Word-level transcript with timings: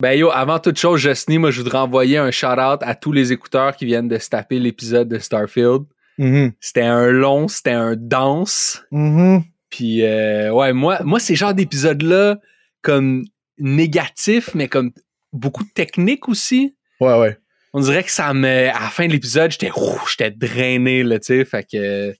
Ben 0.00 0.12
yo, 0.12 0.30
avant 0.30 0.60
toute 0.60 0.78
chose, 0.78 1.00
Justine, 1.00 1.40
moi 1.40 1.50
je 1.50 1.60
voudrais 1.60 1.78
envoyer 1.78 2.18
un 2.18 2.30
shout-out 2.30 2.78
à 2.82 2.94
tous 2.94 3.10
les 3.10 3.32
écouteurs 3.32 3.74
qui 3.74 3.84
viennent 3.84 4.06
de 4.06 4.18
se 4.18 4.28
taper 4.28 4.60
l'épisode 4.60 5.08
de 5.08 5.18
Starfield. 5.18 5.86
Mhm. 6.18 6.52
C'était 6.60 6.82
un 6.82 7.10
long, 7.10 7.48
c'était 7.48 7.72
un 7.72 7.96
danse. 7.96 8.84
Mhm. 8.92 9.42
Puis 9.70 10.04
euh, 10.04 10.52
ouais, 10.52 10.72
moi, 10.72 11.00
moi 11.02 11.18
ces 11.18 11.34
genres 11.34 11.52
d'épisodes-là, 11.52 12.38
comme 12.80 13.24
négatifs, 13.58 14.54
mais 14.54 14.68
comme 14.68 14.92
beaucoup 15.32 15.64
de 15.64 15.70
techniques 15.70 16.28
aussi. 16.28 16.76
Ouais, 17.00 17.18
ouais. 17.18 17.36
On 17.74 17.80
dirait 17.80 18.04
que 18.04 18.12
ça 18.12 18.32
me. 18.32 18.68
À 18.68 18.80
la 18.80 18.90
fin 18.90 19.08
de 19.08 19.12
l'épisode, 19.12 19.50
j'étais 19.50 19.72
ouf, 19.72 20.14
j'étais 20.16 20.30
drainé, 20.30 21.02
là, 21.02 21.18
tu 21.18 21.26
sais. 21.26 21.44
Fait 21.44 21.66
que 21.68 22.14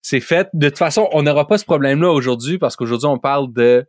c'est 0.00 0.20
fait. 0.20 0.48
De 0.54 0.70
toute 0.70 0.78
façon, 0.78 1.08
on 1.12 1.22
n'aura 1.22 1.46
pas 1.46 1.58
ce 1.58 1.66
problème-là 1.66 2.10
aujourd'hui 2.10 2.56
parce 2.56 2.76
qu'aujourd'hui, 2.76 3.08
on 3.08 3.18
parle 3.18 3.52
de 3.52 3.84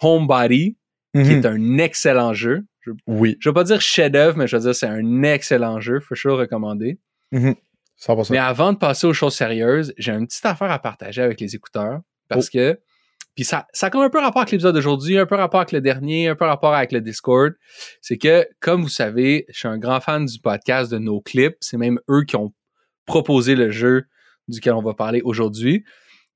Homebody, 0.00 0.76
qui 1.14 1.20
Mhm. 1.20 1.30
est 1.30 1.46
un 1.46 1.78
excellent 1.78 2.32
jeu. 2.34 2.64
Je, 2.80 2.90
Oui. 3.06 3.36
je 3.40 3.48
vais 3.48 3.54
pas 3.54 3.64
dire 3.64 3.80
chef-d'œuvre, 3.80 4.36
mais 4.36 4.46
je 4.46 4.56
veux 4.56 4.62
dire 4.62 4.74
c'est 4.74 4.86
un 4.86 5.22
excellent 5.22 5.80
jeu. 5.80 6.00
Faut 6.00 6.14
sure 6.14 6.36
recommander. 6.38 6.98
100%. 7.96 8.32
Mais 8.32 8.38
avant 8.38 8.72
de 8.72 8.78
passer 8.78 9.06
aux 9.06 9.12
choses 9.14 9.34
sérieuses, 9.34 9.94
j'ai 9.98 10.12
une 10.12 10.26
petite 10.26 10.44
affaire 10.44 10.70
à 10.70 10.78
partager 10.78 11.22
avec 11.22 11.40
les 11.40 11.54
écouteurs. 11.54 12.00
Parce 12.28 12.50
que. 12.50 12.78
Puis 13.34 13.44
ça, 13.44 13.66
ça 13.74 13.86
a 13.88 13.90
comme 13.90 14.00
un 14.00 14.08
peu 14.08 14.18
rapport 14.18 14.40
avec 14.40 14.52
l'épisode 14.52 14.74
d'aujourd'hui, 14.74 15.18
un 15.18 15.26
peu 15.26 15.34
rapport 15.34 15.60
avec 15.60 15.72
le 15.72 15.82
dernier, 15.82 16.28
un 16.28 16.36
peu 16.36 16.46
rapport 16.46 16.74
avec 16.74 16.90
le 16.90 17.02
Discord. 17.02 17.52
C'est 18.00 18.16
que, 18.16 18.48
comme 18.60 18.80
vous 18.82 18.88
savez, 18.88 19.44
je 19.50 19.58
suis 19.58 19.68
un 19.68 19.76
grand 19.76 20.00
fan 20.00 20.24
du 20.24 20.38
podcast 20.40 20.90
de 20.90 20.96
nos 20.98 21.20
clips. 21.20 21.56
C'est 21.60 21.76
même 21.76 22.00
eux 22.10 22.22
qui 22.24 22.36
ont 22.36 22.54
proposé 23.04 23.54
le 23.54 23.70
jeu 23.70 24.04
duquel 24.48 24.72
on 24.72 24.82
va 24.82 24.94
parler 24.94 25.20
aujourd'hui. 25.22 25.84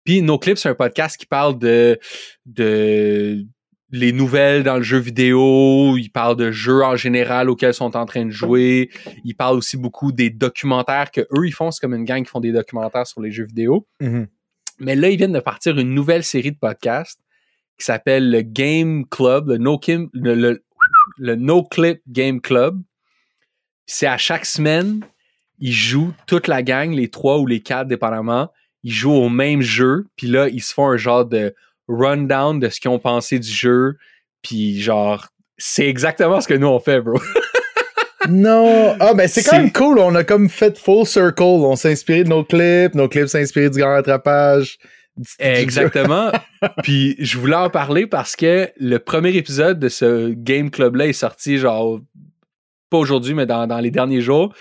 Puis 0.05 0.21
nos 0.21 0.39
clips, 0.39 0.59
c'est 0.59 0.69
un 0.69 0.75
podcast 0.75 1.17
qui 1.19 1.25
parle 1.25 1.59
de, 1.59 1.99
de 2.45 3.47
les 3.93 4.13
nouvelles 4.13 4.63
dans 4.63 4.77
le 4.77 4.83
jeu 4.83 4.99
vidéo. 4.99 5.97
Il 5.97 6.11
parle 6.11 6.37
de 6.37 6.51
jeux 6.51 6.83
en 6.85 6.97
général 6.97 7.51
auxquels 7.51 7.71
ils 7.71 7.75
sont 7.75 7.97
en 7.97 8.07
train 8.07 8.25
de 8.25 8.31
jouer. 8.31 8.91
Il 9.25 9.35
parle 9.35 9.57
aussi 9.57 9.77
beaucoup 9.77 10.13
des 10.13 10.31
documentaires 10.31 11.11
que 11.11 11.23
eux 11.23 11.47
ils 11.47 11.53
font. 11.53 11.71
C'est 11.71 11.81
comme 11.81 11.95
une 11.95 12.05
gang 12.05 12.23
qui 12.23 12.31
font 12.31 12.41
des 12.41 12.53
documentaires 12.53 13.07
sur 13.07 13.21
les 13.21 13.31
jeux 13.33 13.47
vidéo. 13.47 13.87
Mhm. 14.01 14.27
Mais 14.79 14.97
là, 14.97 15.11
ils 15.11 15.17
viennent 15.17 15.33
de 15.33 15.41
partir 15.41 15.79
une 15.79 15.95
nouvelle 15.95 16.25
série 16.25 16.53
de 16.53 16.59
podcasts 16.59 17.21
qui 17.79 17.85
s'appelle 17.85 18.31
le 18.31 18.43
Game 18.43 19.07
Club, 19.09 19.49
le 19.49 19.59
No, 19.59 19.79
Kim- 19.79 20.09
le, 20.13 20.35
le- 20.35 20.65
le 21.19 21.35
no 21.35 21.63
Clip 21.65 22.01
Game 22.09 22.41
Club. 22.41 22.81
C'est 23.87 24.07
à 24.07 24.17
chaque 24.17 24.47
semaine, 24.47 25.01
ils 25.59 25.73
jouent 25.73 26.13
toute 26.27 26.47
la 26.49 26.63
gang, 26.63 26.93
les 26.93 27.09
trois 27.09 27.39
ou 27.39 27.47
les 27.47 27.61
quatre, 27.61 27.89
dépendamment. 27.89 28.51
Ils 28.83 28.93
jouent 28.93 29.13
au 29.13 29.29
même 29.29 29.61
jeu, 29.61 30.07
puis 30.17 30.27
là, 30.29 30.49
ils 30.49 30.63
se 30.63 30.73
font 30.73 30.89
un 30.89 30.97
genre 30.97 31.27
de 31.27 31.55
rundown 31.91 32.61
de 32.61 32.69
ce 32.69 32.81
qu'ils 32.81 32.91
ont 32.91 32.99
pensé 32.99 33.39
du 33.39 33.51
jeu. 33.51 33.97
Puis 34.43 34.81
genre, 34.81 35.29
c'est 35.59 35.87
exactement 35.87 36.41
ce 36.41 36.49
que 36.49 36.55
nous 36.55 36.69
on 36.69 36.81
fait, 36.81 37.01
bro. 37.01 37.21
Non. 38.29 38.97
Ah, 39.01 39.15
ben 39.15 39.27
c'est 39.27 39.43
quand 39.43 39.57
même 39.57 39.73
cool. 39.73 39.99
On 39.99 40.15
a 40.15 40.25
comme 40.25 40.49
fait 40.49 40.79
full 40.79 41.07
circle. 41.07 41.43
On 41.43 41.75
s'est 41.75 41.91
inspiré 41.93 42.25
de 42.25 42.29
nos 42.29 42.45
clips. 42.45 42.95
Nos 42.95 43.09
clips 43.09 43.29
s'est 43.29 43.43
inspiré 43.43 43.71
du 43.71 43.79
grand 43.79 43.95
rattrapage. 43.95 44.79
Exactement. 45.39 46.31
Puis 46.83 47.17
je 47.19 47.39
voulais 47.39 47.57
en 47.57 47.71
parler 47.71 48.07
parce 48.07 48.37
que 48.37 48.71
le 48.79 48.99
premier 48.99 49.35
épisode 49.37 49.79
de 49.79 49.89
ce 49.89 50.31
Game 50.31 50.71
Club-là 50.71 51.09
est 51.09 51.13
sorti, 51.13 51.59
genre, 51.59 52.01
pas 52.91 52.99
aujourd'hui, 52.99 53.35
mais 53.35 53.47
dans, 53.47 53.67
dans 53.67 53.79
les 53.79 53.91
derniers 53.91 54.21
jours. 54.21 54.55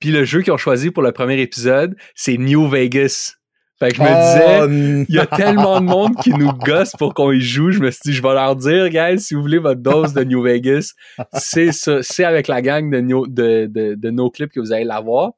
Puis 0.00 0.10
le 0.10 0.24
jeu 0.24 0.42
qu'ils 0.42 0.52
ont 0.52 0.58
choisi 0.58 0.90
pour 0.90 1.02
le 1.02 1.12
premier 1.12 1.40
épisode, 1.40 1.96
c'est 2.14 2.36
New 2.36 2.68
Vegas. 2.68 3.36
Fait 3.80 3.90
que 3.90 3.96
je 3.96 4.02
me 4.02 4.06
disais, 4.06 4.60
Oh, 4.62 5.04
il 5.08 5.14
y 5.14 5.18
a 5.18 5.26
tellement 5.26 5.80
de 5.80 5.86
monde 5.86 6.14
qui 6.22 6.30
nous 6.30 6.52
gosse 6.52 6.92
pour 6.92 7.12
qu'on 7.12 7.32
y 7.32 7.40
joue. 7.40 7.70
Je 7.72 7.80
me 7.80 7.90
suis 7.90 8.00
dit, 8.04 8.12
je 8.12 8.22
vais 8.22 8.32
leur 8.34 8.54
dire, 8.54 8.88
guys, 8.88 9.18
si 9.20 9.34
vous 9.34 9.40
voulez 9.42 9.58
votre 9.58 9.80
dose 9.80 10.12
de 10.12 10.22
New 10.22 10.42
Vegas, 10.42 10.92
c'est 11.32 11.72
ça. 11.72 12.02
C'est 12.02 12.24
avec 12.24 12.46
la 12.46 12.62
gang 12.62 12.88
de, 12.90 13.00
New- 13.00 13.26
de, 13.26 13.66
de, 13.66 13.94
de 13.96 14.10
No 14.10 14.30
Clip 14.30 14.50
que 14.52 14.60
vous 14.60 14.72
allez 14.72 14.84
l'avoir. 14.84 15.32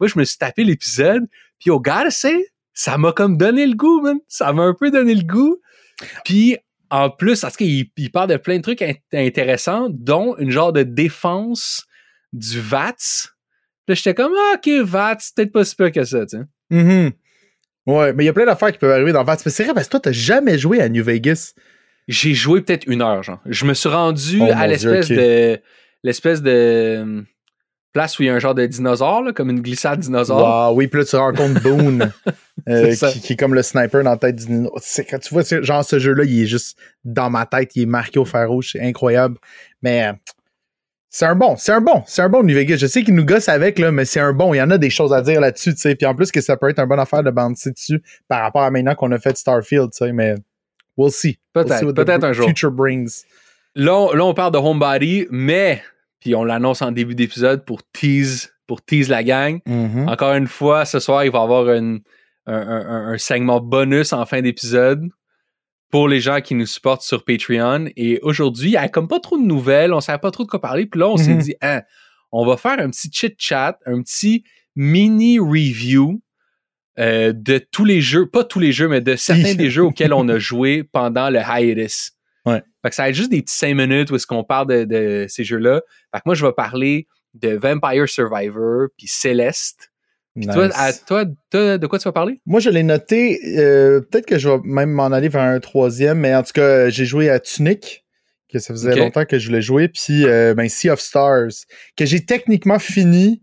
Moi, 0.00 0.08
je 0.08 0.18
me 0.18 0.24
suis 0.24 0.36
tapé 0.36 0.64
l'épisode, 0.64 1.24
puis 1.58 1.70
au 1.70 1.82
say, 2.10 2.34
ça 2.74 2.98
m'a 2.98 3.12
comme 3.12 3.36
donné 3.36 3.66
le 3.66 3.74
goût, 3.74 4.00
man. 4.02 4.18
Ça 4.28 4.52
m'a 4.52 4.62
un 4.64 4.74
peu 4.74 4.90
donné 4.90 5.14
le 5.14 5.24
goût. 5.24 5.56
Puis, 6.24 6.56
en 6.90 7.10
plus, 7.10 7.40
parce 7.40 7.56
qu'il 7.56 7.86
il 7.96 8.10
parle 8.12 8.28
de 8.28 8.36
plein 8.36 8.58
de 8.58 8.62
trucs 8.62 8.80
int- 8.82 8.96
intéressants, 9.14 9.88
dont 9.90 10.36
une 10.36 10.50
genre 10.50 10.72
de 10.72 10.82
défense 10.82 11.86
du 12.32 12.60
VATS. 12.60 13.30
Là, 13.88 13.94
j'étais 13.94 14.14
comme, 14.14 14.32
ah, 14.36 14.56
OK, 14.56 14.68
VATS, 14.84 15.32
peut-être 15.34 15.52
pas 15.52 15.64
si 15.64 15.74
pire 15.74 15.90
que 15.90 16.04
ça, 16.04 16.26
tu 16.26 16.36
sais. 16.36 16.44
Mhm. 16.70 17.12
Ouais, 17.88 18.12
mais 18.12 18.24
il 18.24 18.26
y 18.26 18.28
a 18.28 18.34
plein 18.34 18.44
d'affaires 18.44 18.70
qui 18.70 18.78
peuvent 18.78 18.92
arriver 18.92 19.12
dans 19.12 19.24
Vats. 19.24 19.38
Mais 19.46 19.50
c'est 19.50 19.64
vrai, 19.64 19.72
parce 19.72 19.86
que 19.86 19.92
toi, 19.92 20.00
t'as 20.00 20.12
jamais 20.12 20.58
joué 20.58 20.82
à 20.82 20.90
New 20.90 21.02
Vegas. 21.02 21.54
J'ai 22.06 22.34
joué 22.34 22.60
peut-être 22.60 22.86
une 22.86 23.00
heure, 23.00 23.22
genre. 23.22 23.40
Je 23.46 23.64
me 23.64 23.72
suis 23.72 23.88
rendu 23.88 24.40
Oh 24.42 24.48
à 24.54 24.66
l'espèce 24.66 25.08
de 25.08 25.58
l'espèce 26.04 26.42
de 26.42 26.50
euh, 26.50 27.22
place 27.94 28.18
où 28.18 28.22
il 28.22 28.26
y 28.26 28.28
a 28.28 28.34
un 28.34 28.38
genre 28.38 28.54
de 28.54 28.66
dinosaure, 28.66 29.22
là, 29.22 29.32
comme 29.32 29.48
une 29.48 29.62
glissade 29.62 30.00
dinosaure. 30.00 30.68
Wow, 30.70 30.76
oui, 30.76 30.86
puis 30.86 31.00
là, 31.00 31.06
tu 31.06 31.16
rencontres 31.16 31.62
Boone, 31.62 32.12
euh, 32.68 32.94
qui, 32.94 33.20
qui 33.20 33.32
est 33.32 33.36
comme 33.36 33.54
le 33.54 33.62
sniper 33.62 34.04
dans 34.04 34.10
la 34.10 34.16
tête 34.18 34.36
du 34.36 34.66
Quand 35.10 35.18
tu 35.18 35.34
vois, 35.34 35.42
genre, 35.62 35.82
ce 35.82 35.98
jeu-là, 35.98 36.24
il 36.24 36.42
est 36.42 36.46
juste 36.46 36.78
dans 37.04 37.30
ma 37.30 37.46
tête, 37.46 37.74
il 37.74 37.82
est 37.84 37.86
marqué 37.86 38.18
au 38.18 38.26
fer 38.26 38.48
rouge, 38.48 38.70
c'est 38.72 38.82
incroyable. 38.82 39.38
Mais 39.82 40.08
euh, 40.08 40.12
c'est 41.10 41.24
un 41.26 41.34
bon, 41.34 41.56
c'est 41.56 41.72
un 41.72 41.80
bon, 41.80 42.02
c'est 42.06 42.22
un 42.22 42.28
bon 42.28 42.42
New 42.42 42.54
Vegas. 42.54 42.76
Je 42.76 42.86
sais 42.86 43.02
qu'il 43.02 43.14
nous 43.14 43.24
gosse 43.24 43.48
avec, 43.48 43.78
là, 43.78 43.90
mais 43.92 44.04
c'est 44.04 44.20
un 44.20 44.32
bon. 44.32 44.52
Il 44.54 44.58
y 44.58 44.62
en 44.62 44.70
a 44.70 44.78
des 44.78 44.90
choses 44.90 45.12
à 45.12 45.22
dire 45.22 45.40
là-dessus, 45.40 45.74
tu 45.74 45.80
sais. 45.80 45.94
Puis 45.94 46.06
en 46.06 46.14
plus, 46.14 46.30
que 46.30 46.40
ça 46.40 46.56
peut 46.56 46.68
être 46.68 46.78
une 46.78 46.86
bonne 46.86 47.00
affaire 47.00 47.22
de 47.22 47.30
bouncer 47.30 47.70
dessus 47.72 48.02
par 48.28 48.42
rapport 48.42 48.62
à 48.62 48.70
maintenant 48.70 48.94
qu'on 48.94 49.10
a 49.12 49.18
fait 49.18 49.36
Starfield, 49.36 49.90
tu 49.92 50.04
sais. 50.04 50.12
Mais 50.12 50.34
we'll 50.96 51.10
see. 51.10 51.38
Peut-être, 51.52 51.92
peut-être 51.92 52.24
un 52.24 52.32
jour. 52.32 52.46
Future 52.48 52.70
brings. 52.70 53.22
Là, 53.74 53.94
on, 53.96 54.12
là, 54.12 54.24
on 54.24 54.34
parle 54.34 54.52
de 54.52 54.58
Homebody, 54.58 55.26
mais, 55.30 55.82
puis 56.20 56.34
on 56.34 56.44
l'annonce 56.44 56.82
en 56.82 56.90
début 56.92 57.14
d'épisode 57.14 57.64
pour 57.64 57.80
tease, 57.92 58.52
pour 58.66 58.82
tease 58.82 59.08
la 59.08 59.22
gang. 59.22 59.60
Mhm. 59.66 60.08
Encore 60.08 60.34
une 60.34 60.46
fois, 60.48 60.84
ce 60.84 60.98
soir, 60.98 61.24
il 61.24 61.30
va 61.30 61.38
y 61.38 61.42
avoir 61.42 61.70
une- 61.72 62.00
un, 62.46 62.54
un- 62.54 63.08
un 63.12 63.18
segment 63.18 63.60
bonus 63.60 64.12
en 64.12 64.24
fin 64.26 64.40
d'épisode 64.42 65.06
pour 65.90 66.08
les 66.08 66.20
gens 66.20 66.40
qui 66.40 66.54
nous 66.54 66.66
supportent 66.66 67.02
sur 67.02 67.24
Patreon. 67.24 67.86
Et 67.96 68.18
aujourd'hui, 68.22 68.68
il 68.68 68.72
n'y 68.72 68.76
a 68.76 68.88
comme 68.88 69.08
pas 69.08 69.20
trop 69.20 69.38
de 69.38 69.44
nouvelles, 69.44 69.92
on 69.92 69.96
ne 69.96 70.00
savait 70.02 70.18
pas 70.18 70.30
trop 70.30 70.44
de 70.44 70.48
quoi 70.48 70.60
parler. 70.60 70.86
Puis 70.86 71.00
là, 71.00 71.08
on 71.08 71.16
s'est 71.16 71.34
Mhm. 71.34 71.40
dit, 71.40 71.54
Hein, 71.62 71.82
on 72.32 72.44
va 72.46 72.56
faire 72.56 72.78
un 72.78 72.90
petit 72.90 73.10
chit-chat, 73.10 73.78
un 73.86 74.02
petit 74.02 74.44
mini 74.76 75.38
review 75.38 76.20
euh, 76.98 77.32
de 77.32 77.58
tous 77.58 77.84
les 77.84 78.00
jeux, 78.00 78.28
pas 78.28 78.42
tous 78.44 78.58
les 78.58 78.72
jeux, 78.72 78.88
mais 78.88 79.00
de 79.00 79.14
certains 79.16 79.54
des 79.54 79.70
jeux 79.70 79.84
auxquels 79.84 80.12
on 80.12 80.28
a 80.28 80.38
joué 80.38 80.82
pendant 80.82 81.30
le 81.30 81.38
hiatus. 81.38 82.10
Ouais. 82.44 82.62
Fait 82.82 82.88
que 82.90 82.94
ça 82.94 83.04
va 83.04 83.08
être 83.10 83.14
juste 83.14 83.30
des 83.30 83.40
petits 83.42 83.56
cinq 83.56 83.74
minutes 83.74 84.10
où 84.10 84.16
est-ce 84.16 84.26
qu'on 84.26 84.42
parle 84.44 84.66
de, 84.66 84.84
de 84.84 85.26
ces 85.28 85.44
jeux-là. 85.44 85.80
Fait 86.12 86.18
que 86.18 86.22
moi, 86.26 86.34
je 86.34 86.44
vais 86.44 86.52
parler 86.52 87.06
de 87.34 87.50
Vampire 87.50 88.08
Survivor 88.08 88.88
puis 88.96 89.06
Celeste. 89.06 89.92
Puis 90.36 90.46
toi, 90.54 90.68
à- 90.74 90.92
toi, 90.92 91.24
de 91.24 91.86
quoi 91.86 91.98
tu 91.98 92.04
vas 92.04 92.12
parler? 92.12 92.40
Moi, 92.46 92.60
je 92.60 92.70
l'ai 92.70 92.82
noté. 92.82 93.40
euh, 93.58 94.00
Peut-être 94.00 94.26
que 94.26 94.38
je 94.38 94.48
vais 94.48 94.58
même 94.64 94.90
m'en 94.90 95.06
aller 95.06 95.28
vers 95.28 95.42
un 95.42 95.58
troisième, 95.60 96.18
mais 96.18 96.34
en 96.34 96.42
tout 96.42 96.52
cas, 96.54 96.88
j'ai 96.90 97.04
joué 97.06 97.28
à 97.28 97.40
Tunic, 97.40 98.04
que 98.48 98.58
ça 98.58 98.72
faisait 98.72 98.92
longtemps 99.00 99.24
que 99.24 99.38
je 99.38 99.46
voulais 99.48 99.62
jouer, 99.62 99.88
puis 99.88 100.24
euh, 100.26 100.54
ben, 100.54 100.68
Sea 100.68 100.90
of 100.90 101.00
Stars, 101.00 101.48
que 101.96 102.06
j'ai 102.06 102.24
techniquement 102.24 102.78
fini 102.78 103.42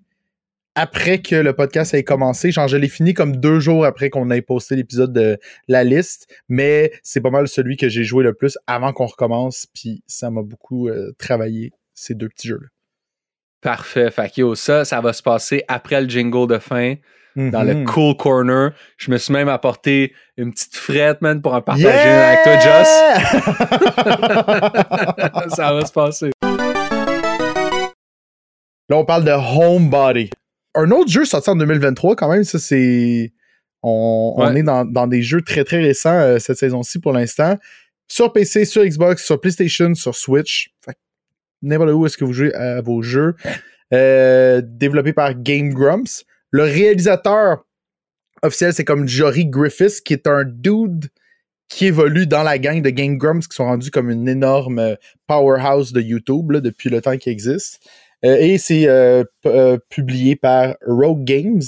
après 0.78 1.22
que 1.22 1.36
le 1.36 1.54
podcast 1.54 1.94
ait 1.94 2.04
commencé. 2.04 2.52
Genre, 2.52 2.68
je 2.68 2.76
l'ai 2.78 2.90
fini 2.90 3.14
comme 3.14 3.38
deux 3.38 3.60
jours 3.60 3.86
après 3.86 4.10
qu'on 4.10 4.30
ait 4.32 4.42
posté 4.42 4.76
l'épisode 4.76 5.14
de 5.14 5.38
la 5.68 5.84
liste, 5.84 6.28
mais 6.50 6.92
c'est 7.04 7.22
pas 7.22 7.30
mal 7.30 7.48
celui 7.48 7.78
que 7.78 7.88
j'ai 7.88 8.04
joué 8.04 8.24
le 8.24 8.34
plus 8.34 8.58
avant 8.68 8.92
qu'on 8.94 9.06
recommence, 9.06 9.68
puis 9.74 10.02
ça 10.08 10.30
m'a 10.32 10.42
beaucoup 10.42 10.90
euh, 10.90 11.12
travaillé, 11.18 11.72
ces 11.94 12.14
deux 12.14 12.28
petits 12.30 12.48
jeux-là. 12.50 12.68
Parfait. 13.66 14.12
Fait 14.12 14.30
que 14.30 14.42
yo, 14.42 14.56
ça, 14.56 14.86
ça 14.86 15.02
va 15.02 15.12
se 15.12 15.24
passer 15.24 15.64
après 15.68 16.00
le 16.02 16.08
jingle 16.08 16.48
de 16.48 16.60
fin, 16.60 16.94
dans 17.36 17.64
le 17.64 17.74
Mhm. 17.74 17.86
cool 17.86 18.16
corner. 18.16 18.72
Je 18.98 19.12
me 19.12 19.18
suis 19.18 19.34
même 19.34 19.50
apporté 19.50 20.14
une 20.38 20.52
petite 20.54 20.76
frette, 20.76 21.22
man, 21.22 21.42
pour 21.42 21.54
en 21.54 21.62
partager 21.62 21.88
Yeah! 21.88 22.28
avec 22.30 22.44
toi, 22.44 22.60
Joss. 22.60 22.88
ça 25.56 25.74
va 25.74 25.86
se 25.86 25.92
passer. 25.92 26.30
Là, 28.90 28.98
on 28.98 29.06
parle 29.06 29.24
de 29.26 29.32
Homebody. 29.32 30.30
Un 30.76 30.92
autre 30.92 31.10
jeu 31.10 31.26
sorti 31.26 31.50
en 31.50 31.56
2023, 31.56 32.16
quand 32.16 32.30
même, 32.30 32.44
ça, 32.44 32.60
c'est. 32.60 33.34
On, 33.88 34.54
est 34.56 34.64
dans, 34.64 34.84
dans 34.86 35.06
des 35.08 35.22
jeux 35.22 35.42
très, 35.42 35.64
très 35.64 35.78
récents 35.82 36.10
euh, 36.20 36.40
cette 36.40 36.58
saison-ci 36.58 37.00
pour 37.00 37.14
l'instant. 37.14 37.56
Sur 38.08 38.34
PC, 38.34 38.66
sur 38.66 38.84
Xbox, 38.84 39.24
sur 39.24 39.40
PlayStation, 39.40 39.94
sur 39.94 40.16
Switch. 40.16 40.70
Fait 40.84 40.94
que 40.94 40.98
N'importe 41.66 41.92
où 41.92 42.06
est-ce 42.06 42.18
que 42.18 42.24
vous 42.26 42.34
jouez 42.34 42.54
à 42.54 42.82
vos 42.82 43.02
jeux. 43.02 43.36
Euh, 43.94 44.62
développé 44.64 45.14
par 45.14 45.36
Game 45.36 45.74
Grumps. 45.74 46.24
Le 46.52 46.64
réalisateur 46.64 47.66
officiel, 48.42 48.74
c'est 48.74 48.86
comme 48.86 49.08
Jory 49.08 49.46
Griffiths, 49.46 50.02
qui 50.02 50.14
est 50.14 50.28
un 50.28 50.44
dude 50.44 51.10
qui 51.68 51.88
évolue 51.88 52.28
dans 52.28 52.44
la 52.44 52.58
gang 52.58 52.82
de 52.82 52.90
Game 52.90 53.18
Grumps, 53.18 53.48
qui 53.48 53.56
sont 53.56 53.66
rendus 53.66 53.92
comme 53.92 54.10
une 54.10 54.28
énorme 54.28 54.80
euh, 54.80 54.96
powerhouse 55.28 55.94
de 55.94 56.02
YouTube 56.02 56.52
là, 56.52 56.62
depuis 56.62 56.90
le 56.90 57.02
temps 57.02 57.18
qu'il 57.18 57.32
existe. 57.32 57.80
Euh, 58.24 58.38
et 58.40 58.58
c'est 58.58 58.88
euh, 58.88 59.24
publié 59.90 60.36
par 60.36 60.76
Rogue 60.86 61.24
Games. 61.24 61.64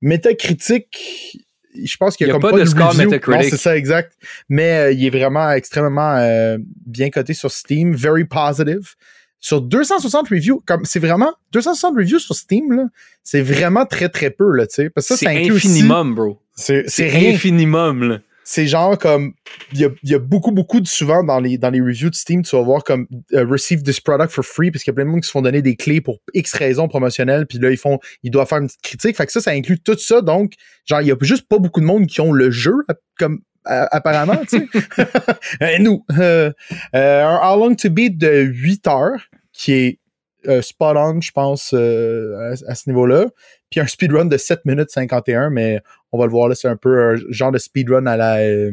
Metacritic, 0.00 1.44
je 1.74 1.96
pense 1.96 2.16
qu'il 2.16 2.26
Il 2.26 2.28
y 2.28 2.30
a 2.30 2.34
comme 2.34 2.42
pas 2.42 2.50
pas, 2.50 2.60
de 2.60 2.64
score. 2.64 2.94
Metacritic. 2.94 3.50
C'est 3.50 3.56
ça, 3.56 3.76
exact. 3.76 4.12
Mais 4.48 4.94
il 4.94 5.04
est 5.04 5.10
vraiment 5.10 5.50
extrêmement 5.50 6.58
bien 6.86 7.10
coté 7.10 7.34
sur 7.34 7.50
Steam. 7.50 7.94
Very 7.94 8.24
positive. 8.24 8.94
Sur 9.40 9.60
260 9.60 10.28
reviews, 10.28 10.62
comme 10.66 10.84
c'est 10.84 10.98
vraiment 10.98 11.32
260 11.52 11.94
reviews 11.96 12.18
sur 12.18 12.34
Steam, 12.34 12.72
là, 12.72 12.84
c'est 13.22 13.42
vraiment 13.42 13.86
très 13.86 14.08
très 14.08 14.30
peu, 14.30 14.50
là, 14.52 14.66
tu 14.66 14.74
sais. 14.74 14.90
Parce 14.90 15.08
que 15.08 15.14
ça, 15.16 15.26
C'est 15.26 15.50
aussi- 15.50 15.68
infinimum, 15.68 16.14
bro. 16.14 16.40
C'est 16.54 16.84
infinimum, 17.30 18.08
là. 18.08 18.18
C'est 18.48 18.68
genre 18.68 18.96
comme. 18.96 19.32
Il 19.72 19.80
y 19.80 19.84
a, 19.84 19.88
il 20.04 20.10
y 20.10 20.14
a 20.14 20.20
beaucoup, 20.20 20.52
beaucoup 20.52 20.80
de 20.80 20.86
souvent 20.86 21.24
dans 21.24 21.40
les, 21.40 21.58
dans 21.58 21.70
les 21.70 21.80
reviews 21.80 22.10
de 22.10 22.14
Steam, 22.14 22.42
tu 22.44 22.54
vas 22.54 22.62
voir 22.62 22.84
comme 22.84 23.08
euh, 23.32 23.44
Receive 23.44 23.82
this 23.82 23.98
product 23.98 24.30
for 24.30 24.44
free, 24.44 24.70
parce 24.70 24.84
qu'il 24.84 24.92
y 24.92 24.94
a 24.94 24.94
plein 24.94 25.04
de 25.04 25.10
monde 25.10 25.20
qui 25.22 25.26
se 25.26 25.32
font 25.32 25.42
donner 25.42 25.62
des 25.62 25.74
clés 25.74 26.00
pour 26.00 26.18
X 26.32 26.54
raisons 26.54 26.86
promotionnelles, 26.86 27.46
puis 27.46 27.58
là, 27.58 27.72
ils 27.72 27.76
font. 27.76 27.98
Ils 28.22 28.30
doivent 28.30 28.46
faire 28.46 28.58
une 28.58 28.68
petite 28.68 28.82
critique. 28.82 29.16
Fait 29.16 29.26
que 29.26 29.32
ça, 29.32 29.40
ça 29.40 29.50
inclut 29.50 29.80
tout 29.80 29.98
ça. 29.98 30.20
Donc, 30.22 30.52
genre, 30.84 31.00
il 31.00 31.08
y 31.08 31.10
a 31.10 31.16
juste 31.22 31.48
pas 31.48 31.58
beaucoup 31.58 31.80
de 31.80 31.86
monde 31.86 32.06
qui 32.06 32.20
ont 32.20 32.32
le 32.32 32.52
jeu, 32.52 32.74
comme 33.18 33.40
apparemment, 33.66 34.38
tu 34.48 34.58
sais. 34.58 34.68
Euh, 35.62 35.78
nous. 35.78 36.04
Euh, 36.18 36.52
euh, 36.94 37.24
un 37.24 37.36
How 37.38 37.58
Long 37.58 37.74
to 37.74 37.90
Beat 37.90 38.18
de 38.18 38.42
8 38.42 38.86
heures, 38.88 39.28
qui 39.52 39.72
est 39.72 39.98
euh, 40.46 40.62
spot 40.62 40.96
on, 40.96 41.20
je 41.20 41.32
pense, 41.32 41.72
euh, 41.74 42.52
à, 42.52 42.70
à 42.70 42.74
ce 42.74 42.88
niveau-là. 42.88 43.26
Puis 43.70 43.80
un 43.80 43.86
speedrun 43.86 44.26
de 44.26 44.36
7 44.36 44.64
minutes 44.64 44.90
51, 44.90 45.50
mais 45.50 45.80
on 46.12 46.18
va 46.18 46.26
le 46.26 46.30
voir 46.30 46.48
là, 46.48 46.54
c'est 46.54 46.68
un 46.68 46.76
peu 46.76 47.12
un 47.14 47.16
genre 47.30 47.50
de 47.52 47.58
speedrun 47.58 48.06
à 48.06 48.16
la 48.16 48.36
euh, 48.38 48.70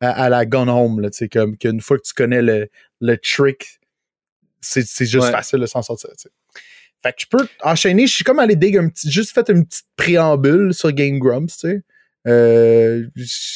à, 0.00 0.24
à 0.24 0.28
la 0.28 0.44
Gone 0.44 0.68
Home, 0.68 1.00
là, 1.00 1.10
tu 1.10 1.18
sais, 1.18 1.28
comme 1.28 1.56
qu'une 1.56 1.80
fois 1.80 1.96
que 1.96 2.02
tu 2.02 2.12
connais 2.14 2.42
le, 2.42 2.68
le 3.00 3.16
trick, 3.16 3.80
c'est 4.60 4.86
c'est 4.86 5.06
juste 5.06 5.24
Ouais. 5.26 5.30
facile 5.30 5.60
de 5.60 5.66
s'en 5.66 5.82
sortir, 5.82 6.10
tu 6.10 6.24
sais. 6.24 6.30
Fait 7.02 7.12
que 7.12 7.18
je 7.20 7.26
peux 7.26 7.48
enchaîner, 7.62 8.06
je 8.06 8.14
suis 8.14 8.24
comme 8.24 8.38
allé 8.38 8.54
dig 8.56 8.76
un 8.76 8.88
petit, 8.88 9.10
juste 9.10 9.32
fait 9.32 9.48
une 9.48 9.64
petite 9.64 9.86
préambule 9.96 10.72
sur 10.74 10.92
Game 10.92 11.18
Grumps, 11.18 11.46
tu 11.58 11.68
sais. 11.68 11.82
Euh, 12.28 13.04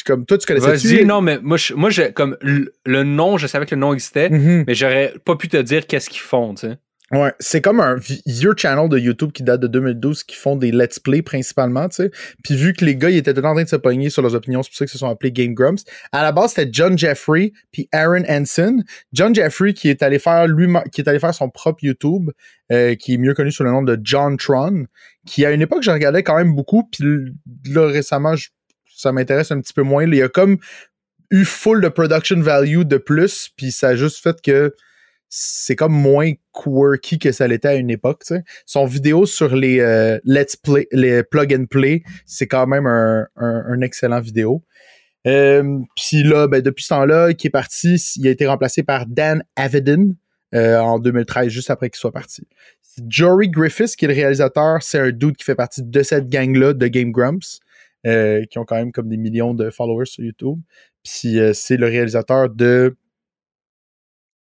comme 0.05 0.27
toi, 0.27 0.39
tu 0.39 0.47
connaissais 0.47 0.67
Vas-y, 0.95 1.05
non, 1.05 1.21
mais 1.21 1.39
moi, 1.43 1.57
je, 1.57 1.75
moi 1.75 1.91
je, 1.91 2.03
comme 2.11 2.37
le, 2.41 2.73
le 2.85 3.03
nom, 3.05 3.37
je 3.39 3.47
savais 3.47 3.67
que 3.67 3.75
le 3.75 3.81
nom 3.81 3.93
existait, 3.93 4.29
Mhm. 4.31 4.65
mais 4.67 4.75
j'aurais 4.75 5.15
pas 5.25 5.37
pu 5.37 5.49
te 5.49 5.57
dire 5.57 5.87
qu'est-ce 5.87 6.11
qu'ils 6.11 6.21
font, 6.21 6.55
tu 6.55 6.67
sais. 6.69 6.77
Ouais, 7.13 7.33
c'est 7.39 7.61
comme 7.61 7.79
un 7.79 7.95
vieux 8.27 8.55
channel 8.57 8.89
de 8.89 8.99
YouTube 8.99 9.31
qui 9.31 9.45
date 9.45 9.61
de 9.61 9.69
2012 9.69 10.25
qui 10.25 10.35
font 10.35 10.57
des 10.57 10.73
let's 10.73 10.99
play 10.99 11.23
principalement, 11.23 11.89
tu 11.89 11.95
sais. 12.03 12.11
Puis 12.43 12.57
vu 12.57 12.73
que 12.73 12.85
les 12.85 12.97
gars, 12.97 13.11
ils 13.11 13.17
étaient 13.19 13.33
tout 13.33 13.37
le 13.37 13.43
temps 13.43 13.51
en 13.51 13.55
train 13.55 13.63
de 13.63 13.69
se 13.69 13.77
pogner 13.77 14.11
sur 14.11 14.23
leurs 14.23 14.35
opinions, 14.35 14.65
c'est 14.65 14.71
pour 14.71 14.77
ça 14.79 14.87
qu'ils 14.87 14.91
se 14.93 14.99
sont 14.99 15.09
appelés 15.09 15.31
Game 15.31 15.55
Grumps. 15.55 15.85
À 16.11 16.25
la 16.25 16.33
base, 16.33 16.55
c'était 16.55 16.69
John 16.73 16.99
Jeffrey 16.99 17.53
puis 17.71 17.89
Aaron 17.93 18.25
Hansen. 18.29 18.83
John 19.13 19.33
Jeffrey 19.33 19.73
qui 19.73 19.89
est 19.89 20.03
allé 20.03 20.19
faire 20.19 20.49
lui 20.49 20.67
qui 20.91 21.01
est 21.01 21.09
allé 21.09 21.21
faire 21.21 21.33
son 21.33 21.49
propre 21.49 21.85
YouTube, 21.85 22.31
euh, 22.73 22.97
qui 22.97 23.15
est 23.15 23.19
mieux 23.19 23.35
connu 23.35 23.53
sous 23.53 23.63
le 23.63 23.71
nom 23.71 23.83
de 23.85 23.97
John 24.03 24.37
Tron, 24.37 24.87
qui 25.29 25.45
à 25.45 25.53
une 25.53 25.63
époque 25.63 25.85
je 25.85 25.93
regardais 25.93 26.25
quand 26.25 26.37
même 26.37 26.57
beaucoup, 26.57 26.89
puis 26.91 27.05
là 27.71 27.87
récemment 27.87 28.35
je- 28.35 28.49
ça 28.97 29.13
m'intéresse 29.13 29.51
un 29.53 29.61
petit 29.61 29.73
peu 29.73 29.83
moins. 29.83 30.05
Il 30.05 30.15
y 30.15 30.23
a 30.23 30.29
comme 30.29 30.59
eu 31.31 31.45
full 31.45 31.81
de 31.81 31.89
production 31.89 32.41
value 32.41 32.83
de 32.83 32.97
plus, 32.97 33.51
puis 33.57 33.73
ça 33.73 33.89
a 33.89 33.97
juste 33.97 34.23
fait 34.23 34.41
que 34.41 34.75
c'est 35.29 35.75
comme 35.75 35.93
moins 35.93 36.33
quirky 36.55 37.19
que 37.19 37.33
ça 37.33 37.49
l'était 37.49 37.69
à 37.69 37.75
une 37.75 37.91
époque. 37.91 38.23
Son 38.65 38.87
vidéo 38.87 39.27
sur 39.27 39.55
les 39.57 39.81
euh, 39.81 40.19
Let's 40.25 40.57
Play, 40.57 40.87
les 40.93 41.25
plug 41.25 41.53
and 41.53 41.67
play, 41.69 42.03
c'est 42.27 42.47
quand 42.47 42.67
même 42.69 42.87
un, 42.87 43.27
un- 43.37 43.65
un 43.69 43.81
excellent 43.81 44.21
vidéo. 44.21 44.63
Euh, 45.27 45.81
Puis 45.97 46.23
là, 46.23 46.47
ben, 46.47 46.63
depuis 46.63 46.85
ce 46.85 46.91
temps-là, 46.91 47.35
qui 47.35 47.49
est 47.49 47.51
parti, 47.51 47.97
il 48.17 48.29
a 48.29 48.31
été 48.31 48.47
remplacé 48.47 48.85
par 48.85 49.07
Dan 49.07 49.43
Avedon 49.57 50.15
euh, 50.55 50.79
en 50.79 51.01
2013, 51.01 51.49
juste 51.49 51.71
après 51.71 51.91
qu'il 51.91 51.99
soit 51.99 52.13
parti. 52.13 52.47
Jory 53.09 53.49
Griffiths, 53.51 53.97
qui 53.97 54.05
est 54.05 54.09
le 54.09 54.15
réalisateur, 54.15 54.81
c'est 54.83 54.99
un 55.01 55.11
dude 55.11 55.37
qui 55.37 55.43
fait 55.45 55.57
partie 55.57 55.83
de 55.83 56.03
cette 56.05 56.29
gang-là 56.29 56.73
de 56.73 56.87
Game 56.87 57.11
Grumps, 57.11 57.59
euh, 58.07 58.45
qui 58.51 58.59
ont 58.59 58.65
quand 58.65 58.77
même 58.77 58.93
comme 58.93 59.09
des 59.09 59.17
millions 59.17 59.55
de 59.55 59.71
followers 59.71 60.07
sur 60.07 60.25
YouTube. 60.25 60.59
Puis 61.05 61.39
euh, 61.39 61.53
c'est 61.53 61.77
le 61.77 61.87
réalisateur 61.87 62.49
de 62.51 62.97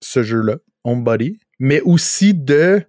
ce 0.01 0.23
jeu-là, 0.23 0.57
Homebody, 0.85 1.39
mais 1.59 1.81
aussi 1.83 2.35
de 2.35 2.83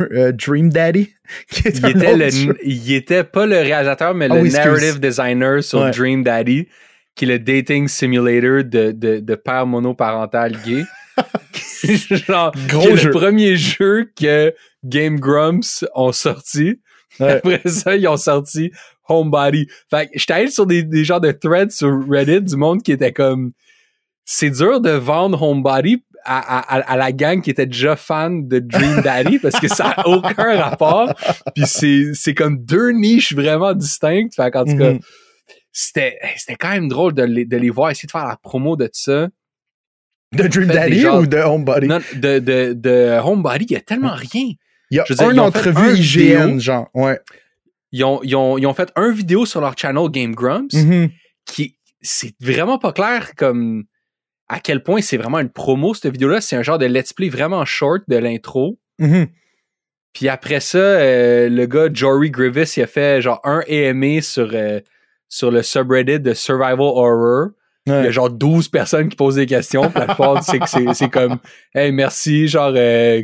euh, 0.00 0.32
Dream 0.32 0.70
Daddy, 0.70 1.12
qui 1.50 1.68
est 1.68 1.78
Il 1.78 1.86
était, 1.86 2.06
autre 2.12 2.18
le, 2.18 2.30
jeu. 2.30 2.58
il 2.64 2.92
était 2.92 3.24
pas 3.24 3.46
le 3.46 3.56
réalisateur, 3.56 4.14
mais 4.14 4.28
Ah 4.30 4.34
le 4.40 4.48
narrative 4.50 5.00
designer 5.00 5.62
sur 5.62 5.80
Ouais. 5.80 5.90
Dream 5.90 6.22
Daddy, 6.22 6.68
qui 7.14 7.24
est 7.24 7.28
le 7.28 7.38
dating 7.38 7.88
simulator 7.88 8.64
de, 8.64 8.92
de, 8.92 9.20
de 9.20 9.34
père 9.34 9.66
monoparental 9.66 10.56
gay. 10.64 10.84
Genre, 12.10 12.52
Gros 12.68 12.96
jeu. 12.96 13.08
le 13.08 13.10
premier 13.10 13.56
jeu 13.56 14.10
que 14.18 14.54
Game 14.84 15.18
Grumps 15.18 15.84
ont 15.94 16.12
sorti. 16.12 16.80
Ouais. 17.20 17.32
Après 17.32 17.60
ça, 17.66 17.96
ils 17.96 18.06
ont 18.08 18.16
sorti 18.16 18.70
Homebody. 19.08 19.66
Fait 19.90 20.06
que 20.06 20.18
j'étais 20.18 20.32
allé 20.34 20.50
sur 20.50 20.66
des, 20.66 20.82
des 20.82 21.04
genres 21.04 21.20
de 21.20 21.32
threads 21.32 21.70
sur 21.70 21.90
Reddit 22.08 22.40
du 22.42 22.56
monde 22.56 22.82
qui 22.82 22.92
était 22.92 23.12
comme 23.12 23.52
c'est 24.24 24.50
dur 24.50 24.80
de 24.80 24.90
vendre 24.90 25.40
Homebody 25.42 26.02
à, 26.24 26.58
à, 26.80 26.96
la 26.96 27.12
gang 27.12 27.40
qui 27.40 27.50
était 27.50 27.66
déjà 27.66 27.94
fan 27.94 28.48
de 28.48 28.58
Dream 28.58 29.00
Daddy 29.02 29.38
parce 29.42 29.60
que 29.60 29.68
ça 29.68 29.94
n'a 29.96 30.08
aucun 30.08 30.56
rapport. 30.60 31.14
Puis 31.54 31.64
c'est, 31.66 32.10
c'est 32.14 32.34
comme 32.34 32.64
deux 32.64 32.90
niches 32.90 33.32
vraiment 33.32 33.72
distinctes. 33.74 34.34
Fait 34.34 34.50
qu'en 34.50 34.64
tout 34.64 34.76
cas, 34.76 34.94
Mhm. 34.94 35.00
c'était, 35.70 36.18
c'était 36.36 36.56
quand 36.56 36.70
même 36.70 36.88
drôle 36.88 37.14
de 37.14 37.22
les, 37.22 37.44
de 37.44 37.56
les 37.56 37.70
voir 37.70 37.90
essayer 37.92 38.08
de 38.08 38.10
faire 38.10 38.26
la 38.26 38.36
promo 38.36 38.74
de 38.76 38.88
ça. 38.92 39.28
De 40.32 40.48
Dream 40.48 40.66
Daddy 40.66 40.98
genres- 41.00 41.20
ou 41.20 41.26
de 41.28 41.36
Homebody? 41.36 41.86
Non, 41.86 42.00
de, 42.16 42.40
de, 42.40 42.72
de 42.72 43.20
Homebody, 43.22 43.66
il 43.66 43.72
y 43.74 43.76
a 43.76 43.80
tellement 43.80 44.14
rien. 44.14 44.50
Il 44.90 44.96
y 44.96 44.98
a 44.98 45.04
je 45.06 45.12
veux 45.12 45.18
dire, 45.18 45.28
un 45.28 45.38
entrevue 45.46 45.78
un 45.90 45.94
IGN, 45.94 46.00
vidéo. 46.46 46.58
genre. 46.58 46.88
Ouais. 46.94 47.20
Ils 47.92 48.04
ont, 48.04 48.20
ils 48.22 48.34
ont, 48.36 48.58
ils 48.58 48.66
ont 48.66 48.74
fait 48.74 48.90
un 48.96 49.10
vidéo 49.10 49.46
sur 49.46 49.60
leur 49.60 49.76
channel 49.78 50.08
Game 50.10 50.34
Grumps 50.34 50.74
Mhm. 50.74 51.10
qui, 51.46 51.76
c'est 52.02 52.34
vraiment 52.40 52.78
pas 52.78 52.92
clair 52.92 53.30
comme 53.36 53.84
à 54.48 54.60
quel 54.60 54.82
point 54.82 55.00
c'est 55.00 55.16
vraiment 55.16 55.38
une 55.40 55.50
promo, 55.50 55.94
cette 55.94 56.12
vidéo-là. 56.12 56.40
C'est 56.40 56.56
un 56.56 56.62
genre 56.62 56.78
de 56.78 56.86
let's 56.86 57.12
play 57.12 57.28
vraiment 57.28 57.64
short 57.64 58.02
de 58.08 58.16
l'intro. 58.16 58.78
Mhm. 58.98 59.26
Puis 60.12 60.28
après 60.28 60.60
ça, 60.60 60.78
euh, 60.78 61.48
le 61.48 61.66
gars 61.66 61.88
Jory 61.92 62.30
Grievous, 62.30 62.76
il 62.76 62.82
a 62.82 62.86
fait 62.86 63.20
genre 63.20 63.40
un 63.44 63.60
AMA 63.68 64.20
sur, 64.22 64.50
euh, 64.54 64.80
sur 65.28 65.50
le 65.50 65.62
subreddit 65.62 66.20
de 66.20 66.32
Survival 66.32 66.80
Horror. 66.80 67.48
Il 67.88 67.92
y 67.92 67.96
a 67.96 68.10
genre 68.10 68.30
12 68.30 68.68
personnes 68.68 69.08
qui 69.08 69.14
posent 69.16 69.36
des 69.36 69.46
questions. 69.46 69.88
Puis 69.90 70.00
la 70.00 70.06
plupart, 70.06 70.42
c'est 70.42 70.58
que 70.58 70.68
c'est, 70.68 70.92
c'est 70.94 71.08
comme 71.08 71.38
Hey, 71.74 71.92
merci, 71.92 72.48
genre 72.48 72.72
euh, 72.74 73.22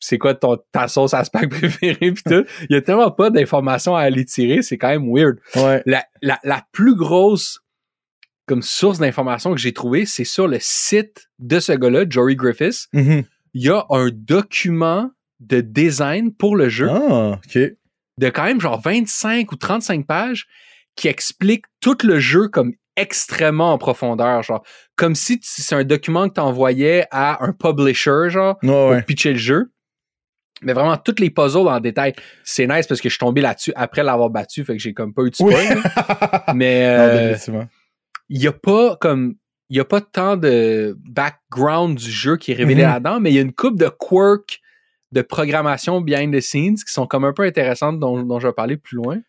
c'est 0.00 0.18
quoi 0.18 0.34
ton, 0.34 0.58
ta 0.72 0.88
sauce 0.88 1.14
à 1.14 1.22
spag 1.24 1.48
préférée 1.58 2.12
puis 2.12 2.22
tout. 2.26 2.44
Il 2.68 2.74
y 2.74 2.76
a 2.76 2.82
tellement 2.82 3.10
pas 3.10 3.30
d'informations 3.30 3.94
à 3.94 4.00
aller 4.00 4.24
tirer, 4.24 4.62
c'est 4.62 4.78
quand 4.78 4.88
même 4.88 5.08
weird. 5.14 5.38
Ouais. 5.56 5.82
La, 5.86 6.04
la, 6.22 6.38
la 6.42 6.64
plus 6.72 6.94
grosse 6.96 7.60
comme 8.46 8.62
source 8.62 8.98
d'informations 8.98 9.52
que 9.54 9.60
j'ai 9.60 9.72
trouvée, 9.72 10.06
c'est 10.06 10.24
sur 10.24 10.48
le 10.48 10.58
site 10.60 11.28
de 11.38 11.60
ce 11.60 11.70
gars-là, 11.72 12.04
Jory 12.08 12.34
Griffiths. 12.34 12.88
Mhm. 12.92 13.22
Il 13.54 13.62
y 13.64 13.68
a 13.70 13.84
un 13.90 14.08
document 14.12 15.10
de 15.38 15.60
design 15.60 16.32
pour 16.34 16.56
le 16.56 16.68
jeu 16.68 16.88
Ah, 16.90 17.38
ok. 17.44 17.58
de 18.18 18.28
quand 18.30 18.44
même 18.44 18.60
genre 18.60 18.80
25 18.80 19.52
ou 19.52 19.56
35 19.56 20.06
pages 20.06 20.46
qui 20.96 21.06
explique 21.08 21.64
tout 21.80 21.96
le 22.02 22.18
jeu 22.18 22.48
comme 22.48 22.72
extrêmement 22.96 23.72
en 23.72 23.78
profondeur, 23.78 24.42
genre 24.42 24.64
comme 24.96 25.14
si 25.14 25.38
c'est 25.42 25.74
un 25.74 25.84
document 25.84 26.28
que 26.28 26.34
tu 26.34 26.40
envoyais 26.40 27.06
à 27.12 27.42
un 27.44 27.52
publisher, 27.52 28.28
genre, 28.28 28.58
Ouais, 28.62 28.96
pour 28.98 29.04
pitcher 29.06 29.32
le 29.32 29.38
jeu. 29.38 29.70
Mais 30.62 30.72
vraiment, 30.72 30.96
toutes 30.96 31.20
les 31.20 31.30
puzzles 31.30 31.68
en 31.68 31.80
détail. 31.80 32.12
C'est 32.44 32.66
nice 32.66 32.86
parce 32.86 33.00
que 33.00 33.08
je 33.08 33.14
suis 33.14 33.18
tombé 33.18 33.40
là-dessus 33.40 33.72
après 33.76 34.02
l'avoir 34.02 34.28
battu, 34.30 34.64
fait 34.64 34.74
que 34.76 34.82
j'ai 34.82 34.92
comme 34.92 35.14
pas 35.14 35.22
eu 35.22 35.30
de 35.30 35.34
spoil. 35.36 35.78
Mais 36.54 36.86
euh, 36.86 37.36
il 38.28 38.42
y 38.42 38.46
a 38.46 38.52
pas 38.52 38.96
comme 38.96 39.34
il 39.70 39.76
y 39.76 39.80
a 39.80 39.84
pas 39.84 40.00
tant 40.00 40.36
de 40.36 40.98
background 41.08 41.96
du 41.96 42.10
jeu 42.10 42.36
qui 42.36 42.50
est 42.52 42.54
révélé 42.54 42.82
Mhm. 42.82 42.88
là-dedans, 42.88 43.20
mais 43.20 43.30
il 43.30 43.34
y 43.34 43.38
a 43.38 43.42
une 43.42 43.52
coupe 43.52 43.78
de 43.78 43.88
quirks 43.88 44.60
de 45.12 45.22
programmation 45.22 46.00
behind 46.00 46.34
the 46.34 46.40
scenes 46.40 46.74
qui 46.74 46.92
sont 46.92 47.06
comme 47.06 47.24
un 47.24 47.32
peu 47.32 47.44
intéressantes 47.44 48.00
dont, 48.00 48.20
dont 48.24 48.40
je 48.40 48.48
vais 48.48 48.52
parler 48.52 48.76
plus 48.76 48.96
loin. 48.96 49.20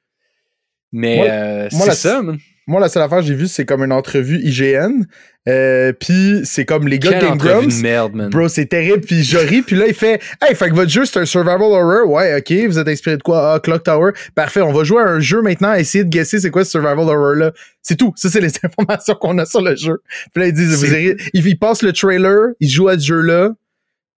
Mais 0.91 1.29
euh, 1.29 1.69
c'est 1.69 1.93
ça, 1.93 2.21
man. 2.23 2.38
Moi, 2.67 2.79
la 2.79 2.89
seule 2.89 3.03
affaire 3.03 3.19
que 3.19 3.25
j'ai 3.25 3.33
vue, 3.33 3.47
c'est 3.47 3.65
comme 3.65 3.83
une 3.83 3.91
entrevue 3.91 4.39
IGN. 4.43 5.03
Euh, 5.49 5.91
puis 5.99 6.41
c'est 6.43 6.65
comme 6.65 6.87
les 6.87 6.99
gars 6.99 7.19
de 7.19 7.25
Game 7.25 7.37
Grumps. 7.37 7.75
de 7.77 7.81
merde, 7.81 8.13
man. 8.13 8.29
Bro, 8.29 8.47
c'est 8.47 8.67
terrible. 8.67 9.01
Puis 9.01 9.23
je 9.23 9.37
ris. 9.39 9.63
Puis 9.63 9.75
là, 9.75 9.87
il 9.87 9.95
fait 9.95 10.21
Hey, 10.41 10.53
fait 10.55 10.69
que 10.69 10.75
votre 10.75 10.91
jeu, 10.91 11.03
c'est 11.05 11.19
un 11.19 11.25
survival 11.25 11.61
horror. 11.63 12.07
Ouais, 12.07 12.37
ok. 12.37 12.51
Vous 12.67 12.77
êtes 12.77 12.87
inspiré 12.87 13.17
de 13.17 13.23
quoi? 13.23 13.53
Ah, 13.55 13.59
Clock 13.59 13.83
Tower. 13.83 14.11
Parfait. 14.35 14.61
On 14.61 14.71
va 14.71 14.83
jouer 14.83 15.01
à 15.01 15.07
un 15.07 15.19
jeu 15.19 15.41
maintenant. 15.41 15.73
Essayer 15.73 16.03
de 16.03 16.09
guesser 16.09 16.39
c'est 16.39 16.51
quoi 16.51 16.63
ce 16.63 16.69
survival 16.71 16.99
horror-là. 16.99 17.51
C'est 17.81 17.95
tout. 17.97 18.13
Ça, 18.15 18.29
c'est 18.29 18.39
les 18.41 18.51
informations 18.63 19.15
qu'on 19.15 19.37
a 19.39 19.45
sur 19.45 19.61
le 19.61 19.75
jeu. 19.75 19.97
Puis 20.33 20.43
là, 20.43 20.47
ils 20.49 20.53
disent 20.53 20.75
vous 20.77 20.85
irez- 20.93 21.17
ils, 21.33 21.57
passent 21.57 21.81
le 21.81 21.93
trailer. 21.93 22.49
Ils 22.59 22.69
jouent 22.69 22.89
à 22.89 22.99
ce 22.99 23.05
jeu-là. 23.05 23.49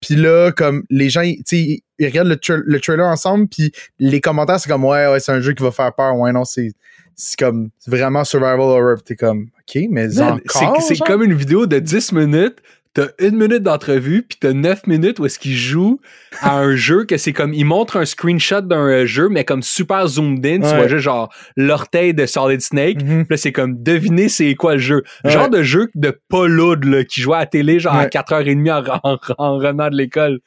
Puis 0.01 0.15
là, 0.15 0.51
comme 0.51 0.83
les 0.89 1.09
gens, 1.09 1.21
tu 1.23 1.37
sais, 1.45 1.57
ils, 1.57 1.81
ils 1.99 2.05
regardent 2.07 2.27
le, 2.27 2.35
tra- 2.35 2.61
le 2.65 2.79
trailer 2.81 3.05
ensemble. 3.05 3.47
Puis 3.47 3.71
les 3.99 4.19
commentaires, 4.19 4.59
c'est 4.59 4.69
comme 4.69 4.83
Ouais, 4.83 5.07
ouais, 5.07 5.21
c'est 5.21 5.31
un 5.31 5.39
jeu 5.39 5.53
qui 5.53 5.63
va 5.63 5.71
faire 5.71 5.93
peur. 5.95 6.17
Ouais, 6.17 6.33
non, 6.33 6.43
c'est. 6.43 6.73
C'est 7.15 7.37
comme 7.37 7.69
vraiment 7.87 8.23
survival 8.23 8.59
horror. 8.61 9.03
T'es 9.03 9.15
comme 9.15 9.47
OK, 9.59 9.81
mais 9.89 10.07
c'est 10.09 10.97
comme 11.05 11.23
une 11.23 11.33
vidéo 11.33 11.65
de 11.67 11.79
10 11.79 12.11
minutes, 12.13 12.57
t'as 12.93 13.07
une 13.19 13.37
minute 13.37 13.63
d'entrevue, 13.63 14.21
puis 14.21 14.37
t'as 14.39 14.53
neuf 14.53 14.85
minutes 14.85 15.17
où 15.19 15.25
est-ce 15.25 15.39
qu'il 15.39 15.55
joue 15.55 15.99
à 16.41 16.57
un 16.59 16.75
jeu 16.75 17.05
que 17.05 17.17
c'est 17.17 17.33
comme, 17.33 17.51
il 17.53 17.63
montre 17.65 17.97
un 17.97 18.05
screenshot 18.05 18.61
d'un 18.61 19.05
jeu, 19.05 19.29
mais 19.29 19.43
comme 19.45 19.63
super 19.63 20.07
zoomed 20.07 20.45
in, 20.45 20.59
tu 20.61 20.75
vois 20.75 20.87
juste 20.87 21.03
genre 21.03 21.33
l'orteil 21.57 22.13
de 22.13 22.25
Solid 22.27 22.61
Snake, 22.61 23.01
Mhm. 23.03 23.25
puis 23.25 23.27
là, 23.31 23.37
c'est 23.37 23.51
comme 23.51 23.81
deviner 23.81 24.29
c'est 24.29 24.53
quoi 24.55 24.73
le 24.73 24.79
jeu. 24.79 25.03
Genre 25.25 25.49
de 25.49 25.63
jeu 25.63 25.89
de 25.95 26.19
pas 26.29 26.47
lourd, 26.47 26.77
là, 26.83 27.03
qui 27.03 27.21
jouait 27.21 27.37
à 27.37 27.39
la 27.39 27.45
télé, 27.47 27.79
genre 27.79 27.95
à 27.95 28.03
Ouais. 28.03 28.09
4h30 28.09 28.69
en, 29.03 29.11
en, 29.13 29.17
en 29.39 29.57
revenant 29.57 29.89
de 29.89 29.95
l'école. 29.95 30.39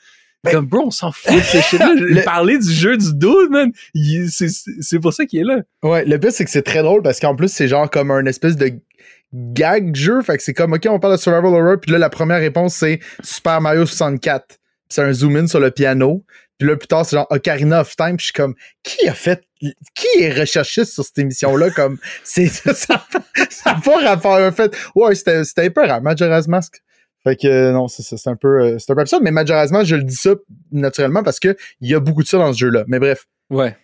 Comme, 0.51 0.67
bro, 0.67 0.85
on 0.87 0.91
s'en 0.91 1.13
fout 1.13 1.35
de 1.35 1.41
ce 1.41 1.61
shit-là. 1.71 1.95
Le- 1.95 2.23
Parler 2.25 2.59
du 2.59 2.73
jeu 2.73 2.97
du 2.97 3.13
dude, 3.15 3.51
man, 3.51 3.71
c'est 4.31 4.99
pour 5.01 5.13
ça 5.13 5.27
qu'il 5.27 5.41
est 5.41 5.45
là. 5.45 5.61
Ouais, 5.83 6.05
le 6.05 6.19
pire, 6.19 6.33
c'est 6.33 6.45
que 6.45 6.51
c'est 6.51 6.63
très 6.63 6.83
drôle 6.83 7.03
parce 7.03 7.21
qu'en 7.21 7.35
plus, 7.37 7.49
c'est 7.49 7.69
genre 7.69 7.91
comme 7.91 8.11
un 8.11 8.25
espèce 8.27 8.57
de 8.57 8.73
gag 9.33 9.95
jeu. 9.95 10.23
Fait 10.23 10.37
que 10.37 10.43
c'est 10.43 10.55
comme, 10.55 10.73
OK, 10.73 10.87
on 10.89 10.99
parle 10.99 11.15
de 11.15 11.21
Survival 11.21 11.53
Horror. 11.55 11.77
Puis 11.81 11.91
là, 11.93 11.99
la 11.99 12.11
première 12.11 12.39
réponse, 12.41 12.75
c'est 12.75 13.01
Super 13.23 13.61
Mario 13.61 13.87
64. 13.87 14.47
Puis 14.49 14.57
c'est 14.89 15.03
un 15.03 15.13
zoom-in 15.13 15.47
sur 15.47 15.61
le 15.61 15.71
piano. 15.71 16.25
Puis 16.59 16.69
là, 16.69 16.77
plus 16.77 16.87
tard, 16.89 17.05
c'est 17.05 17.17
genre 17.17 17.27
Ocarina 17.31 17.81
of 17.83 17.95
Time. 17.97 18.17
Puis 18.17 18.21
je 18.21 18.25
suis 18.27 18.33
comme, 18.33 18.55
qui 18.83 19.07
a 19.09 19.15
fait, 19.15 19.43
qui 19.61 20.07
est 20.23 20.33
recherchiste 20.33 20.93
sur 20.95 21.05
cette 21.05 21.19
émission-là? 21.19 21.71
Comme, 21.71 21.99
c'est 22.25 22.47
ça, 22.49 22.73
ça 22.75 23.05
n'a 23.67 23.81
pas 23.85 24.01
rapport. 24.05 24.39
En 24.41 24.53
fait, 24.53 24.75
ouais, 24.95 25.15
c'était 25.15 25.45
c'était 25.45 25.67
un 25.67 25.71
peu 25.71 25.85
rare, 25.85 26.01
Majora's 26.03 26.49
Mask. 26.49 26.77
Fait 27.27 27.37
que 27.37 27.47
euh, 27.49 27.73
non, 27.73 27.89
c'est 27.89 28.29
un 28.29 28.37
peu, 28.37 28.61
euh, 28.61 28.79
c'est 28.79 28.93
un 28.93 28.95
peu 28.95 29.01
absurde. 29.01 29.23
Mais 29.25 29.31
Mask, 29.33 29.49
je 29.85 29.97
le 29.97 30.05
dis 30.05 30.15
ça 30.15 30.35
naturellement 30.71 31.23
parce 31.23 31.41
que 31.41 31.57
il 31.81 31.91
y 31.91 31.95
a 31.95 32.01
beaucoup 32.01 32.23
de 32.23 32.29
ça 32.29 32.39
dans 32.39 32.53
ce 32.53 32.59
jeu-là. 32.59 32.85
Mais 32.87 32.99
bref, 33.01 33.27
Ouais. 33.51 33.77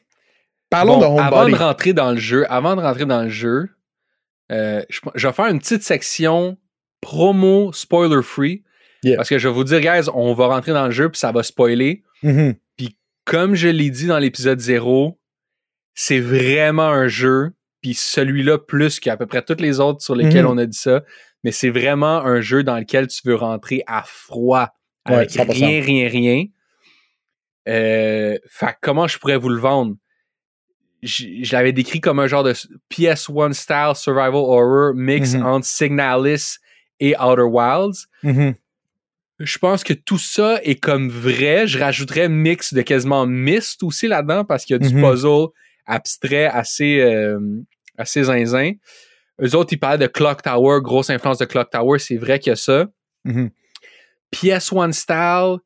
parlons 0.70 0.98
Bon, 0.98 1.16
de 1.16 1.20
avant 1.20 1.38
Homebody. 1.40 1.52
de 1.52 1.58
rentrer 1.58 1.92
dans 1.92 2.12
le 2.12 2.18
jeu, 2.18 2.44
avant 2.50 2.76
de 2.76 2.80
rentrer 2.80 3.04
dans 3.06 3.22
le 3.24 3.28
jeu, 3.30 3.68
euh, 4.52 4.82
je, 4.88 5.00
je 5.14 5.26
vais 5.26 5.32
faire 5.32 5.46
une 5.46 5.58
petite 5.58 5.82
section 5.82 6.56
promo 7.00 7.72
spoiler 7.72 8.22
free. 8.22 8.62
Yeah. 9.02 9.16
Parce 9.16 9.28
que 9.28 9.38
je 9.38 9.48
vais 9.48 9.54
vous 9.54 9.64
dire, 9.64 9.80
guys, 9.80 10.08
on 10.14 10.32
va 10.34 10.46
rentrer 10.46 10.72
dans 10.72 10.84
le 10.86 10.92
jeu 10.92 11.08
puis 11.08 11.18
ça 11.18 11.32
va 11.32 11.42
spoiler. 11.42 12.04
Mhm. 12.22 12.54
Comme 13.24 13.54
je 13.54 13.68
l'ai 13.68 13.90
dit 13.90 14.06
dans 14.06 14.18
l'épisode 14.18 14.58
0, 14.60 15.18
c'est 15.94 16.18
vraiment 16.20 16.88
un 16.88 17.06
jeu, 17.08 17.52
puis 17.80 17.94
celui-là 17.94 18.58
plus 18.58 18.98
qu'à 19.00 19.16
peu 19.16 19.26
près 19.26 19.42
tous 19.42 19.60
les 19.60 19.78
autres 19.80 20.02
sur 20.02 20.14
lesquels 20.16 20.44
Mhm. 20.44 20.50
on 20.50 20.58
a 20.58 20.66
dit 20.66 20.76
ça, 20.78 21.02
mais 21.44 21.52
c'est 21.52 21.70
vraiment 21.70 22.18
un 22.20 22.40
jeu 22.40 22.62
dans 22.62 22.78
lequel 22.78 23.06
tu 23.08 23.20
veux 23.24 23.34
rentrer 23.34 23.82
à 23.86 24.02
froid, 24.06 24.70
avec 25.04 25.30
100%. 25.30 25.52
rien, 25.52 25.82
rien, 25.82 26.08
rien. 26.08 26.44
Euh, 27.68 28.38
fait 28.48 28.66
que 28.66 28.78
comment 28.80 29.06
je 29.06 29.18
pourrais 29.18 29.36
vous 29.36 29.48
le 29.48 29.60
vendre? 29.60 29.94
Je, 31.02 31.26
je 31.42 31.52
l'avais 31.52 31.72
décrit 31.72 32.00
comme 32.00 32.20
un 32.20 32.26
genre 32.26 32.44
de 32.44 32.52
PS1 32.90 33.52
style 33.52 33.92
survival 33.96 34.34
horror 34.34 34.94
mix 34.94 35.34
Mhm. 35.34 35.44
entre 35.46 35.66
Signalis 35.66 36.58
et 37.00 37.14
Outer 37.16 37.42
Wilds. 37.42 38.06
Mhm. 38.22 38.54
Je 39.40 39.58
pense 39.58 39.82
que 39.82 39.92
tout 39.92 40.18
ça 40.18 40.60
est 40.62 40.76
comme 40.76 41.08
vrai. 41.08 41.66
Je 41.66 41.78
rajouterais 41.78 42.28
mix 42.28 42.72
de 42.74 42.82
quasiment 42.82 43.26
Myst 43.26 43.82
aussi 43.82 44.06
là-dedans 44.06 44.44
parce 44.44 44.64
qu'il 44.64 44.74
y 44.74 44.76
a 44.76 44.88
du 44.88 44.94
Mhm. 44.94 45.02
puzzle 45.02 45.48
abstrait 45.86 46.44
assez, 46.46 47.00
euh, 47.00 47.40
assez 47.98 48.22
zinzin. 48.24 48.72
Eux 49.40 49.54
autres, 49.54 49.72
ils 49.72 49.78
parlaient 49.78 49.98
de 49.98 50.06
Clock 50.06 50.42
Tower, 50.42 50.80
grosse 50.82 51.10
influence 51.10 51.38
de 51.38 51.44
Clock 51.44 51.70
Tower, 51.70 51.98
c'est 51.98 52.16
vrai 52.16 52.38
qu'il 52.38 52.50
y 52.50 52.52
a 52.52 52.56
ça. 52.56 52.86
Mhm. 53.24 53.50
PS1 54.34 54.92
style, 54.92 55.56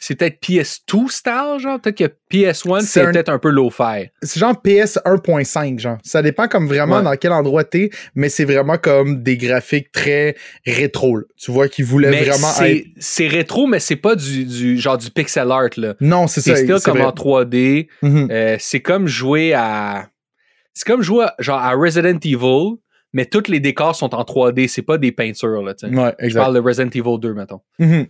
c'est 0.00 0.16
peut-être 0.16 0.40
PS2 0.40 1.08
style, 1.08 1.58
genre? 1.58 1.80
Peut-être 1.80 1.96
que 1.98 2.12
PS1, 2.30 2.80
C'est 2.80 3.02
un- 3.02 3.12
peut-être 3.12 3.28
un 3.28 3.38
peu 3.38 3.48
low-fi. 3.50 4.10
c'est 4.22 4.40
genre 4.40 4.60
PS 4.60 4.98
1.5, 5.04 5.78
genre. 5.78 5.98
Ça 6.02 6.20
dépend 6.20 6.48
comme 6.48 6.66
vraiment 6.66 6.96
Ouais. 6.98 7.02
dans 7.02 7.16
quel 7.16 7.32
endroit 7.32 7.64
t'es, 7.64 7.90
mais 8.14 8.28
c'est 8.28 8.44
vraiment 8.44 8.76
comme 8.76 9.22
des 9.22 9.36
graphiques 9.36 9.92
très 9.92 10.36
rétro. 10.66 11.16
là. 11.18 11.24
Tu 11.36 11.50
vois 11.52 11.68
qu'ils 11.68 11.84
voulaient 11.84 12.10
Mais 12.10 12.24
vraiment 12.24 12.48
c'est 12.48 12.76
être. 12.78 12.86
c'est 12.98 13.28
rétro, 13.28 13.66
mais 13.66 13.78
c'est 13.80 13.96
pas 13.96 14.14
du, 14.16 14.44
du 14.44 14.78
genre 14.78 14.98
du 14.98 15.10
pixel 15.10 15.50
art, 15.50 15.70
là. 15.76 15.94
Non, 16.00 16.26
c'est 16.26 16.40
ça. 16.40 16.56
C'est 16.56 16.66
comme 16.82 16.98
vrai. 16.98 17.06
en 17.06 17.12
3D. 17.12 17.88
Mhm. 18.02 18.28
Euh, 18.30 18.56
c'est 18.58 18.80
comme 18.80 19.06
jouer 19.06 19.54
à. 19.54 20.08
C'est 20.74 20.86
comme 20.86 21.02
jouer 21.02 21.24
à, 21.26 21.34
genre 21.38 21.58
à 21.60 21.70
Resident 21.72 22.18
Evil, 22.24 22.78
mais 23.14 23.24
tous 23.24 23.48
les 23.48 23.60
décors 23.60 23.96
sont 23.96 24.14
en 24.14 24.22
3D. 24.24 24.68
C'est 24.68 24.82
pas 24.82 24.98
des 24.98 25.12
peintures, 25.12 25.62
là. 25.62 25.72
Ouais, 25.82 26.14
Je 26.18 26.24
exact. 26.26 26.40
parle 26.40 26.54
de 26.54 26.60
Resident 26.60 26.90
Evil 26.90 27.18
2, 27.18 27.32
mettons. 27.32 27.60
Mhm. 27.78 28.06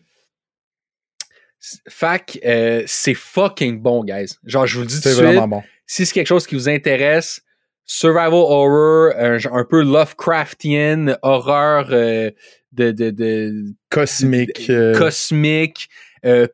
Fac, 1.89 2.39
euh, 2.45 2.83
c'est 2.87 3.15
fucking 3.15 3.81
bon, 3.81 4.05
guys. 4.05 4.35
Genre, 4.45 4.67
je 4.67 4.75
vous 4.77 4.83
le 4.83 4.87
dis 4.89 4.97
tout 4.97 5.03
C'est 5.03 5.09
de 5.11 5.15
suite. 5.15 5.27
vraiment 5.27 5.49
bon. 5.49 5.63
Si 5.87 6.05
c'est 6.05 6.13
quelque 6.13 6.27
chose 6.27 6.47
qui 6.47 6.55
vous 6.57 6.69
intéresse, 6.69 7.43
survival 7.87 8.33
horror, 8.35 9.13
un, 9.17 9.65
peu 9.65 9.83
Lovecraftian, 9.83 11.17
horreur 11.23 11.89
euh, 11.91 12.31
de, 12.73 12.91
de, 12.91 13.11
de 13.11 13.65
Cosmique. 13.89 14.69
euh, 14.69 14.97
cosmique, 14.99 15.89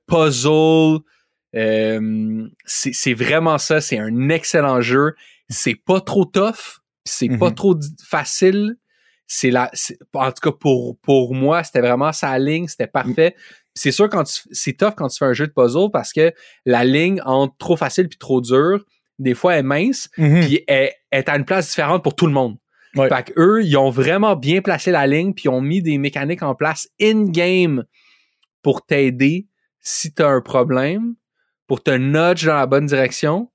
puzzle. 0.07 0.99
c'est 1.52 2.92
c'est 2.92 3.14
vraiment 3.14 3.59
ça. 3.59 3.80
C'est 3.80 3.99
un 3.99 4.28
excellent 4.28 4.80
jeu. 4.80 5.14
C'est 5.49 5.75
pas 5.75 6.00
trop 6.00 6.25
tough. 6.25 6.80
C'est 7.04 7.28
pas 7.38 7.49
Mhm. 7.49 7.54
trop 7.54 7.76
facile. 8.07 8.76
C'est 9.26 9.50
la, 9.50 9.71
en 10.14 10.33
tout 10.33 10.50
cas 10.50 10.57
pour 10.59 10.99
pour 11.00 11.35
moi, 11.35 11.62
c'était 11.62 11.80
vraiment 11.80 12.12
sa 12.12 12.38
ligne. 12.38 12.66
C'était 12.66 12.87
parfait. 12.88 13.37
C'est 13.75 13.92
sûr 13.92 14.09
quand 14.09 14.25
c'est 14.50 14.73
tough 14.73 14.95
quand 14.97 15.09
tu 15.09 15.19
fais 15.19 15.26
un 15.26 15.33
jeu 15.33 15.47
de 15.47 15.52
puzzle 15.52 15.90
parce 15.92 16.12
que 16.12 16.33
la 16.66 16.85
ligne 16.85 17.21
entre 17.25 17.57
trop 17.57 17.76
facile 17.76 18.09
puis 18.09 18.19
trop 18.19 18.40
dur, 18.40 18.85
des 19.21 19.35
fois 19.35 19.54
elle 19.54 19.61
est 19.61 19.62
mince 19.62 20.09
mhm. 20.19 20.40
puis 20.40 20.64
elle, 20.66 20.90
elle 21.11 21.21
est 21.21 21.28
à 21.28 21.37
une 21.37 21.45
place 21.45 21.69
différente 21.69 22.02
pour 22.02 22.16
tout 22.16 22.26
le 22.26 22.33
monde. 22.33 22.57
Ouais. 22.97 23.09
Fait 23.09 23.23
que 23.23 23.33
eux, 23.40 23.62
ils 23.64 23.76
ont 23.76 23.90
vraiment 23.90 24.35
bien 24.35 24.61
placé 24.62 24.90
la 24.90 25.07
ligne, 25.07 25.33
puis 25.33 25.45
ils 25.45 25.49
ont 25.50 25.61
mis 25.61 25.80
des 25.80 25.97
mécaniques 25.97 26.42
en 26.42 26.57
place 26.57 26.88
in-game 27.00 27.85
pour 28.62 28.85
t'aider 28.85 29.47
si 29.78 30.12
t'as 30.12 30.28
un 30.28 30.40
problème, 30.40 31.14
pour 31.69 31.85
te 31.85 31.92
nudge 31.92 32.45
dans 32.45 32.57
la 32.57 32.66
bonne 32.66 32.87
direction. 32.87 33.49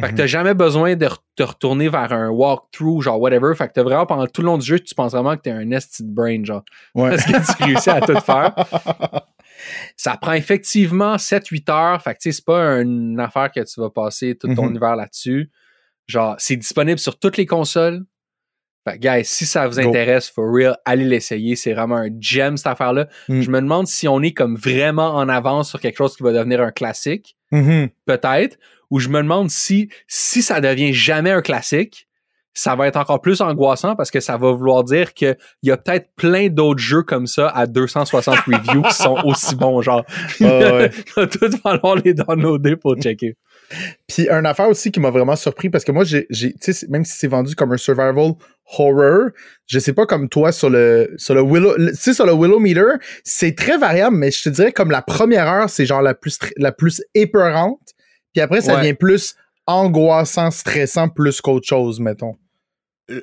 Fait 0.00 0.06
que 0.06 0.12
Mhm. 0.12 0.16
t'as 0.18 0.26
jamais 0.26 0.54
besoin 0.54 0.94
de 0.94 1.06
re- 1.06 1.18
te 1.34 1.42
retourner 1.42 1.88
vers 1.88 2.12
un 2.12 2.28
walkthrough, 2.28 3.02
genre 3.02 3.20
whatever. 3.20 3.54
Fait 3.56 3.66
que 3.68 3.72
t'as 3.72 3.82
vraiment, 3.82 4.06
pendant 4.06 4.26
tout 4.28 4.42
le 4.42 4.46
long 4.46 4.58
du 4.58 4.64
jeu, 4.66 4.78
tu 4.78 4.94
penses 4.94 5.12
vraiment 5.12 5.36
que 5.36 5.42
t'es 5.42 5.50
un 5.50 5.64
de 5.66 5.78
brain, 6.14 6.44
genre. 6.44 6.62
Ouais. 6.94 7.10
Parce 7.10 7.24
que 7.24 7.56
tu 7.56 7.64
réussis 7.64 7.90
à 7.90 8.00
tout 8.00 8.18
faire. 8.20 8.54
Ça 9.96 10.16
prend 10.16 10.32
effectivement 10.32 11.16
7-8 11.18 11.68
heures. 11.70 12.00
Fait 12.02 12.14
que 12.14 12.18
tu 12.20 12.30
sais, 12.30 12.36
c'est 12.36 12.44
pas 12.44 12.80
une 12.80 13.18
affaire 13.18 13.50
que 13.50 13.60
tu 13.60 13.80
vas 13.80 13.90
passer 13.90 14.36
tout 14.36 14.52
ton 14.54 14.66
Mhm. 14.68 14.76
hiver 14.76 14.96
là-dessus. 14.96 15.50
Genre, 16.06 16.36
c'est 16.38 16.56
disponible 16.56 16.98
sur 16.98 17.18
toutes 17.18 17.36
les 17.36 17.46
consoles. 17.46 18.04
Fait 18.88 18.94
que, 18.94 19.00
guys, 19.00 19.24
si 19.24 19.44
ça 19.44 19.66
vous 19.66 19.80
Go. 19.80 19.88
intéresse, 19.88 20.30
for 20.30 20.46
real, 20.50 20.76
allez 20.84 21.04
l'essayer. 21.04 21.56
C'est 21.56 21.74
vraiment 21.74 21.96
un 21.96 22.08
gem, 22.20 22.56
cette 22.56 22.68
affaire-là. 22.68 23.08
Mm. 23.28 23.40
Je 23.42 23.50
me 23.50 23.60
demande 23.60 23.86
si 23.88 24.06
on 24.08 24.22
est 24.22 24.32
comme 24.32 24.56
vraiment 24.56 25.16
en 25.16 25.28
avance 25.28 25.68
sur 25.68 25.80
quelque 25.80 25.96
chose 25.98 26.16
qui 26.16 26.22
va 26.22 26.32
devenir 26.32 26.62
un 26.62 26.70
classique. 26.70 27.36
Mhm. 27.50 27.88
Peut-être. 28.06 28.56
Ou 28.90 29.00
je 29.00 29.08
me 29.08 29.18
demande 29.18 29.50
si, 29.50 29.88
si 30.06 30.42
ça 30.42 30.60
devient 30.60 30.92
jamais 30.92 31.30
un 31.30 31.42
classique, 31.42 32.08
ça 32.58 32.74
va 32.74 32.88
être 32.88 32.96
encore 32.96 33.20
plus 33.20 33.40
angoissant 33.40 33.94
parce 33.94 34.10
que 34.10 34.18
ça 34.18 34.36
va 34.36 34.50
vouloir 34.50 34.82
dire 34.82 35.14
qu'il 35.14 35.36
y 35.62 35.70
a 35.70 35.76
peut-être 35.76 36.08
plein 36.16 36.48
d'autres 36.48 36.80
jeux 36.80 37.02
comme 37.02 37.28
ça 37.28 37.48
à 37.48 37.66
260 37.66 38.36
reviews 38.46 38.82
qui 38.82 38.94
sont 38.94 39.16
aussi 39.24 39.54
bons, 39.54 39.80
genre. 39.80 40.04
Ouais, 40.40 40.90
ouais. 41.16 41.26
Tout 41.28 41.56
falloir 41.62 41.96
les 41.96 42.14
downloader 42.14 42.74
pour 42.76 42.96
checker. 42.96 43.36
Puis 44.08 44.28
une 44.28 44.46
affaire 44.46 44.68
aussi 44.68 44.90
qui 44.90 44.98
m'a 44.98 45.10
vraiment 45.10 45.36
surpris 45.36 45.70
parce 45.70 45.84
que 45.84 45.92
moi, 45.92 46.02
j'ai, 46.04 46.26
même 46.88 47.04
si 47.04 47.18
c'est 47.18 47.28
vendu 47.28 47.54
comme 47.54 47.72
un 47.72 47.76
survival 47.76 48.32
horror, 48.76 49.28
je 49.66 49.78
sais 49.78 49.92
pas 49.92 50.06
comme 50.06 50.28
toi 50.28 50.52
sur 50.52 50.70
le 50.70 51.14
sur 51.16 51.34
le 51.34 51.42
Willow, 51.42 51.76
tu 51.76 51.94
sais 51.94 52.14
sur 52.14 52.26
le 52.26 52.32
Willow 52.32 52.58
Meter, 52.58 52.96
c'est 53.24 53.54
très 53.54 53.78
variable, 53.78 54.16
mais 54.16 54.30
je 54.30 54.42
te 54.42 54.48
dirais 54.48 54.72
comme 54.72 54.90
la 54.90 55.02
première 55.02 55.46
heure, 55.46 55.70
c'est 55.70 55.86
genre 55.86 56.02
la 56.02 56.14
plus 56.14 56.38
la 56.56 56.72
plus 56.72 57.02
épeurante, 57.14 57.94
puis 58.38 58.44
après 58.44 58.60
ça 58.60 58.74
Ouais. 58.74 58.80
devient 58.82 58.94
plus 58.94 59.34
angoissant, 59.66 60.50
stressant 60.50 61.08
plus 61.08 61.40
qu'autre 61.40 61.66
chose, 61.66 62.00
mettons. 62.00 62.36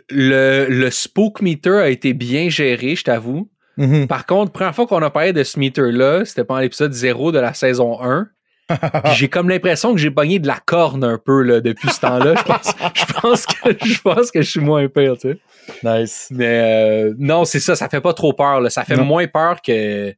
Le, 0.10 0.68
le 0.70 0.92
spook 0.92 1.42
meter 1.42 1.78
a 1.80 1.90
été 1.90 2.14
bien 2.14 2.50
géré, 2.50 2.96
je 2.96 3.04
t'avoue. 3.04 3.50
Mhm. 3.78 4.08
Par 4.08 4.26
contre, 4.26 4.52
première 4.52 4.74
fois 4.76 4.88
qu'on 4.88 5.02
a 5.02 5.10
parlé 5.10 5.32
de 5.34 5.44
ce 5.44 5.60
meter-là, 5.60 6.26
c'était 6.26 6.44
pendant 6.44 6.62
l'épisode 6.62 6.92
0 6.94 7.32
de 7.32 7.40
la 7.40 7.54
saison 7.54 8.02
1. 8.02 8.28
Puis 8.68 8.78
j'ai 9.16 9.28
comme 9.30 9.48
l'impression 9.50 9.92
que 9.94 10.00
j'ai 10.00 10.10
pogné 10.12 10.40
de 10.40 10.48
la 10.48 10.60
corne 10.66 11.04
un 11.04 11.18
peu 11.24 11.42
là, 11.44 11.62
depuis 11.62 11.90
ce 11.90 12.00
temps-là. 12.02 12.34
Je 12.38 12.44
pense, 12.44 12.74
je, 12.96 13.06
pense 13.22 13.46
que, 13.46 13.86
je 13.86 14.02
pense 14.02 14.32
que 14.32 14.42
je 14.42 14.50
suis 14.50 14.60
moins 14.60 14.88
pire, 14.88 15.18
tu 15.18 15.30
sais. 15.32 15.38
nice. 15.84 16.28
Mais 16.32 16.62
euh, 17.10 17.14
non, 17.20 17.46
c'est 17.46 17.60
ça, 17.60 17.76
ça 17.76 17.90
fait 17.90 18.02
pas 18.02 18.14
trop 18.14 18.34
peur. 18.34 18.62
Là. 18.62 18.70
Ça 18.72 18.84
fait 18.86 18.96
Non. 18.98 19.06
moins 19.06 19.28
peur 19.28 19.62
que. 19.62 20.14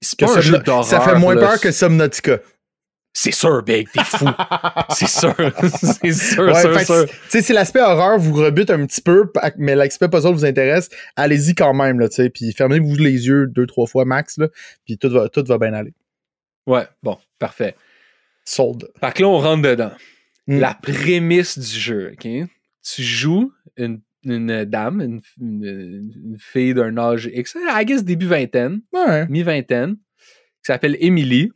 C'est 0.00 0.18
Que 0.18 0.24
pas 0.24 0.36
un 0.38 0.40
jeu 0.40 0.58
d'horreur. 0.58 0.84
ça 0.84 1.00
fait 1.00 1.14
moins 1.18 1.34
là. 1.34 1.48
peur 1.48 1.60
que 1.60 1.70
Subnautica. 1.70 2.38
C'est 3.14 3.30
sûr, 3.32 3.62
Big, 3.62 3.88
t'es 3.92 4.02
fou. 4.04 4.24
c'est 4.90 5.06
sûr. 5.08 5.34
c'est 6.00 6.12
sûr, 6.12 6.44
Ouais, 6.44 6.60
sûr, 6.62 6.80
sûr. 6.80 6.84
c'est- 6.96 7.06
tu 7.06 7.12
sais, 7.28 7.42
si 7.42 7.52
l'aspect 7.52 7.80
horreur 7.80 8.18
vous 8.18 8.32
rebute 8.34 8.70
un 8.70 8.86
petit 8.86 9.02
peu, 9.02 9.30
mais 9.58 9.74
l'aspect 9.74 10.08
puzzle 10.08 10.32
vous 10.32 10.44
intéresse, 10.46 10.88
allez-y 11.16 11.54
quand 11.54 11.74
même, 11.74 12.00
là, 12.00 12.08
tu 12.08 12.16
sais, 12.16 12.30
puis 12.30 12.52
fermez-vous 12.52 12.96
les 12.96 13.26
yeux 13.26 13.46
deux, 13.48 13.66
trois 13.66 13.86
fois 13.86 14.04
max, 14.06 14.38
là, 14.38 14.48
puis 14.86 14.96
tout 14.96 15.10
va, 15.10 15.28
tout 15.28 15.44
va 15.46 15.58
bien 15.58 15.74
aller. 15.74 15.92
Ouais, 16.66 16.86
bon, 17.02 17.18
parfait. 17.38 17.74
Sold. 18.44 18.88
Fait 18.98 19.12
que 19.12 19.22
là, 19.22 19.28
on 19.28 19.38
rentre 19.38 19.62
dedans. 19.62 19.92
Mm. 20.46 20.58
La 20.58 20.74
prémisse 20.74 21.58
du 21.58 21.78
jeu, 21.78 22.12
OK? 22.14 22.26
Tu 22.82 23.02
joues 23.02 23.52
une 23.76 24.00
une 24.24 24.64
dame, 24.64 25.00
une, 25.00 25.20
une- 25.40 26.12
une 26.30 26.36
fille 26.38 26.74
d'un 26.74 26.96
âge 26.96 27.28
X, 27.34 27.56
I 27.56 27.84
guess 27.84 28.04
début 28.04 28.26
vingtaine, 28.26 28.80
Ouais. 28.92 29.26
mi-vingtaine, 29.28 29.96
qui 29.96 30.64
s'appelle 30.64 30.96
Emily. 31.00 31.50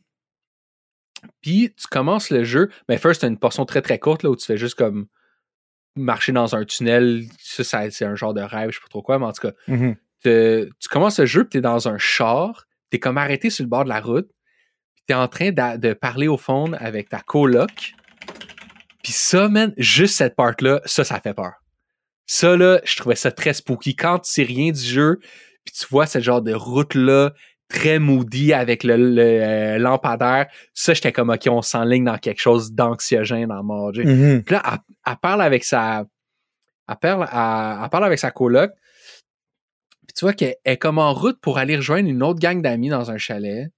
Puis 1.41 1.73
tu 1.77 1.87
commences 1.89 2.31
le 2.31 2.45
jeu, 2.45 2.71
mais 2.89 2.99
first, 2.99 3.21
t'as 3.23 3.29
une 3.29 3.39
portion 3.39 3.65
très 3.65 3.83
très 3.83 3.99
courte 3.99 4.23
là, 4.23 4.31
où 4.31 4.37
tu 4.37 4.45
fais 4.47 4.57
juste 4.59 4.75
comme 4.77 5.07
marcher 5.97 6.33
dans 6.33 6.55
un 6.55 6.65
tunnel. 6.65 7.25
Ça, 7.39 7.65
ça- 7.65 7.91
c'est 7.91 8.05
un 8.05 8.15
genre 8.17 8.35
de 8.35 8.43
rêve, 8.43 8.71
je 8.71 8.77
sais 8.77 8.83
pas 8.83 8.89
trop 8.89 9.03
quoi, 9.03 9.19
mais 9.19 9.25
en 9.27 9.33
tout 9.33 9.49
cas, 9.49 9.53
Mhm. 9.69 9.97
te- 10.23 10.69
tu 10.79 10.89
commences 10.89 11.19
le 11.19 11.27
jeu, 11.27 11.45
puis 11.45 11.51
t'es 11.51 11.61
dans 11.61 11.89
un 11.89 11.99
char, 11.99 12.67
t'es 12.91 12.99
comme 12.99 13.19
arrêté 13.19 13.49
sur 13.51 13.65
le 13.65 13.69
bord 13.71 13.85
de 13.85 13.89
la 13.89 14.01
route, 14.01 14.29
puis 14.95 15.05
t'es 15.07 15.15
en 15.15 15.29
train 15.29 15.51
de, 15.51 15.93
parler 15.95 16.29
au 16.29 16.37
fond 16.37 16.73
avec 16.75 17.09
ta 17.09 17.21
coloc. 17.21 17.95
Puis 19.03 19.13
ça, 19.13 19.49
man, 19.49 19.73
juste 19.79 20.17
cette 20.17 20.37
part-là, 20.37 20.81
ça, 20.85 21.05
ça 21.05 21.21
fait 21.21 21.35
peur. 21.35 21.53
Ça, 22.27 22.57
là, 22.57 22.81
je 22.85 22.97
trouvais 22.97 23.15
ça 23.15 23.31
très 23.31 23.53
spooky. 23.55 23.95
Quand 23.95 24.19
tu 24.19 24.33
sais 24.33 24.43
rien 24.43 24.73
du 24.73 24.81
jeu, 24.81 25.19
puis 25.65 25.75
tu 25.79 25.87
vois 25.89 26.07
ce 26.07 26.21
genre 26.21 26.43
de 26.43 26.53
route-là, 26.53 27.33
très 27.69 27.99
moody 27.99 28.53
avec 28.53 28.85
le, 28.85 28.97
le, 28.97 29.23
euh, 29.23 29.79
lampadaire, 29.79 30.47
ça, 30.73 30.95
j'étais 30.95 31.13
comme, 31.13 31.31
OK, 31.31 31.47
on 31.51 31.63
s'enligne 31.63 32.05
dans 32.05 32.19
quelque 32.19 32.41
chose 32.41 32.73
d'anxiogène 32.73 33.51
en 33.51 33.63
mort. 33.65 33.93
Mhm. 33.95 34.43
Puis 34.45 34.55
là, 34.55 34.63
elle, 34.65 34.79
elle 35.07 35.17
parle 35.21 35.43
avec 35.43 35.65
sa. 35.65 36.05
Elle 36.89 36.97
parle, 36.97 37.23
elle- 37.33 37.83
elle 37.85 37.91
parle 37.91 38.05
avec 38.05 38.19
sa 38.19 38.31
coloc. 38.31 38.71
Puis 40.07 40.15
tu 40.17 40.25
vois 40.25 40.33
qu'elle 40.33 40.55
est 40.65 40.77
comme 40.77 40.99
en 40.99 41.13
route 41.13 41.41
pour 41.41 41.59
aller 41.59 41.77
rejoindre 41.77 42.09
une 42.09 42.23
autre 42.23 42.39
gang 42.39 42.63
d'amis 42.63 42.89
dans 42.89 43.11
un 43.11 43.19
chalet. 43.19 43.69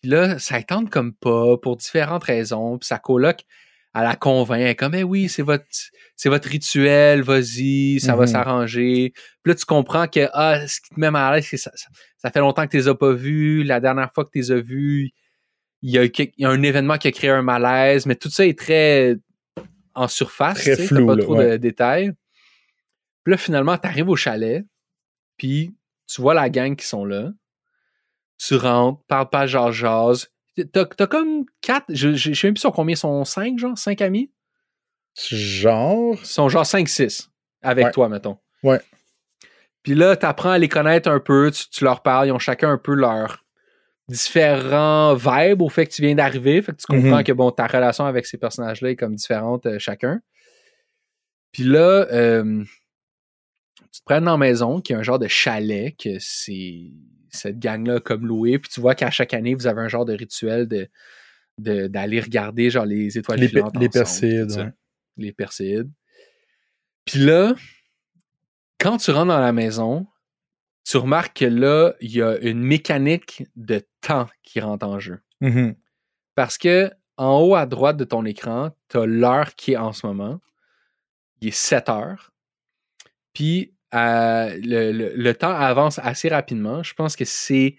Puis 0.00 0.10
là, 0.10 0.38
ça 0.38 0.62
tente 0.62 0.90
comme 0.90 1.14
pas 1.14 1.56
pour 1.56 1.76
différentes 1.76 2.24
raisons. 2.24 2.78
Puis 2.78 2.86
sa 2.86 2.98
coloc, 2.98 3.40
elle 3.94 4.02
la 4.02 4.16
convainc. 4.16 4.60
Elle 4.60 4.68
est 4.68 4.74
comme, 4.74 4.94
eh 4.94 5.02
oui, 5.04 5.28
c'est 5.28 5.42
votre, 5.42 5.64
c'est 6.16 6.28
votre 6.28 6.48
rituel, 6.48 7.22
vas-y, 7.22 8.00
ça 8.00 8.14
va 8.14 8.22
Mhm. 8.24 8.32
s'arranger. 8.32 9.12
Puis 9.42 9.50
là, 9.52 9.54
tu 9.54 9.64
comprends 9.64 10.06
que 10.06 10.28
ah, 10.32 10.66
ce 10.66 10.80
qui 10.80 10.90
te 10.94 11.00
met 11.00 11.10
mal 11.10 11.32
à 11.32 11.36
l'aise, 11.36 11.46
c'est 11.46 11.56
que 11.56 11.62
ça, 11.62 11.70
ça, 11.74 11.88
ça 12.18 12.30
fait 12.30 12.40
longtemps 12.40 12.64
que 12.66 12.70
tu 12.72 12.76
les 12.76 12.88
as 12.88 12.94
pas 12.94 13.12
vus. 13.12 13.64
La 13.64 13.80
dernière 13.80 14.12
fois 14.12 14.24
que 14.24 14.30
tu 14.30 14.38
les 14.38 14.52
as 14.52 14.60
vus, 14.60 15.10
il 15.82 15.90
y, 15.90 15.98
a, 15.98 16.04
il 16.04 16.30
y 16.38 16.44
a 16.44 16.48
un 16.50 16.62
événement 16.62 16.98
qui 16.98 17.08
a 17.08 17.12
créé 17.12 17.30
un 17.30 17.42
malaise, 17.42 18.04
mais 18.06 18.16
tout 18.16 18.30
ça 18.30 18.44
est 18.46 18.58
très 18.58 19.16
en 19.94 20.08
surface. 20.08 20.60
Très 20.60 20.76
flou, 20.76 21.06
pas 21.06 21.16
là, 21.16 21.22
trop 21.22 21.36
ouais. 21.36 21.50
de 21.52 21.56
détails. 21.56 22.12
Puis 23.24 23.32
là, 23.32 23.36
finalement, 23.36 23.76
tu 23.78 23.86
arrives 23.86 24.08
au 24.08 24.16
chalet, 24.16 24.64
puis 25.36 25.74
tu 26.06 26.20
vois 26.20 26.34
la 26.34 26.48
gang 26.50 26.74
qui 26.76 26.86
sont 26.86 27.04
là. 27.04 27.30
Tu 28.38 28.54
rentres, 28.56 29.02
parle 29.08 29.28
pas, 29.30 29.46
genre, 29.46 29.72
jase. 29.72 30.28
T'as 30.64 30.84
t'as 30.86 31.06
comme 31.06 31.44
quatre, 31.60 31.84
je, 31.88 32.14
je, 32.14 32.32
je 32.32 32.40
sais 32.40 32.46
même 32.48 32.54
plus 32.54 32.60
sur 32.60 32.72
combien 32.72 32.96
sont, 32.96 33.24
cinq, 33.24 33.58
genre, 33.58 33.76
cinq 33.78 34.00
amis? 34.00 34.30
Genre? 35.30 36.16
Ils 36.20 36.26
sont 36.26 36.48
genre 36.48 36.64
5-6 36.64 37.28
avec 37.62 37.86
Ouais. 37.86 37.92
toi, 37.92 38.08
mettons. 38.08 38.38
Ouais. 38.62 38.80
Puis 39.82 39.94
là, 39.94 40.16
tu 40.16 40.26
apprends 40.26 40.50
à 40.50 40.58
les 40.58 40.68
connaître 40.68 41.08
un 41.10 41.20
peu, 41.20 41.50
tu, 41.50 41.68
tu 41.70 41.84
leur 41.84 42.02
parles, 42.02 42.28
ils 42.28 42.32
ont 42.32 42.38
chacun 42.38 42.70
un 42.70 42.78
peu 42.78 42.94
leur 42.94 43.44
différents 44.08 45.14
vibes 45.14 45.60
au 45.62 45.68
fait 45.68 45.86
que 45.86 45.92
tu 45.92 46.02
viens 46.02 46.14
d'arriver. 46.14 46.62
Fait 46.62 46.72
que 46.72 46.78
tu 46.78 46.86
comprends 46.86 47.18
Mhm. 47.18 47.24
que 47.24 47.32
bon, 47.32 47.50
ta 47.50 47.66
relation 47.66 48.04
avec 48.06 48.26
ces 48.26 48.38
personnages-là 48.38 48.90
est 48.90 48.96
comme 48.96 49.14
différente 49.14 49.66
euh, 49.66 49.78
chacun. 49.78 50.20
Puis 51.52 51.62
là, 51.64 52.06
euh, 52.12 52.64
tu 53.92 54.00
te 54.00 54.04
prends 54.04 54.20
dans 54.20 54.32
la 54.32 54.36
maison, 54.38 54.80
qui 54.80 54.92
est 54.92 54.96
un 54.96 55.02
genre 55.02 55.18
de 55.18 55.28
chalet, 55.28 55.94
que 55.96 56.16
c'est 56.20 56.90
cette 57.38 57.58
gang-là 57.58 58.00
comme 58.00 58.26
loué. 58.26 58.58
Puis 58.58 58.70
tu 58.70 58.80
vois 58.80 58.94
qu'à 58.94 59.10
chaque 59.10 59.34
année, 59.34 59.54
vous 59.54 59.66
avez 59.66 59.80
un 59.80 59.88
genre 59.88 60.04
de 60.04 60.14
rituel 60.14 60.68
de 60.68 60.88
d'aller 61.58 62.20
regarder 62.20 62.70
genre 62.70 62.84
les 62.84 63.18
étoiles 63.18 63.40
Les, 63.40 63.48
filantes 63.48 63.76
les 63.80 63.88
Perséides. 63.88 64.52
ouais. 64.52 64.70
les 65.16 65.32
Perséides. 65.32 65.90
Puis 67.04 67.18
là, 67.18 67.54
quand 68.78 68.98
tu 68.98 69.10
rentres 69.10 69.28
dans 69.28 69.40
la 69.40 69.52
maison, 69.52 70.06
tu 70.84 70.96
remarques 70.98 71.38
que 71.38 71.44
là, 71.44 71.94
il 72.00 72.12
y 72.12 72.22
a 72.22 72.38
une 72.38 72.60
mécanique 72.62 73.44
de 73.56 73.82
temps 74.00 74.28
qui 74.42 74.60
rentre 74.60 74.86
en 74.86 75.00
jeu. 75.00 75.20
Mhm. 75.40 75.74
Parce 76.34 76.58
que 76.58 76.90
en 77.16 77.40
haut 77.40 77.56
à 77.56 77.66
droite 77.66 77.96
de 77.96 78.04
ton 78.04 78.24
écran, 78.24 78.70
tu 78.88 78.98
as 78.98 79.06
l'heure 79.06 79.54
qui 79.56 79.72
est 79.72 79.76
en 79.76 79.92
ce 79.92 80.06
moment. 80.06 80.40
Il 81.40 81.48
est 81.48 81.50
7 81.50 81.88
heures. 81.88 82.32
Puis 83.32 83.74
euh, 83.94 84.56
le, 84.62 84.92
le- 84.92 85.12
le 85.14 85.34
temps 85.34 85.50
avance 85.54 85.98
assez 86.00 86.28
rapidement. 86.28 86.82
Je 86.82 86.94
pense 86.94 87.16
que 87.16 87.24
c'est. 87.24 87.76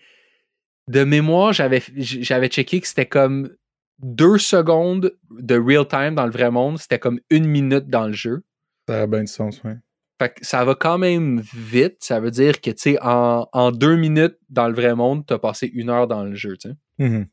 De 0.87 1.03
mémoire, 1.03 1.53
j'avais 1.53 1.83
j'avais 1.97 2.47
checké 2.47 2.81
que 2.81 2.87
c'était 2.87 3.05
comme 3.05 3.55
deux 3.99 4.39
secondes 4.39 5.15
de 5.29 5.55
real 5.55 5.87
time 5.87 6.15
dans 6.15 6.25
le 6.25 6.31
vrai 6.31 6.49
monde. 6.49 6.79
C'était 6.79 6.97
comme 6.97 7.19
une 7.29 7.45
minute 7.45 7.89
dans 7.89 8.07
le 8.07 8.13
jeu. 8.13 8.43
Ça 8.87 9.01
a 9.03 9.07
bien 9.07 9.21
du 9.21 9.27
sens, 9.27 9.61
ouais. 9.63 9.75
Fait 10.19 10.33
que 10.33 10.43
ça 10.45 10.65
va 10.65 10.73
quand 10.73 10.97
même 10.97 11.41
vite. 11.53 11.97
Ça 11.99 12.19
veut 12.19 12.31
dire 12.31 12.59
que, 12.59 12.71
tu 12.71 12.77
sais, 12.79 12.97
en, 13.03 13.47
en 13.53 13.71
deux 13.71 13.95
minutes 13.97 14.37
dans 14.49 14.67
le 14.67 14.73
vrai 14.73 14.95
monde, 14.95 15.25
tu 15.27 15.33
as 15.33 15.37
passé 15.39 15.67
une 15.71 15.89
heure 15.91 16.07
dans 16.07 16.23
le 16.23 16.33
jeu, 16.33 16.57
tu 16.57 16.69
sais. 16.69 16.75
Mhm. 16.97 17.27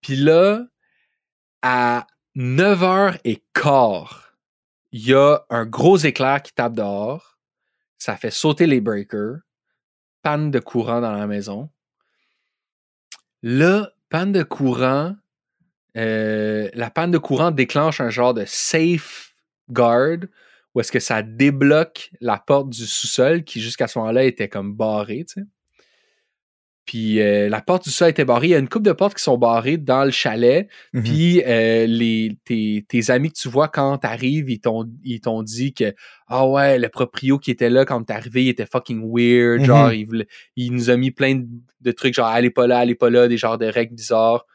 Puis 0.00 0.16
là, 0.16 0.64
à 1.62 2.06
9h15, 2.36 4.06
il 4.92 5.08
y 5.08 5.14
a 5.14 5.44
un 5.50 5.66
gros 5.66 5.96
éclair 5.98 6.42
qui 6.42 6.52
tape 6.54 6.74
dehors. 6.74 7.33
Ça 7.98 8.16
fait 8.16 8.30
sauter 8.30 8.66
les 8.66 8.80
breakers. 8.80 9.38
Panne 10.22 10.50
de 10.50 10.58
courant 10.58 11.00
dans 11.00 11.12
la 11.12 11.26
maison. 11.26 11.70
Là, 13.42 13.92
panne 14.08 14.32
de 14.32 14.42
courant. 14.42 15.16
euh, 15.96 16.68
la 16.74 16.90
panne 16.90 17.10
de 17.10 17.18
courant 17.18 17.50
déclenche 17.50 18.00
un 18.00 18.10
genre 18.10 18.34
de 18.34 18.44
safe 18.46 19.34
guard 19.68 20.18
où 20.74 20.80
est-ce 20.80 20.90
que 20.92 21.00
ça 21.00 21.22
débloque 21.22 22.10
la 22.20 22.38
porte 22.38 22.70
du 22.70 22.86
sous-sol 22.86 23.44
qui 23.44 23.60
jusqu'à 23.60 23.86
ce 23.86 23.98
moment-là 23.98 24.24
était 24.24 24.48
comme 24.48 24.74
barrée, 24.74 25.24
tu 25.28 25.40
sais. 25.40 25.46
Puis 26.86 27.20
euh, 27.20 27.48
la 27.48 27.62
porte 27.62 27.84
du 27.84 27.90
sous-sol 27.90 28.10
était 28.10 28.26
barrée. 28.26 28.48
Il 28.48 28.50
y 28.50 28.54
a 28.54 28.58
une 28.58 28.68
couple 28.68 28.84
de 28.84 28.92
portes 28.92 29.16
qui 29.16 29.22
sont 29.22 29.38
barrées 29.38 29.78
dans 29.78 30.04
le 30.04 30.10
chalet. 30.10 30.68
Mhm. 30.92 31.02
Puis 31.02 31.42
euh, 31.46 31.86
les, 31.86 32.36
tes, 32.44 32.84
tes 32.86 33.10
amis 33.10 33.30
que 33.30 33.38
tu 33.38 33.48
vois 33.48 33.68
quand 33.68 33.96
t'arrives, 33.98 34.50
ils 34.50 34.60
t'ont, 34.60 34.90
ils 35.02 35.20
t'ont 35.20 35.42
dit 35.42 35.72
que 35.72 35.94
Ah 36.26 36.46
ouais, 36.46 36.78
le 36.78 36.88
proprio 36.90 37.38
qui 37.38 37.50
était 37.50 37.70
là 37.70 37.86
quand 37.86 38.02
t'es 38.04 38.12
arrivé, 38.12 38.44
il 38.44 38.48
était 38.50 38.66
fucking 38.66 39.02
weird. 39.02 39.60
Mhm. 39.60 39.66
Genre, 39.66 39.92
il, 39.92 40.26
il 40.56 40.72
nous 40.72 40.90
a 40.90 40.96
mis 40.96 41.10
plein 41.10 41.36
de, 41.36 41.46
de 41.80 41.90
trucs, 41.90 42.14
genre 42.14 42.26
allez 42.26 42.50
pas 42.50 42.66
là, 42.66 42.78
allez 42.78 42.94
pas 42.94 43.08
là, 43.08 43.28
des 43.28 43.38
genres 43.38 43.58
de 43.58 43.66
règles 43.66 43.94
bizarres. 43.94 44.46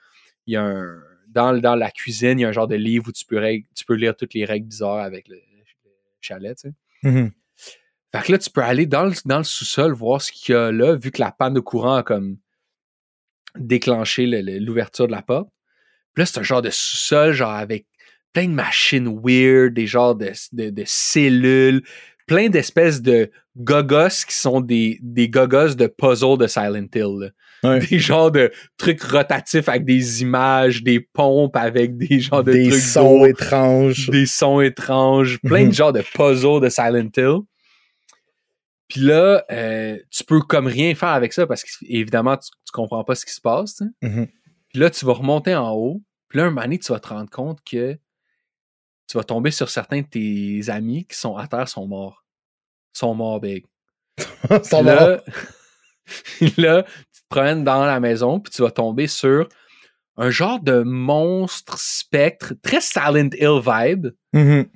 Il 0.45 0.53
y 0.53 0.57
a 0.57 0.63
un. 0.63 0.99
Dans, 1.29 1.55
dans 1.59 1.75
la 1.75 1.91
cuisine, 1.91 2.39
il 2.39 2.41
y 2.41 2.45
a 2.45 2.49
un 2.49 2.51
genre 2.51 2.67
de 2.67 2.75
livre 2.75 3.05
où 3.07 3.11
tu 3.11 3.23
peux, 3.23 3.39
tu 3.75 3.85
peux 3.85 3.93
lire 3.93 4.15
toutes 4.15 4.33
les 4.33 4.45
règles 4.45 4.65
bizarres 4.67 4.97
avec 4.97 5.27
le, 5.27 5.35
le 5.35 5.63
chalet, 6.21 6.57
tu 6.57 6.69
sais. 6.69 6.73
Mhm. 7.03 7.31
Fait 8.15 8.23
que 8.25 8.31
là, 8.31 8.37
tu 8.39 8.49
peux 8.49 8.61
aller 8.63 8.85
dans 8.87 9.05
le, 9.05 9.13
dans 9.25 9.37
le 9.39 9.43
sous-sol, 9.43 9.93
voir 9.93 10.21
ce 10.21 10.31
qu'il 10.31 10.53
y 10.53 10.57
a 10.57 10.71
là, 10.71 10.95
vu 10.95 11.11
que 11.11 11.21
la 11.21 11.31
panne 11.31 11.53
de 11.53 11.59
courant 11.59 11.95
a 11.95 12.03
comme 12.03 12.37
déclenché 13.57 14.25
le- 14.25 14.41
le- 14.41 14.59
l'ouverture 14.59 15.07
de 15.07 15.11
la 15.11 15.21
porte. 15.21 15.49
Puis 16.13 16.21
là, 16.21 16.25
c'est 16.25 16.39
un 16.39 16.43
genre 16.43 16.61
de 16.61 16.69
sous-sol, 16.69 17.33
genre 17.33 17.51
avec 17.51 17.85
plein 18.33 18.45
de 18.47 18.53
machines 18.53 19.07
weird, 19.23 19.73
des 19.73 19.87
genres 19.87 20.15
de, 20.15 20.31
de, 20.53 20.69
de 20.69 20.83
cellules, 20.85 21.83
plein 22.27 22.49
d'espèces 22.49 23.01
de 23.01 23.31
gogos 23.57 24.25
qui 24.27 24.35
sont 24.35 24.61
des, 24.61 24.99
des 25.01 25.29
gogos 25.29 25.73
de 25.75 25.87
puzzle 25.87 26.37
de 26.37 26.47
Silent 26.47 26.87
Hill. 26.93 27.31
Ouais. 27.63 27.79
Des 27.89 27.99
genres 27.99 28.31
de 28.31 28.53
trucs 28.77 29.01
rotatifs 29.03 29.67
avec 29.67 29.83
des 29.83 30.21
images, 30.21 30.81
des 30.81 31.01
pompes 31.01 31.57
avec 31.57 31.97
des 31.97 32.21
genres 32.21 32.41
de 32.41 32.53
Des 32.53 32.69
trucs 32.69 32.79
sons 32.81 33.25
étranges. 33.25 34.09
des 34.09 34.25
sons 34.27 34.61
étranges, 34.61 35.39
plein 35.41 35.67
de 35.67 35.73
genres 35.73 35.91
de 35.91 36.01
puzzles 36.13 36.61
de 36.61 36.69
Silent 36.69 37.09
Hill. 37.17 37.39
Puis 38.89 39.01
là, 39.01 39.45
euh, 39.51 39.97
tu 40.11 40.23
peux 40.23 40.41
comme 40.41 40.67
rien 40.67 40.93
faire 40.95 41.09
avec 41.09 41.31
ça 41.31 41.45
parce 41.47 41.63
qu'évidemment, 41.63 42.35
tu, 42.37 42.49
tu 42.49 42.71
comprends 42.73 43.03
pas 43.03 43.15
ce 43.15 43.25
qui 43.25 43.33
se 43.33 43.39
passe. 43.41 43.75
sais. 43.77 43.85
Mhm. 44.01 44.27
Puis 44.69 44.79
là, 44.79 44.89
tu 44.89 45.05
vas 45.05 45.13
remonter 45.13 45.55
en 45.55 45.71
haut. 45.71 46.01
Puis 46.27 46.37
là, 46.39 46.45
un 46.45 46.49
moment 46.49 46.61
donné, 46.63 46.79
tu 46.79 46.91
vas 46.91 46.99
te 46.99 47.07
rendre 47.07 47.29
compte 47.29 47.59
que 47.63 47.97
tu 49.07 49.17
vas 49.17 49.23
tomber 49.23 49.51
sur 49.51 49.69
certains 49.69 50.01
de 50.01 50.07
tes 50.07 50.69
amis 50.69 51.05
qui 51.05 51.17
sont 51.17 51.35
à 51.37 51.47
terre, 51.47 51.67
sont 51.67 51.87
morts. 51.87 52.23
Sont 52.93 53.13
morts 53.15 53.39
big. 53.39 53.65
Va. 54.49 54.81
là, 54.81 55.21
là, 56.57 56.83
tu 56.83 57.21
te 57.21 57.27
promènes 57.29 57.63
dans 57.63 57.85
la 57.85 57.99
maison, 57.99 58.39
puis 58.39 58.51
tu 58.51 58.61
vas 58.61 58.71
tomber 58.71 59.07
sur 59.07 59.47
un 60.17 60.29
genre 60.31 60.59
de 60.59 60.81
monstre 60.81 61.77
spectre, 61.79 62.53
très 62.61 62.81
Silent 62.81 63.29
Hill 63.33 63.61
vibe, 63.65 64.07
Mhm. 64.33 64.67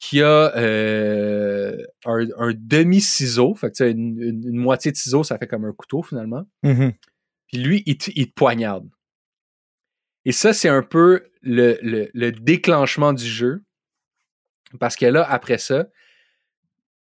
Qui 0.00 0.22
a 0.22 0.56
euh, 0.56 1.76
un, 2.04 2.26
un 2.38 2.52
demi-ciseau. 2.54 3.54
Fait 3.54 3.70
que 3.70 3.90
une, 3.90 4.20
une- 4.22 4.48
une 4.48 4.56
moitié 4.58 4.92
de 4.92 4.96
ciseau, 4.96 5.24
ça 5.24 5.38
fait 5.38 5.46
comme 5.48 5.64
un 5.64 5.72
couteau 5.72 6.02
finalement. 6.02 6.44
Mhm. 6.62 6.92
Puis 7.48 7.58
lui, 7.58 7.82
il 7.86 7.98
te, 7.98 8.10
il 8.14 8.28
te 8.28 8.34
poignarde. 8.34 8.88
Et 10.24 10.32
ça, 10.32 10.52
c'est 10.52 10.68
un 10.68 10.82
peu 10.82 11.24
le, 11.42 11.78
le- 11.82 12.10
le 12.14 12.32
déclenchement 12.32 13.12
du 13.12 13.24
jeu. 13.26 13.62
Parce 14.78 14.96
que 14.96 15.06
là, 15.06 15.24
après 15.28 15.58
ça, 15.58 15.86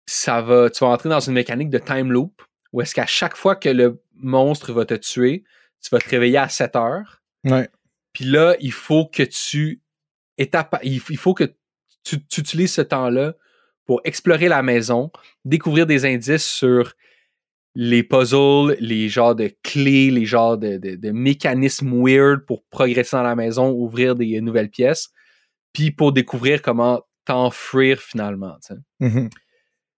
ça 0.07 0.41
va, 0.43 0.71
tu 0.71 0.85
vas 0.85 0.91
entrer 0.91 1.09
dans 1.09 1.21
une 1.21 1.35
mécanique 1.35 1.71
de 1.71 1.79
time 1.79 2.11
loop 2.13 2.43
où 2.73 2.81
est-ce 2.81 2.95
qu'à 2.95 3.07
chaque 3.07 3.37
fois 3.37 3.57
que 3.57 3.69
le 3.69 4.01
monstre 4.15 4.73
va 4.73 4.85
te 4.85 4.95
tuer, 4.95 5.45
tu 5.83 5.89
vas 5.91 5.99
te 5.99 6.09
réveiller 6.09 6.39
à 6.39 6.49
7 6.49 6.77
heures. 6.77 7.23
Ouais. 7.45 7.69
Puis 8.13 8.25
là, 8.25 8.55
il 8.61 8.73
faut 8.73 9.07
que 9.07 9.23
tu 9.25 9.81
étape, 10.39 10.79
il 10.83 11.01
il 11.11 11.17
faut 11.17 11.35
que 11.35 11.53
tu, 12.05 12.25
tu 12.27 12.41
utilises 12.41 12.73
ce 12.73 12.83
temps-là 12.83 13.35
pour 13.87 14.01
explorer 14.05 14.49
la 14.49 14.63
maison, 14.63 15.11
découvrir 15.45 15.87
des 15.87 16.05
indices 16.05 16.47
sur 16.47 16.95
les 17.75 18.03
puzzles, 18.03 18.77
les 18.81 19.09
genres 19.09 19.35
de 19.35 19.51
clés, 19.63 20.11
les 20.11 20.27
genres 20.27 20.59
de, 20.59 20.77
de, 20.77 20.97
de 20.97 21.11
mécanismes 21.11 21.93
weird 22.05 22.45
pour 22.47 22.65
progresser 22.71 23.17
dans 23.17 23.23
la 23.23 23.37
maison, 23.37 23.71
ouvrir 23.71 24.15
des 24.15 24.41
nouvelles 24.41 24.71
pièces, 24.71 25.11
puis 25.73 25.91
pour 25.91 26.13
découvrir 26.13 26.63
comment 26.63 27.03
t'enfuir 27.25 28.01
finalement. 28.01 28.57
Mhm. 28.99 29.31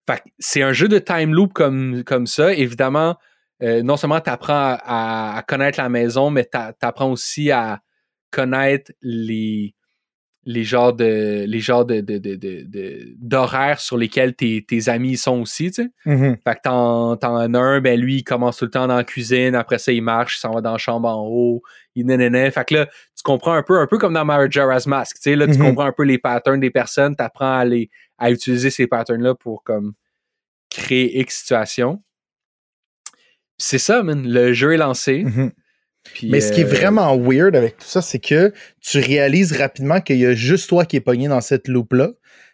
Que 0.07 0.15
c'est 0.39 0.63
un 0.63 0.73
jeu 0.73 0.89
de 0.89 0.99
time 0.99 1.33
loop 1.33 1.53
comme, 1.53 2.03
comme 2.05 2.27
ça. 2.27 2.53
Évidemment, 2.53 3.17
euh, 3.63 3.83
non 3.83 3.97
seulement 3.97 4.21
tu 4.21 4.31
apprends 4.31 4.79
à, 4.83 5.37
à 5.37 5.43
connaître 5.43 5.81
la 5.81 5.89
maison, 5.89 6.31
mais 6.31 6.45
tu 6.45 6.59
apprends 6.81 7.13
aussi 7.13 7.51
à 7.53 7.81
connaître 8.33 8.93
les, 9.03 9.75
les 10.47 10.65
genres 10.65 10.95
de 10.95 11.45
les 11.47 11.61
genres 11.61 11.85
de, 11.85 12.01
de, 12.01 12.17
de, 12.19 12.35
de- 12.35 12.63
de- 12.63 13.15
d'horaires 13.19 13.79
sur 13.79 13.99
lesquels 13.99 14.35
tes, 14.35 14.65
tes 14.67 14.89
amis 14.89 15.17
sont 15.19 15.41
aussi, 15.41 15.71
tu 15.71 15.83
sais. 15.85 15.91
Mhm. 16.07 16.39
Fait 16.43 16.55
que 16.55 16.61
t'en, 16.65 17.15
as 17.17 17.27
un, 17.29 17.81
ben 17.81 18.01
lui, 18.01 18.17
il 18.19 18.25
commence 18.25 18.57
tout 18.57 18.65
le 18.65 18.71
temps 18.71 18.87
dans 18.87 18.97
la 18.97 19.05
cuisine, 19.05 19.55
après 19.55 19.79
ça, 19.79 19.93
il 19.93 20.01
marche, 20.03 20.37
il 20.37 20.41
s'en 20.41 20.53
va 20.53 20.61
dans 20.63 20.73
la 20.73 20.79
chambre 20.79 21.09
en 21.09 21.27
haut, 21.29 21.63
il 21.95 22.07
nénéné. 22.07 22.51
Fait 22.51 22.67
que 22.67 22.75
là, 22.75 22.87
tu 22.87 23.23
comprends 23.23 23.53
un 23.53 23.63
peu, 23.63 23.79
un 23.79 23.87
peu 23.87 23.99
comme 23.99 24.15
dans 24.15 24.25
Majora's 24.25 24.87
Mask, 24.87 25.17
tu 25.17 25.23
sais, 25.25 25.37
là, 25.37 25.47
tu 25.47 25.59
Mhm. 25.59 25.67
comprends 25.67 25.85
un 25.87 25.93
peu 25.93 26.05
les 26.05 26.19
patterns 26.19 26.59
des 26.61 26.71
personnes, 26.71 27.15
t'apprends 27.17 27.59
à 27.59 27.65
les, 27.67 27.91
à 28.17 28.31
utiliser 28.31 28.71
ces 28.71 28.87
patterns-là 28.87 29.35
pour, 29.35 29.63
comme, 29.63 29.93
créer 30.71 31.21
X 31.21 31.41
situation. 31.41 32.03
C'est 33.59 33.79
ça, 33.79 34.03
man. 34.03 34.27
Le 34.27 34.53
jeu 34.55 34.73
est 34.73 34.77
lancé. 34.79 35.25
Mhm. 35.25 35.53
Puis, 36.05 36.31
Mais 36.31 36.41
ce 36.41 36.53
qui 36.53 36.63
est 36.63 36.65
euh, 36.65 36.69
vraiment 36.69 37.17
weird 37.17 37.55
avec 37.55 37.77
tout 37.77 37.87
ça, 37.87 38.01
c'est 38.03 38.19
que 38.19 38.53
tu 38.81 38.99
réalises 38.99 39.53
rapidement 39.53 40.01
qu'il 40.01 40.17
y 40.17 40.27
a 40.27 40.35
juste 40.35 40.69
toi 40.69 40.85
qui 40.85 40.97
est 40.97 41.01
pogné 41.01 41.29
dans 41.29 41.41
cette 41.41 41.69
loupe-là. 41.69 42.11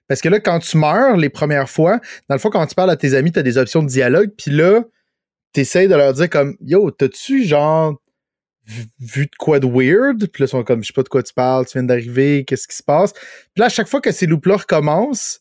Parce 0.08 0.20
que 0.20 0.28
là, 0.28 0.40
quand 0.40 0.58
tu 0.58 0.76
meurs 0.76 1.16
les 1.16 1.28
premières 1.28 1.70
fois, 1.70 2.00
dans 2.28 2.34
le 2.34 2.40
fond, 2.40 2.50
quand 2.50 2.66
tu 2.66 2.74
parles 2.74 2.90
à 2.90 2.96
tes 2.96 3.14
amis, 3.14 3.32
tu 3.32 3.38
as 3.38 3.42
des 3.42 3.58
options 3.58 3.82
de 3.82 3.88
dialogue, 3.88 4.30
puis 4.36 4.50
là, 4.50 4.82
tu 5.52 5.60
essaies 5.60 5.88
de 5.88 5.94
leur 5.94 6.12
dire 6.12 6.28
comme 6.30 6.56
Yo, 6.60 6.90
t'as-tu 6.90 7.44
genre 7.44 7.94
vu- 8.66 9.26
de 9.26 9.36
quoi 9.38 9.60
de 9.60 9.66
weird? 9.66 10.26
Puis 10.28 10.42
là, 10.42 10.46
ils 10.46 10.48
sont 10.48 10.64
comme 10.64 10.82
Je 10.82 10.88
sais 10.88 10.92
pas 10.92 11.02
de 11.02 11.08
quoi 11.08 11.22
tu 11.22 11.32
parles, 11.32 11.66
tu 11.66 11.72
viens 11.78 11.84
d'arriver, 11.84 12.44
qu'est-ce 12.44 12.68
qui 12.68 12.76
se 12.76 12.82
passe? 12.82 13.12
Puis 13.12 13.58
là, 13.58 13.66
à 13.66 13.68
chaque 13.68 13.88
fois 13.88 14.00
que 14.00 14.12
ces 14.12 14.26
loupes-là 14.26 14.56
recommencent, 14.56 15.40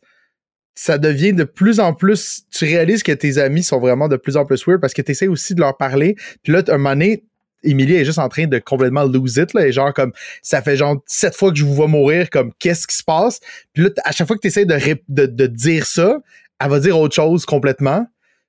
ça 0.75 0.97
devient 0.97 1.33
de 1.33 1.43
plus 1.43 1.79
en 1.79 1.93
plus. 1.93 2.43
Tu 2.51 2.65
réalises 2.65 3.01
que 3.01 3.11
tes 3.11 3.37
amis 3.37 3.63
sont 3.63 3.79
vraiment 3.79 4.07
de 4.07 4.17
plus 4.17 4.35
en 4.35 4.45
plus 4.45 4.65
weird 4.67 4.81
parce 4.81 4.93
que 4.93 5.01
tu 5.01 5.11
essaies 5.11 5.27
aussi 5.27 5.55
de 5.55 5.61
leur 5.61 5.77
parler. 5.77 6.15
Puis 6.43 6.53
là, 6.53 6.61
un 6.67 6.77
moment 6.77 6.89
donné, 6.91 7.23
Émilie 7.65 7.95
est 7.95 8.05
juste 8.05 8.19
en 8.19 8.29
train 8.29 8.47
de 8.47 8.59
complètement 8.59 9.03
lose 9.03 9.37
it, 9.37 9.53
là, 9.53 9.67
et 9.67 9.71
genre 9.71 9.93
comme 9.93 10.13
ça 10.41 10.61
fait 10.61 10.77
genre 10.77 10.97
sept 11.05 11.35
fois 11.35 11.51
que 11.51 11.57
je 11.57 11.65
vous 11.65 11.73
vois 11.73 11.87
mourir, 11.87 12.29
comme 12.29 12.51
qu'est-ce 12.59 12.87
qui 12.87 12.95
se 12.95 13.03
passe? 13.03 13.39
Puis 13.73 13.83
là, 13.83 13.89
à 14.03 14.11
chaque 14.11 14.27
fois 14.27 14.35
que 14.35 14.41
tu 14.41 14.47
essaies 14.47 14.65
de, 14.65 14.77
de, 15.09 15.25
de 15.25 15.47
dire 15.47 15.85
ça, 15.85 16.19
elle 16.59 16.69
va 16.69 16.79
dire 16.79 16.97
autre 16.97 17.15
chose 17.15 17.45
complètement. 17.45 18.05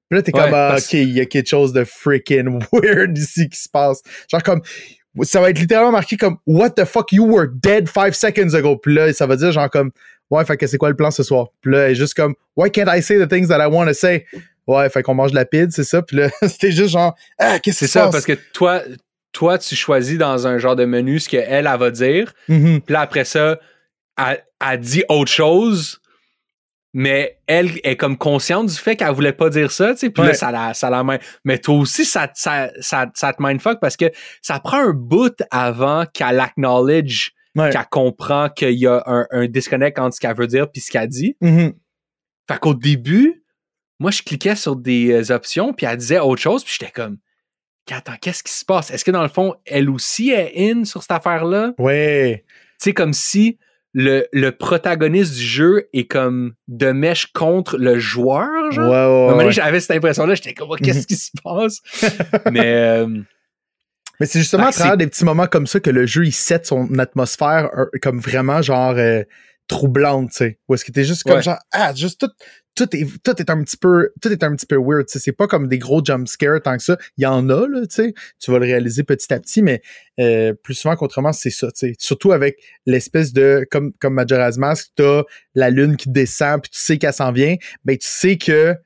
Puis 0.09 0.19
là, 0.19 0.23
t'es 0.23 0.35
Ouais, 0.35 0.43
comme 0.43 0.55
ah, 0.55 0.77
OK, 0.79 0.93
il 0.93 1.13
y 1.13 1.21
a 1.21 1.27
quelque 1.27 1.49
chose 1.49 1.73
de 1.73 1.85
freaking 1.85 2.61
weird 2.73 3.17
ici 3.19 3.49
qui 3.49 3.59
se 3.59 3.69
passe. 3.69 4.03
Genre 4.31 4.43
comme 4.43 4.63
ça 5.23 5.41
va 5.41 5.51
être 5.51 5.59
littéralement 5.59 5.93
marqué 5.93 6.17
comme 6.17 6.37
What 6.47 6.71
the 6.71 6.85
fuck, 6.85 7.11
you 7.13 7.25
were 7.27 7.49
dead 7.49 7.89
five 7.89 8.15
seconds 8.15 8.55
ago. 8.55 8.77
Puis 8.77 8.95
là, 8.95 9.13
ça 9.13 9.27
va 9.27 9.37
dire 9.37 9.51
genre 9.53 9.71
comme 9.71 9.91
Ouais, 10.31 10.45
fait 10.45 10.57
que 10.57 10.67
c'est 10.67 10.77
quoi 10.77 10.89
le 10.89 10.97
plan 10.97 11.11
ce 11.11 11.23
soir? 11.23 11.49
Puis 11.61 11.73
là, 11.73 11.87
elle 11.87 11.93
est 11.93 11.95
juste 11.95 12.15
comme 12.15 12.35
Why 12.57 12.71
can't 12.71 12.89
I 12.89 13.03
say 13.03 13.19
the 13.19 13.29
things 13.29 13.49
that 13.49 13.61
I 13.61 13.69
want 13.71 13.87
to 13.87 13.95
say? 13.95 14.27
Ouais, 14.67 14.89
fait 14.89 15.03
qu'on 15.03 15.15
mange 15.15 15.31
de 15.31 15.37
la 15.37 15.45
pide, 15.45 15.71
c'est 15.71 15.85
ça. 15.85 16.03
Puis 16.03 16.17
là, 16.17 16.29
c'était 16.43 16.73
juste 16.73 16.91
genre 16.91 17.17
Ah, 17.39 17.59
qu'est-ce 17.59 17.79
C'est 17.79 17.87
qui 17.87 17.93
se 17.93 17.99
ça, 17.99 18.09
parce 18.11 18.27
que 18.27 18.33
toi, 18.53 18.83
toi, 19.37 19.59
tu 19.59 19.77
choisis 19.77 20.17
dans 20.17 20.47
un 20.47 20.57
genre 20.59 20.77
de 20.77 20.87
menu 20.87 21.21
ce 21.21 21.29
qu'elle, 21.29 21.67
elle 21.67 21.79
va 21.79 21.91
dire. 21.91 22.33
Mhm. 22.49 22.81
Puis 22.81 22.93
là, 22.95 23.01
après 23.03 23.25
ça, 23.27 23.59
elle, 24.19 24.43
elle 24.67 24.81
dit 24.81 25.05
autre 25.11 25.31
chose, 25.31 26.01
mais 26.95 27.39
elle 27.47 27.71
est 27.85 27.97
comme 27.97 28.17
consciente 28.17 28.69
du 28.69 28.75
fait 28.75 28.97
qu'elle 28.97 29.13
voulait 29.13 29.35
pas 29.35 29.51
dire 29.51 29.71
ça, 29.71 29.93
tu 29.93 29.99
sais. 29.99 30.11
Puis 30.11 30.23
Ouais. 30.23 30.29
là, 30.29 30.35
ça 30.35 30.51
la, 30.51 30.73
ça 30.73 30.89
la 30.89 31.05
main. 31.05 31.19
Mais 31.45 31.59
toi 31.59 31.75
aussi, 31.77 32.07
ça, 32.07 32.31
ça, 32.35 32.71
ça, 32.81 33.07
ça 33.15 33.33
te 33.35 33.43
mindfuck 33.43 33.79
parce 33.81 33.99
que 33.99 34.07
ça 34.41 34.59
prend 34.61 34.79
un 34.79 34.93
bout 34.95 35.35
avant 35.51 36.07
qu'elle 36.07 36.41
acknowledge, 36.41 37.33
Ouais. 37.55 37.71
qu'elle 37.71 37.87
comprend 37.91 38.49
qu'il 38.49 38.73
y 38.79 38.87
a 38.87 39.03
un, 39.07 39.27
un 39.31 39.47
disconnect 39.47 39.99
entre 39.99 40.15
ce 40.17 40.21
qu'elle 40.21 40.37
veut 40.37 40.47
dire 40.47 40.71
puis 40.71 40.81
ce 40.81 40.91
qu'elle 40.91 41.09
dit. 41.09 41.37
Mhm. 41.43 41.75
Fait 42.51 42.59
qu'au 42.59 42.75
début, 42.75 43.45
moi, 43.99 44.11
je 44.11 44.23
cliquais 44.23 44.57
sur 44.57 44.77
des 44.77 45.11
euh, 45.31 45.35
options, 45.35 45.73
puis 45.75 45.85
elle 45.87 45.97
disait 45.99 46.19
autre 46.19 46.41
chose, 46.41 46.65
puis 46.65 46.77
j'étais 46.79 46.93
comme, 46.93 47.17
attends, 47.95 48.17
qu'est-ce 48.21 48.43
qui 48.43 48.53
se 48.53 48.65
passe? 48.65 48.91
Est-ce 48.91 49.05
que 49.05 49.11
dans 49.11 49.23
le 49.23 49.29
fond, 49.29 49.55
elle 49.65 49.89
aussi 49.91 50.31
est 50.31 50.53
in 50.71 50.85
sur 50.85 51.03
cette 51.03 51.13
affaire-là? 51.13 51.73
Ouais. 51.79 52.45
Tu 52.49 52.55
sais, 52.79 52.95
comme 52.95 53.13
si 53.13 53.59
le, 53.95 54.27
le 54.33 54.53
protagoniste 54.53 55.35
du 55.35 55.43
jeu 55.43 55.89
est 55.95 56.07
comme 56.07 56.55
de 56.69 56.93
mèche 56.93 57.27
contre 57.33 57.79
le 57.79 57.99
joueur, 57.99 58.71
genre? 58.71 59.37
ouais, 59.37 59.51
j'avais 59.53 59.81
cette 59.81 59.93
impression-là, 59.97 60.35
j'étais 60.35 60.53
comme, 60.55 60.69
Oh, 60.71 60.77
qu'est-ce 60.77 61.07
qui 61.07 61.17
se 61.17 61.31
passe? 61.43 61.79
Mais, 62.53 62.75
euh, 62.75 63.07
Mais 64.21 64.27
c'est 64.27 64.39
justement 64.41 64.65
Ben, 64.65 64.69
à 64.69 64.73
travers 64.73 64.93
c'est- 64.93 64.97
des 64.99 65.07
petits 65.07 65.25
moments 65.25 65.47
comme 65.47 65.67
ça 65.67 65.81
que 65.81 65.91
le 65.91 66.07
jeu, 66.07 66.27
il 66.27 66.33
set 66.33 66.67
son 66.67 66.99
atmosphère 66.99 67.71
euh, 67.77 67.87
comme 68.03 68.21
vraiment 68.21 68.61
genre 68.63 68.95
euh, 68.97 69.23
troublante, 69.69 70.31
tu 70.31 70.37
sais. 70.37 70.59
Où 70.69 70.75
est-ce 70.75 70.85
que 70.85 70.93
t'es 70.93 71.05
juste 71.05 71.23
comme 71.23 71.37
Ouais. 71.37 71.43
genre, 71.43 71.59
ah, 71.73 71.95
juste 71.95 72.21
tout, 72.21 72.31
tout 72.77 72.95
est, 72.95 73.07
tout 73.25 73.41
est 73.41 73.51
un 73.51 73.63
petit 73.65 73.77
peu, 73.77 74.13
tout 74.21 74.31
est 74.31 74.45
un 74.45 74.55
petit 74.55 74.67
peu 74.67 74.77
weird. 74.77 75.07
C'est 75.09 75.33
pas 75.33 75.47
comme 75.47 75.67
des 75.67 75.79
gros 75.79 76.05
jump 76.05 76.29
scares 76.29 76.61
tant 76.63 76.77
que 76.77 76.83
ça. 76.83 76.97
Il 77.17 77.25
y 77.25 77.27
en 77.27 77.49
a, 77.49 77.67
là, 77.67 77.81
tu 77.87 77.95
sais. 77.95 78.15
Tu 78.39 78.51
vas 78.51 78.59
le 78.59 78.67
réaliser 78.67 79.03
petit 79.03 79.33
à 79.33 79.41
petit, 79.41 79.63
mais 79.63 79.83
euh, 80.21 80.53
plus 80.53 80.75
souvent 80.75 80.95
qu'autrement, 80.95 81.33
c'est 81.33 81.51
ça. 81.51 81.69
Surtout 81.99 82.33
avec 82.33 82.59
l'espèce 82.85 83.33
de, 83.33 83.67
comme, 83.71 83.93
comme 83.95 84.15
Majora's 84.15 84.59
Mask, 84.59 84.93
t'as 84.95 85.23
la 85.55 85.71
lune 85.71 85.97
qui 85.97 86.11
descend, 86.11 86.63
puis 86.63 86.71
tu 86.71 86.79
sais 86.79 86.99
qu'elle 86.99 87.15
s'en 87.15 87.33
vient, 87.33 87.57
ben 87.85 87.97
tu 87.97 88.07
sais 88.07 88.37
que 88.37 88.77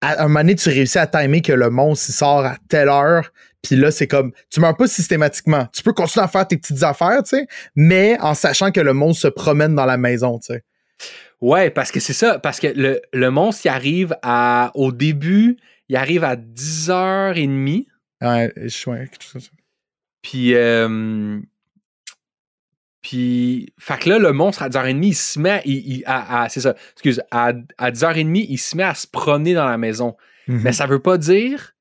à 0.00 0.22
un 0.22 0.28
moment 0.28 0.40
donné, 0.40 0.54
tu 0.54 0.68
réussis 0.68 0.98
à 0.98 1.08
timer 1.08 1.42
que 1.42 1.52
le 1.52 1.70
monstre 1.70 2.10
il 2.10 2.12
sort 2.12 2.44
à 2.44 2.56
telle 2.68 2.88
heure, 2.88 3.32
puis 3.62 3.74
là, 3.74 3.90
c'est 3.90 4.06
comme, 4.06 4.32
tu 4.48 4.60
meurs 4.60 4.76
pas 4.76 4.86
systématiquement. 4.86 5.66
Tu 5.72 5.82
peux 5.82 5.92
continuer 5.92 6.24
à 6.24 6.28
faire 6.28 6.46
tes 6.46 6.56
petites 6.56 6.84
affaires, 6.84 7.22
tu 7.24 7.36
sais, 7.36 7.46
mais 7.74 8.16
en 8.20 8.34
sachant 8.34 8.70
que 8.70 8.80
le 8.80 8.92
monstre 8.92 9.22
se 9.22 9.28
promène 9.28 9.74
dans 9.74 9.86
la 9.86 9.96
maison, 9.96 10.38
tu 10.38 10.54
sais. 10.54 10.64
Ouais, 11.40 11.70
parce 11.70 11.90
que 11.92 12.00
c'est 12.00 12.12
ça, 12.12 12.38
parce 12.38 12.60
que 12.60 12.66
le, 12.68 13.00
le 13.12 13.30
monstre, 13.30 13.66
il 13.66 13.68
arrive 13.68 14.16
à, 14.22 14.70
au 14.74 14.92
début, 14.92 15.56
il 15.88 15.96
arrive 15.96 16.24
à 16.24 16.36
10h30. 16.36 17.86
Ouais, 18.20 18.52
je 18.56 18.68
chose 18.68 18.96
comme 19.32 19.40
ça. 19.40 19.50
Puis, 20.22 20.54
euh, 20.54 21.38
puis, 23.02 23.72
fait 23.78 23.98
que 24.00 24.08
là, 24.10 24.18
le 24.18 24.32
monstre, 24.32 24.62
à 24.62 24.68
10h30, 24.68 25.02
il 25.06 25.14
se 25.14 25.38
met, 25.38 25.62
il, 25.64 25.98
il- 25.98 26.02
à, 26.06 26.42
à- 26.42 26.48
c'est 26.48 26.60
ça, 26.60 26.74
excuse, 26.92 27.22
à, 27.30 27.52
à 27.78 27.90
10h30, 27.90 28.46
il 28.48 28.58
se 28.58 28.76
met 28.76 28.82
à 28.82 28.94
se 28.94 29.06
promener 29.06 29.54
dans 29.54 29.66
la 29.66 29.78
maison. 29.78 30.16
Mhm. 30.48 30.62
Mais 30.64 30.72
ça 30.72 30.86
veut 30.86 31.00
pas 31.00 31.16
dire 31.16 31.74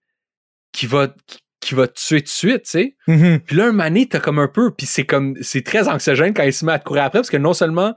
qu'il 0.71 0.89
va, 0.89 1.13
qu'il 1.59 1.75
va 1.75 1.87
te 1.87 1.99
tuer 1.99 2.19
tout 2.19 2.25
de 2.25 2.29
suite, 2.29 2.63
tu 2.63 2.69
sais. 2.69 2.95
Mhm. 3.07 3.39
Puis 3.39 3.55
là, 3.55 3.65
un 3.65 3.71
mané, 3.71 4.07
t'as 4.07 4.19
comme 4.19 4.39
un 4.39 4.47
peu, 4.47 4.71
puis 4.71 4.85
c'est 4.85 5.05
comme, 5.05 5.35
c'est 5.41 5.63
très 5.65 5.87
anxiogène 5.89 6.33
quand 6.33 6.43
il 6.43 6.53
se 6.53 6.63
met 6.65 6.73
à 6.73 6.79
te 6.79 6.85
courir 6.85 7.03
après, 7.03 7.19
parce 7.19 7.29
que 7.31 7.37
non 7.37 7.53
seulement 7.53 7.95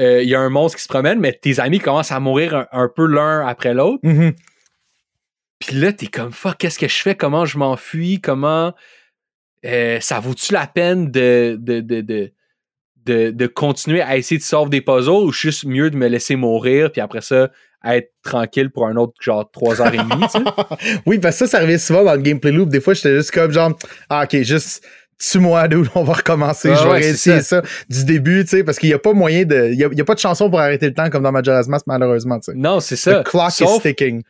euh, 0.00 0.22
il 0.22 0.28
y 0.28 0.34
a 0.34 0.40
un 0.40 0.50
monstre 0.50 0.76
qui 0.78 0.82
se 0.82 0.88
promène, 0.88 1.20
mais 1.20 1.32
tes 1.32 1.60
amis 1.60 1.78
commencent 1.78 2.12
à 2.12 2.20
mourir 2.20 2.54
un, 2.54 2.66
un 2.72 2.88
peu 2.88 3.06
l'un 3.06 3.46
après 3.46 3.74
l'autre. 3.74 4.00
Mhm. 4.02 4.34
Puis 5.58 5.76
là, 5.76 5.92
t'es 5.92 6.06
comme 6.06 6.32
fuck, 6.32 6.58
qu'est-ce 6.58 6.78
que 6.78 6.88
je 6.88 7.00
fais? 7.00 7.14
Comment 7.14 7.46
je 7.46 7.58
m'enfuis? 7.58 8.20
Comment 8.20 8.74
euh, 9.64 9.98
ça 10.00 10.20
vaut-tu 10.20 10.52
la 10.52 10.66
peine 10.66 11.10
de, 11.10 11.56
de, 11.58 11.80
de, 11.80 12.00
de, 12.02 12.32
de, 13.04 13.30
de 13.30 13.46
continuer 13.46 14.02
à 14.02 14.16
essayer 14.16 14.38
de 14.38 14.42
solve 14.42 14.68
des 14.68 14.80
puzzles 14.80 15.24
ou 15.24 15.32
juste 15.32 15.64
mieux 15.64 15.90
de 15.90 15.96
me 15.96 16.06
laisser 16.06 16.36
mourir 16.36 16.92
puis 16.92 17.00
après 17.00 17.22
ça 17.22 17.50
être 17.84 18.12
tranquille 18.22 18.70
pour 18.70 18.86
un 18.86 18.96
autre 18.96 19.14
genre 19.20 19.50
3h30, 19.54 20.20
tu 20.20 20.38
sais? 20.38 20.98
oui, 21.06 21.18
parce 21.18 21.38
que 21.38 21.46
ça, 21.46 21.50
ça 21.50 21.56
arrivait 21.58 21.78
souvent 21.78 22.02
dans 22.02 22.14
le 22.14 22.22
gameplay 22.22 22.50
loop. 22.50 22.70
Des 22.70 22.80
fois, 22.80 22.94
j'étais 22.94 23.14
juste 23.14 23.30
comme 23.30 23.50
genre, 23.50 23.76
ah, 24.08 24.24
ok, 24.24 24.42
juste 24.42 24.82
tue-moi, 25.18 25.68
dude, 25.68 25.88
on 25.94 26.04
va 26.04 26.14
recommencer. 26.14 26.70
Ah 26.72 26.76
je 26.76 26.84
vais 26.84 26.90
ouais, 26.90 26.98
réessayer 26.98 27.40
ça. 27.42 27.62
du 27.88 28.04
début, 28.04 28.42
tu 28.44 28.50
sais, 28.50 28.64
parce 28.64 28.78
qu'il 28.78 28.88
n'y 28.88 28.94
a 28.94 28.98
pas 28.98 29.12
moyen 29.12 29.44
de. 29.44 29.70
Il 29.72 29.76
n'y 29.78 30.00
a, 30.00 30.04
pas 30.04 30.14
de 30.14 30.20
chanson 30.20 30.50
pour 30.50 30.60
arrêter 30.60 30.86
le 30.86 30.94
temps 30.94 31.10
comme 31.10 31.22
dans 31.22 31.32
Majora's 31.32 31.68
Mask, 31.68 31.86
malheureusement, 31.86 32.38
tu 32.40 32.52
sais. 32.52 32.54
Non, 32.56 32.80
c'est 32.80 32.96
ça. 32.96 33.22
The 33.22 33.26
clock 33.26 33.50
is 33.50 33.64
Sauf, 33.64 33.82
ticking. 33.82 34.22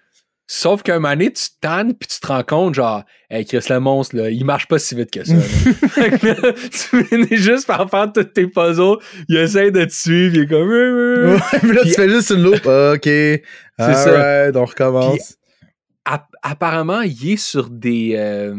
sauf 0.47 0.83
qu'un 0.83 0.95
moment 1.01 1.11
donné, 1.11 1.33
tu 1.33 1.45
te 1.45 1.55
tannes 1.61 1.95
puis 1.95 2.09
tu 2.09 2.21
te 2.21 2.27
rends 2.27 2.43
compte, 2.43 2.75
genre, 2.75 3.03
hey, 3.31 3.45
Chris 3.47 3.65
le 3.71 3.81
monstre, 3.81 4.17
là, 4.17 4.31
il 4.31 4.45
marche 4.45 4.69
pas 4.69 4.79
si 4.79 4.95
vite 4.95 5.11
que 5.11 5.25
ça. 5.25 5.35
là. 6.23 6.53
Tu 6.53 7.05
finis 7.05 7.37
juste 7.37 7.67
par 7.67 7.89
faire 7.89 8.13
tous 8.13 8.25
tes 8.25 8.47
puzzles, 8.47 8.99
il 9.29 9.37
essaie 9.37 9.71
de 9.71 9.85
te 9.85 9.93
suivre, 9.93 10.35
il 10.37 10.43
est 10.43 10.47
comme. 10.47 10.69
Ouais, 10.69 11.59
puis 11.61 11.73
là, 11.73 11.83
tu 11.83 11.91
fais 11.93 12.09
juste 12.09 12.31
une 12.31 12.43
loupe. 12.43 12.67
Ok. 12.67 13.05
C'est 13.05 13.43
ça. 13.79 14.51
on 14.55 14.65
recommence. 14.65 15.37
app- 16.05 16.29
apparemment, 16.43 17.01
il 17.01 17.33
est 17.33 17.37
sur 17.37 17.71
des. 17.71 18.15
euh, 18.17 18.55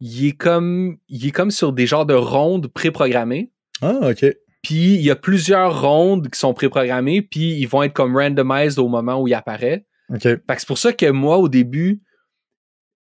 il 0.00 0.26
est 0.28 0.32
comme. 0.32 0.96
Il 1.08 1.26
est 1.26 1.30
comme 1.32 1.50
sur 1.50 1.72
des 1.72 1.86
genres 1.86 2.06
de 2.06 2.14
rondes 2.14 2.68
préprogrammées. 2.68 3.50
ah, 3.82 3.98
ok. 4.10 4.26
Puis 4.62 4.94
il 4.94 5.00
y 5.02 5.10
a 5.10 5.16
plusieurs 5.16 5.80
rondes 5.80 6.28
qui 6.28 6.38
sont 6.38 6.52
préprogrammées, 6.52 7.22
puis 7.22 7.52
ils 7.58 7.66
vont 7.66 7.82
être 7.84 7.92
comme 7.92 8.16
randomized 8.16 8.78
au 8.80 8.88
moment 8.88 9.20
où 9.22 9.28
il 9.28 9.34
apparaît. 9.34 9.86
Ok. 10.12 10.22
Fait 10.22 10.36
que 10.46 10.54
c'est 10.58 10.66
pour 10.66 10.78
ça 10.78 10.92
que 10.92 11.08
moi, 11.10 11.38
au 11.38 11.48
début, 11.48 12.00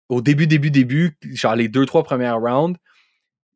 au 0.08 0.20
début, 0.20 0.46
début, 0.46 0.70
début, 0.70 1.16
genre 1.32 1.54
les 1.56 1.68
deux, 1.68 1.86
trois 1.86 2.02
premières 2.02 2.40
rounds, 2.40 2.78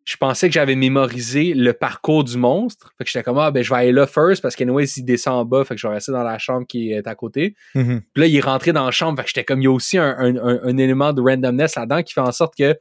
je 0.04 0.16
pensais 0.16 0.48
que 0.48 0.54
j'avais 0.54 0.74
mémorisé 0.76 1.52
le 1.52 1.72
parcours 1.74 2.24
du 2.24 2.38
monstre. 2.38 2.94
Fait 2.96 3.04
que 3.04 3.10
j'étais 3.10 3.22
comme, 3.22 3.38
ah, 3.38 3.50
ben, 3.50 3.62
je 3.62 3.68
vais 3.68 3.76
aller 3.80 3.92
là 3.92 4.06
first 4.06 4.40
parce 4.40 4.56
qu'anyway, 4.56 4.86
s'il 4.86 5.04
descend 5.04 5.34
en 5.34 5.44
bas, 5.44 5.64
fait 5.64 5.74
que 5.74 5.80
je 5.80 5.86
vais 5.86 5.92
rester 5.94 6.12
dans 6.12 6.22
la 6.22 6.38
chambre 6.38 6.66
qui 6.66 6.92
est 6.92 7.06
à 7.06 7.14
côté. 7.14 7.54
Mhm. 7.74 8.00
Puis 8.14 8.20
là, 8.22 8.26
il 8.26 8.34
est 8.36 8.40
rentré 8.40 8.72
dans 8.72 8.86
la 8.86 8.90
chambre. 8.90 9.18
Fait 9.18 9.24
que 9.24 9.28
j'étais 9.28 9.44
comme, 9.44 9.60
il 9.60 9.64
y 9.64 9.68
a 9.68 9.72
aussi 9.72 9.98
un, 9.98 10.16
un- 10.18 10.36
un- 10.36 10.60
un 10.62 10.76
élément 10.78 11.12
de 11.12 11.20
randomness 11.20 11.74
là-dedans 11.76 12.02
qui 12.02 12.14
fait 12.14 12.20
en 12.22 12.32
sorte 12.32 12.54
que 12.56 12.74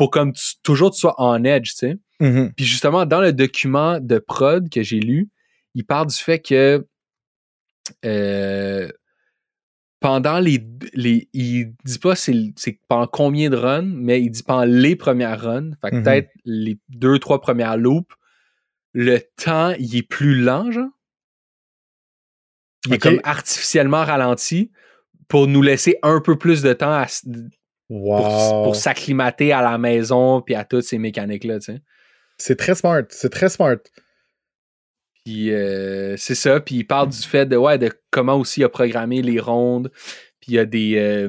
faut 0.00 0.08
comme 0.08 0.32
tu- 0.32 0.54
toujours 0.62 0.90
tu 0.92 0.98
sois 1.00 1.14
en 1.20 1.44
edge, 1.44 1.70
tu 1.72 1.76
sais. 1.76 1.98
Mhm. 2.20 2.52
Puis 2.56 2.64
justement, 2.64 3.04
dans 3.06 3.20
le 3.20 3.32
document 3.32 4.00
de 4.00 4.18
prod 4.18 4.68
que 4.70 4.82
j'ai 4.82 4.98
lu, 5.00 5.28
il 5.74 5.84
parle 5.84 6.06
du 6.08 6.16
fait 6.16 6.38
que 6.40 6.86
euh, 8.04 8.88
pendant 10.00 10.38
les, 10.38 10.66
les. 10.94 11.28
Il 11.32 11.74
dit 11.84 11.98
pas 11.98 12.14
c'est 12.16 12.34
pendant 12.88 13.06
combien 13.06 13.50
de 13.50 13.56
runs, 13.56 13.82
mais 13.82 14.22
il 14.22 14.30
dit 14.30 14.42
pendant 14.42 14.64
les 14.64 14.96
premières 14.96 15.40
runs, 15.40 15.72
fait 15.82 15.90
que 15.90 15.96
Mhm. 15.96 16.02
peut-être 16.02 16.30
les 16.44 16.78
deux, 16.88 17.18
trois 17.18 17.40
premières 17.40 17.76
loops, 17.76 18.14
le 18.92 19.18
temps, 19.36 19.74
il 19.78 19.94
est 19.96 20.02
plus 20.02 20.40
lent, 20.40 20.70
genre. 20.70 20.88
Il 22.86 22.94
est 22.94 22.98
comme 22.98 23.20
artificiellement 23.24 24.04
ralenti 24.04 24.70
pour 25.28 25.46
nous 25.46 25.60
laisser 25.62 25.98
un 26.02 26.20
peu 26.20 26.38
plus 26.38 26.62
de 26.62 26.72
temps 26.72 26.92
à 26.92 27.06
pour, 27.90 28.76
s'acclimater 28.76 29.52
à 29.52 29.62
la 29.62 29.76
maison 29.76 30.40
puis 30.42 30.54
à 30.54 30.64
toutes 30.64 30.84
ces 30.84 30.98
mécaniques-là, 30.98 31.58
tu 31.58 31.72
sais. 31.72 31.82
C'est 32.38 32.56
très 32.56 32.74
smart. 32.74 33.02
C'est 33.10 33.30
très 33.30 33.48
smart. 33.48 33.78
Puis 35.24 35.52
euh, 35.52 36.16
c'est 36.16 36.34
ça. 36.34 36.60
Puis 36.60 36.76
il 36.76 36.84
parle 36.84 37.10
du 37.10 37.18
fait 37.18 37.46
de, 37.46 37.56
ouais, 37.56 37.78
de 37.78 37.90
comment 38.10 38.36
aussi 38.36 38.60
il 38.60 38.64
a 38.64 38.68
programmé 38.68 39.22
les 39.22 39.40
rondes. 39.40 39.90
Puis 40.40 40.52
il 40.52 40.54
y 40.54 40.58
a 40.58 40.64
des, 40.64 40.96
euh, 40.96 41.28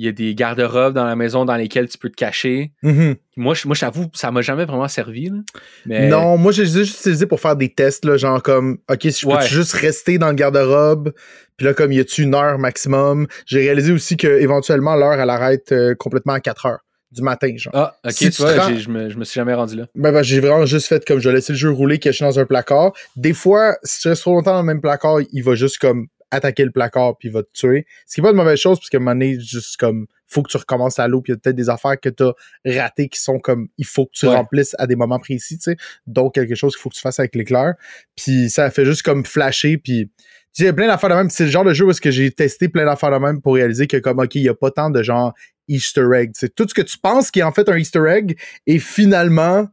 il 0.00 0.06
y 0.06 0.08
a 0.08 0.12
des 0.12 0.34
garde-robes 0.34 0.94
dans 0.94 1.04
la 1.04 1.14
maison 1.14 1.44
dans 1.44 1.56
lesquelles 1.56 1.86
tu 1.88 1.98
peux 1.98 2.08
te 2.08 2.16
cacher. 2.16 2.72
Mhm. 2.82 3.16
Moi, 3.36 3.52
je- 3.54 3.66
moi 3.68 3.74
j'avoue, 3.76 4.06
ça 4.14 4.30
m'a 4.30 4.40
jamais 4.40 4.64
vraiment 4.64 4.88
servi. 4.88 5.26
là. 5.28 5.36
Mais, 5.84 6.08
Non, 6.08 6.38
moi, 6.38 6.52
j'ai 6.52 6.64
juste 6.64 7.00
utilisé 7.00 7.26
pour 7.26 7.38
faire 7.38 7.54
des 7.54 7.68
tests, 7.68 8.06
là, 8.06 8.16
genre 8.16 8.42
comme, 8.42 8.78
OK, 8.90 9.02
si 9.02 9.10
je 9.20 9.26
peux 9.26 9.32
juste 9.46 9.72
rester 9.74 10.16
dans 10.16 10.28
le 10.28 10.34
garde-robe, 10.34 11.12
puis 11.58 11.66
là, 11.66 11.74
comme, 11.74 11.92
y 11.92 12.00
a-tu 12.00 12.22
une 12.22 12.34
heure 12.34 12.58
maximum? 12.58 13.26
J'ai 13.44 13.60
réalisé 13.60 13.92
aussi 13.92 14.16
que 14.16 14.26
éventuellement 14.26 14.96
l'heure, 14.96 15.20
elle 15.20 15.28
arrête 15.30 15.70
euh, 15.72 15.94
complètement 15.94 16.32
à 16.32 16.40
4 16.40 16.64
heures 16.64 16.80
du 17.12 17.20
matin, 17.22 17.52
genre. 17.56 17.74
Ah, 17.76 17.94
ok, 18.04 18.12
Si 18.12 18.30
tu 18.30 18.40
vois, 18.40 18.54
rends- 18.56 18.74
je 18.74 18.88
me, 18.88 19.10
je 19.10 19.18
me 19.18 19.24
suis 19.24 19.34
jamais 19.38 19.52
rendu 19.52 19.76
là. 19.76 19.86
Ben, 19.94 20.12
ben, 20.12 20.22
j'ai 20.22 20.40
vraiment 20.40 20.64
juste 20.64 20.86
fait 20.86 21.04
comme 21.04 21.18
je 21.18 21.28
laissais 21.28 21.52
le 21.52 21.58
jeu 21.58 21.70
rouler, 21.70 21.98
caché 21.98 22.24
dans 22.24 22.38
un 22.38 22.46
placard. 22.46 22.92
Des 23.16 23.34
fois, 23.34 23.76
si 23.82 24.00
tu 24.00 24.08
restes 24.08 24.22
trop 24.22 24.32
longtemps 24.34 24.52
dans 24.54 24.60
le 24.62 24.66
même 24.66 24.80
placard, 24.80 25.18
il 25.32 25.42
va 25.44 25.54
juste 25.56 25.76
comme 25.78 26.06
attaquer 26.30 26.64
le 26.64 26.70
placard 26.70 27.16
puis 27.18 27.28
il 27.28 27.32
va 27.32 27.42
te 27.42 27.50
tuer. 27.52 27.86
Ce 28.06 28.14
qui 28.14 28.20
est 28.20 28.22
pas 28.22 28.30
une 28.30 28.36
mauvaise 28.36 28.58
chose, 28.58 28.78
parce 28.78 28.88
qu'à 28.90 28.98
un 28.98 29.00
moment 29.00 29.12
donné, 29.12 29.38
juste 29.40 29.76
comme, 29.76 30.06
faut 30.26 30.42
que 30.42 30.50
tu 30.50 30.56
recommences 30.56 30.98
à 30.98 31.08
l'eau, 31.08 31.20
puis 31.20 31.32
il 31.32 31.34
y 31.34 31.36
a 31.36 31.40
peut-être 31.40 31.56
des 31.56 31.68
affaires 31.68 31.98
que 32.00 32.08
tu 32.08 32.22
as 32.22 32.32
ratées 32.64 33.08
qui 33.08 33.20
sont 33.20 33.38
comme, 33.38 33.68
il 33.78 33.86
faut 33.86 34.06
que 34.06 34.12
tu 34.14 34.26
Ouais. 34.26 34.34
remplisses 34.36 34.74
à 34.78 34.86
des 34.86 34.94
moments 34.96 35.18
précis, 35.18 35.58
tu 35.58 35.72
sais. 35.72 35.76
Donc, 36.06 36.34
quelque 36.34 36.54
chose 36.54 36.74
qu'il 36.76 36.82
faut 36.82 36.88
que 36.90 36.94
tu 36.94 37.00
fasses 37.00 37.18
avec 37.18 37.34
l'éclair. 37.34 37.74
Puis 38.16 38.48
ça 38.50 38.70
fait 38.70 38.84
juste 38.84 39.02
comme 39.02 39.24
flasher, 39.26 39.76
puis 39.78 40.06
tu 40.06 40.24
sais, 40.52 40.62
il 40.64 40.66
y 40.66 40.68
a 40.68 40.72
plein 40.72 40.86
d'affaires 40.88 41.10
de 41.10 41.14
même. 41.14 41.30
C'est 41.30 41.44
le 41.44 41.50
genre 41.50 41.64
de 41.64 41.72
jeu 41.72 41.84
où 41.84 41.90
est-ce 41.90 42.00
que 42.00 42.10
j'ai 42.10 42.30
testé 42.30 42.68
plein 42.68 42.84
d'affaires 42.84 43.10
de 43.12 43.16
même 43.24 43.40
pour 43.40 43.54
réaliser 43.54 43.86
que 43.86 43.96
comme, 43.98 44.18
OK, 44.20 44.34
il 44.36 44.42
y 44.42 44.48
a 44.48 44.54
pas 44.54 44.70
tant 44.70 44.90
de 44.90 45.02
genre 45.02 45.32
Easter 45.68 46.06
egg. 46.14 46.30
C'est 46.34 46.54
tout 46.54 46.66
ce 46.68 46.74
que 46.74 46.82
tu 46.82 46.98
penses 46.98 47.30
qui 47.30 47.38
est 47.40 47.44
en 47.44 47.52
fait 47.52 47.68
un 47.68 47.76
Easter 47.76 48.02
egg 48.08 48.36
et 48.66 48.78
finalement 48.80 49.68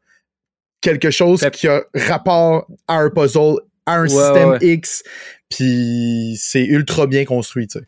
quelque 0.81 1.09
chose 1.09 1.43
qui 1.51 1.67
a 1.67 1.83
rapport 1.95 2.67
à 2.87 2.97
un 2.99 3.09
puzzle, 3.09 3.55
à 3.87 3.95
un 3.95 4.01
Ouais, 4.03 4.09
système 4.09 4.49
ouais. 4.49 4.57
X, 4.61 5.03
puis 5.49 6.35
c'est 6.39 6.65
ultra 6.65 7.07
bien 7.07 7.25
construit, 7.25 7.67
tu 7.67 7.79
sais. 7.79 7.85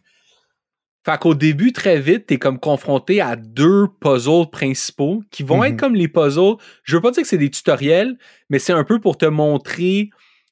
Fait 1.05 1.17
qu'au 1.17 1.33
début, 1.33 1.71
très 1.71 1.99
vite, 1.99 2.25
t'es 2.27 2.37
comme 2.37 2.59
confronté 2.59 3.21
à 3.21 3.35
deux 3.37 3.87
puzzles 4.01 4.49
principaux 4.51 5.23
qui 5.31 5.43
vont 5.43 5.59
Mhm. 5.59 5.63
être 5.63 5.77
comme 5.79 5.95
les 5.95 6.09
puzzles. 6.09 6.55
Je 6.83 6.95
veux 6.97 7.01
pas 7.01 7.11
dire 7.11 7.23
que 7.23 7.29
c'est 7.29 7.37
des 7.37 7.49
tutoriels, 7.49 8.17
mais 8.49 8.59
c'est 8.59 8.73
un 8.73 8.83
peu 8.83 8.99
pour 8.99 9.17
te 9.17 9.25
montrer 9.25 10.09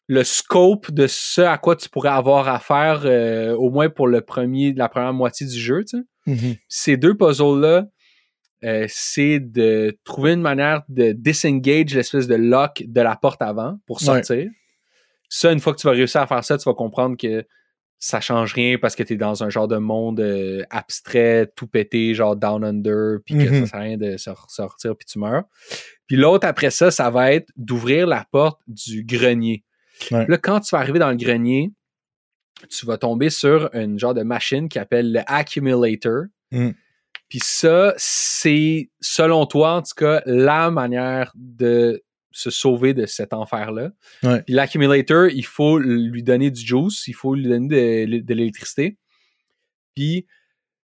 le 0.08 0.24
scope 0.24 0.90
de 0.92 1.06
ce 1.06 1.42
à 1.42 1.58
quoi 1.58 1.76
tu 1.76 1.90
pourrais 1.90 2.10
avoir 2.10 2.48
à 2.48 2.60
faire, 2.60 3.02
euh, 3.04 3.54
au 3.56 3.70
moins 3.70 3.90
pour 3.90 4.08
le 4.08 4.22
premier, 4.22 4.72
la 4.74 4.88
première 4.88 5.14
moitié 5.14 5.46
du 5.46 5.60
jeu. 5.60 5.84
tu 5.84 5.98
sais. 5.98 6.04
Ces 6.70 6.96
deux 6.96 7.16
puzzles-là, 7.16 7.86
euh, 8.64 8.86
c'est 8.88 9.40
de 9.42 9.98
trouver 10.06 10.32
une 10.32 10.42
manière 10.42 10.84
de 10.88 11.12
disengage 11.12 11.94
l'espèce 11.94 12.26
de 12.28 12.36
lock 12.36 12.84
de 12.88 13.02
la 13.02 13.18
porte 13.18 13.42
avant 13.42 13.78
pour 13.86 14.02
Ouais. 14.02 14.24
Ça, 15.30 15.52
une 15.52 15.60
fois 15.60 15.74
que 15.74 15.80
tu 15.80 15.88
vas 15.88 15.94
réussir 15.94 16.22
à 16.22 16.28
faire 16.28 16.44
ça, 16.44 16.58
tu 16.58 16.64
vas 16.70 16.74
comprendre 16.74 17.18
que 17.18 17.46
ça 18.00 18.22
change 18.22 18.54
rien 18.54 18.78
parce 18.78 18.96
que 18.96 19.02
tu 19.04 19.14
es 19.14 19.18
dans 19.18 19.44
un 19.44 19.50
genre 19.50 19.68
de 19.68 19.78
monde 19.78 20.20
euh, 20.20 20.64
abstrait, 20.70 21.52
tout 21.56 21.66
pété, 21.68 22.14
genre 22.14 22.36
down 22.36 22.64
under, 22.64 23.18
puis 23.26 23.34
que 23.36 23.50
Mhm. 23.50 23.62
ça 23.62 23.66
sert 23.72 23.80
à 23.80 23.82
rien 23.84 23.98
de 23.98 24.18
sor- 24.18 24.46
sortir 24.50 24.96
puis 24.96 25.06
tu 25.08 25.18
meurs. 25.18 25.44
Puis 26.06 26.16
l'autre 26.16 26.48
après 26.48 26.70
ça, 26.70 26.92
ça 26.92 27.10
va 27.10 27.32
être 27.34 27.50
d'ouvrir 27.56 28.06
la 28.06 28.26
porte 28.32 28.62
du 28.68 29.04
grenier. 29.04 29.64
Ouais. 30.12 30.26
Là, 30.28 30.38
quand 30.38 30.60
tu 30.60 30.76
vas 30.76 30.80
arriver 30.80 31.00
dans 31.00 31.10
le 31.10 31.16
grenier, 31.18 31.72
tu 32.70 32.86
vas 32.86 32.98
tomber 32.98 33.30
sur 33.32 33.70
une 33.74 33.98
genre 33.98 34.14
de 34.14 34.24
machine 34.24 34.70
qui 34.70 34.78
appelle 34.80 35.12
le 35.12 35.22
accumulator. 35.26 36.26
Mm. 36.52 36.70
Puis 37.30 37.40
ça, 37.44 37.94
c'est, 37.98 38.90
selon 39.02 39.46
toi, 39.48 39.74
en 39.74 39.82
tout 39.82 39.96
cas, 39.98 40.22
la 40.26 40.70
manière 40.72 41.32
de 41.36 42.04
se 42.38 42.52
sauver 42.52 42.94
de 42.94 43.06
cet 43.08 43.34
enfer-là. 43.34 43.90
Ouais. 44.22 44.44
Puis 44.44 44.54
l'accumulator, 44.54 45.28
il 45.28 45.46
faut 45.46 45.80
lui 45.80 46.22
donner 46.22 46.52
du 46.52 46.62
juice, 46.62 47.08
il 47.08 47.16
faut 47.16 47.34
lui 47.34 47.48
donner 47.48 48.06
de, 48.06 48.20
de 48.20 48.34
l'électricité. 48.36 48.98
Puis 49.96 50.28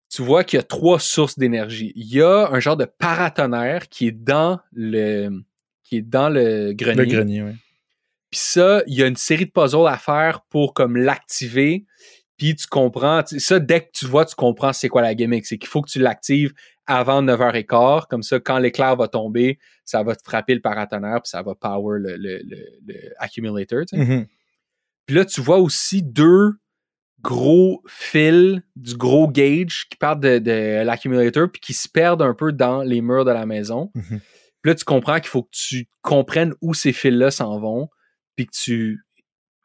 tu 0.08 0.22
vois 0.22 0.44
qu'il 0.44 0.56
y 0.56 0.60
a 0.60 0.62
trois 0.62 0.98
sources 0.98 1.38
d'énergie. 1.38 1.92
Il 1.94 2.06
y 2.06 2.22
a 2.22 2.48
un 2.50 2.58
genre 2.60 2.78
de 2.78 2.86
paratonnerre 2.86 3.88
qui 3.88 4.06
est 4.06 4.12
dans 4.12 4.60
le, 4.72 5.42
qui 5.84 5.96
est 5.96 6.02
dans 6.02 6.30
le 6.30 6.72
grenier. 6.72 7.04
Le 7.04 7.04
grenier, 7.04 7.42
oui. 7.42 7.52
Puis 8.30 8.40
ça, 8.42 8.82
il 8.86 8.94
y 8.94 9.02
a 9.02 9.06
une 9.06 9.16
série 9.16 9.44
de 9.44 9.50
puzzles 9.50 9.86
à 9.86 9.98
faire 9.98 10.40
pour 10.48 10.72
comme 10.72 10.96
l'activer. 10.96 11.84
Puis 12.38 12.56
tu 12.56 12.66
comprends, 12.66 13.22
ça, 13.26 13.58
dès 13.58 13.82
que 13.82 13.90
tu 13.92 14.06
vois, 14.06 14.24
tu 14.24 14.34
comprends 14.34 14.72
c'est 14.72 14.88
quoi 14.88 15.02
la 15.02 15.14
gimmick. 15.14 15.44
C'est 15.44 15.58
qu'il 15.58 15.68
faut 15.68 15.82
que 15.82 15.90
tu 15.90 15.98
l'actives 15.98 16.54
avant 16.86 17.22
9h15. 17.22 18.06
Comme 18.08 18.22
ça, 18.22 18.40
quand 18.40 18.58
l'éclair 18.58 18.96
va 18.96 19.08
tomber, 19.08 19.58
ça 19.84 20.02
va 20.02 20.14
te 20.16 20.22
frapper 20.24 20.54
le 20.54 20.60
paratonnerre, 20.60 21.22
puis 21.22 21.30
ça 21.30 21.42
va 21.42 21.54
power 21.54 21.98
le, 22.00 22.16
le, 22.16 22.38
le, 22.44 22.56
le 22.86 22.94
accumulator. 23.18 23.84
tu 23.86 23.96
sais. 23.96 24.04
Mhm. 24.04 24.26
Puis 25.06 25.16
là, 25.16 25.24
tu 25.24 25.40
vois 25.40 25.58
aussi 25.58 26.02
deux 26.02 26.52
gros 27.20 27.82
fils 27.86 28.60
du 28.76 28.96
gros 28.96 29.28
gauge 29.28 29.86
qui 29.90 29.96
partent 29.96 30.20
de, 30.20 30.38
de 30.38 30.82
l'accumulator 30.84 31.48
puis 31.50 31.60
qui 31.60 31.72
se 31.72 31.88
perdent 31.88 32.22
un 32.22 32.34
peu 32.34 32.52
dans 32.52 32.82
les 32.82 33.00
murs 33.00 33.24
de 33.24 33.30
la 33.30 33.46
maison. 33.46 33.90
Mhm. 33.94 34.20
Puis 34.62 34.70
là, 34.70 34.74
tu 34.74 34.84
comprends 34.84 35.16
qu'il 35.18 35.28
faut 35.28 35.42
que 35.44 35.50
tu 35.52 35.86
comprennes 36.02 36.54
où 36.60 36.74
ces 36.74 36.92
fils-là 36.92 37.30
s'en 37.30 37.58
vont, 37.58 37.88
puis 38.36 38.46
que 38.46 38.52
tu. 38.52 39.04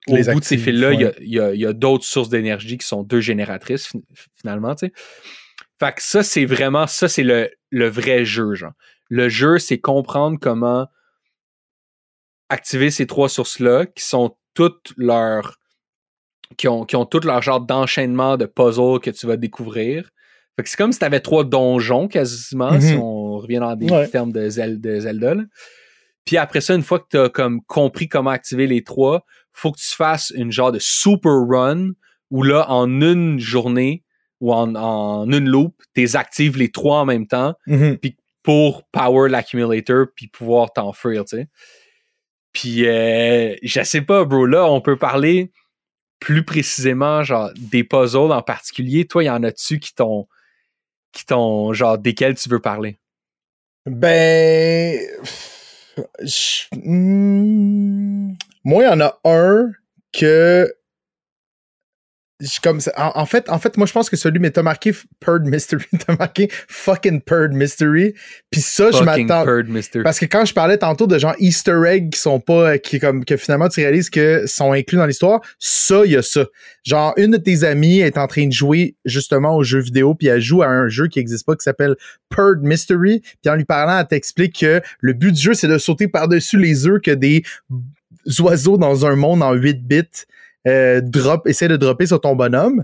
Au 0.08 0.16
Les 0.16 0.24
bout 0.32 0.40
de 0.40 0.46
ces 0.46 0.58
fils-là, 0.58 0.94
il 0.94 1.02
y 1.02 1.04
a- 1.04 1.08
ouais. 1.10 1.16
il 1.20 1.34
y 1.34 1.40
a, 1.40 1.54
il 1.54 1.60
y 1.60 1.66
a 1.66 1.74
d'autres 1.74 2.06
sources 2.06 2.30
d'énergie 2.30 2.78
qui 2.78 2.88
sont 2.88 3.04
deux 3.04 3.20
génératrices, 3.22 3.88
fin- 3.88 4.00
finalement, 4.40 4.74
tu 4.74 4.88
sais. 4.88 4.94
Fait 5.80 5.94
que 5.94 6.02
ça, 6.02 6.24
c'est 6.24 6.46
vraiment, 6.46 6.88
ça, 6.88 7.08
c'est 7.08 7.24
le, 7.24 7.50
le 7.70 7.88
vrai 7.88 8.26
jeu, 8.26 8.56
genre. 8.56 8.74
Le 9.10 9.30
jeu, 9.30 9.60
c'est 9.60 9.80
comprendre 9.80 10.38
comment 10.42 10.88
activer 12.50 12.92
ces 12.92 13.08
trois 13.08 13.30
sources-là, 13.30 13.86
qui 13.86 14.04
sont 14.04 14.36
toutes 14.54 14.94
leurs. 14.98 15.58
qui 16.58 16.70
ont, 16.70 16.86
qui 16.86 16.96
ont 16.96 17.06
tout 17.06 17.20
leur 17.26 17.42
genre 17.42 17.60
d'enchaînement 17.60 18.38
de 18.38 18.46
puzzles 18.46 19.00
que 19.02 19.10
tu 19.10 19.28
vas 19.28 19.36
découvrir. 19.36 20.10
Fait 20.56 20.64
que 20.64 20.70
c'est 20.70 20.78
comme 20.78 20.94
si 20.94 21.00
tu 21.00 21.04
avais 21.06 21.20
trois 21.20 21.44
donjons 21.44 22.08
quasiment, 22.08 22.80
si 22.80 22.94
Mhm. 22.94 23.02
on 23.02 23.38
revient 23.38 23.60
dans 23.60 23.76
des 23.76 23.90
Ouais. 23.92 24.08
termes 24.08 24.32
de, 24.32 24.48
Zel- 24.50 24.80
de 24.80 24.98
Zelda. 25.02 25.36
là. 25.36 25.44
Puis 26.26 26.38
après 26.38 26.62
ça, 26.62 26.74
une 26.74 26.84
fois 26.84 27.00
que 27.00 27.08
tu 27.12 27.18
as 27.18 27.28
comme 27.30 27.62
compris 27.66 28.08
comment 28.08 28.30
activer 28.30 28.66
les 28.66 28.82
trois, 28.84 29.26
faut 29.52 29.74
que 29.74 29.80
tu 29.80 29.94
fasses 29.94 30.32
une 30.36 30.52
genre 30.52 30.72
de 30.72 30.80
super 30.80 31.34
run 31.50 31.92
où 32.32 32.44
là, 32.44 32.66
en 32.72 32.90
une 33.02 33.40
journée 33.40 34.04
ou 34.40 34.54
en, 34.54 34.76
en 34.76 35.32
une 35.32 35.50
loop, 35.50 35.82
tu 35.96 36.08
actives 36.16 36.58
les 36.58 36.72
trois 36.72 37.00
en 37.02 37.06
même 37.06 37.28
temps 37.28 37.56
Mhm. 37.68 37.98
pour 38.44 38.84
power 38.92 39.30
l'accumulator 39.30 40.06
puis 40.16 40.28
pouvoir 40.28 40.72
t'enfuir, 40.72 41.26
tu 41.26 41.38
sais. 41.38 41.48
Puis 42.54 42.88
euh, 42.88 43.56
je 43.62 43.84
sais 43.84 44.02
pas, 44.02 44.26
bro, 44.26 44.46
là, 44.46 44.66
on 44.72 44.82
peut 44.82 44.98
parler 44.98 45.52
plus 46.20 46.44
précisément, 46.44 47.24
genre, 47.24 47.52
des 47.56 47.84
puzzles 47.84 48.32
en 48.32 48.42
particulier. 48.42 49.06
Toi, 49.06 49.24
il 49.24 49.28
y 49.28 49.30
en 49.30 49.44
a-tu 49.44 49.80
qui 49.80 49.94
t'ont 49.94 50.28
qui 51.12 51.26
t'ont 51.26 51.74
genre 51.74 51.98
desquels 51.98 52.36
tu 52.36 52.50
veux 52.50 52.60
parler? 52.60 52.98
Ben. 53.86 55.00
je- 56.22 56.66
hmm, 56.74 58.34
Moi, 58.64 58.84
il 58.84 58.86
y 58.86 58.90
en 58.90 59.00
a 59.02 59.20
un 59.24 59.72
que. 60.14 60.72
Je- 62.40 62.60
comme 62.62 62.80
ça- 62.80 62.92
en, 62.98 63.20
en 63.22 63.26
fait, 63.26 63.50
en 63.50 63.58
fait, 63.60 63.78
moi 63.78 63.88
je 63.88 63.94
pense 63.94 64.10
que 64.10 64.16
celui, 64.16 64.40
mais 64.40 64.52
t'as 64.52 64.62
marqué 64.62 64.94
Purd 65.20 65.46
Mystery, 65.46 65.84
t'as 66.06 66.16
marqué 66.16 66.50
fucking 66.68 67.22
Purd 67.22 67.54
Mystery. 67.54 68.14
Puis 68.52 68.62
ça, 68.62 68.92
je 68.92 68.98
Fucking 69.04 69.28
m'attends. 69.28 69.44
Purd 69.46 69.70
Mister. 69.70 70.04
Parce 70.04 70.20
que 70.20 70.26
quand 70.26 70.46
je 70.46 70.54
parlais 70.54 70.78
tantôt 70.78 71.08
de 71.08 71.18
genre 71.18 71.36
Easter 71.40 71.80
eggs 71.88 72.12
qui 72.12 72.20
sont 72.20 72.40
pas, 72.40 72.74
euh, 72.74 72.78
qui 72.78 73.00
comme, 73.00 73.26
que 73.26 73.38
finalement 73.38 73.70
tu 73.70 73.80
réalises 73.82 74.10
que 74.10 74.46
sont 74.48 74.72
inclus 74.72 74.98
dans 74.98 75.06
l'histoire, 75.06 75.42
ça, 75.60 76.02
il 76.06 76.12
y 76.12 76.16
a 76.16 76.22
ça. 76.22 76.46
Genre, 76.84 77.14
une 77.18 77.32
de 77.32 77.38
tes 77.38 77.64
amies 77.64 78.00
est 78.00 78.18
en 78.18 78.28
train 78.28 78.48
de 78.48 78.54
jouer 78.54 78.96
justement 79.06 79.56
au 79.56 79.64
jeu 79.64 79.80
vidéo, 79.80 80.16
puis 80.16 80.28
elle 80.28 80.42
joue 80.42 80.62
à 80.62 80.68
un 80.68 80.88
jeu 80.88 81.08
qui 81.08 81.20
existe 81.20 81.46
pas, 81.46 81.56
qui 81.56 81.64
s'appelle 81.64 81.96
Purd 82.30 82.62
Mystery, 82.62 83.22
puis 83.42 83.50
en 83.52 83.56
lui 83.56 83.66
parlant, 83.66 84.00
elle 84.00 84.08
t'explique 84.08 84.60
que 84.60 84.82
le 85.02 85.14
but 85.14 85.32
du 85.34 85.42
jeu, 85.42 85.54
c'est 85.54 85.68
de 85.68 85.78
sauter 85.78 86.08
par-dessus 86.08 86.58
les 86.58 86.88
œufs 86.88 87.02
que 87.02 87.12
des 87.12 87.44
oiseaux 88.40 88.78
dans 88.78 89.06
un 89.06 89.16
monde 89.16 89.42
en 89.44 89.54
8 89.54 89.88
bits 89.88 90.04
euh, 90.68 91.02
essaie 91.46 91.68
de 91.68 91.78
dropper 91.78 92.06
sur 92.06 92.22
ton 92.22 92.36
bonhomme. 92.36 92.84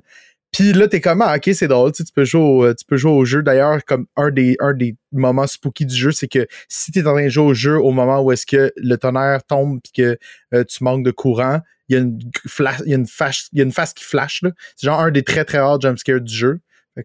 Puis 0.51 0.71
là, 0.71 0.87
t'es 0.87 1.01
comme, 1.01 1.23
ah, 1.23 1.35
ok, 1.35 1.49
c'est 1.53 1.67
drôle, 1.67 1.91
tu, 1.91 1.97
sais, 1.97 2.03
tu 2.03 2.13
peux 2.13 2.25
jouer 2.25 2.41
au, 2.41 2.73
tu 2.75 2.85
peux 2.85 2.95
jouer 2.95 3.11
au 3.11 3.25
jeu. 3.25 3.41
D'ailleurs, 3.41 3.83
comme 3.85 4.05
un 4.15 4.29
des, 4.29 4.55
un 4.59 4.73
des 4.73 4.95
moments 5.11 5.47
spooky 5.47 5.85
du 5.85 5.95
jeu, 5.95 6.11
c'est 6.11 6.27
que 6.27 6.45
si 6.69 6.91
t'es 6.91 7.01
en 7.07 7.13
train 7.13 7.25
de 7.25 7.29
jouer 7.29 7.45
au 7.45 7.53
jeu 7.55 7.77
au 7.79 7.91
moment 7.91 8.21
où 8.21 8.31
est-ce 8.31 8.45
que 8.45 8.71
le 8.77 8.95
tonnerre 8.97 9.43
tombe 9.43 9.79
puis 9.83 10.03
que 10.03 10.17
euh, 10.53 10.63
tu 10.63 10.83
manques 10.83 11.03
de 11.03 11.09
courant, 11.09 11.61
il 11.89 11.95
y 11.95 11.97
a 11.97 12.01
une 12.01 12.19
il 12.45 12.91
y 12.91 12.93
a 12.93 12.97
une 12.97 13.07
il 13.51 13.57
y 13.57 13.61
a 13.61 13.63
une 13.63 13.71
face 13.71 13.93
qui 13.93 14.03
flash, 14.03 14.43
là. 14.43 14.51
C'est 14.75 14.85
genre 14.85 14.99
un 14.99 15.09
des 15.09 15.23
très 15.23 15.43
très 15.43 15.59
rares 15.59 15.81
jumpscares 15.81 16.21
du 16.21 16.33
jeu. 16.33 16.59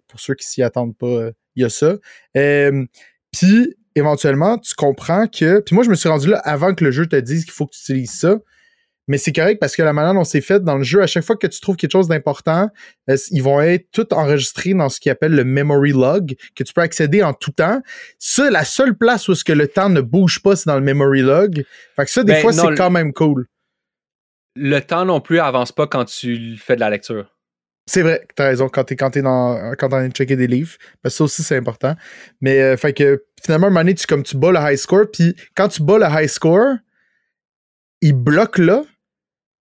Pour 0.09 0.21
ceux 0.21 0.35
qui 0.35 0.47
s'y 0.47 0.63
attendent 0.63 0.97
pas, 0.97 1.07
euh, 1.07 1.33
il 1.57 1.63
y 1.63 1.65
a 1.65 1.71
ça. 1.71 1.97
Euh, 2.37 2.85
puis, 3.33 3.75
éventuellement, 3.95 4.59
tu 4.59 4.75
comprends 4.75 5.27
que. 5.27 5.61
Puis 5.61 5.75
moi, 5.75 5.85
je 5.85 5.91
me 5.91 5.95
suis 5.95 6.09
rendu 6.09 6.29
là 6.29 6.39
avant 6.45 6.75
que 6.75 6.85
le 6.85 6.91
jeu 6.91 7.07
te 7.07 7.17
dise 7.17 7.45
qu'il 7.45 7.53
faut 7.53 7.67
que 7.67 7.73
tu 7.73 7.81
utilises 7.81 8.13
ça. 8.13 8.37
Mais 9.09 9.19
c'est 9.19 9.33
correct 9.33 9.59
parce 9.59 9.75
que 9.75 9.83
la 9.83 9.93
manière 9.93 10.15
dont 10.15 10.25
c'est 10.25 10.41
fait 10.43 10.63
dans 10.63 10.77
le 10.77 10.85
jeu, 10.85 11.03
à 11.03 11.07
chaque 11.07 11.25
fois 11.25 11.37
que 11.37 11.47
tu 11.47 11.61
trouves 11.61 11.77
quelque 11.77 11.93
chose 11.93 12.09
d'important, 12.09 12.69
euh, 13.11 13.17
ils 13.31 13.43
vont 13.43 13.61
être 13.61 13.87
tout 13.91 14.13
enregistrés 14.15 14.75
dans 14.75 14.89
ce 14.89 15.01
qu'ils 15.01 15.11
appelle 15.11 15.35
le 15.35 15.45
memory 15.45 15.93
log, 15.93 16.37
que 16.55 16.63
tu 16.63 16.73
peux 16.73 16.83
accéder 16.83 17.23
en 17.23 17.33
tout 17.33 17.53
temps. 17.53 17.83
Ça, 18.19 18.51
la 18.51 18.65
seule 18.65 18.97
place 18.97 19.27
où 19.29 19.33
est-ce 19.33 19.45
que 19.45 19.53
le 19.53 19.67
temps 19.67 19.89
ne 19.89 20.03
bouge 20.03 20.43
pas, 20.43 20.55
c'est 20.55 20.67
dans 20.67 20.77
le 20.79 20.85
memory 20.85 21.23
log. 21.23 21.65
Fait 21.97 22.05
que 22.05 22.11
ça, 22.11 22.23
des 22.23 22.35
Ben, 22.35 22.43
fois, 22.43 22.53
c'est 22.53 22.75
quand 22.75 22.91
même 22.91 23.13
cool. 23.13 23.47
Le 24.55 24.81
temps 24.81 25.05
non 25.05 25.21
plus 25.21 25.39
avance 25.41 25.73
pas 25.73 25.87
quand 25.87 26.05
tu 26.05 26.57
fais 26.57 26.75
de 26.75 26.81
la 26.81 26.91
lecture. 26.91 27.35
C'est 27.87 28.03
vrai, 28.03 28.27
t'as 28.35 28.45
raison, 28.45 28.69
quand 28.69 28.85
t'es 28.85 28.97
quand 28.97 29.11
t'es 29.11 29.23
dans 29.23 29.73
quand 29.79 29.89
t'es 29.89 29.95
en 29.95 29.99
train 30.01 30.09
de 30.09 30.13
checker 30.13 30.37
des 30.37 30.47
livres. 30.47 30.77
Parce 31.03 31.15
que 31.15 31.19
ça 31.19 31.25
aussi, 31.25 31.43
c'est 31.43 31.57
important. 31.57 31.95
Mais 32.43 32.61
euh, 32.61 32.77
fait 32.77 32.93
que 32.93 33.25
finalement, 33.43 33.69
un 33.69 33.71
moment 33.71 33.81
donné, 33.81 33.95
tu, 33.95 34.07
comme 34.07 34.25
tu 34.25 34.37
bats 34.37 34.53
le 34.53 34.59
high 34.61 34.77
score, 34.77 35.07
puis 35.11 35.35
quand 35.57 35.69
tu 35.69 35.83
bats 35.83 35.97
le 35.97 36.05
high 36.07 36.29
score, 36.29 36.75
il 38.03 38.13
bloque 38.13 38.59
là. 38.59 38.85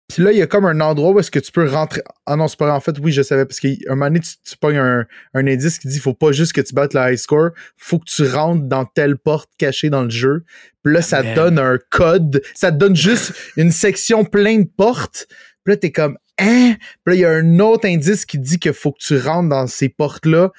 Puis 0.09 0.23
là, 0.23 0.31
il 0.31 0.39
y 0.39 0.43
a 0.43 0.47
comme 0.47 0.65
un 0.67 0.81
endroit 0.81 1.11
où 1.11 1.19
est-ce 1.19 1.33
que 1.33 1.41
tu 1.41 1.51
peux 1.51 1.69
rentrer. 1.69 2.01
Ah 2.27 2.37
non, 2.37 2.47
c'est 2.47 2.57
pas 2.59 2.67
vrai. 2.67 2.75
En 2.77 2.81
fait, 2.81 2.97
oui, 3.01 3.11
je 3.11 3.23
savais. 3.23 3.45
Parce 3.45 3.59
qu'un 3.59 3.75
moment 3.91 4.07
donné, 4.07 4.21
tu, 4.21 4.31
tu 4.49 4.57
pognes 4.57 4.77
un, 4.79 5.05
un 5.35 5.47
indice 5.49 5.79
qui 5.81 5.89
dit 5.89 5.99
faut 5.99 6.15
pas 6.15 6.31
juste 6.31 6.53
que 6.53 6.61
tu 6.61 6.75
battes 6.75 6.95
le 6.95 7.01
high 7.01 7.17
score, 7.17 7.51
faut 7.77 7.99
que 7.99 8.05
tu 8.05 8.25
rentres 8.29 8.63
dans 8.65 8.85
telle 8.85 9.17
porte 9.19 9.51
cachée 9.59 9.91
dans 9.91 10.03
le 10.05 10.11
jeu. 10.11 10.45
Puis 10.85 10.95
là, 10.95 11.03
ça 11.03 11.23
te 11.23 11.27
Man. 11.27 11.35
donne 11.35 11.59
un 11.59 11.79
code. 11.91 12.41
Ça 12.55 12.71
te 12.71 12.77
donne 12.77 12.95
juste 12.95 13.33
une 13.57 13.73
section 13.73 14.25
pleine 14.25 14.65
de 14.65 14.71
portes. 14.77 15.27
Puis 15.65 15.73
là, 15.75 15.77
t'es 15.77 15.91
comme, 15.91 16.17
hein? 16.39 16.77
Puis 17.05 17.07
là, 17.07 17.15
il 17.15 17.21
y 17.21 17.25
a 17.25 17.31
un 17.31 17.59
autre 17.59 17.89
indice 17.89 18.25
qui 18.25 18.39
dit 18.39 18.61
qu'il 18.61 18.73
faut 18.75 18.93
que 18.93 19.01
tu 19.01 19.19
rentres 19.19 19.49
dans 19.49 19.67
ces 19.67 19.89
portes-là 19.89 20.53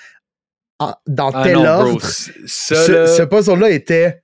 dans 1.08 1.32
Ah 1.32 1.44
tel 1.44 1.56
non, 1.56 1.66
ordre. 1.66 1.92
bro. 1.98 2.00
ce, 2.02 2.76
ce 3.08 3.24
puzzle-là 3.24 3.70
était. 3.70 4.22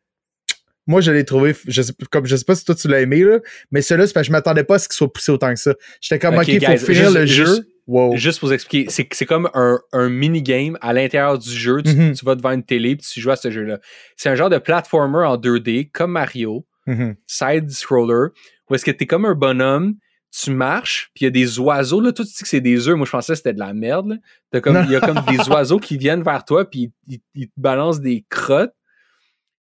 Moi, 0.88 1.02
je 1.02 1.12
l'ai 1.12 1.24
trouvé. 1.24 1.56
Je 1.67 1.82
sais, 1.82 1.93
comme, 2.12 2.26
je 2.26 2.36
sais 2.36 2.46
pas 2.46 2.56
si 2.56 2.65
toi 2.65 2.76
tu 2.76 2.88
l'as 2.88 3.02
aimé, 3.02 3.24
là, 3.24 3.39
mais 3.72 3.82
celui-là, 3.82 4.08
c'est 4.08 4.13
parce 4.13 4.24
que 4.26 4.28
je 4.28 4.32
m'attendais 4.34 4.63
pas 4.63 4.76
à 4.76 4.80
ce 4.80 4.88
qu'il 4.89 4.96
soit 4.96 5.12
poussé 5.12 5.32
autant 5.32 5.54
que 5.54 5.60
ça. 5.60 5.74
J'étais 6.02 6.19
comme, 6.19 6.36
Ok, 6.38 6.48
il 6.48 6.63
faut 6.65 6.78
finir 6.78 7.04
juste- 7.06 7.15
le 7.15 7.26
jeu. 7.26 7.46
juste- 7.46 7.63
wow. 7.88 8.15
Juste 8.17 8.39
pour 8.39 8.50
vous 8.50 8.54
expliquer, 8.54 8.89
c'est 8.89 9.26
comme 9.26 9.50
un, 9.54 9.80
un 9.93 10.10
mini-game 10.10 10.78
à 10.82 10.91
l'intérieur 10.93 11.38
du 11.39 11.50
jeu. 11.50 11.82
Tu, 11.84 11.93
Mhm. 11.96 12.13
tu 12.15 12.26
vas 12.26 12.36
devant 12.36 12.52
une 12.52 12.63
télé 12.63 12.96
puis 12.96 13.06
tu 13.10 13.22
joues 13.22 13.32
à 13.32 13.36
ce 13.38 13.50
jeu-là. 13.52 13.80
C'est 14.17 14.30
un 14.30 14.36
genre 14.36 14.50
de 14.50 14.58
platformer 14.58 15.26
en 15.26 15.38
2D, 15.38 15.89
comme 15.93 16.12
Mario, 16.12 16.65
Mhm. 16.86 17.15
side-scroller, 17.28 18.30
où 18.69 18.76
est-ce 18.76 18.86
que 18.86 18.91
t'es 18.91 19.06
comme 19.06 19.26
un 19.26 19.36
bonhomme, 19.36 19.96
tu 20.32 20.50
marches, 20.52 21.12
puis 21.13 21.24
il 21.24 21.26
y 21.26 21.28
a 21.28 21.32
des 21.32 21.60
oiseaux. 21.60 22.02
Là, 22.02 22.12
toi, 22.12 22.26
tu 22.26 22.32
dis 22.32 22.41
que 22.41 22.48
c'est 22.48 22.60
des 22.62 22.88
œufs. 22.88 22.96
Moi, 22.96 23.06
je 23.06 23.12
pensais 23.12 23.34
que 23.34 23.38
c'était 23.38 23.54
de 23.54 23.60
la 23.60 23.74
merde. 23.74 24.17
Il 24.54 24.58
y 24.91 24.96
a 24.96 25.00
comme 25.02 25.24
des 25.30 25.48
oiseaux 25.50 25.78
qui 25.80 25.98
viennent 25.98 26.24
vers 26.24 26.43
toi, 26.43 26.67
puis 26.69 26.91
ils, 27.08 27.19
ils 27.36 27.48
te 27.48 27.54
balancent 27.58 28.02
des 28.02 28.26
crottes. 28.30 28.74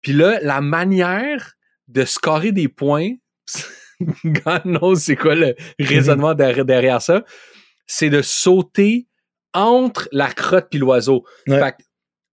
Puis 0.05 0.13
là, 0.13 0.39
la 0.43 0.61
manière 0.61 1.55
de 1.89 2.05
scorer 2.05 2.53
des 2.53 2.69
points, 2.69 3.15
God 4.25 4.63
knows 4.65 4.97
c'est 4.97 5.17
quoi 5.17 5.35
le 5.35 5.57
raisonnement 5.81 6.35
derrière, 6.35 6.65
derrière 6.65 7.03
ça, 7.03 7.25
c'est 7.87 8.11
de 8.11 8.23
sauter 8.23 9.09
entre 9.55 10.09
la 10.13 10.31
crotte 10.31 10.69
puis 10.71 10.79
l'oiseau. 10.79 11.25
Ouais. 11.49 11.59
Fait 11.59 11.73
que 11.73 11.83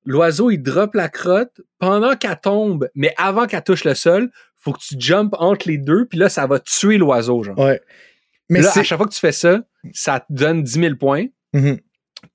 l'oiseau, 0.05 0.51
il 0.51 0.59
drop 0.59 0.93
la 0.95 1.09
crotte 1.09 1.61
pendant 1.79 2.15
qu'elle 2.15 2.39
tombe, 2.39 2.89
mais 2.93 3.13
avant 3.17 3.47
qu'elle 3.47 3.63
touche 3.63 3.85
le 3.85 3.95
sol, 3.95 4.29
faut 4.57 4.73
que 4.73 4.79
tu 4.79 4.95
jumpes 4.99 5.33
entre 5.39 5.67
les 5.67 5.77
deux, 5.77 6.05
puis 6.05 6.19
là, 6.19 6.29
ça 6.29 6.45
va 6.45 6.59
tuer 6.59 6.97
l'oiseau, 6.97 7.41
genre. 7.41 7.57
Ouais. 7.57 7.81
Mais 8.49 8.61
là, 8.61 8.71
à 8.75 8.83
chaque 8.83 8.97
fois 8.97 9.07
que 9.07 9.13
tu 9.13 9.19
fais 9.19 9.31
ça, 9.31 9.61
ça 9.93 10.19
te 10.19 10.25
donne 10.29 10.61
10 10.61 10.71
000 10.79 10.95
points. 10.95 11.27
Mhm. 11.53 11.79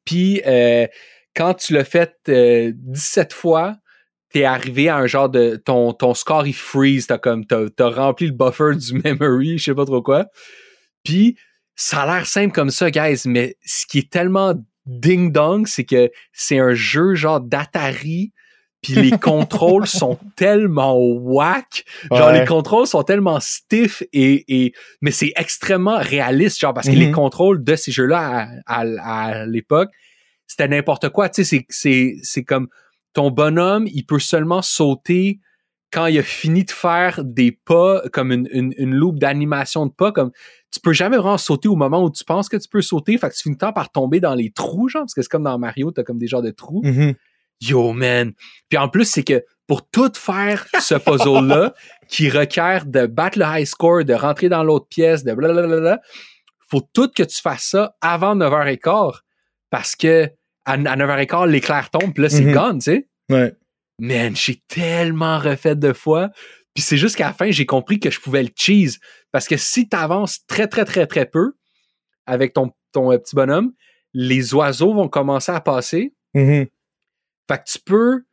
Puis 0.04 0.40
euh, 0.46 0.86
quand 1.34 1.54
tu 1.54 1.74
l'as 1.74 1.84
fait 1.84 2.16
euh, 2.28 2.72
17 2.74 3.32
fois, 3.34 3.76
t'es 4.36 4.44
arrivé 4.44 4.90
à 4.90 4.96
un 4.96 5.06
genre 5.06 5.30
de 5.30 5.56
ton, 5.56 5.92
ton 5.94 6.12
score 6.12 6.46
il 6.46 6.52
freeze, 6.54 7.06
t'as 7.06 7.16
comme 7.16 7.46
t'as, 7.46 7.70
t'as 7.74 7.88
rempli 7.88 8.26
le 8.26 8.32
buffer 8.32 8.74
du 8.76 8.92
memory, 9.04 9.56
je 9.56 9.64
sais 9.64 9.74
pas 9.74 9.86
trop 9.86 10.02
quoi. 10.02 10.26
Puis 11.04 11.36
ça 11.74 12.02
a 12.02 12.06
l'air 12.16 12.26
simple 12.26 12.52
comme 12.52 12.70
ça, 12.70 12.90
guys, 12.90 13.22
mais 13.24 13.56
ce 13.64 13.86
qui 13.86 13.98
est 14.00 14.10
tellement 14.10 14.54
ding 14.84 15.32
dong, 15.32 15.66
c'est 15.66 15.84
que 15.84 16.10
c'est 16.32 16.58
un 16.58 16.74
jeu 16.74 17.14
genre 17.14 17.40
d'Atari. 17.40 18.32
Puis 18.82 18.92
les 18.94 19.10
contrôles 19.18 19.86
sont 19.86 20.18
tellement 20.36 20.96
whack. 20.98 21.84
Genre, 22.12 22.28
Ouais. 22.28 22.40
les 22.40 22.46
contrôles 22.46 22.86
sont 22.86 23.02
tellement 23.04 23.40
stiff 23.40 24.02
et, 24.12 24.44
et 24.48 24.72
mais 25.00 25.12
c'est 25.12 25.32
extrêmement 25.36 25.96
réaliste, 25.98 26.60
genre, 26.60 26.74
parce 26.74 26.86
que 26.88 26.92
Mhm. 26.92 26.98
les 26.98 27.10
contrôles 27.10 27.64
de 27.64 27.74
ces 27.74 27.90
jeux-là 27.90 28.48
à, 28.66 28.80
à- 28.82 29.40
à 29.40 29.46
l'époque, 29.46 29.88
c'était 30.46 30.68
n'importe 30.68 31.08
quoi. 31.08 31.30
Tu 31.30 31.42
sais, 31.42 31.56
c'est- 31.56 31.66
c'est, 31.70 32.16
c'est 32.22 32.44
comme 32.44 32.68
ton 33.16 33.30
bonhomme, 33.30 33.86
il 33.86 34.04
peut 34.04 34.18
seulement 34.18 34.60
sauter 34.60 35.40
quand 35.90 36.04
il 36.04 36.18
a 36.18 36.22
fini 36.22 36.64
de 36.64 36.70
faire 36.70 37.24
des 37.24 37.50
pas, 37.50 38.02
comme 38.12 38.30
une, 38.30 38.46
une, 38.52 38.74
une 38.76 38.94
loupe 38.94 39.18
d'animation 39.18 39.86
de 39.86 39.92
pas, 39.92 40.12
comme 40.12 40.32
tu 40.70 40.80
peux 40.80 40.92
jamais 40.92 41.16
vraiment 41.16 41.38
sauter 41.38 41.68
au 41.68 41.76
moment 41.76 42.04
où 42.04 42.10
tu 42.10 42.24
penses 42.24 42.50
que 42.50 42.58
tu 42.58 42.68
peux 42.68 42.82
sauter, 42.82 43.16
fait 43.16 43.30
que 43.30 43.34
tu 43.34 43.44
finis 43.44 43.56
temps 43.56 43.72
par 43.72 43.90
tomber 43.90 44.20
dans 44.20 44.34
les 44.34 44.50
trous, 44.50 44.90
genre, 44.90 45.04
parce 45.04 45.14
que 45.14 45.22
c'est 45.22 45.30
comme 45.30 45.44
dans 45.44 45.58
Mario, 45.58 45.90
t'as 45.92 46.02
comme 46.02 46.18
des 46.18 46.26
genres 46.26 46.42
de 46.42 46.50
trous. 46.50 46.82
Mhm. 46.84 47.14
Yo, 47.62 47.94
man. 47.94 48.34
Puis 48.68 48.76
en 48.76 48.90
plus, 48.90 49.06
c'est 49.06 49.22
que 49.22 49.42
pour 49.66 49.88
tout 49.88 50.12
faire 50.14 50.66
ce 50.78 50.94
puzzle-là, 50.96 51.72
qui 52.08 52.28
requiert 52.28 52.84
de 52.84 53.06
battre 53.06 53.38
le 53.38 53.46
high 53.46 53.64
score, 53.64 54.04
de 54.04 54.12
rentrer 54.12 54.50
dans 54.50 54.62
l'autre 54.62 54.88
pièce, 54.88 55.24
de 55.24 55.32
blablabla, 55.32 56.02
faut 56.68 56.86
tout 56.92 57.08
que 57.08 57.22
tu 57.22 57.40
fasses 57.40 57.68
ça 57.70 57.96
avant 58.02 58.36
9h15. 58.36 59.20
Parce 59.70 59.96
que 59.96 60.30
à, 60.66 60.72
à 60.72 60.76
9h15, 60.96 61.48
l'éclair 61.48 61.88
tombe, 61.90 62.12
puis 62.12 62.22
là, 62.22 62.28
c'est 62.28 62.44
Mhm. 62.44 62.52
gone, 62.52 62.78
tu 62.78 62.84
sais. 62.84 63.08
Ouais. 63.30 63.54
Man, 63.98 64.36
j'ai 64.36 64.60
tellement 64.68 65.38
refait 65.38 65.74
de 65.76 65.92
fois. 65.94 66.30
Puis 66.74 66.82
c'est 66.82 66.98
juste 66.98 67.16
qu'à 67.16 67.28
la 67.28 67.32
fin, 67.32 67.50
j'ai 67.50 67.64
compris 67.64 67.98
que 67.98 68.10
je 68.10 68.20
pouvais 68.20 68.42
le 68.42 68.50
cheese. 68.54 68.98
Parce 69.32 69.48
que 69.48 69.56
si 69.56 69.88
tu 69.88 69.96
avances 69.96 70.44
très, 70.46 70.66
très, 70.68 70.84
très, 70.84 71.06
très 71.06 71.24
peu 71.24 71.54
avec 72.26 72.52
ton, 72.52 72.72
ton 72.92 73.10
euh, 73.12 73.16
petit 73.18 73.34
bonhomme, 73.34 73.72
les 74.12 74.52
oiseaux 74.54 74.92
vont 74.92 75.08
commencer 75.08 75.52
à 75.52 75.60
passer. 75.60 76.14
Mhm. 76.34 76.66
Fait 77.48 77.58
que 77.58 77.62
tu 77.66 77.78
peux, 77.78 78.24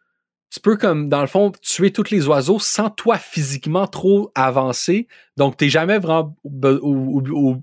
tu 0.50 0.60
peux 0.60 0.76
comme, 0.76 1.08
dans 1.08 1.22
le 1.22 1.28
fond, 1.28 1.52
tuer 1.62 1.92
tous 1.94 2.10
les 2.12 2.28
oiseaux 2.28 2.60
sans 2.60 2.90
toi 2.90 3.18
physiquement 3.18 3.88
trop 3.88 4.32
avancer. 4.36 5.08
Donc, 5.38 5.56
t'es 5.56 5.70
jamais 5.70 6.00
vraiment 6.00 6.36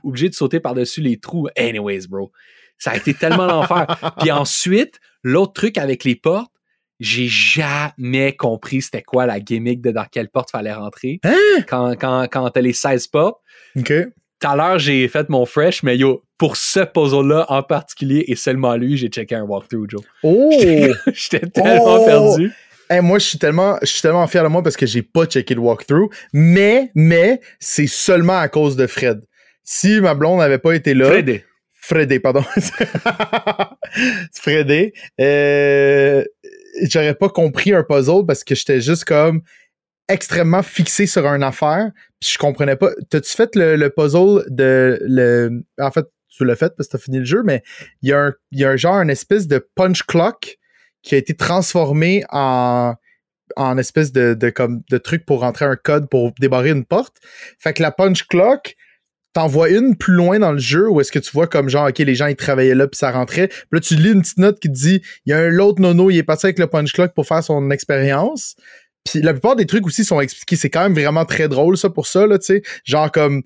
obligé 0.02 0.28
de 0.28 0.34
sauter 0.34 0.60
par-dessus 0.60 1.00
les 1.00 1.18
trous. 1.18 1.48
Anyways, 1.58 2.06
bro. 2.08 2.32
Ça 2.80 2.90
a 2.90 2.96
été 2.96 3.14
tellement 3.14 3.46
l'enfer. 3.46 3.86
Puis 4.18 4.30
ensuite, 4.32 4.98
l'autre 5.22 5.52
truc 5.52 5.78
avec 5.78 6.02
les 6.02 6.16
portes, 6.16 6.50
j'ai 6.98 7.28
jamais 7.28 8.34
compris 8.36 8.82
c'était 8.82 9.02
quoi 9.02 9.24
la 9.26 9.38
gimmick 9.40 9.80
de 9.80 9.90
dans 9.92 10.04
quelle 10.10 10.28
porte 10.28 10.50
fallait 10.50 10.72
rentrer. 10.72 11.20
Hein? 11.24 11.62
Quand, 11.68 11.94
quand, 11.98 12.26
quand 12.30 12.50
t'as 12.50 12.60
les 12.60 12.72
16 12.72 13.06
portes. 13.06 13.38
OK. 13.78 13.92
Tout 14.40 14.48
à 14.48 14.56
l'heure, 14.56 14.78
j'ai 14.78 15.06
fait 15.08 15.28
mon 15.28 15.44
fresh, 15.44 15.82
mais 15.82 15.96
yo, 15.98 16.22
pour 16.38 16.56
ce 16.56 16.80
puzzle-là 16.80 17.44
en 17.50 17.62
particulier 17.62 18.24
et 18.26 18.36
seulement 18.36 18.74
lui, 18.76 18.96
j'ai 18.96 19.08
checké 19.08 19.34
un 19.34 19.42
walkthrough, 19.42 19.86
Joe. 19.88 20.00
Oh! 20.22 20.50
J'étais 21.12 21.46
tellement 21.46 22.02
Oh! 22.02 22.06
perdu. 22.06 22.50
Hey, 22.88 23.02
moi, 23.02 23.18
je 23.18 23.26
suis 23.26 23.38
tellement, 23.38 23.76
je 23.82 23.86
suis 23.86 24.00
tellement 24.00 24.26
fier 24.26 24.42
de 24.42 24.48
moi 24.48 24.62
parce 24.62 24.76
que 24.76 24.86
j'ai 24.86 25.02
pas 25.02 25.26
checké 25.26 25.54
le 25.54 25.60
walkthrough, 25.60 26.08
mais, 26.32 26.90
mais, 26.94 27.40
c'est 27.58 27.86
seulement 27.86 28.38
à 28.38 28.48
cause 28.48 28.76
de 28.76 28.86
Fred. 28.86 29.20
Si 29.62 30.00
ma 30.00 30.14
blonde 30.14 30.38
n'avait 30.38 30.58
pas 30.58 30.72
été 30.74 30.94
là, 30.94 31.06
Freddy. 31.06 31.40
Fredé, 31.80 32.20
pardon. 32.20 32.42
Fredé, 34.32 34.92
euh, 35.20 36.22
j'aurais 36.82 37.14
pas 37.14 37.28
compris 37.28 37.72
un 37.72 37.82
puzzle 37.82 38.26
parce 38.26 38.44
que 38.44 38.54
j'étais 38.54 38.80
juste 38.80 39.04
comme 39.04 39.42
extrêmement 40.08 40.62
fixé 40.62 41.06
sur 41.06 41.26
une 41.26 41.42
affaire, 41.42 41.90
puis 42.20 42.30
je 42.32 42.38
comprenais 42.38 42.76
pas. 42.76 42.90
T'as-tu 43.08 43.34
fait 43.34 43.54
le, 43.56 43.76
le 43.76 43.90
puzzle 43.90 44.44
de 44.48 44.98
le, 45.02 45.64
en 45.78 45.90
fait, 45.90 46.06
tu 46.28 46.44
l'as 46.44 46.56
fait 46.56 46.74
parce 46.76 46.88
que 46.88 46.92
t'as 46.96 47.02
fini 47.02 47.18
le 47.18 47.24
jeu, 47.24 47.42
mais 47.44 47.62
il 48.02 48.10
y, 48.10 48.12
a 48.12 48.26
un, 48.26 48.34
y 48.52 48.64
a 48.64 48.70
un 48.70 48.76
genre, 48.76 48.96
une 48.96 49.10
espèce 49.10 49.46
de 49.46 49.66
punch 49.74 50.02
clock 50.02 50.58
qui 51.02 51.14
a 51.14 51.18
été 51.18 51.34
transformé 51.34 52.24
en 52.30 52.94
en 53.56 53.78
espèce 53.78 54.12
de, 54.12 54.34
de, 54.34 54.50
comme, 54.50 54.82
de 54.90 54.98
truc 54.98 55.26
pour 55.26 55.40
rentrer 55.40 55.64
un 55.64 55.74
code 55.74 56.08
pour 56.08 56.32
débarrer 56.38 56.70
une 56.70 56.84
porte. 56.84 57.16
Fait 57.58 57.72
que 57.72 57.82
la 57.82 57.90
punch 57.90 58.26
clock, 58.28 58.76
t'en 59.32 59.46
vois 59.46 59.68
une 59.68 59.96
plus 59.96 60.14
loin 60.14 60.38
dans 60.38 60.52
le 60.52 60.58
jeu 60.58 60.88
où 60.88 61.00
est-ce 61.00 61.12
que 61.12 61.18
tu 61.18 61.30
vois 61.32 61.46
comme 61.46 61.68
genre, 61.68 61.88
OK, 61.88 61.98
les 61.98 62.14
gens, 62.14 62.26
ils 62.26 62.36
travaillaient 62.36 62.74
là 62.74 62.86
puis 62.88 62.98
ça 62.98 63.10
rentrait? 63.10 63.48
Puis 63.48 63.66
là, 63.72 63.80
tu 63.80 63.94
lis 63.94 64.12
une 64.12 64.22
petite 64.22 64.38
note 64.38 64.58
qui 64.58 64.68
te 64.68 64.74
dit, 64.74 65.02
il 65.26 65.30
y 65.30 65.32
a 65.32 65.38
un 65.38 65.58
autre 65.58 65.80
nono, 65.80 66.10
il 66.10 66.18
est 66.18 66.22
passé 66.22 66.46
avec 66.46 66.58
le 66.58 66.66
punch 66.66 66.92
clock 66.92 67.14
pour 67.14 67.26
faire 67.26 67.42
son 67.44 67.70
expérience. 67.70 68.56
Puis 69.04 69.22
la 69.22 69.32
plupart 69.32 69.56
des 69.56 69.66
trucs 69.66 69.86
aussi 69.86 70.04
sont 70.04 70.20
expliqués. 70.20 70.56
C'est 70.56 70.70
quand 70.70 70.82
même 70.82 70.94
vraiment 70.94 71.24
très 71.24 71.48
drôle, 71.48 71.76
ça, 71.76 71.90
pour 71.90 72.06
ça, 72.06 72.26
là, 72.26 72.38
tu 72.38 72.46
sais. 72.46 72.62
Genre 72.84 73.10
comme, 73.10 73.42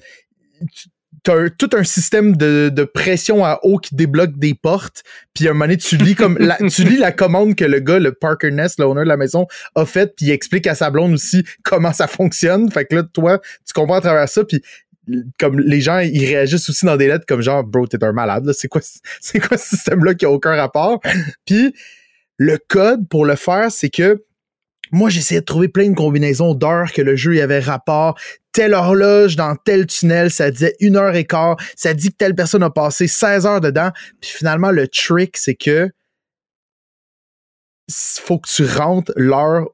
t'as 1.23 1.49
tout 1.51 1.71
un 1.75 1.85
système 1.85 2.37
de, 2.37 2.85
pression 2.85 3.45
à 3.45 3.59
eau 3.63 3.79
qui 3.79 3.95
débloque 3.95 4.37
des 4.37 4.55
portes. 4.55 5.03
Puis 5.35 5.47
à 5.47 5.51
un 5.51 5.55
moment 5.55 5.67
donné, 5.67 5.77
tu 5.79 5.97
lis 5.97 6.15
comme 6.15 6.39
la, 6.39 7.13
commande 7.13 7.57
que 7.57 7.65
le 7.65 7.81
gars, 7.81 7.99
le 7.99 8.13
Parker 8.13 8.51
Ness, 8.51 8.79
l'owner 8.79 9.03
de 9.03 9.09
la 9.09 9.17
maison, 9.17 9.47
a 9.75 9.85
faite, 9.87 10.15
puis 10.17 10.27
il 10.27 10.31
explique 10.33 10.67
à 10.67 10.75
sa 10.75 10.91
blonde 10.91 11.15
aussi 11.15 11.45
comment 11.63 11.93
ça 11.93 12.07
fonctionne. 12.07 12.71
Fait 12.71 12.85
que 12.85 12.97
là, 12.97 13.03
toi, 13.03 13.41
tu 13.67 13.73
comprends 13.73 13.97
à 13.97 14.01
travers 14.01 14.29
ça, 14.29 14.45
puis 14.45 14.61
comme 15.39 15.61
les 15.61 15.81
gens 15.81 15.99
ils 15.99 16.27
réagissent 16.27 16.69
aussi 16.69 16.87
dans 16.87 16.97
des 16.97 17.09
lettres 17.09 17.27
comme 17.27 17.43
genre 17.43 17.63
bro 17.63 17.87
t'es 17.87 18.03
un 18.03 18.13
malade 18.13 18.51
c'est 18.53 18.69
quoi 18.69 18.81
c'est 19.21 19.39
quoi 19.39 19.59
ce 19.59 19.77
système 19.77 20.05
là 20.05 20.15
qui 20.15 20.25
a 20.25 20.31
aucun 20.31 20.57
rapport? 20.57 21.01
Puis 21.45 21.75
le 22.39 22.59
code 22.69 23.09
pour 23.09 23.25
le 23.27 23.37
faire 23.37 23.71
c'est 23.71 23.91
que 23.91 24.25
moi, 24.95 25.11
j'essayais 25.11 25.41
de 25.41 25.45
trouver 25.45 25.69
plein 25.69 25.89
de 25.89 25.95
combinaisons 25.97 26.55
d'heures 26.55 26.93
que 26.93 27.03
le 27.03 27.17
jeu 27.17 27.35
y 27.35 27.41
avait 27.41 27.59
rapport. 27.59 28.17
Telle 28.53 28.75
horloge 28.75 29.35
dans 29.35 29.57
tel 29.57 29.87
tunnel, 29.87 30.31
ça 30.31 30.53
disait 30.53 30.77
une 30.79 30.97
heure 30.97 31.17
et 31.17 31.25
quart. 31.25 31.57
Ça 31.75 31.95
dit 31.95 32.11
que 32.11 32.17
telle 32.17 32.37
personne 32.37 32.63
a 32.63 32.71
passé 32.71 33.09
16 33.09 33.45
heures 33.45 33.61
dedans. 33.61 33.91
Puis 34.21 34.31
finalement, 34.31 34.71
le 34.71 34.87
trick, 34.87 35.37
c'est 35.37 35.57
que 35.57 35.91
faut 37.91 38.39
que 38.39 38.49
tu 38.49 38.65
rentres 38.65 39.13
l'heure 39.17 39.67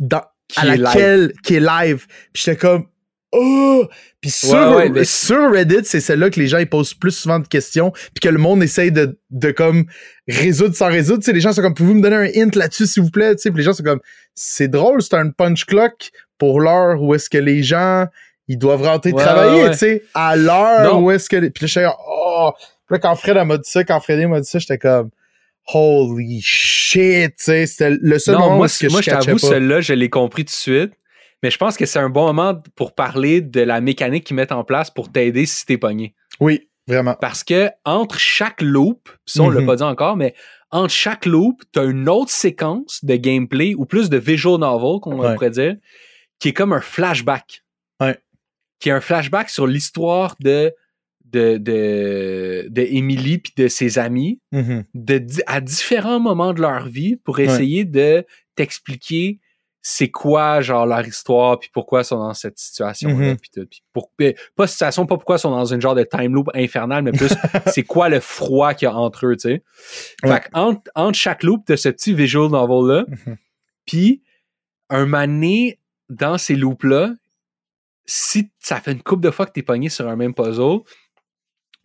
dans, 0.00 0.24
à 0.56 0.64
laquelle 0.76 1.32
qui 1.44 1.54
est 1.54 1.60
live. 1.60 2.06
Puis 2.32 2.42
j'étais 2.44 2.56
comme 2.56 2.86
oh! 3.32 3.86
Puis 4.20 4.30
sur, 4.30 4.90
sur 5.04 5.50
Reddit 5.50 5.84
c'est 5.84 6.00
celle-là 6.00 6.30
que 6.30 6.38
les 6.38 6.46
gens 6.46 6.58
ils 6.58 6.68
posent 6.68 6.94
plus 6.94 7.10
souvent 7.10 7.40
de 7.40 7.48
questions 7.48 7.90
puis 7.90 8.20
que 8.22 8.28
le 8.28 8.38
monde 8.38 8.62
essaye 8.62 8.92
de, 8.92 9.18
de 9.30 9.50
comme 9.50 9.86
résoudre 10.28 10.76
sans 10.76 10.88
résoudre. 10.88 11.20
Tu 11.20 11.26
sais 11.26 11.32
les 11.32 11.40
gens 11.40 11.52
sont 11.52 11.62
comme 11.62 11.74
pouvez-vous 11.74 11.96
me 11.96 12.02
donner 12.02 12.16
un 12.16 12.42
hint 12.42 12.54
là-dessus 12.54 12.86
s'il 12.86 13.02
vous 13.02 13.10
plaît? 13.10 13.34
Tu 13.34 13.42
sais 13.42 13.50
les 13.50 13.62
gens 13.62 13.72
sont 13.72 13.82
comme 13.82 14.00
c'est 14.34 14.68
drôle 14.68 15.02
c'est 15.02 15.14
un 15.14 15.30
punch 15.30 15.64
clock 15.64 16.10
pour 16.38 16.60
l'heure 16.60 17.02
où 17.02 17.14
est-ce 17.14 17.28
que 17.28 17.38
les 17.38 17.62
gens 17.62 18.06
ils 18.48 18.58
doivent 18.58 18.82
rentrer 18.82 19.12
travailler 19.12 19.70
tu 19.70 19.78
sais 19.78 20.02
à 20.14 20.36
l'heure 20.36 21.00
où 21.00 21.10
est-ce 21.10 21.28
que 21.28 21.48
puis 21.48 21.66
là 21.66 21.66
je 21.66 21.88
oh! 22.08 22.52
Puis 22.86 22.94
là 22.94 22.98
quand 22.98 23.14
Fred 23.16 23.36
m'a 23.46 23.56
dit 23.58 23.70
ça 23.70 23.84
quand 23.84 24.00
Freddy 24.00 24.26
m'a 24.26 24.40
dit 24.40 24.48
ça 24.48 24.58
j'étais 24.58 24.78
comme 24.78 25.10
holy 25.72 26.40
shit 26.42 27.36
tu 27.36 27.44
sais 27.44 27.66
c'était 27.66 27.96
le 28.00 28.18
seul 28.18 28.36
moment 28.36 28.56
moi, 28.56 28.66
où 28.66 28.68
que 28.68 28.90
moi 28.90 29.00
je, 29.00 29.10
je 29.10 29.16
t'avoue 29.16 29.38
celle-là 29.38 29.80
je 29.80 29.94
l'ai 29.94 30.10
compris 30.10 30.44
tout 30.44 30.50
de 30.50 30.56
suite 30.56 30.92
mais 31.42 31.50
je 31.50 31.58
pense 31.58 31.76
que 31.76 31.86
c'est 31.86 31.98
un 31.98 32.08
bon 32.10 32.26
moment 32.26 32.60
pour 32.76 32.94
parler 32.94 33.40
de 33.40 33.60
la 33.60 33.80
mécanique 33.80 34.24
qu'ils 34.24 34.36
mettent 34.36 34.52
en 34.52 34.64
place 34.64 34.90
pour 34.90 35.10
t'aider 35.10 35.46
si 35.46 35.66
t'es 35.66 35.78
pogné. 35.78 36.14
Oui, 36.40 36.68
vraiment. 36.86 37.14
Parce 37.20 37.44
que 37.44 37.70
entre 37.84 38.18
chaque 38.18 38.62
loop, 38.62 39.08
ça 39.26 39.42
on 39.42 39.50
l'a 39.50 39.60
Mhm. 39.60 39.66
pas 39.66 39.76
dit 39.76 39.82
encore, 39.82 40.16
mais 40.16 40.34
entre 40.70 40.92
chaque 40.94 41.26
loop, 41.26 41.62
t'as 41.72 41.84
une 41.84 42.08
autre 42.08 42.30
séquence 42.30 43.04
de 43.04 43.16
gameplay 43.16 43.74
ou 43.74 43.84
plus 43.84 44.08
de 44.08 44.16
visual 44.16 44.58
novel, 44.60 45.00
qu'on 45.00 45.18
Ouais. 45.20 45.34
pourrait 45.34 45.50
dire, 45.50 45.76
qui 46.38 46.48
est 46.48 46.52
comme 46.52 46.72
un 46.72 46.80
flashback. 46.80 47.62
Ouais. 48.00 48.16
Qui 48.80 48.88
est 48.88 48.92
un 48.92 49.00
flashback 49.00 49.48
sur 49.50 49.66
l'histoire 49.66 50.36
de 50.40 50.72
de, 51.24 51.56
de, 51.56 52.66
de 52.68 52.82
Emily 52.82 53.38
puis 53.38 53.54
de 53.56 53.66
ses 53.66 53.98
amis 53.98 54.38
Mhm. 54.52 54.84
de, 54.92 55.24
à 55.46 55.62
différents 55.62 56.20
moments 56.20 56.52
de 56.52 56.60
leur 56.60 56.86
vie 56.88 57.16
pour 57.16 57.38
essayer 57.40 57.86
de 57.86 58.26
t'expliquer 58.54 59.38
c'est 59.84 60.10
quoi 60.10 60.60
genre 60.60 60.86
leur 60.86 61.04
histoire 61.06 61.58
puis 61.58 61.68
pourquoi 61.72 62.02
ils 62.02 62.04
sont 62.04 62.18
dans 62.18 62.34
cette 62.34 62.56
situation 62.58 63.08
là 63.08 63.14
Mhm. 63.32 63.36
puis 63.36 63.50
tout 63.52 63.66
puis 63.68 63.82
pour 63.92 64.12
pas 64.56 64.66
situation 64.68 65.06
pas 65.06 65.16
pourquoi 65.16 65.36
ils 65.36 65.40
sont 65.40 65.50
dans 65.50 65.64
une 65.64 65.80
genre 65.80 65.96
de 65.96 66.04
time 66.04 66.34
loop 66.34 66.48
infernal 66.54 67.02
mais 67.02 67.10
plus 67.12 67.32
c'est 67.66 67.82
quoi 67.82 68.08
le 68.08 68.20
froid 68.20 68.74
qu'il 68.74 68.86
y 68.86 68.90
a 68.90 68.94
entre 68.94 69.26
eux 69.26 69.36
tu 69.36 69.48
sais 69.48 69.62
Ouais. 70.22 70.34
fait 70.34 70.40
que 70.42 70.48
entre, 70.54 70.82
entre 70.94 71.18
chaque 71.18 71.42
loop 71.42 71.64
t'as 71.66 71.76
ce 71.76 71.88
petit 71.88 72.14
visual 72.14 72.48
novel 72.50 72.96
là 72.96 73.04
Mhm. 73.26 73.36
puis 73.84 74.22
un 74.88 75.06
mané 75.06 75.80
dans 76.08 76.38
ces 76.38 76.54
loops 76.54 76.84
là 76.84 77.10
si 78.06 78.50
ça 78.60 78.80
fait 78.80 78.92
une 78.92 79.02
couple 79.02 79.22
de 79.24 79.30
fois 79.30 79.46
que 79.46 79.52
t'es 79.52 79.62
pogné 79.62 79.88
sur 79.88 80.06
un 80.08 80.14
même 80.16 80.34
puzzle 80.34 80.80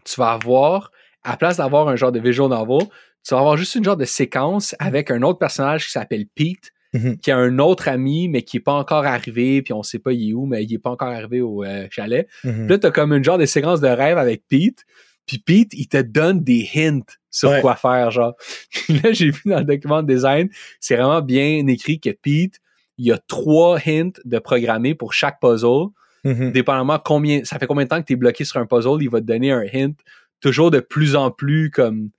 tu 0.06 0.16
vas 0.20 0.32
avoir 0.34 0.92
à 1.24 1.36
place 1.38 1.58
d'avoir 1.58 1.88
un 1.88 1.96
genre 1.96 2.12
de 2.12 2.20
visual 2.20 2.50
novel 2.50 2.88
tu 3.24 3.34
vas 3.34 3.40
avoir 3.40 3.58
juste 3.58 3.76
une 3.76 3.84
genre 3.84 3.98
de 3.98 4.06
séquence 4.06 4.76
avec 4.80 5.10
un 5.12 5.22
autre 5.24 5.40
personnage 5.40 5.86
qui 5.86 5.92
s'appelle 5.92 6.26
Pete 6.36 6.72
Mhm. 6.98 7.18
qui 7.18 7.32
a 7.32 7.38
un 7.38 7.60
autre 7.60 7.88
ami, 7.88 8.28
mais 8.30 8.42
qui 8.42 8.58
est 8.58 8.62
pas 8.62 8.74
encore 8.74 9.06
arrivé, 9.06 9.62
puis 9.62 9.74
on 9.74 9.84
sait 9.84 10.00
pas 10.00 10.12
il 10.14 10.30
est 10.30 10.34
où, 10.34 10.46
mais 10.46 10.64
il 10.64 10.74
est 10.74 10.78
pas 10.80 10.90
encore 10.92 11.10
arrivé 11.10 11.42
au 11.42 11.64
euh, 11.64 11.88
chalet. 11.92 12.28
Mhm. 12.44 12.68
Là, 12.68 12.78
t'as 12.78 12.92
comme 12.92 13.14
une 13.14 13.24
genre 13.24 13.38
de 13.38 13.46
séquence 13.46 13.82
de 13.82 13.88
rêve 13.88 14.18
avec 14.18 14.44
Pete, 14.48 14.86
puis 15.26 15.40
Pete, 15.40 15.74
il 15.74 15.88
te 15.88 16.02
donne 16.02 16.44
des 16.44 16.70
hints 16.76 17.02
sur 17.30 17.50
Ouais. 17.50 17.62
quoi 17.62 17.76
faire, 17.76 18.10
genre. 18.12 18.34
Là, 18.90 19.12
j'ai 19.12 19.30
vu 19.32 19.42
dans 19.46 19.60
le 19.60 19.66
document 19.66 20.02
de 20.02 20.14
design, 20.14 20.50
c'est 20.80 20.96
vraiment 20.96 21.22
bien 21.22 21.66
écrit 21.68 22.00
que 22.00 22.10
Pete, 22.10 22.60
il 22.98 23.06
y 23.06 23.12
a 23.12 23.18
trois 23.28 23.78
hints 23.86 24.12
de 24.26 24.40
programmer 24.40 24.96
pour 24.96 25.14
chaque 25.14 25.40
puzzle, 25.40 25.88
Mhm. 26.24 26.52
dépendamment 26.52 27.00
combien, 27.04 27.44
ça 27.46 27.60
fait 27.60 27.68
combien 27.68 27.84
de 27.86 27.90
temps 27.90 28.00
que 28.02 28.08
t'es 28.08 28.16
bloqué 28.16 28.44
sur 28.44 28.58
un 28.60 28.66
puzzle, 28.66 29.02
il 29.02 29.10
va 29.10 29.22
te 29.22 29.26
donner 29.26 29.52
un 29.52 29.64
hint 29.72 29.94
toujours 30.42 30.72
de 30.72 30.80
plus 30.80 31.16
en 31.16 31.30
plus 31.32 31.70
comme 31.70 32.10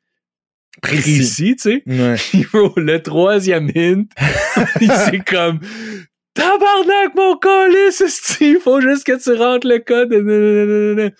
précis, 0.82 1.56
tu 1.56 1.62
sais. 1.62 1.82
Ouais. 1.86 2.16
Le 2.76 2.98
troisième 2.98 3.70
hint, 3.76 4.06
c'est 5.10 5.24
comme 5.24 5.60
Tabarnak, 6.34 7.14
mon 7.16 7.36
calice, 7.36 8.36
il 8.40 8.58
faut 8.62 8.80
juste 8.80 9.04
que 9.04 9.20
tu 9.22 9.32
rentres 9.36 9.66
le 9.66 9.78
code. 9.78 11.12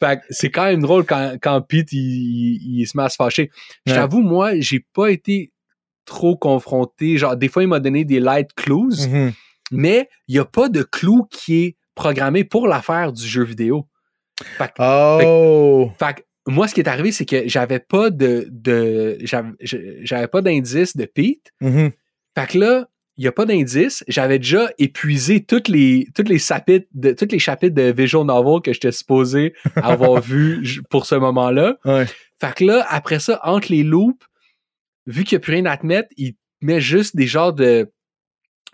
Fait 0.00 0.16
que 0.18 0.22
c'est 0.30 0.50
quand 0.50 0.64
même 0.66 0.80
drôle 0.82 1.04
quand, 1.04 1.36
quand 1.42 1.60
Pete 1.62 1.92
il, 1.92 1.98
il- 1.98 2.80
il 2.80 2.86
se 2.86 2.96
met 2.96 3.02
à 3.04 3.08
se 3.08 3.16
fâcher. 3.16 3.50
Je 3.86 3.92
Ouais. 3.92 3.98
t'avoue, 3.98 4.20
moi, 4.20 4.52
j'ai 4.60 4.84
pas 4.94 5.10
été 5.10 5.52
trop 6.04 6.36
confronté. 6.36 7.16
Genre, 7.16 7.36
des 7.36 7.48
fois, 7.48 7.62
il 7.62 7.68
m'a 7.68 7.80
donné 7.80 8.04
des 8.04 8.20
light 8.20 8.52
clues, 8.54 9.08
Mhm. 9.08 9.32
mais 9.72 10.08
il 10.28 10.36
y 10.36 10.38
a 10.38 10.44
pas 10.44 10.68
de 10.68 10.82
clou 10.82 11.26
qui 11.30 11.62
est 11.64 11.76
programmé 11.94 12.44
pour 12.44 12.68
l'affaire 12.68 13.12
du 13.12 13.26
jeu 13.26 13.42
vidéo. 13.44 13.88
Fait 14.58 14.70
Oh! 14.78 15.90
fait 15.98 16.24
moi, 16.46 16.68
ce 16.68 16.74
qui 16.74 16.80
est 16.80 16.88
arrivé, 16.88 17.10
c'est 17.10 17.24
que 17.24 17.48
j'avais 17.48 17.78
pas 17.78 18.10
de, 18.10 18.48
de 18.50 19.18
j'avais 19.22 20.28
pas 20.28 20.42
d'indice 20.42 20.96
de 20.96 21.04
Pete. 21.06 21.52
Mhm. 21.60 21.92
Fait 22.36 22.46
que 22.48 22.58
là, 22.58 22.88
il 23.16 23.22
n'y 23.22 23.28
a 23.28 23.32
pas 23.32 23.46
d'indice. 23.46 24.04
J'avais 24.08 24.38
déjà 24.38 24.70
épuisé 24.78 25.44
toutes 25.44 25.68
les, 25.68 26.08
toutes 26.14 26.28
les 26.28 26.38
chapitres 26.38 26.86
de, 26.92 27.12
toutes 27.12 27.32
les 27.32 27.38
chapitres 27.38 27.74
de 27.74 27.92
visual 27.92 28.26
novel 28.26 28.60
que 28.60 28.72
j'étais 28.72 28.92
supposé 28.92 29.54
avoir 29.76 30.20
vu 30.20 30.82
pour 30.90 31.06
ce 31.06 31.14
moment-là. 31.14 31.78
Ouais. 31.84 32.06
Fait 32.40 32.54
que 32.54 32.64
là, 32.64 32.84
après 32.88 33.20
ça, 33.20 33.40
entre 33.44 33.70
les 33.70 33.84
loops, 33.84 34.26
vu 35.06 35.24
qu'il 35.24 35.36
n'y 35.36 35.42
a 35.42 35.44
plus 35.44 35.54
rien 35.54 35.66
à 35.66 35.76
te 35.76 35.86
mettre, 35.86 36.08
il 36.16 36.34
met 36.60 36.80
juste 36.80 37.16
des 37.16 37.26
genres 37.26 37.52
de, 37.52 37.90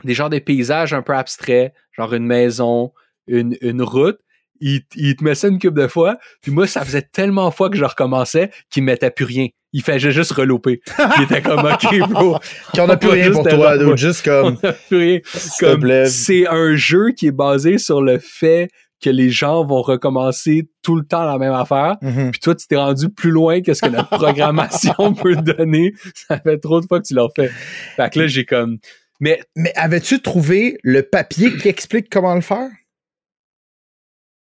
des 0.04 0.14
genres 0.14 0.30
de 0.30 0.38
paysages 0.38 0.94
un 0.94 1.02
peu 1.02 1.14
abstraits, 1.14 1.72
genre 1.92 2.14
une 2.14 2.26
maison, 2.26 2.92
une, 3.26 3.56
une 3.60 3.82
route. 3.82 4.18
Il, 4.60 4.82
il 4.94 5.16
te 5.16 5.24
met 5.24 5.34
ça 5.34 5.48
une 5.48 5.58
couple 5.58 5.80
de 5.80 5.88
fois. 5.88 6.18
Puis 6.42 6.52
moi, 6.52 6.66
ça 6.66 6.84
faisait 6.84 7.02
tellement 7.02 7.48
de 7.48 7.54
fois 7.54 7.70
que 7.70 7.76
je 7.76 7.84
recommençais 7.84 8.50
qu'il 8.70 8.84
mettait 8.84 9.10
plus 9.10 9.24
rien. 9.24 9.48
Il 9.72 9.82
faisait 9.82 10.10
juste 10.10 10.32
relouper. 10.32 10.80
Il 11.18 11.24
était 11.24 11.42
comme, 11.42 11.60
OK, 11.60 12.08
bro. 12.08 12.38
Qu'on 12.74 12.88
a 12.88 12.96
plus 12.96 13.10
rien 13.10 13.30
pour 13.30 13.46
toi, 13.46 13.96
juste 13.96 14.24
comme, 14.24 14.58
On 14.62 14.68
a 14.68 14.72
plus 14.72 14.96
rien. 14.98 15.20
Comme, 15.60 16.06
c'est 16.06 16.46
un 16.48 16.74
jeu 16.74 17.12
qui 17.12 17.28
est 17.28 17.32
basé 17.32 17.78
sur 17.78 18.02
le 18.02 18.18
fait 18.18 18.68
que 19.00 19.10
les 19.10 19.30
gens 19.30 19.64
vont 19.64 19.80
recommencer 19.80 20.68
tout 20.82 20.94
le 20.94 21.04
temps 21.04 21.24
la 21.24 21.38
même 21.38 21.52
affaire. 21.52 21.96
Mhm. 22.02 22.32
Puis 22.32 22.40
toi, 22.40 22.54
tu 22.54 22.66
t'es 22.66 22.76
rendu 22.76 23.08
plus 23.08 23.30
loin 23.30 23.62
que 23.62 23.72
ce 23.72 23.82
que 23.82 23.88
notre 23.88 24.10
programmation 24.18 25.14
peut 25.14 25.36
te 25.36 25.52
donner. 25.52 25.94
Ça 26.14 26.38
fait 26.38 26.58
trop 26.58 26.80
de 26.80 26.86
fois 26.86 27.00
que 27.00 27.06
tu 27.06 27.14
l'as 27.14 27.28
fait. 27.34 27.50
Fait 27.96 28.12
que 28.12 28.18
là, 28.18 28.26
j'ai 28.26 28.44
comme... 28.44 28.78
Mais 29.20 29.40
Mais 29.56 29.72
avais-tu 29.76 30.20
trouvé 30.20 30.78
le 30.82 31.02
papier 31.02 31.54
qui 31.56 31.68
explique 31.68 32.08
comment 32.10 32.34
le 32.34 32.40
faire? 32.40 32.68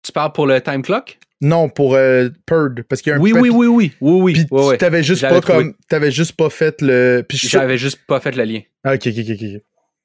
Tu 0.10 0.14
parles 0.14 0.32
pour 0.34 0.47
le 0.47 0.60
time 0.62 0.82
clock? 0.82 1.18
Non, 1.41 1.70
pour 1.70 1.95
euh, 1.95 2.30
Purd, 2.45 2.84
parce 2.89 3.01
qu'il 3.01 3.12
y 3.12 3.14
a 3.14 3.18
un 3.18 3.22
Oui, 3.22 3.32
oui, 3.34 3.49
oui, 3.49 3.68
oui. 3.68 3.93
Oui, 4.01 4.22
oui. 4.22 4.34
Puis 4.34 4.45
ouais. 4.51 4.72
tu 4.74 4.78
t'avais 4.80 5.03
juste 5.03 5.22
pas 5.22 5.39
trouvé. 5.39 5.57
comme, 5.57 5.74
t'avais 5.88 6.12
juste 6.12 6.34
pas 6.34 6.49
fait 6.49 6.82
le. 6.82 7.26
J'avais 7.32 7.78
juste 7.78 7.99
pas 8.07 8.20
fait 8.20 8.36
le 8.36 8.43
lien. 8.43 8.60
Ah, 8.84 8.95
ok, 8.95 9.07
ok, 9.07 9.26
ok. 9.32 9.62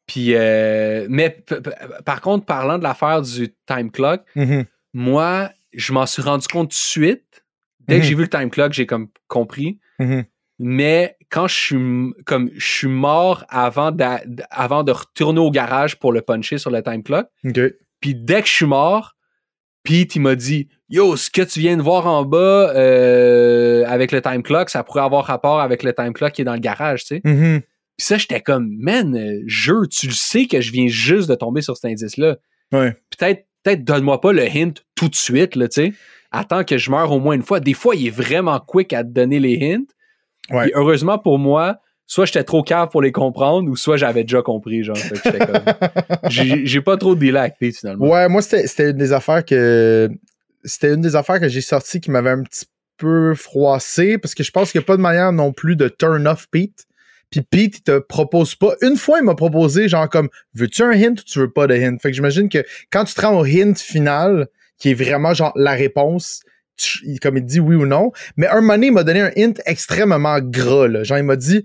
Puis, 0.07 0.35
euh, 0.35 1.07
mais 1.09 1.43
par 2.05 2.21
contre, 2.21 2.45
parlant 2.45 2.79
de 2.79 2.83
l'affaire 2.85 3.23
du 3.23 3.49
time 3.67 3.91
clock, 3.91 4.21
Mhm. 4.37 4.65
moi, 4.93 5.51
je 5.73 5.93
m'en 5.93 6.07
suis 6.07 6.23
rendu 6.23 6.47
compte 6.47 6.69
tout 6.71 6.75
de 6.75 6.79
suite. 6.79 7.43
Dès 7.89 7.97
que 7.97 8.03
Mhm. 8.03 8.09
j'ai 8.09 8.15
vu 8.15 8.23
le 8.23 8.29
time 8.29 8.51
clock, 8.51 8.73
j'ai 8.73 8.87
comme 8.87 9.09
compris. 9.27 9.81
Mhm. 9.99 10.25
Mais 10.61 11.17
quand 11.31 11.49
je 11.49 11.55
suis 11.55 12.13
comme 12.27 12.51
je 12.55 12.65
suis 12.65 12.87
mort 12.87 13.45
avant, 13.49 13.91
de 13.91 14.93
retourner 14.93 15.41
au 15.41 15.51
garage 15.51 15.99
pour 15.99 16.13
le 16.13 16.21
puncher 16.21 16.59
sur 16.59 16.71
le 16.71 16.81
time 16.83 17.03
clock, 17.03 17.27
puis 18.01 18.15
dès 18.15 18.43
que 18.43 18.47
je 18.49 18.53
suis 18.53 18.67
mort, 18.67 19.14
Pete, 19.85 20.17
il 20.17 20.21
m'a 20.21 20.35
dit 20.35 20.69
Yo, 20.89 21.17
ce 21.17 21.31
que 21.31 21.43
tu 21.43 21.61
viens 21.61 21.77
de 21.77 21.83
voir 21.83 22.07
en 22.07 22.25
bas 22.25 22.73
euh, 22.75 23.85
avec 23.87 24.13
le 24.13 24.21
time 24.21 24.43
clock, 24.43 24.71
ça 24.71 24.83
pourrait 24.83 25.03
avoir 25.03 25.25
rapport 25.27 25.61
avec 25.61 25.83
le 25.83 25.93
time 25.93 26.13
clock 26.13 26.33
qui 26.33 26.43
est 26.43 26.45
dans 26.45 26.55
le 26.55 26.61
garage, 26.61 27.05
tu 27.05 27.17
sais. 27.17 27.21
Mhm. 27.25 27.61
Puis 27.97 28.07
ça, 28.07 28.17
j'étais 28.17 28.41
comme, 28.41 28.75
man, 28.79 29.17
euh, 29.17 29.43
jeu, 29.47 29.87
tu 29.89 30.09
le 30.09 30.13
sais 30.13 30.47
que 30.47 30.61
je 30.61 30.73
viens 30.73 30.89
juste 30.89 31.29
de 31.29 31.35
tomber 31.35 31.63
sur 31.63 31.77
cet 31.77 31.91
indice-là. 31.93 32.39
Ouais. 32.73 32.97
Peut-être, 33.17 33.47
peut-être 33.63 33.85
donne-moi 33.85 34.21
pas 34.21 34.33
le 34.33 34.43
hint 34.43 34.75
tout 34.97 35.09
de 35.09 35.15
suite, 35.15 35.55
là, 35.55 35.69
tu 35.69 35.83
sais. 35.83 35.93
Attends 36.33 36.65
que 36.65 36.77
je 36.77 36.91
meure 36.91 37.13
au 37.13 37.21
moins 37.21 37.35
une 37.35 37.45
fois. 37.45 37.61
Des 37.61 37.75
fois, 37.75 37.95
il 37.95 38.09
est 38.09 38.11
vraiment 38.11 38.59
quick 38.59 38.93
à 38.93 39.05
te 39.05 39.11
donner 39.11 39.39
les 39.39 39.59
hints. 39.63 39.85
Ouais. 40.51 40.65
Puis 40.65 40.73
heureusement 40.75 41.19
pour 41.19 41.39
moi, 41.39 41.79
soit 42.07 42.27
j'étais 42.27 42.45
trop 42.45 42.63
cave 42.63 42.89
pour 42.91 43.03
les 43.03 43.13
comprendre, 43.13 43.69
ou 43.71 43.77
soit 43.77 43.97
j'avais 43.97 44.23
déjà 44.23 44.43
compris, 44.43 44.85
genre. 44.85 44.97
J'ai, 46.29 46.81
pas 46.81 46.97
trop 46.97 47.15
de 47.15 47.21
délai 47.21 47.53
finalement. 47.73 48.09
Ouais, 48.09 48.29
moi, 48.29 48.43
c'était 48.43 48.91
une 48.91 48.99
des 48.99 49.13
affaires 49.13 49.45
que. 49.45 50.11
C'était 50.65 50.95
une 50.95 51.03
des 51.03 51.15
affaires 51.15 51.41
que 51.41 51.49
j'ai 51.49 51.61
sorties 51.61 52.01
qui 52.01 52.11
m'avait 52.11 52.31
un 52.31 52.43
petit 52.43 52.65
peu 52.97 53.35
froissé 53.35 54.17
parce 54.17 54.35
que 54.35 54.43
je 54.43 54.51
pense 54.51 54.73
qu'il 54.73 54.79
n'y 54.79 54.85
a 54.85 54.87
pas 54.87 54.97
de 54.97 55.03
manière 55.03 55.31
non 55.33 55.53
plus 55.53 55.77
de 55.77 55.89
turn 55.89 56.27
off 56.27 56.47
Pete. 56.51 56.87
Puis 57.31 57.43
Pete, 57.43 57.79
il 57.79 57.83
te 57.83 57.99
propose 57.99 58.55
pas. 58.55 58.75
Une 58.81 58.97
fois, 58.97 59.19
il 59.19 59.25
m'a 59.25 59.35
proposé, 59.35 59.89
genre, 59.89 60.09
comme, 60.09 60.29
veux-tu 60.55 60.83
un 60.83 60.93
hint 60.93 61.21
ou 61.21 61.25
tu 61.25 61.39
veux 61.39 61.51
pas 61.51 61.67
de 61.67 61.75
hint? 61.75 61.99
Fait 62.01 62.11
que 62.11 62.15
j'imagine 62.15 62.49
que 62.49 62.65
quand 62.91 63.05
tu 63.05 63.15
te 63.15 63.21
rends 63.21 63.39
au 63.39 63.45
hint 63.45 63.77
final, 63.77 64.47
qui 64.79 64.91
est 64.91 64.95
vraiment, 64.95 65.35
genre, 65.35 65.53
la 65.57 65.73
réponse, 65.73 66.43
comme 67.21 67.37
il 67.37 67.45
dit 67.45 67.61
oui 67.61 67.77
ou 67.77 67.87
non. 67.87 68.13
Mais 68.37 68.47
un 68.47 68.61
moment 68.61 68.81
il 68.81 68.93
m'a 68.93 69.05
donné 69.05 69.21
un 69.21 69.31
hint 69.37 69.55
extrêmement 69.67 70.39
gras, 70.41 70.89
là. 70.89 71.03
Genre, 71.03 71.19
il 71.19 71.25
m'a 71.25 71.37
dit, 71.37 71.65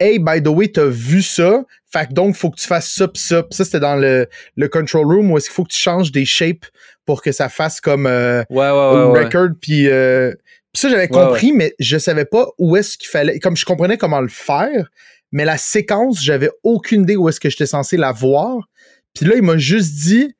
Hey, 0.00 0.18
by 0.18 0.42
the 0.42 0.48
way, 0.48 0.68
t'as 0.68 0.86
vu 0.86 1.22
ça? 1.22 1.64
Fait 1.90 2.06
que 2.08 2.12
donc, 2.12 2.36
faut 2.36 2.50
que 2.50 2.60
tu 2.60 2.66
fasses 2.66 2.90
ça 2.92 3.08
pis 3.08 3.20
ça. 3.20 3.42
Pis 3.42 3.56
ça, 3.56 3.64
c'était 3.64 3.80
dans 3.80 3.96
le, 3.96 4.28
le 4.56 4.68
control 4.68 5.06
room 5.06 5.30
où 5.30 5.36
est-ce 5.38 5.46
qu'il 5.46 5.54
faut 5.54 5.64
que 5.64 5.72
tu 5.72 5.80
changes 5.80 6.12
des 6.12 6.24
shapes 6.24 6.66
pour 7.04 7.22
que 7.22 7.32
ça 7.32 7.48
fasse 7.48 7.80
comme 7.80 8.06
euh, 8.06 8.42
Ouais, 8.50 8.70
ouais, 8.70 8.70
ouais. 8.70 9.04
ouais. 9.12 9.24
record. 9.24 9.48
Puis 9.60 9.88
euh, 9.88 10.32
pis 10.72 10.80
ça, 10.80 10.88
j'avais 10.90 11.08
compris, 11.08 11.52
mais 11.52 11.74
je 11.80 11.98
savais 11.98 12.26
pas 12.26 12.46
où 12.58 12.76
est-ce 12.76 12.96
qu'il 12.98 13.08
fallait. 13.08 13.38
Comme 13.40 13.56
je 13.56 13.64
comprenais 13.64 13.96
comment 13.96 14.20
le 14.20 14.28
faire, 14.28 14.88
mais 15.32 15.44
la 15.44 15.56
séquence, 15.58 16.22
j'avais 16.22 16.50
aucune 16.62 17.02
idée 17.02 17.16
où 17.16 17.28
est-ce 17.28 17.40
que 17.40 17.50
j'étais 17.50 17.66
censé 17.66 17.96
la 17.96 18.12
voir. 18.12 18.68
Puis 19.14 19.26
là, 19.26 19.34
il 19.36 19.42
m'a 19.42 19.56
juste 19.58 19.94
dit, 19.94 20.34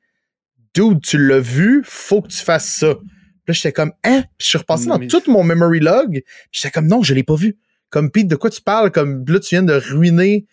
dude, 0.73 1.01
tu 1.01 1.17
l'as 1.27 1.39
vu, 1.39 1.81
faut 1.85 2.21
que 2.21 2.27
tu 2.29 2.37
fasses 2.37 2.69
ça. 2.79 2.95
Puis 2.95 3.05
là, 3.47 3.53
j'étais 3.53 3.71
comme, 3.73 3.91
hein? 4.03 4.21
Puis 4.37 4.45
je 4.45 4.47
suis 4.49 4.57
repassé 4.59 4.85
dans 4.85 4.99
Mais- 4.99 5.07
tout 5.07 5.23
mon 5.27 5.43
memory 5.43 5.79
log. 5.79 6.21
J'étais 6.51 6.71
comme, 6.71 6.87
non, 6.87 7.01
je 7.03 7.13
l'ai 7.13 7.23
pas 7.23 7.35
vu. 7.35 7.57
Comme 7.89 8.11
Pete, 8.11 8.27
de 8.27 8.35
quoi 8.35 8.49
tu 8.49 8.61
parles? 8.61 8.91
Comme 8.91 9.25
là, 9.27 9.39
tu 9.39 9.55
viens 9.55 9.63
de 9.63 9.73
ruiner 9.73 10.45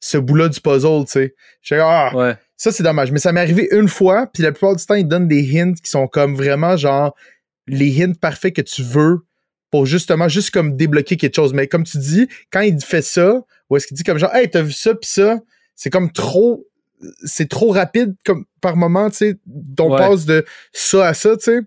ce 0.00 0.16
bout-là 0.18 0.48
du 0.48 0.60
puzzle, 0.60 1.04
tu 1.06 1.12
sais. 1.12 1.34
J'étais 1.62 1.80
ah, 1.84 2.12
Ouais. 2.14 2.36
ça 2.56 2.70
c'est 2.72 2.82
dommage. 2.82 3.10
Mais 3.12 3.18
ça 3.18 3.32
m'est 3.32 3.40
arrivé 3.40 3.68
une 3.72 3.88
fois, 3.88 4.26
puis 4.32 4.42
la 4.42 4.52
plupart 4.52 4.76
du 4.76 4.84
temps, 4.84 4.94
ils 4.94 5.06
donnent 5.06 5.28
des 5.28 5.58
hints 5.60 5.74
qui 5.74 5.90
sont 5.90 6.06
comme 6.06 6.34
vraiment 6.36 6.76
genre 6.76 7.14
les 7.66 8.02
hints 8.02 8.12
parfaits 8.14 8.54
que 8.54 8.62
tu 8.62 8.82
veux 8.82 9.18
pour 9.70 9.84
justement 9.86 10.28
juste 10.28 10.50
comme 10.50 10.76
débloquer 10.76 11.16
quelque 11.16 11.34
chose. 11.36 11.52
Mais 11.52 11.66
comme 11.66 11.84
tu 11.84 11.98
dis, 11.98 12.28
quand 12.50 12.60
il 12.60 12.80
fait 12.80 13.02
ça, 13.02 13.42
ou 13.68 13.76
est-ce 13.76 13.86
qu'il 13.86 13.96
dit 13.96 14.04
comme 14.04 14.18
genre, 14.18 14.34
hey, 14.34 14.48
t'as 14.48 14.62
vu 14.62 14.72
ça, 14.72 14.94
puis 14.94 15.10
ça, 15.10 15.40
c'est 15.74 15.90
comme 15.90 16.10
trop. 16.12 16.64
C'est 17.24 17.48
trop 17.48 17.70
rapide 17.70 18.14
comme 18.24 18.44
par 18.60 18.76
moment, 18.76 19.08
tu 19.10 19.16
sais, 19.16 19.36
on 19.78 19.90
Ouais. 19.92 19.98
passe 19.98 20.24
de 20.24 20.44
ça 20.72 21.06
à 21.08 21.14
ça, 21.14 21.36
tu 21.36 21.44
sais. 21.44 21.60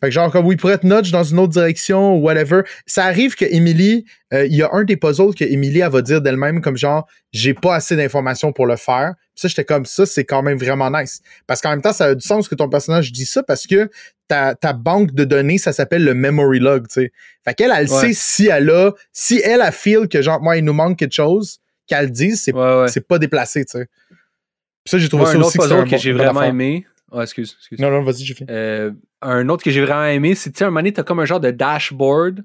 Fait 0.00 0.08
que 0.08 0.12
genre, 0.12 0.30
comme, 0.30 0.44
oui, 0.44 0.56
pourrait 0.56 0.74
être 0.74 0.84
nudge 0.84 1.10
dans 1.10 1.24
une 1.24 1.38
autre 1.38 1.52
direction 1.54 2.16
ou 2.16 2.20
whatever. 2.20 2.62
Ça 2.86 3.04
arrive 3.06 3.34
que 3.34 3.46
Emily, 3.46 4.04
euh, 4.34 4.44
il 4.46 4.54
y 4.54 4.62
a 4.62 4.68
un 4.72 4.84
des 4.84 4.96
puzzles 4.98 5.34
que 5.34 5.44
Emily, 5.44 5.80
elle 5.80 5.90
va 5.90 6.02
dire 6.02 6.20
d'elle-même 6.20 6.60
comme 6.60 6.76
genre, 6.76 7.06
j'ai 7.32 7.54
pas 7.54 7.74
assez 7.76 7.96
d'informations 7.96 8.52
pour 8.52 8.66
le 8.66 8.76
faire. 8.76 9.14
Puis 9.34 9.40
ça, 9.42 9.48
j'étais 9.48 9.64
comme 9.64 9.86
ça, 9.86 10.04
c'est 10.04 10.24
quand 10.24 10.42
même 10.42 10.58
vraiment 10.58 10.90
nice. 10.90 11.20
Parce 11.46 11.62
qu'en 11.62 11.70
même 11.70 11.80
temps, 11.80 11.94
ça 11.94 12.06
a 12.06 12.14
du 12.14 12.26
sens 12.26 12.46
que 12.46 12.54
ton 12.54 12.68
personnage 12.68 13.10
dit 13.10 13.24
ça 13.24 13.42
parce 13.42 13.66
que 13.66 13.88
ta, 14.28 14.54
ta 14.54 14.72
banque 14.74 15.12
de 15.14 15.24
données, 15.24 15.56
ça 15.58 15.72
s'appelle 15.72 16.04
le 16.04 16.12
memory 16.12 16.58
log, 16.58 16.88
tu 16.88 16.94
sais. 17.00 17.12
Fait 17.46 17.54
qu'elle, 17.54 17.72
elle 17.74 17.88
Ouais. 17.90 18.00
sait 18.08 18.12
si 18.12 18.48
elle 18.48 18.68
a, 18.70 18.92
si 19.12 19.40
elle 19.42 19.62
a 19.62 19.70
feel 19.72 20.08
que 20.08 20.20
genre, 20.20 20.42
moi, 20.42 20.58
il 20.58 20.64
nous 20.64 20.72
manque 20.74 20.98
quelque 20.98 21.14
chose, 21.14 21.58
qu'elle 21.86 22.06
le 22.06 22.10
dise, 22.10 22.42
c'est 22.42 22.52
Ouais, 22.52 22.80
ouais. 22.82 22.88
c'est 22.88 23.06
pas 23.06 23.18
déplacé, 23.18 23.64
tu 23.64 23.78
sais. 23.78 23.86
Puis 24.10 24.90
ça, 24.90 24.98
j'ai 24.98 25.08
trouvé 25.08 25.24
ça 25.24 25.30
un 25.32 25.40
aussi 25.40 25.58
autre 25.58 25.68
que 25.68 25.74
puzzle 25.74 25.80
un 25.80 25.88
que 25.88 25.96
j'ai 25.96 26.12
vraiment 26.12 26.42
aimé. 26.42 26.86
Ouais, 27.12 27.22
excuse, 27.22 27.56
excuse. 27.58 27.78
Non, 27.78 27.90
non, 27.90 28.02
vas-y, 28.02 28.24
j'ai 28.24 28.34
fait. 28.34 28.46
Euh, 28.50 28.90
un 29.22 29.48
autre 29.48 29.62
que 29.64 29.70
j'ai 29.70 29.80
vraiment 29.84 30.04
aimé, 30.06 30.34
c'est, 30.34 30.50
tu 30.52 30.58
sais, 30.58 30.64
un 30.64 30.68
moment 30.68 30.80
donné, 30.80 30.92
t'as 30.92 31.02
comme 31.02 31.20
un 31.20 31.24
genre 31.24 31.40
de 31.40 31.50
dashboard 31.50 32.44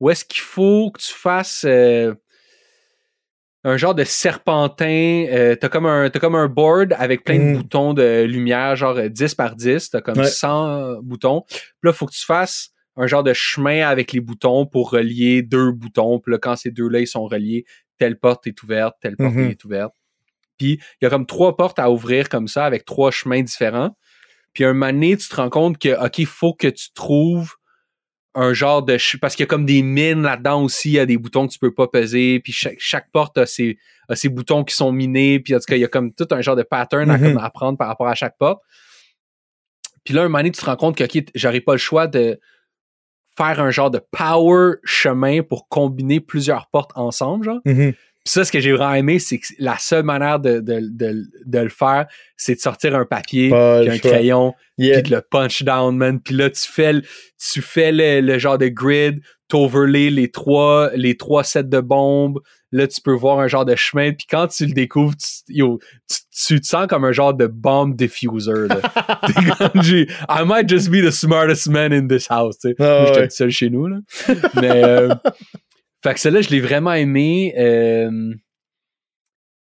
où 0.00 0.10
est-ce 0.10 0.24
qu'il 0.24 0.40
faut 0.42 0.90
que 0.90 1.00
tu 1.00 1.12
fasses 1.12 1.64
euh, 1.68 2.14
un 3.64 3.76
genre 3.76 3.94
de 3.94 4.04
serpentin. 4.04 4.86
euh, 5.30 5.54
t'as, 5.54 5.68
comme 5.68 5.86
un, 5.86 6.08
t'as 6.08 6.18
comme 6.18 6.34
un 6.34 6.48
board 6.48 6.94
avec 6.98 7.24
plein 7.24 7.38
Mm. 7.38 7.52
de 7.52 7.56
boutons 7.58 7.94
de 7.94 8.22
lumière, 8.24 8.74
genre 8.76 8.96
euh, 8.96 9.08
10 9.08 9.34
par 9.34 9.54
10. 9.56 9.90
T'as 9.90 10.00
comme 10.00 10.18
Ouais. 10.18 10.26
100 10.26 11.02
boutons. 11.02 11.42
Puis 11.48 11.58
là, 11.84 11.90
il 11.90 11.92
faut 11.92 12.06
que 12.06 12.14
tu 12.14 12.24
fasses 12.24 12.70
un 12.96 13.06
genre 13.06 13.22
de 13.22 13.32
chemin 13.34 13.86
avec 13.86 14.12
les 14.12 14.20
boutons 14.20 14.66
pour 14.66 14.90
relier 14.90 15.42
deux 15.42 15.70
boutons. 15.72 16.18
Puis 16.18 16.32
là, 16.32 16.38
quand 16.38 16.56
ces 16.56 16.70
deux-là, 16.70 17.00
ils 17.00 17.06
sont 17.06 17.24
reliés, 17.26 17.64
telle 17.98 18.18
porte 18.18 18.46
est 18.46 18.62
ouverte, 18.62 18.96
telle 19.00 19.16
porte 19.16 19.34
Mhm. 19.34 19.50
est 19.50 19.64
ouverte. 19.64 19.94
Puis 20.58 20.72
il 21.00 21.04
y 21.04 21.06
a 21.06 21.10
comme 21.10 21.26
trois 21.26 21.56
portes 21.56 21.78
à 21.78 21.90
ouvrir 21.90 22.28
comme 22.30 22.48
ça 22.48 22.64
avec 22.64 22.84
trois 22.86 23.10
chemins 23.10 23.42
différents. 23.42 23.96
Puis 24.52 24.64
un 24.64 24.72
moment 24.72 24.92
donné, 24.92 25.16
tu 25.16 25.28
te 25.28 25.36
rends 25.36 25.50
compte 25.50 25.78
que, 25.78 26.04
OK, 26.04 26.18
il 26.18 26.26
faut 26.26 26.54
que 26.54 26.68
tu 26.68 26.92
trouves 26.92 27.54
un 28.34 28.52
genre 28.52 28.82
de... 28.82 28.96
Parce 29.20 29.34
qu'il 29.34 29.42
y 29.42 29.46
a 29.46 29.46
comme 29.48 29.66
des 29.66 29.82
mines 29.82 30.22
là-dedans 30.22 30.62
aussi, 30.62 30.90
il 30.90 30.94
y 30.94 30.98
a 30.98 31.06
des 31.06 31.18
boutons 31.18 31.46
que 31.48 31.52
tu 31.52 31.58
peux 31.58 31.74
pas 31.74 31.88
peser, 31.88 32.40
puis 32.40 32.52
chaque, 32.52 32.76
chaque 32.78 33.10
porte 33.10 33.38
a 33.38 33.46
ses, 33.46 33.78
a 34.08 34.14
ses 34.16 34.28
boutons 34.28 34.62
qui 34.64 34.74
sont 34.74 34.92
minés, 34.92 35.40
puis 35.40 35.54
en 35.54 35.58
tout 35.58 35.64
cas, 35.66 35.76
il 35.76 35.80
y 35.80 35.84
a 35.84 35.88
comme 35.88 36.12
tout 36.14 36.28
un 36.30 36.40
genre 36.40 36.56
de 36.56 36.62
pattern 36.62 37.10
à, 37.10 37.18
Mhm. 37.18 37.34
comme 37.34 37.38
apprendre 37.44 37.76
par 37.78 37.88
rapport 37.88 38.06
à 38.08 38.14
chaque 38.14 38.36
porte. 38.38 38.60
Puis 40.04 40.14
là, 40.14 40.20
un 40.22 40.24
moment 40.24 40.38
donné, 40.38 40.50
tu 40.52 40.60
te 40.60 40.64
rends 40.66 40.76
compte 40.76 40.96
que, 40.96 41.04
OK, 41.04 41.24
j'aurais 41.34 41.60
pas 41.60 41.72
le 41.72 41.78
choix 41.78 42.06
de 42.06 42.40
faire 43.36 43.60
un 43.60 43.70
genre 43.70 43.90
de 43.90 44.00
power 44.10 44.74
chemin 44.84 45.42
pour 45.42 45.68
combiner 45.68 46.20
plusieurs 46.20 46.68
portes 46.68 46.90
ensemble, 46.94 47.44
genre. 47.44 47.60
Mhm. 47.64 47.92
Puis 47.92 47.96
ça, 48.24 48.44
ce 48.44 48.52
que 48.52 48.60
j'ai 48.60 48.72
vraiment 48.72 48.94
aimé, 48.94 49.18
c'est 49.18 49.38
que 49.38 49.46
la 49.58 49.78
seule 49.78 50.04
manière 50.04 50.38
de, 50.38 50.60
de, 50.60 50.80
de, 50.82 51.24
de 51.46 51.58
le 51.58 51.68
faire, 51.68 52.06
c'est 52.36 52.54
de 52.54 52.60
sortir 52.60 52.94
un 52.94 53.04
papier, 53.04 53.48
puis 53.48 53.90
un 53.90 53.98
crayon, 53.98 54.54
Yeah. 54.78 55.02
puis 55.02 55.10
de 55.10 55.16
le 55.16 55.22
punch 55.22 55.62
down, 55.62 55.94
man. 55.94 56.20
Puis 56.20 56.34
là, 56.34 56.48
tu 56.48 56.62
fais 56.70 56.94
le, 56.94 57.02
tu 57.38 57.60
fais 57.60 57.92
le, 57.92 58.20
le 58.20 58.38
genre 58.38 58.56
de 58.56 58.68
grid, 58.68 59.20
t'overlay 59.48 60.08
les 60.08 60.30
trois, 60.30 60.90
les 60.94 61.18
trois 61.18 61.44
sets 61.44 61.64
de 61.64 61.80
bombes. 61.80 62.38
Là, 62.72 62.86
tu 62.86 63.00
peux 63.02 63.12
voir 63.12 63.40
un 63.40 63.48
genre 63.48 63.66
de 63.66 63.74
chemin. 63.74 64.12
Puis 64.12 64.26
quand 64.30 64.46
tu 64.46 64.64
le 64.64 64.72
découvres, 64.72 65.14
tu, 65.16 65.52
yo, 65.54 65.80
tu, 66.08 66.18
tu 66.46 66.60
te 66.60 66.66
sens 66.66 66.86
comme 66.86 67.04
un 67.04 67.12
genre 67.12 67.34
de 67.34 67.46
bomb 67.46 67.94
diffuser. 67.94 68.68
T'es 69.26 70.06
I 70.28 70.44
might 70.46 70.68
just 70.68 70.88
be 70.88 71.02
the 71.02 71.10
smartest 71.10 71.68
man 71.68 71.92
in 71.92 72.06
this 72.06 72.28
house. 72.30 72.58
Tu 72.58 72.68
sais. 72.68 72.74
Moi, 72.78 73.06
j'étais 73.06 73.20
ouais. 73.20 73.28
tout 73.28 73.34
seul 73.34 73.50
chez 73.50 73.68
nous. 73.70 73.86
Là. 73.86 73.96
Mais, 74.54 74.82
euh, 74.84 75.14
fait 76.02 76.14
que 76.14 76.20
celle-là, 76.20 76.40
je 76.40 76.50
l'ai 76.50 76.60
vraiment 76.60 76.94
aimé. 76.94 77.54
Euh, 77.58 78.32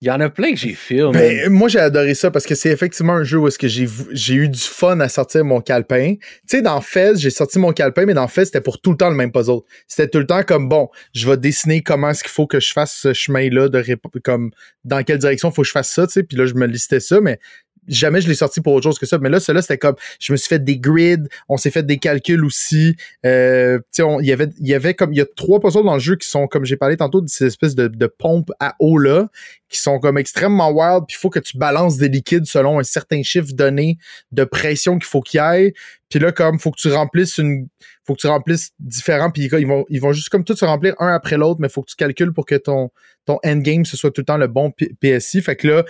Il 0.01 0.07
y 0.07 0.11
en 0.11 0.19
a 0.19 0.29
plein 0.29 0.51
que 0.51 0.57
j'ai 0.57 0.75
man. 0.91 1.11
Ben, 1.13 1.49
moi, 1.49 1.69
j'ai 1.69 1.79
adoré 1.79 2.13
ça 2.13 2.29
parce 2.29 2.45
que 2.45 2.53
c'est 2.53 2.69
effectivement 2.69 3.13
un 3.13 3.23
jeu 3.23 3.37
où 3.37 3.47
est-ce 3.47 3.57
que 3.57 3.67
j'ai 3.67 4.33
eu 4.33 4.49
du 4.49 4.59
fun 4.59 4.99
à 4.99 5.09
sortir 5.09 5.45
mon 5.45 5.61
calepin. 5.61 6.15
Tu 6.15 6.21
sais, 6.47 6.61
dans 6.61 6.81
Fez, 6.81 7.13
j'ai 7.17 7.29
sorti 7.29 7.59
mon 7.59 7.73
calepin, 7.73 8.05
mais 8.05 8.13
dans 8.13 8.27
Fez, 8.27 8.45
c'était 8.45 8.61
pour 8.61 8.81
tout 8.81 8.91
le 8.91 8.97
temps 8.97 9.09
le 9.09 9.15
même 9.15 9.31
puzzle. 9.31 9.61
C'était 9.87 10.09
tout 10.09 10.19
le 10.19 10.27
temps 10.27 10.43
comme, 10.43 10.67
bon, 10.67 10.89
je 11.13 11.27
vais 11.27 11.37
dessiner 11.37 11.81
comment 11.81 12.09
est-ce 12.09 12.23
qu'il 12.23 12.31
faut 12.31 12.45
que 12.45 12.59
je 12.59 12.71
fasse 12.73 12.93
ce 12.93 13.13
chemin-là, 13.13 13.69
de 13.69 13.83
comme, 14.23 14.51
dans 14.83 15.03
quelle 15.03 15.17
direction 15.19 15.49
il 15.49 15.53
faut 15.55 15.61
que 15.61 15.67
je 15.67 15.73
fasse 15.73 15.91
ça, 15.91 16.05
tu 16.05 16.13
sais. 16.13 16.23
Puis 16.23 16.37
là, 16.37 16.45
je 16.45 16.55
me 16.55 16.67
listais 16.67 16.99
ça, 16.99 17.21
mais 17.21 17.39
jamais 17.87 18.21
je 18.21 18.27
l'ai 18.27 18.35
sorti 18.35 18.61
pour 18.61 18.73
autre 18.73 18.83
chose 18.83 18.99
que 18.99 19.05
ça. 19.05 19.17
Mais 19.19 19.29
là, 19.29 19.39
celui-là, 19.39 19.61
c'était 19.61 19.77
comme, 19.77 19.95
je 20.19 20.31
me 20.31 20.37
suis 20.37 20.47
fait 20.47 20.63
des 20.63 20.77
grids, 20.77 21.27
on 21.49 21.57
s'est 21.57 21.71
fait 21.71 21.85
des 21.85 21.97
calculs 21.97 22.43
aussi. 22.43 22.95
Euh, 23.25 23.79
il 23.97 24.25
y 24.25 24.31
avait, 24.31 24.49
y 24.59 24.73
avait 24.73 24.93
comme, 24.93 25.13
il 25.13 25.17
y 25.17 25.21
a 25.21 25.25
trois 25.35 25.59
puzzles 25.59 25.85
dans 25.85 25.95
le 25.95 25.99
jeu 25.99 26.15
qui 26.15 26.27
sont, 26.27 26.47
comme 26.47 26.65
j'ai 26.65 26.77
parlé 26.77 26.97
tantôt, 26.97 27.21
de 27.21 27.29
ces 27.29 27.45
espèces 27.45 27.75
de, 27.75 27.87
de 27.87 28.07
pompes 28.07 28.51
à 28.59 28.75
eau 28.79 28.97
là, 28.97 29.27
qui 29.69 29.79
sont 29.79 29.99
comme 29.99 30.17
extrêmement 30.17 30.71
wild, 30.71 31.03
puis 31.07 31.15
il 31.17 31.19
faut 31.19 31.29
que 31.29 31.39
tu 31.39 31.57
balances 31.57 31.97
des 31.97 32.09
liquides 32.09 32.45
selon 32.45 32.79
un 32.79 32.83
certain 32.83 33.23
chiffre 33.23 33.53
donné 33.53 33.97
de 34.31 34.43
pression 34.43 34.97
qu'il 34.97 35.05
faut 35.05 35.21
qu'il 35.21 35.39
y 35.39 35.43
ait. 35.43 35.73
Puis 36.09 36.19
là, 36.19 36.31
comme, 36.31 36.59
faut 36.59 36.71
que 36.71 36.79
tu 36.79 36.91
remplisses 36.91 37.37
une, 37.39 37.67
faut 38.05 38.13
que 38.13 38.21
tu 38.21 38.27
remplisses 38.27 38.71
différents, 38.79 39.31
puis 39.31 39.49
ils 39.51 39.67
vont, 39.67 39.85
ils 39.89 39.99
vont 39.99 40.13
juste 40.13 40.29
comme 40.29 40.43
tout 40.43 40.55
se 40.55 40.65
remplir 40.65 40.93
un 40.99 41.13
après 41.13 41.37
l'autre, 41.37 41.59
mais 41.59 41.69
faut 41.69 41.81
que 41.81 41.89
tu 41.89 41.95
calcules 41.95 42.31
pour 42.31 42.45
que 42.45 42.55
ton, 42.55 42.91
ton 43.25 43.39
endgame, 43.45 43.85
ce 43.85 43.97
soit 43.97 44.11
tout 44.11 44.21
le 44.21 44.25
temps 44.25 44.37
le 44.37 44.47
bon 44.47 44.71
P- 44.71 44.91
PSI. 45.01 45.41
Fait 45.41 45.55
que 45.55 45.67
là, 45.67 45.83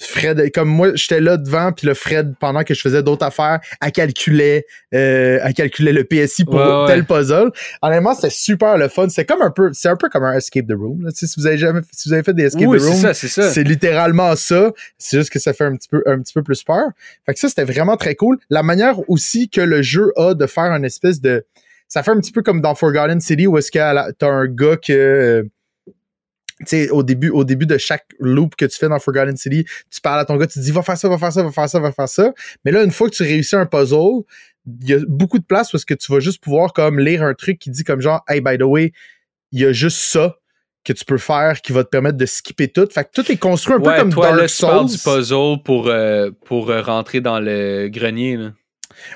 Fred, 0.00 0.50
comme 0.52 0.68
moi, 0.68 0.88
j'étais 0.94 1.20
là 1.20 1.36
devant, 1.36 1.70
puis 1.70 1.86
le 1.86 1.94
Fred, 1.94 2.34
pendant 2.40 2.64
que 2.64 2.74
je 2.74 2.80
faisais 2.80 3.02
d'autres 3.02 3.24
affaires, 3.24 3.60
elle 3.80 3.92
calculait, 3.92 4.66
euh, 4.94 5.38
calculait 5.52 5.92
le 5.92 6.02
PSI 6.04 6.44
pour 6.44 6.54
Ouais, 6.54 6.62
ouais. 6.82 6.86
tel 6.88 7.04
puzzle. 7.04 7.50
Honnêtement, 7.82 8.14
c'était 8.14 8.30
super 8.30 8.76
le 8.78 8.88
fun. 8.88 9.08
C'est 9.10 9.24
comme 9.24 9.42
un 9.42 9.50
peu, 9.50 9.70
c'est 9.72 9.88
un 9.88 9.96
peu 9.96 10.08
comme 10.08 10.24
un 10.24 10.32
escape 10.36 10.66
the 10.66 10.72
room. 10.72 11.02
Là. 11.04 11.12
Tu 11.12 11.18
sais, 11.18 11.26
Si 11.26 11.40
vous 11.40 11.46
avez 11.46 11.58
jamais, 11.58 11.80
si 11.92 12.08
vous 12.08 12.14
avez 12.14 12.22
fait 12.24 12.34
des 12.34 12.44
escape 12.44 12.66
oui, 12.66 12.78
the 12.78 12.82
room, 12.82 13.12
c'est 13.12 13.62
littéralement 13.64 14.34
ça. 14.34 14.72
C'est 14.98 15.18
juste 15.18 15.30
que 15.30 15.38
ça 15.38 15.52
fait 15.52 15.64
un 15.64 15.76
petit 15.76 15.88
peu, 15.88 16.02
un 16.06 16.20
petit 16.20 16.32
peu 16.32 16.42
plus 16.42 16.62
peur. 16.64 16.86
Fait 17.26 17.34
que 17.34 17.38
ça, 17.38 17.48
c'était 17.48 17.64
vraiment 17.64 17.96
très 17.96 18.14
cool. 18.16 18.38
La 18.50 18.62
manière 18.62 18.98
aussi 19.08 19.48
que 19.48 19.60
le 19.60 19.82
jeu 19.82 20.10
a 20.16 20.34
de 20.34 20.46
faire 20.46 20.72
une 20.72 20.84
espèce 20.84 21.20
de, 21.20 21.44
ça 21.86 22.02
fait 22.02 22.10
un 22.10 22.18
petit 22.18 22.32
peu 22.32 22.42
comme 22.42 22.60
dans 22.60 22.74
Forgotten 22.74 23.20
City 23.20 23.46
où 23.46 23.56
est-ce 23.58 23.70
que 23.70 23.78
à 23.78 24.08
t'as 24.18 24.26
un 24.28 24.46
gars 24.46 24.76
que, 24.76 24.92
euh, 24.92 25.42
sais, 26.66 26.90
au 26.90 27.02
début, 27.02 27.30
au 27.30 27.44
début 27.44 27.66
de 27.66 27.78
chaque 27.78 28.06
loop 28.18 28.56
que 28.56 28.64
tu 28.64 28.78
fais 28.78 28.88
dans 28.88 28.98
Forgotten 28.98 29.36
City, 29.36 29.64
tu 29.90 30.00
parles 30.00 30.20
à 30.20 30.24
ton 30.24 30.36
gars, 30.36 30.46
tu 30.46 30.58
te 30.58 30.64
dis, 30.64 30.70
va 30.70 30.82
faire 30.82 30.96
ça, 30.96 31.08
va 31.08 31.18
faire 31.18 31.32
ça, 31.32 31.42
va 31.42 31.50
faire 31.50 31.68
ça, 31.68 31.80
va 31.80 31.92
faire 31.92 32.08
ça. 32.08 32.32
Mais 32.64 32.72
là, 32.72 32.82
une 32.82 32.90
fois 32.90 33.08
que 33.08 33.14
tu 33.14 33.22
réussis 33.22 33.56
un 33.56 33.66
puzzle, 33.66 34.22
il 34.80 34.88
y 34.88 34.94
a 34.94 34.98
beaucoup 35.08 35.38
de 35.38 35.44
place 35.44 35.70
parce 35.70 35.84
que 35.84 35.94
tu 35.94 36.12
vas 36.12 36.20
juste 36.20 36.42
pouvoir 36.42 36.72
comme 36.72 36.98
lire 36.98 37.22
un 37.22 37.34
truc 37.34 37.58
qui 37.58 37.70
dit 37.70 37.84
comme 37.84 38.00
genre 38.00 38.22
Hey, 38.28 38.40
by 38.40 38.58
the 38.58 38.62
way, 38.62 38.92
il 39.50 39.60
y 39.60 39.64
a 39.64 39.72
juste 39.72 39.98
ça 39.98 40.36
que 40.84 40.92
tu 40.92 41.04
peux 41.04 41.18
faire 41.18 41.60
qui 41.60 41.72
va 41.72 41.84
te 41.84 41.88
permettre 41.88 42.18
de 42.18 42.26
skipper 42.26 42.68
tout. 42.68 42.88
Fait 42.90 43.04
que 43.04 43.10
tout 43.12 43.30
est 43.30 43.36
construit 43.36 43.76
un 43.76 43.80
peu 43.80 43.94
comme 43.96 44.12
toi, 44.12 44.28
Dark 44.28 44.40
là, 44.40 44.48
tu 44.48 44.60
parles 44.62 44.88
Souls. 44.88 44.96
du 44.96 45.02
puzzle 45.02 45.62
pour, 45.64 45.88
euh, 45.88 46.30
pour 46.44 46.70
euh, 46.70 46.82
rentrer 46.82 47.20
dans 47.20 47.38
le 47.38 47.88
grenier. 47.88 48.36
Là. 48.36 48.52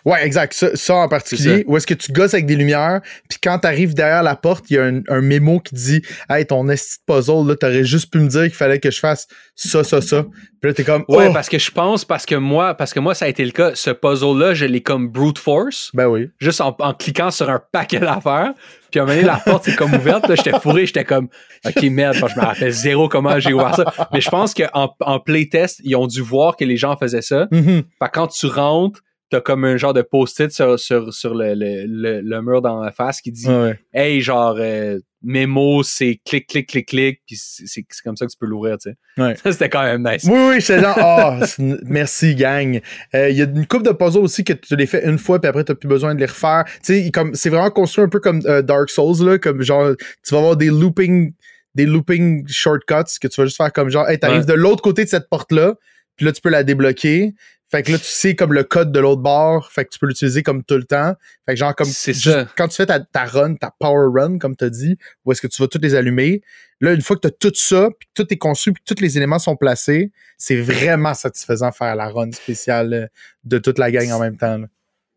Ouais, 0.05 0.25
exact. 0.25 0.53
Ça, 0.53 0.69
ça 0.75 0.95
en 0.97 1.09
particulier. 1.09 1.65
Où 1.67 1.77
est-ce 1.77 1.87
que 1.87 1.95
tu 1.95 2.13
gosses 2.13 2.35
avec 2.35 2.47
des 2.47 2.57
lumières, 2.57 3.01
puis 3.29 3.39
quand 3.43 3.59
t'arrives 3.59 3.95
derrière 3.95 4.23
la 4.23 4.37
porte, 4.37 4.65
il 4.71 4.75
y 4.75 4.79
a 4.79 4.85
un, 4.85 5.03
un 5.09 5.21
mémo 5.21 5.61
qui 5.61 5.75
dit 5.75 6.03
Hey, 6.29 6.47
ton 6.47 6.69
esti 6.69 6.99
de 7.07 7.13
puzzle, 7.15 7.47
là, 7.49 7.57
t'aurais 7.57 7.85
juste 7.85 8.13
pu 8.13 8.19
me 8.19 8.29
dire 8.29 8.43
qu'il 8.43 8.51
fallait 8.55 8.81
que 8.81 8.91
je 8.91 9.01
fasse 9.01 9.27
ça, 9.55 9.83
ça, 9.85 10.01
ça. 10.01 10.25
Puis 10.61 10.71
là, 10.71 10.75
t'es 10.75 10.85
comme 10.85 11.05
Ouais, 11.09 11.27
Oh! 11.29 11.33
parce 11.33 11.49
que 11.49 11.59
je 11.59 11.71
pense, 11.71 12.05
parce 12.05 12.27
que 12.27 12.35
moi, 12.35 12.75
parce 12.75 12.93
que 12.93 13.01
moi, 13.01 13.15
ça 13.15 13.25
a 13.27 13.29
été 13.29 13.45
le 13.45 13.51
cas. 13.53 13.73
Ce 13.75 13.91
puzzle-là, 13.91 14.55
je 14.55 14.65
l'ai 14.67 14.83
comme 14.83 15.09
brute 15.09 15.39
force, 15.39 15.91
Ben 15.95 16.07
oui. 16.09 16.31
juste 16.39 16.61
en, 16.61 16.75
en 16.79 16.95
cliquant 16.95 17.31
sur 17.31 17.49
un 17.51 17.61
paquet 17.73 17.99
d'affaires. 18.01 18.53
Puis 18.91 19.01
à 19.01 19.03
un 19.03 19.07
moment 19.07 19.17
donné, 19.17 19.27
la 19.27 19.37
porte 19.45 19.65
c'est 19.65 19.75
comme 19.77 19.93
ouverte. 19.95 20.29
Là, 20.29 20.35
j'étais 20.37 20.59
fourré, 20.61 20.87
j'étais 20.87 21.05
comme 21.05 21.29
OK, 21.67 21.83
merde, 21.85 22.15
je 22.17 22.23
me 22.41 22.45
rappelle 22.45 22.71
zéro 22.71 23.09
comment 23.09 23.39
j'ai 23.41 23.53
ouvert 23.53 23.75
ça. 23.75 23.85
Mais 24.13 24.21
je 24.21 24.31
pense 24.31 24.55
qu'en 24.55 24.95
en 25.01 25.21
playtest, 25.21 25.81
ils 25.85 25.97
ont 25.97 26.07
dû 26.07 26.21
voir 26.23 26.57
que 26.57 26.65
les 26.65 26.77
gens 26.77 26.97
faisaient 26.97 27.23
ça. 27.23 27.49
Fait 27.53 27.83
que 28.01 28.11
quand 28.13 28.29
tu 28.29 28.47
rentres, 28.47 29.01
t'as 29.31 29.41
comme 29.41 29.65
un 29.65 29.77
genre 29.77 29.93
de 29.95 30.03
post-it 30.03 30.51
sur, 30.53 30.79
sur, 30.79 31.13
sur 31.13 31.35
le, 31.35 31.55
le, 31.55 31.85
le, 31.87 32.21
le 32.21 32.43
mur 32.43 32.63
dans 32.63 32.81
la 32.83 32.93
face 32.93 33.21
qui 33.21 33.33
dit 33.33 33.49
Ouais. 33.49 33.79
Hey, 33.93 34.21
genre, 34.21 34.57
euh, 34.59 34.99
mémo, 35.23 35.83
c'est 35.83 36.21
clic, 36.25 36.47
clic, 36.47 36.69
clic, 36.69 36.87
clic, 36.89 37.21
puis 37.27 37.37
c'est 37.37 37.65
c'est 37.67 37.85
comme 38.05 38.17
ça 38.17 38.27
que 38.27 38.31
tu 38.31 38.39
peux 38.39 38.47
l'ouvrir, 38.47 38.79
tu 38.79 38.91
sais. 38.91 38.97
Ouais. 39.23 39.35
Ça, 39.43 39.51
c'était 39.53 39.69
quand 39.69 39.83
même 39.83 40.07
nice. 40.09 40.23
Oui, 40.25 40.39
oui, 40.51 40.61
j'étais 40.61 40.81
genre, 40.81 40.95
ah, 40.99 41.41
c'est 41.47 41.61
une- 41.63 41.81
merci, 41.85 42.35
gang. 42.37 42.81
Euh, 43.15 43.29
Il 43.31 43.37
y 43.37 43.43
a 43.43 43.47
une 43.47 43.67
coupe 43.67 43.83
de 43.83 43.91
puzzles 43.91 44.21
aussi 44.23 44.45
que 44.45 44.53
tu 44.53 44.77
les 44.77 44.87
fais 44.87 45.05
une 45.09 45.19
fois, 45.19 45.41
puis 45.41 45.49
après, 45.49 45.65
t'as 45.65 45.75
plus 45.75 45.89
besoin 45.89 46.15
de 46.15 46.21
les 46.21 46.27
refaire. 46.27 46.65
Tu 46.85 47.03
sais, 47.05 47.11
comme, 47.11 47.35
c'est 47.35 47.51
vraiment 47.51 47.71
construit 47.71 48.05
un 48.05 48.09
peu 48.09 48.21
comme 48.21 48.41
euh, 48.47 48.63
Dark 48.63 48.89
Souls, 48.91 49.27
là, 49.27 49.39
comme 49.39 49.63
genre, 49.63 49.91
tu 50.25 50.35
vas 50.35 50.39
avoir 50.39 50.57
des 50.57 50.67
looping, 50.69 51.33
des 51.75 51.87
looping 51.87 52.45
shortcuts 52.49 53.19
que 53.21 53.27
tu 53.27 53.41
vas 53.41 53.47
juste 53.47 53.57
faire 53.57 53.73
comme 53.73 53.89
genre, 53.91 54.09
hey, 54.09 54.21
t'arrives 54.21 54.41
Ouais. 54.41 54.47
de 54.47 54.53
l'autre 54.55 54.83
côté 54.83 55.03
de 55.05 55.09
cette 55.09 55.29
porte-là, 55.29 55.75
puis 56.15 56.25
là, 56.25 56.33
tu 56.33 56.41
peux 56.41 56.49
la 56.51 56.63
débloquer. 56.63 57.35
Fait 57.71 57.83
que 57.83 57.91
là, 57.91 57.99
tu 57.99 58.05
sais 58.05 58.37
comme 58.37 58.53
le 58.53 58.63
code 58.63 58.93
de 58.93 59.01
l'autre 59.01 59.23
bord, 59.23 59.71
fait 59.73 59.85
que 59.85 59.91
tu 59.91 59.99
peux 59.99 60.07
l'utiliser 60.07 60.43
comme 60.45 60.63
tout 60.63 60.77
le 60.77 60.85
temps. 60.85 61.15
Fait 61.47 61.55
que 61.55 61.59
genre, 61.59 61.75
comme, 61.75 61.89
ça. 62.15 62.47
quand 62.57 62.69
tu 62.69 62.77
fais 62.77 62.87
ta, 62.87 63.01
ta 63.01 63.25
run, 63.25 63.55
ta 63.57 63.73
power 63.81 64.09
run, 64.15 64.39
comme 64.39 64.55
t'as 64.55 64.69
dit, 64.69 64.97
où 65.25 65.33
est-ce 65.33 65.41
que 65.43 65.49
tu 65.49 65.61
vas 65.61 65.69
toutes 65.69 65.83
les 65.83 65.95
allumer, 65.95 66.43
Là, 66.83 66.93
une 66.93 67.01
fois 67.01 67.17
que 67.17 67.23
tu 67.23 67.29
as 67.29 67.31
tout 67.31 67.53
ça, 67.55 67.89
puis 67.99 68.07
que 68.15 68.23
tout 68.23 68.31
est 68.33 68.37
construit, 68.37 68.75
puis 68.75 68.83
que 68.87 68.95
tous 68.95 69.01
les 69.03 69.17
éléments 69.17 69.39
sont 69.39 69.57
placés, 69.57 70.13
c'est 70.37 70.61
vraiment 70.61 71.15
satisfaisant 71.15 71.73
faire 71.73 71.97
la 71.97 72.09
run 72.11 72.31
spéciale 72.33 72.93
euh, 72.93 73.07
de 73.45 73.57
toute 73.57 73.79
la 73.79 73.91
gang 73.91 74.11
en 74.13 74.21
même 74.21 74.37
temps. 74.37 74.59
là. 74.59 74.67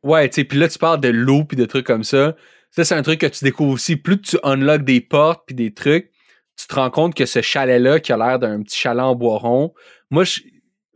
Ouais, 0.02 0.30
tu 0.30 0.36
sais, 0.36 0.44
puis 0.46 0.58
là, 0.58 0.70
tu 0.70 0.80
parles 0.80 1.02
de 1.02 1.10
l'eau 1.10 1.44
puis 1.44 1.58
de 1.58 1.66
trucs 1.66 1.86
comme 1.86 2.06
ça. 2.06 2.38
Ça, 2.72 2.86
c'est 2.86 2.96
un 2.96 3.02
truc 3.02 3.20
que 3.20 3.26
tu 3.28 3.44
découvres 3.44 3.74
aussi. 3.74 3.98
Plus 3.98 4.22
tu 4.22 4.38
unlocks 4.44 4.86
des 4.86 5.02
portes 5.02 5.44
puis 5.48 5.56
des 5.56 5.74
trucs, 5.74 6.12
tu 6.56 6.66
te 6.66 6.76
rends 6.76 6.90
compte 6.90 7.14
que 7.14 7.26
ce 7.26 7.42
chalet-là, 7.42 8.00
qui 8.00 8.14
a 8.14 8.18
l'air 8.18 8.40
d'un 8.40 8.62
petit 8.62 8.78
chalet 8.80 9.04
en 9.04 9.16
bois 9.16 9.40
rond, 9.40 9.74
moi, 10.10 10.24
je- 10.24 10.40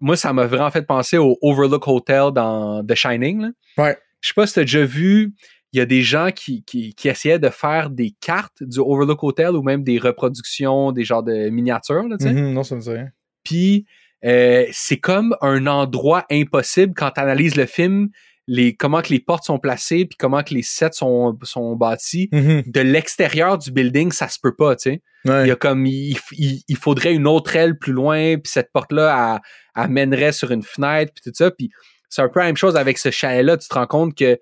moi 0.04 0.18
ça 0.18 0.34
m'a 0.34 0.46
vraiment 0.46 0.70
fait 0.70 0.86
penser 0.86 1.18
au 1.18 1.38
Overlook 1.42 1.88
Hotel 1.88 2.32
dans 2.34 2.86
The 2.86 2.94
Shining. 2.94 3.42
Là. 3.42 3.50
Ouais. 3.78 3.98
Je 4.20 4.28
sais 4.28 4.34
pas 4.36 4.46
si 4.46 4.54
tu 4.54 4.60
as 4.60 4.64
déjà 4.64 4.84
vu, 4.84 5.34
il 5.72 5.80
y 5.80 5.82
a 5.82 5.86
des 5.86 6.02
gens 6.02 6.30
qui, 6.32 6.62
qui, 6.64 6.94
qui 6.94 7.08
essayaient 7.08 7.40
de 7.40 7.50
faire 7.50 7.90
des 7.90 8.12
cartes 8.20 8.62
du 8.62 8.80
Overlook 8.80 9.24
Hotel 9.24 9.52
ou 9.52 9.64
même 9.64 9.82
des 9.82 9.98
reproductions, 9.98 10.92
des 10.92 11.06
genres 11.06 11.24
de 11.24 11.50
miniatures, 11.50 12.08
là. 12.08 12.18
Mhm, 12.20 12.52
non, 12.52 12.64
ça 12.64 12.76
me 12.76 12.82
dit 12.82 12.90
rien. 12.90 13.08
Puis 13.46 13.86
euh, 14.26 14.66
c'est 14.74 15.00
comme 15.00 15.38
un 15.40 15.68
endroit 15.68 16.26
impossible 16.30 16.94
quand 16.96 17.12
tu 17.12 17.22
analyses 17.22 17.56
le 17.56 17.66
film, 17.66 18.10
les, 18.48 18.76
comment 18.76 19.02
que 19.02 19.10
les 19.10 19.20
portes 19.20 19.46
sont 19.46 19.60
placées, 19.60 20.06
puis 20.06 20.18
comment 20.18 20.44
que 20.44 20.54
les 20.54 20.64
sets 20.64 20.92
sont, 20.94 21.38
sont 21.44 21.76
bâtis. 21.76 22.30
Mhm, 22.32 22.64
De 22.66 22.82
l'extérieur 22.82 23.58
du 23.58 23.72
building, 23.72 24.12
ça 24.12 24.28
se 24.28 24.38
peut 24.42 24.56
pas, 24.56 24.76
tu 24.76 24.92
sais. 24.92 25.02
ouais. 25.26 25.46
Il 25.46 25.48
y 25.48 25.52
a 25.52 25.56
comme 25.56 25.86
il, 25.86 26.18
il, 26.34 26.62
il 26.68 26.78
faudrait 26.78 27.14
une 27.14 27.28
autre 27.28 27.56
aile 27.56 27.78
plus 27.78 27.94
loin, 27.94 28.36
puis 28.38 28.52
cette 28.52 28.72
porte-là, 28.74 29.40
elle, 29.76 29.84
elle 29.84 29.90
mènerait 29.92 30.34
sur 30.34 30.52
une 30.52 30.64
fenêtre, 30.64 31.14
puis 31.16 31.24
tout 31.32 31.36
ça. 31.36 31.52
Puis 31.52 31.70
c'est 32.10 32.22
un 32.22 32.30
peu 32.30 32.40
la 32.42 32.48
même 32.48 32.58
chose 32.58 32.76
avec 32.76 32.98
ce 32.98 33.12
chalet-là. 33.12 33.58
Tu 33.58 33.68
te 33.68 33.74
rends 33.74 33.88
compte 33.88 34.16
que 34.16 34.38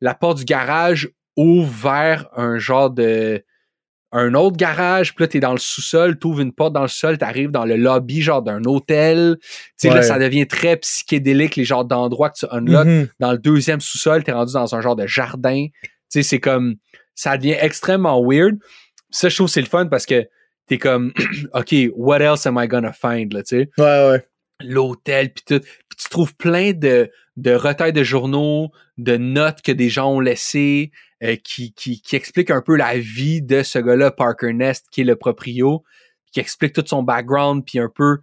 la 0.00 0.14
porte 0.14 0.38
du 0.38 0.44
garage 0.44 1.08
ouvre 1.36 1.70
vers 1.70 2.28
un 2.36 2.58
genre 2.58 2.90
de 2.90 3.44
un 4.18 4.32
autre 4.34 4.56
garage, 4.56 5.14
puis 5.14 5.24
là, 5.24 5.28
t'es 5.28 5.40
dans 5.40 5.52
le 5.52 5.58
sous-sol, 5.58 6.18
t'ouvres 6.18 6.40
une 6.40 6.52
porte 6.52 6.72
dans 6.72 6.82
le 6.82 6.88
sol, 6.88 7.18
t'arrives 7.18 7.50
dans 7.50 7.66
le 7.66 7.76
lobby, 7.76 8.22
genre 8.22 8.42
d'un 8.42 8.64
hôtel. 8.64 9.36
Tu 9.40 9.48
sais, 9.76 9.90
là, 9.90 10.02
ça 10.02 10.18
devient 10.18 10.46
très 10.46 10.76
psychédélique, 10.78 11.56
les 11.56 11.64
genres 11.64 11.84
d'endroits 11.84 12.30
que 12.30 12.38
tu 12.38 12.46
unlocks. 12.50 12.86
Mhm. 12.86 13.08
Dans 13.20 13.32
le 13.32 13.38
deuxième 13.38 13.80
sous-sol, 13.80 14.24
t'es 14.24 14.32
rendu 14.32 14.54
dans 14.54 14.74
un 14.74 14.80
genre 14.80 14.96
de 14.96 15.06
jardin. 15.06 15.66
Tu 15.66 15.90
sais, 16.08 16.22
c'est 16.22 16.40
comme, 16.40 16.76
ça 17.14 17.36
devient 17.36 17.56
extrêmement 17.60 18.22
weird. 18.24 18.56
Ça, 19.10 19.28
je 19.28 19.34
trouve 19.34 19.48
c'est 19.48 19.60
le 19.60 19.66
fun 19.66 19.86
parce 19.86 20.06
que 20.06 20.26
t'es 20.66 20.78
comme, 20.78 21.12
OK, 21.54 21.74
what 21.94 22.20
else 22.20 22.46
am 22.46 22.58
I 22.58 22.66
gonna 22.66 22.92
find, 22.92 23.34
là, 23.34 23.42
tu 23.42 23.58
sais? 23.58 23.70
Ouais, 23.76 24.10
ouais. 24.10 24.26
l'hôtel 24.60 25.30
puis 25.30 25.44
tout. 25.46 25.60
Puis 25.60 25.98
tu 25.98 26.08
trouves 26.08 26.34
plein 26.36 26.72
de, 26.72 27.10
de 27.36 27.52
retails 27.52 27.92
de 27.92 28.02
journaux, 28.02 28.70
de 28.96 29.18
notes 29.18 29.60
que 29.60 29.72
des 29.72 29.90
gens 29.90 30.10
ont 30.10 30.20
laissées, 30.20 30.90
euh, 31.22 31.36
qui, 31.42 31.72
qui, 31.72 32.00
qui 32.02 32.16
expliquent 32.16 32.50
un 32.50 32.62
peu 32.62 32.76
la 32.76 32.98
vie 32.98 33.42
de 33.42 33.62
ce 33.62 33.78
gars-là, 33.78 34.10
Parker 34.10 34.52
Nest, 34.52 34.86
qui 34.90 35.00
est 35.00 35.04
le 35.04 35.16
proprio, 35.16 35.82
qui 36.32 36.40
explique 36.40 36.72
tout 36.74 36.84
son 36.86 37.02
background, 37.02 37.64
puis 37.64 37.78
un 37.78 37.88
peu 37.94 38.18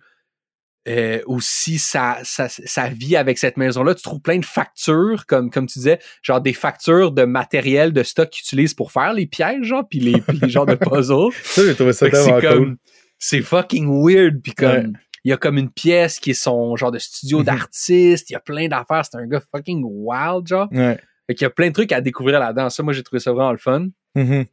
euh, 0.89 1.22
aussi 1.28 1.80
sa, 1.80 2.18
sa, 2.24 2.50
sa 2.50 2.89
vie 2.89 3.16
avec 3.16 3.38
cette 3.38 3.56
maison-là. 3.56 3.96
Tu 3.96 4.02
trouves 4.04 4.20
plein 4.20 4.38
de 4.38 4.46
factures, 4.46 5.26
comme, 5.26 5.50
comme 5.50 5.66
tu 5.66 5.80
disais, 5.80 6.00
genre 6.22 6.41
des 6.41 6.52
factures 6.54 7.12
de 7.14 7.24
matériel, 7.24 7.94
de 7.94 8.04
stock 8.04 8.30
qu'ils 8.30 8.41
utilisent 8.41 8.74
pour 8.74 8.91
faire 8.91 9.14
les 9.14 9.26
pièges, 9.26 9.64
genre, 9.64 9.88
puis 9.89 10.00
les, 10.00 10.22
les 10.41 10.50
genres 10.50 10.66
de 10.66 10.76
puzzles. 10.76 11.32
Ça, 11.44 11.66
j'ai 11.66 11.74
trouvé 11.76 11.94
ça 11.94 12.10
tellement 12.10 12.26
c'est 12.39 12.48
cool. 12.48 12.58
comme 12.60 12.78
c'est 13.18 13.41
fucking 13.41 13.88
weird 14.06 14.41
puis 14.41 14.52
comme 14.54 14.70
Ouais. 14.70 14.91
il 15.24 15.30
y 15.30 15.32
a 15.34 15.38
comme 15.38 15.58
une 15.58 15.72
pièce 15.72 16.20
qui 16.20 16.32
est 16.32 16.34
son 16.34 16.76
genre 16.76 16.91
de 16.91 17.00
studio 17.00 17.39
Mhm. 17.39 17.46
d'artiste, 17.46 18.30
il 18.30 18.34
y 18.34 18.36
a 18.36 18.41
plein 18.41 18.68
d'affaires, 18.68 19.06
c'est 19.10 19.18
un 19.18 19.26
gars 19.26 19.41
fucking 19.56 19.82
wild 19.86 20.46
genre. 20.46 20.68
Ouais. 20.74 21.00
Fait 21.34 21.38
qu'il 21.38 21.45
y 21.45 21.47
a 21.47 21.49
plein 21.49 21.69
de 21.69 21.73
trucs 21.73 21.91
à 21.91 21.99
découvrir 21.99 22.39
là-dedans. 22.39 22.69
Ça 22.69 22.84
moi 22.84 22.93
j'ai 22.93 23.01
trouvé 23.01 23.19
ça 23.19 23.31
vraiment 23.31 23.51
le 23.51 23.57
fun. 23.57 23.88
Mhm. 24.15 24.45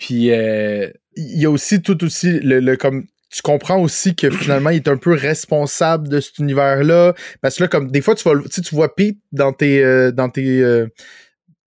Puis 0.00 0.32
euh, 0.32 0.90
il 1.16 1.40
y 1.40 1.46
a 1.46 1.50
aussi 1.50 1.82
tout 1.82 2.02
aussi 2.02 2.40
le, 2.40 2.58
le- 2.58 2.76
comme 2.76 3.04
tu 3.30 3.42
comprends 3.42 3.78
aussi 3.80 4.16
que 4.16 4.28
finalement 4.28 4.70
il 4.70 4.76
est 4.76 4.88
un 4.88 4.96
peu 4.96 5.12
responsable 5.12 6.08
de 6.08 6.18
cet 6.18 6.38
univers 6.40 6.82
là 6.82 7.14
parce 7.42 7.56
que 7.58 7.62
là 7.62 7.68
comme 7.68 7.90
des 7.92 8.00
fois 8.00 8.16
tu 8.16 8.28
vas 8.28 8.34
tu 8.52 8.60
tu 8.60 8.74
vois 8.74 8.92
Pete 8.96 9.18
dans 9.30 9.52
tes 9.52 9.84
euh, 9.84 10.10
dans 10.10 10.28
tes 10.30 10.60
euh, 10.62 10.88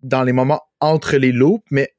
dans 0.01 0.23
les 0.23 0.33
moments 0.33 0.61
entre 0.81 1.15
les 1.15 1.31
loops 1.31 1.63
mais 1.71 1.93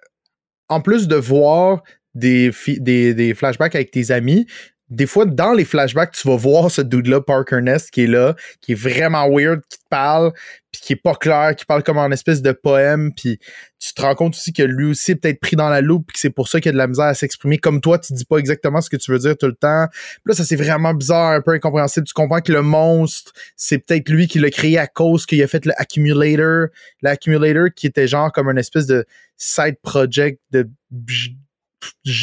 en 0.68 0.82
plus 0.82 1.08
de 1.08 1.16
voir 1.16 1.82
des, 2.14 2.50
des, 2.78 3.14
des 3.14 3.32
flashbacks 3.34 3.74
avec 3.74 3.90
tes 3.90 4.10
amis 4.10 4.46
des 4.94 5.06
fois, 5.06 5.26
dans 5.26 5.52
les 5.52 5.64
flashbacks, 5.64 6.12
tu 6.12 6.28
vas 6.28 6.36
voir 6.36 6.70
ce 6.70 6.80
dude-là, 6.80 7.20
Parker 7.20 7.60
Nest, 7.60 7.90
qui 7.90 8.04
est 8.04 8.06
là, 8.06 8.34
qui 8.60 8.72
est 8.72 8.76
vraiment 8.76 9.28
weird, 9.28 9.60
qui 9.68 9.78
te 9.78 9.88
parle, 9.90 10.32
puis 10.70 10.80
qui 10.80 10.92
est 10.92 11.02
pas 11.02 11.14
clair, 11.14 11.56
qui 11.56 11.64
parle 11.64 11.82
comme 11.82 11.98
en 11.98 12.10
espèce 12.10 12.42
de 12.42 12.52
poème, 12.52 13.12
puis 13.12 13.38
tu 13.80 13.92
te 13.92 14.02
rends 14.02 14.14
compte 14.14 14.34
aussi 14.34 14.52
que 14.52 14.62
lui 14.62 14.86
aussi 14.86 15.12
est 15.12 15.16
peut-être 15.16 15.40
pris 15.40 15.56
dans 15.56 15.68
la 15.68 15.80
loupe, 15.80 16.06
puis 16.06 16.14
que 16.14 16.20
c'est 16.20 16.30
pour 16.30 16.48
ça 16.48 16.60
qu'il 16.60 16.66
y 16.66 16.70
a 16.70 16.72
de 16.72 16.78
la 16.78 16.86
misère 16.86 17.06
à 17.06 17.14
s'exprimer. 17.14 17.58
Comme 17.58 17.80
toi, 17.80 17.98
tu 17.98 18.12
dis 18.12 18.24
pas 18.24 18.38
exactement 18.38 18.80
ce 18.80 18.88
que 18.88 18.96
tu 18.96 19.10
veux 19.10 19.18
dire 19.18 19.36
tout 19.36 19.46
le 19.46 19.54
temps. 19.54 19.86
Puis 19.90 20.22
là, 20.26 20.34
ça 20.34 20.44
c'est 20.44 20.56
vraiment 20.56 20.94
bizarre, 20.94 21.32
un 21.32 21.40
peu 21.40 21.52
incompréhensible. 21.52 22.06
Tu 22.06 22.14
comprends 22.14 22.40
que 22.40 22.52
le 22.52 22.62
monstre, 22.62 23.32
c'est 23.56 23.78
peut-être 23.78 24.08
lui 24.08 24.28
qui 24.28 24.38
l'a 24.38 24.50
créé 24.50 24.78
à 24.78 24.86
cause 24.86 25.26
qu'il 25.26 25.42
a 25.42 25.48
fait 25.48 25.66
le 25.66 25.72
Accumulator. 25.76 26.68
L'accumulator 27.02 27.66
qui 27.74 27.86
était 27.86 28.06
genre 28.06 28.32
comme 28.32 28.48
une 28.48 28.58
espèce 28.58 28.86
de 28.86 29.04
side 29.36 29.76
project 29.82 30.40
de 30.52 30.68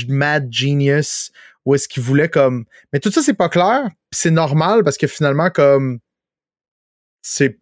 mad 0.08 0.48
genius 0.52 1.32
où 1.66 1.76
est-ce 1.76 1.88
qu'il 1.88 2.04
voulait 2.04 2.30
comme 2.30 2.66
mais 2.92 3.00
tout 3.00 3.12
ça 3.12 3.22
c'est 3.22 3.34
pas 3.34 3.50
clair 3.50 3.90
c'est 4.12 4.32
normal 4.32 4.84
parce 4.84 4.98
que 4.98 5.08
finalement 5.08 5.50
comme 5.50 6.00
c'est 7.22 7.60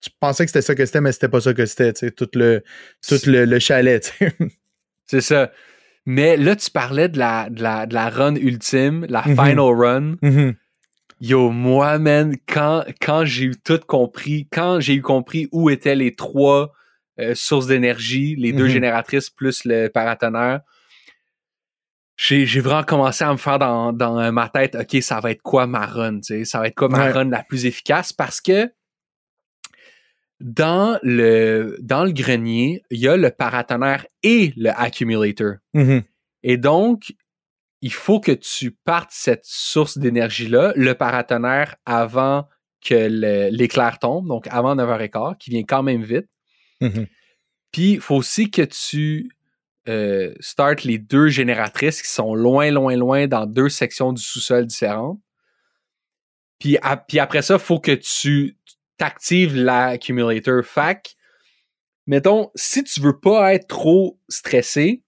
tu 0.00 0.10
pensais 0.20 0.44
que 0.44 0.50
c'était 0.50 0.62
ça 0.62 0.74
que 0.74 0.84
c'était 0.84 1.00
mais 1.00 1.12
c'était 1.12 1.28
pas 1.28 1.40
ça 1.40 1.54
que 1.54 1.66
c'était 1.66 1.92
tu 1.92 2.00
sais 2.00 2.10
tout 2.10 2.28
le 2.34 2.62
tout 3.06 3.18
le, 3.26 3.44
le 3.44 3.58
chalet 3.58 4.12
c'est 5.06 5.20
ça. 5.20 5.50
Mais 6.06 6.36
là 6.36 6.54
tu 6.54 6.70
parlais 6.70 7.08
de 7.08 7.18
la 7.18 7.48
de 7.50 7.62
la, 7.62 7.86
de 7.86 7.94
la 7.94 8.10
run 8.10 8.36
ultime, 8.36 9.06
la 9.08 9.22
Mhm. 9.26 9.36
final 9.36 9.58
run. 9.74 10.16
Mhm. 10.22 10.54
Yo, 11.20 11.50
moi, 11.50 11.98
man, 11.98 12.34
quand, 12.46 12.84
quand 13.00 13.24
j'ai 13.24 13.44
eu 13.44 13.54
tout 13.56 13.78
compris, 13.86 14.46
quand 14.52 14.80
j'ai 14.80 14.94
eu 14.94 15.00
compris 15.00 15.48
où 15.52 15.70
étaient 15.70 15.94
les 15.94 16.14
trois 16.14 16.72
euh, 17.20 17.34
sources 17.34 17.68
d'énergie, 17.68 18.34
les 18.36 18.52
deux 18.52 18.64
Mhm. 18.64 18.70
génératrices 18.70 19.30
plus 19.30 19.64
le 19.64 19.88
paratonnerre, 19.88 20.60
j'ai 22.26 22.60
vraiment 22.60 22.84
commencé 22.84 23.22
à 23.24 23.30
me 23.32 23.36
faire 23.36 23.58
dans, 23.58 23.92
dans 23.92 24.32
ma 24.32 24.48
tête, 24.48 24.76
OK, 24.76 25.02
ça 25.02 25.20
va 25.20 25.30
être 25.30 25.42
quoi 25.42 25.66
ma 25.66 25.84
run, 25.84 26.20
tu 26.20 26.22
sais, 26.22 26.44
ça 26.44 26.58
va 26.60 26.68
être 26.68 26.74
quoi 26.74 26.88
ma 26.88 27.04
Ouais. 27.06 27.12
run 27.12 27.28
la 27.30 27.42
plus 27.42 27.66
efficace? 27.66 28.12
Parce 28.12 28.40
que 28.40 28.72
dans 30.40 30.98
le, 31.02 31.76
dans 31.80 32.04
le 32.04 32.12
grenier, 32.12 32.82
il 32.90 32.98
y 32.98 33.08
a 33.08 33.16
le 33.16 33.30
paratonnerre 33.30 34.06
et 34.22 34.52
le 34.56 34.70
accumulator. 34.70 35.54
Mhm. 35.74 36.02
Et 36.42 36.56
donc, 36.56 37.14
il 37.80 37.92
faut 37.92 38.20
que 38.20 38.32
tu 38.32 38.70
partes 38.70 39.10
cette 39.12 39.44
source 39.44 39.98
d'énergie-là, 39.98 40.72
le 40.76 40.94
paratonnerre, 40.94 41.76
avant 41.86 42.48
que 42.84 43.48
l'éclair 43.50 43.98
tombe, 43.98 44.28
donc 44.28 44.46
avant 44.48 44.74
9h15, 44.74 45.36
qui 45.38 45.50
vient 45.50 45.64
quand 45.64 45.82
même 45.82 46.02
vite. 46.02 46.28
Mhm. 46.80 47.06
Puis, 47.70 47.92
il 47.92 48.00
faut 48.00 48.16
aussi 48.16 48.50
que 48.50 48.62
tu 48.62 49.30
euh, 49.88 50.32
startes 50.40 50.84
les 50.84 50.98
deux 50.98 51.28
génératrices 51.28 52.00
qui 52.02 52.08
sont 52.08 52.34
loin, 52.34 52.70
loin, 52.70 52.96
loin 52.96 53.26
dans 53.26 53.46
deux 53.46 53.68
sections 53.68 54.12
du 54.12 54.22
sous-sol 54.22 54.66
différentes. 54.66 55.20
Puis, 56.58 56.78
à- 56.82 56.96
puis 56.96 57.18
après 57.18 57.42
ça, 57.42 57.54
il 57.54 57.60
faut 57.60 57.80
que 57.80 57.92
tu 57.92 58.56
t'actives 58.96 59.56
l'accumulator. 59.56 60.64
Fac, 60.64 61.14
mettons, 62.06 62.50
si 62.54 62.84
tu 62.84 63.00
veux 63.00 63.18
pas 63.18 63.54
être 63.54 63.66
trop 63.68 64.18
stressé, 64.28 65.02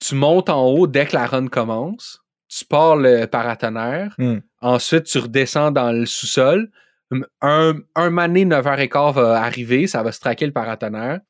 tu 0.00 0.14
montes 0.14 0.50
en 0.50 0.66
haut 0.66 0.86
dès 0.86 1.06
que 1.06 1.14
la 1.16 1.26
run 1.26 1.48
commence. 1.48 2.20
Tu 2.48 2.64
pars 2.64 2.96
le 2.96 3.24
paratonnerre. 3.26 4.14
Mm. 4.18 4.38
Ensuite, 4.60 5.04
tu 5.04 5.18
redescends 5.18 5.72
dans 5.72 5.90
le 5.92 6.06
sous-sol. 6.06 6.70
Un, 7.40 7.74
un 7.94 8.10
mané 8.10 8.44
9h15 8.44 9.14
va 9.14 9.42
arriver, 9.42 9.86
ça 9.86 10.02
va 10.02 10.12
se 10.12 10.20
traquer 10.20 10.46
le 10.46 10.52
paratonnerre. 10.52 11.20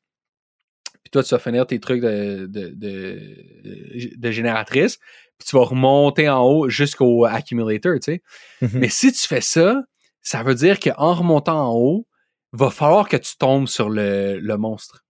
Toi, 1.15 1.23
tu 1.23 1.33
vas 1.33 1.39
finir 1.39 1.65
tes 1.65 1.79
trucs 1.79 2.01
de, 2.01 2.45
de, 2.45 2.73
de, 2.75 4.17
de 4.17 4.31
génératrice. 4.31 4.97
Puis 5.39 5.47
tu 5.47 5.55
vas 5.55 5.63
remonter 5.63 6.27
en 6.27 6.43
haut 6.43 6.67
jusqu'au 6.69 7.23
accumulator, 7.23 7.93
tu 7.95 8.01
sais. 8.01 8.21
Mhm. 8.61 8.69
Mais 8.79 8.89
si 8.89 9.13
tu 9.13 9.25
fais 9.25 9.39
ça, 9.39 9.81
ça 10.21 10.43
veut 10.43 10.55
dire 10.55 10.77
qu'en 10.81 11.13
remontant 11.13 11.69
en 11.69 11.73
haut, 11.73 12.05
va 12.51 12.69
falloir 12.69 13.07
que 13.07 13.15
tu 13.15 13.37
tombes 13.37 13.67
sur 13.69 13.89
le, 13.89 14.39
le 14.39 14.57
monstre. 14.57 15.05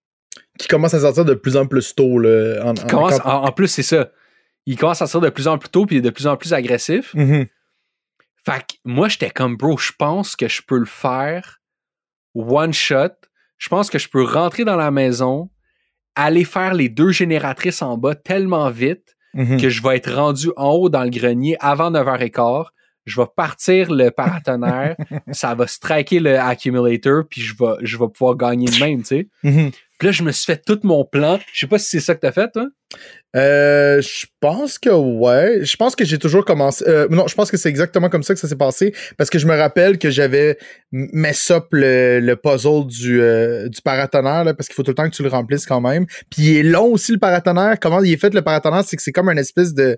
Qui 0.60 0.68
commence 0.68 0.93
à 0.93 0.99
sortir 0.99 1.26
de 1.26 1.34
plus 1.34 1.58
en 1.58 1.66
plus 1.66 1.95
tôt. 1.95 2.20
Là, 2.20 2.62
en, 2.64 2.70
en- 2.70 2.74
Commence- 2.88 3.20
quand- 3.20 3.30
en, 3.30 3.45
en 3.45 3.51
plus, 3.51 3.68
c'est 3.68 3.82
ça. 3.84 4.12
Il 4.68 4.78
commence 4.78 5.01
à 5.01 5.08
sortir 5.08 5.30
de 5.30 5.34
plus 5.34 5.47
en 5.47 5.58
plus 5.58 5.70
tôt 5.70 5.88
puis 5.88 5.95
il 5.95 5.99
est 5.99 6.01
de 6.03 6.10
plus 6.12 6.28
en 6.28 6.38
plus 6.38 6.53
agressif. 6.53 7.16
Mhm. 7.16 7.47
Fait 8.45 8.60
que 8.62 8.76
moi, 8.84 9.08
j'étais 9.10 9.32
comme, 9.32 9.58
bro, 9.58 9.76
je 9.78 9.91
pense 9.97 10.36
que 10.36 10.47
je 10.47 10.62
peux 10.62 10.78
le 10.78 10.86
faire 10.86 11.62
one 12.36 12.74
shot. 12.74 13.10
Je 13.58 13.70
pense 13.70 13.89
que 13.89 13.97
je 13.97 14.10
peux 14.10 14.24
rentrer 14.24 14.66
dans 14.66 14.76
la 14.76 14.91
maison, 14.91 15.49
aller 16.16 16.43
faire 16.45 16.74
les 16.74 16.89
deux 16.89 17.11
génératrices 17.11 17.82
en 17.82 17.97
bas 17.97 18.16
tellement 18.16 18.70
vite 18.70 19.16
Mhm. 19.34 19.59
que 19.59 19.68
je 19.68 19.84
vais 19.84 19.97
être 19.97 20.13
rendu 20.16 20.47
en 20.55 20.70
haut 20.70 20.88
dans 20.88 21.03
le 21.03 21.09
grenier 21.09 21.57
avant 21.59 21.91
9h15. 21.91 22.68
Je 23.05 23.20
vais 23.20 23.28
partir 23.36 23.91
le 23.91 24.09
paratonnerre, 24.09 24.95
ça 25.34 25.53
va 25.55 25.68
striker 25.68 26.22
le 26.22 26.39
accumulator, 26.39 27.24
puis 27.30 27.41
je 27.41 27.53
vais, 27.59 27.74
je 27.82 27.97
vais 27.97 28.07
pouvoir 28.07 28.36
gagner 28.38 28.68
de 28.68 28.80
même, 28.80 28.99
tu 29.01 29.07
sais. 29.07 29.28
Mhm. 29.43 29.72
Puis 29.97 30.07
là, 30.07 30.11
je 30.11 30.23
me 30.23 30.31
suis 30.31 30.45
fait 30.45 30.61
tout 30.65 30.79
mon 30.83 31.05
plan. 31.05 31.39
Je 31.53 31.61
sais 31.61 31.67
pas 31.67 31.79
si 31.79 31.87
c'est 31.87 31.99
ça 31.99 32.15
que 32.15 32.19
t'as 32.19 32.31
fait, 32.31 32.51
toi. 32.51 32.67
Euh, 33.35 34.01
je 34.01 34.25
pense 34.39 34.77
que 34.77 34.89
ouais. 34.89 35.63
Je 35.63 35.75
pense 35.77 35.95
que 35.95 36.03
j'ai 36.05 36.17
toujours 36.19 36.43
commencé. 36.43 36.83
euh, 36.87 37.07
non, 37.09 37.27
je 37.27 37.35
pense 37.35 37.49
que 37.49 37.57
c'est 37.57 37.69
exactement 37.69 38.09
comme 38.09 38.23
ça 38.23 38.33
que 38.33 38.39
ça 38.39 38.47
s'est 38.47 38.55
passé. 38.57 38.93
Parce 39.17 39.29
que 39.29 39.39
je 39.39 39.47
me 39.47 39.55
rappelle 39.55 39.97
que 39.97 40.09
j'avais 40.09 40.57
mess 40.91 41.49
up 41.51 41.65
le, 41.71 42.19
le 42.19 42.35
puzzle 42.35 42.85
du, 42.87 43.21
euh, 43.21 43.69
du 43.69 43.81
paratonnerre, 43.81 44.43
parce 44.55 44.67
qu'il 44.67 44.75
faut 44.75 44.83
tout 44.83 44.91
le 44.91 44.95
temps 44.95 45.09
que 45.09 45.15
tu 45.15 45.23
le 45.23 45.29
remplisses 45.29 45.65
quand 45.65 45.81
même. 45.81 46.05
Puis 46.29 46.43
il 46.43 46.57
est 46.57 46.63
long 46.63 46.85
aussi 46.87 47.11
le 47.11 47.19
paratonnerre. 47.19 47.77
Comment 47.79 48.03
il 48.03 48.11
est 48.11 48.17
fait 48.17 48.33
le 48.33 48.41
paratonnerre, 48.41 48.83
c'est 48.85 48.97
que 48.97 49.01
c'est 49.01 49.13
comme 49.13 49.29
une 49.29 49.39
espèce 49.39 49.73
de. 49.73 49.97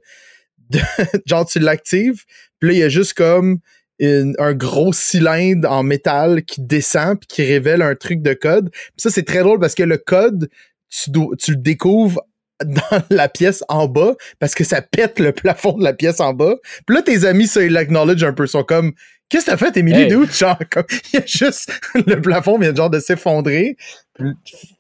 de 0.69 0.79
genre, 1.25 1.45
tu 1.45 1.59
l'actives. 1.59 2.23
Puis 2.59 2.69
là, 2.69 2.75
il 2.75 2.79
y 2.79 2.83
a 2.83 2.89
juste 2.89 3.13
comme 3.13 3.59
une- 3.99 4.35
un 4.39 4.53
gros 4.53 4.93
cylindre 4.93 5.71
en 5.71 5.83
métal 5.83 6.43
qui 6.43 6.61
descend 6.61 7.19
puis 7.19 7.27
qui 7.27 7.43
révèle 7.43 7.81
un 7.81 7.95
truc 7.95 8.21
de 8.21 8.33
code. 8.33 8.69
Puis 8.71 8.91
ça, 8.97 9.09
c'est 9.09 9.23
très 9.25 9.39
drôle 9.39 9.59
parce 9.59 9.75
que 9.75 9.83
le 9.83 9.97
code, 9.97 10.49
tu, 10.89 11.09
dois- 11.09 11.35
tu 11.37 11.51
le 11.51 11.57
découvres 11.57 12.21
dans 12.63 13.01
la 13.09 13.29
pièce 13.29 13.63
en 13.69 13.87
bas 13.87 14.15
parce 14.39 14.55
que 14.55 14.63
ça 14.63 14.81
pète 14.81 15.19
le 15.19 15.31
plafond 15.31 15.73
de 15.77 15.83
la 15.83 15.93
pièce 15.93 16.19
en 16.19 16.33
bas. 16.33 16.55
Puis 16.85 16.95
là, 16.95 17.01
tes 17.01 17.25
amis, 17.25 17.47
ça, 17.47 17.63
ils 17.63 17.71
l'acknowledge 17.71 18.23
un 18.23 18.33
peu. 18.33 18.45
Ils 18.45 18.49
sont 18.49 18.63
comme, 18.63 18.93
qu'est-ce 19.29 19.45
que 19.45 19.51
t'as 19.51 19.57
fait, 19.57 19.77
Emily, 19.77 20.01
Hey. 20.03 20.07
dude? 20.09 20.31
Genre, 20.31 20.57
comme, 20.71 20.85
il 21.13 21.19
y 21.19 21.21
a 21.21 21.25
juste, 21.25 21.71
le 21.93 22.19
plafond 22.21 22.57
vient 22.57 22.73
genre 22.73 22.89
de 22.89 22.99
s'effondrer. 22.99 23.77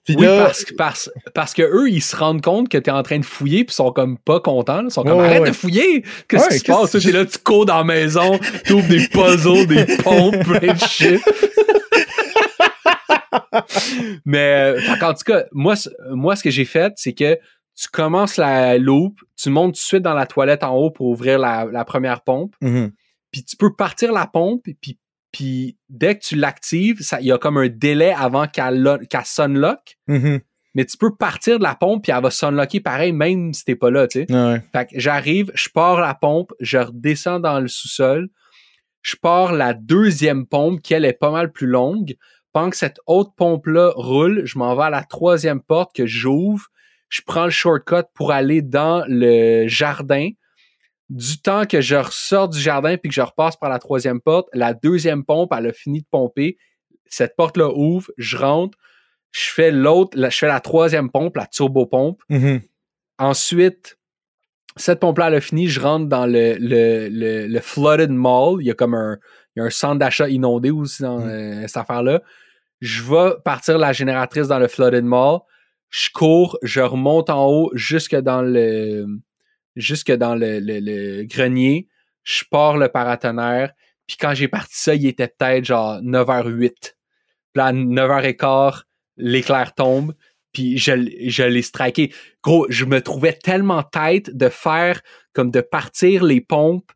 Puis 0.03 0.15
Oui, 0.15 0.25
là, 0.25 0.45
parce, 0.45 0.63
que- 0.65 0.73
parce, 0.75 1.11
parce 1.33 1.53
que 1.53 1.61
eux, 1.61 1.89
ils 1.89 2.01
se 2.01 2.15
rendent 2.15 2.41
compte 2.41 2.69
que 2.69 2.77
t'es 2.77 2.91
en 2.91 3.03
train 3.03 3.19
de 3.19 3.25
fouiller 3.25 3.63
puis 3.65 3.73
ils 3.73 3.75
sont 3.75 3.91
comme 3.91 4.17
pas 4.17 4.39
contents. 4.39 4.77
là. 4.81 4.87
Ils 4.87 4.91
sont 4.91 5.03
comme 5.03 5.19
arrête 5.19 5.41
ouais. 5.41 5.49
de 5.49 5.53
fouiller! 5.55 6.03
Qu'est-ce 6.27 6.43
Ouais, 6.45 6.49
qui 6.53 6.57
se 6.59 6.63
qu'est-ce- 6.63 6.91
passe? 6.91 7.03
T'es 7.03 7.11
là, 7.11 7.25
tu 7.25 7.37
cours 7.39 7.65
dans 7.65 7.77
la 7.77 7.83
maison, 7.83 8.39
t'ouvres 8.65 8.87
des 8.87 9.07
puzzles, 9.07 9.67
des 9.67 9.85
pompes, 10.03 10.37
plein 10.43 10.73
de 10.73 10.79
shit. 10.79 11.21
Mais 14.25 14.75
euh, 14.77 14.95
qu'en 14.99 15.13
tout 15.13 15.23
cas, 15.25 15.45
moi, 15.51 15.75
moi 16.11 16.35
ce 16.35 16.43
que 16.43 16.49
j'ai 16.49 16.65
fait, 16.65 16.93
c'est 16.95 17.13
que 17.13 17.37
tu 17.75 17.87
commences 17.91 18.37
la 18.37 18.77
loop, 18.77 19.19
tu 19.35 19.49
montes 19.49 19.73
tout 19.75 19.79
de 19.81 19.85
suite 19.85 20.01
dans 20.03 20.13
la 20.13 20.25
toilette 20.25 20.63
en 20.63 20.75
haut 20.75 20.89
pour 20.91 21.07
ouvrir 21.07 21.37
la, 21.39 21.65
la 21.65 21.85
première 21.85 22.21
pompe, 22.21 22.55
Mhm. 22.61 22.91
puis 23.31 23.43
tu 23.43 23.55
peux 23.55 23.73
partir 23.75 24.11
la 24.11 24.25
pompe, 24.25 24.63
puis, 24.81 24.97
puis 25.31 25.77
dès 25.89 26.17
que 26.17 26.23
tu 26.23 26.35
l'actives, 26.35 27.01
il 27.19 27.25
y 27.25 27.31
a 27.31 27.37
comme 27.37 27.57
un 27.57 27.67
délai 27.67 28.11
avant 28.11 28.47
qu'elle 28.47 28.99
qu'elle 29.09 29.25
sunlock. 29.25 29.97
Mhm. 30.07 30.41
Mais 30.75 30.85
tu 30.85 30.95
peux 30.95 31.15
partir 31.15 31.57
de 31.57 31.63
la 31.63 31.73
pompe 31.73 32.03
puis 32.03 32.11
elle 32.15 32.21
va 32.21 32.29
sunlocker 32.29 32.79
pareil 32.81 33.11
même 33.11 33.51
si 33.53 33.65
t'es 33.65 33.75
pas 33.75 33.89
là, 33.89 34.07
tu 34.07 34.25
sais. 34.25 34.31
Ouais. 34.31 34.61
Fait 34.71 34.85
que 34.85 34.99
j'arrive, 34.99 35.51
je 35.55 35.69
pars 35.69 35.99
la 35.99 36.13
pompe, 36.13 36.53
je 36.59 36.77
redescends 36.77 37.39
dans 37.39 37.59
le 37.59 37.67
sous-sol, 37.67 38.29
je 39.01 39.15
pars 39.15 39.53
la 39.53 39.73
deuxième 39.73 40.45
pompe 40.45 40.81
qui 40.81 40.93
elle 40.93 41.05
est 41.05 41.13
pas 41.13 41.31
mal 41.31 41.51
plus 41.51 41.67
longue. 41.67 42.15
Pendant 42.53 42.69
que 42.69 42.77
cette 42.77 42.99
autre 43.07 43.33
pompe-là 43.35 43.91
roule, 43.95 44.43
je 44.45 44.57
m'en 44.57 44.75
vais 44.75 44.83
à 44.83 44.89
la 44.89 45.03
troisième 45.03 45.61
porte 45.61 45.95
que 45.95 46.05
j'ouvre, 46.05 46.67
je 47.09 47.21
prends 47.25 47.45
le 47.45 47.51
shortcut 47.51 48.03
pour 48.13 48.31
aller 48.31 48.61
dans 48.61 49.03
le 49.07 49.67
jardin. 49.67 50.29
Du 51.09 51.41
temps 51.41 51.65
que 51.65 51.79
je 51.81 51.95
ressors 51.95 52.49
du 52.49 52.59
jardin 52.59 52.97
puis 52.97 53.09
que 53.09 53.15
je 53.15 53.21
repasse 53.21 53.55
par 53.55 53.69
la 53.69 53.79
troisième 53.79 54.19
porte, 54.19 54.47
la 54.53 54.73
deuxième 54.73 55.23
pompe, 55.23 55.53
elle 55.57 55.67
a 55.67 55.73
fini 55.73 56.01
de 56.01 56.07
pomper. 56.11 56.57
Cette 57.05 57.35
porte-là 57.37 57.69
ouvre, 57.73 58.11
je 58.17 58.35
rentre, 58.35 58.77
je 59.31 59.49
fais 59.49 59.71
l'autre, 59.71 60.17
la- 60.17 60.29
je 60.29 60.37
fais 60.37 60.47
la 60.47 60.59
troisième 60.59 61.09
pompe, 61.09 61.37
la 61.37 61.45
turbo 61.47 61.85
pompe. 61.85 62.21
Mhm. 62.29 62.59
Ensuite, 63.19 63.97
cette 64.75 64.99
pompe-là, 64.99 65.27
elle 65.29 65.35
a 65.35 65.41
fini. 65.41 65.67
Je 65.67 65.79
rentre 65.79 66.07
dans 66.07 66.25
le, 66.25 66.55
le, 66.59 67.07
le, 67.09 67.47
le 67.47 67.59
flooded 67.61 68.11
mall. 68.11 68.57
Il 68.61 68.67
y 68.67 68.71
a 68.71 68.73
comme 68.75 68.93
un, 68.93 69.17
il 69.55 69.59
y 69.59 69.61
a 69.63 69.65
un 69.65 69.69
centre 69.71 69.97
d'achat 69.99 70.29
inondé 70.29 70.69
aussi 70.71 71.01
dans 71.01 71.19
Mm. 71.19 71.29
euh, 71.29 71.67
cette 71.67 71.77
affaire-là. 71.77 72.21
Je 72.81 73.01
vais 73.03 73.31
partir 73.43 73.77
la 73.79 73.91
génératrice 73.91 74.47
dans 74.47 74.59
le 74.59 74.67
flooded 74.67 75.03
mall. 75.03 75.39
Je 75.89 76.09
cours, 76.13 76.59
je 76.61 76.81
remonte 76.81 77.29
en 77.31 77.47
haut 77.47 77.71
jusque 77.73 78.15
dans 78.15 78.41
le, 78.43 79.07
jusque 79.77 80.11
dans 80.11 80.35
le, 80.35 80.59
le, 80.59 80.79
le 80.79 81.23
grenier. 81.23 81.87
Je 82.23 82.43
pars 82.49 82.77
le 82.77 82.89
paratonnerre. 82.89 83.71
Puis 84.05 84.17
quand 84.17 84.33
j'ai 84.33 84.47
parti 84.47 84.77
ça, 84.77 84.95
il 84.95 85.05
était 85.05 85.27
peut-être 85.27 85.63
genre 85.65 86.01
9h08. 86.01 86.71
Puis 86.71 86.93
là, 87.55 87.65
à 87.67 87.73
9h15, 87.73 88.81
l'éclair 89.17 89.73
tombe. 89.73 90.13
Puis 90.53 90.77
je, 90.77 90.91
je 91.27 91.43
l'ai 91.43 91.61
striké. 91.61 92.13
Gros, 92.43 92.65
je 92.69 92.85
me 92.85 93.01
trouvais 93.01 93.33
tellement 93.33 93.83
tête 93.83 94.35
de 94.35 94.49
faire 94.49 95.01
comme 95.33 95.51
de 95.51 95.61
partir 95.61 96.23
les 96.23 96.41
pompes 96.41 96.91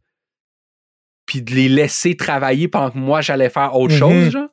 puis 1.26 1.42
de 1.42 1.54
les 1.54 1.70
laisser 1.70 2.18
travailler 2.18 2.68
pendant 2.68 2.92
que 2.92 2.98
moi 2.98 3.22
j'allais 3.22 3.50
faire 3.50 3.76
autre 3.76 3.94
Mhm. 3.94 4.00
chose, 4.00 4.30
genre. 4.32 4.50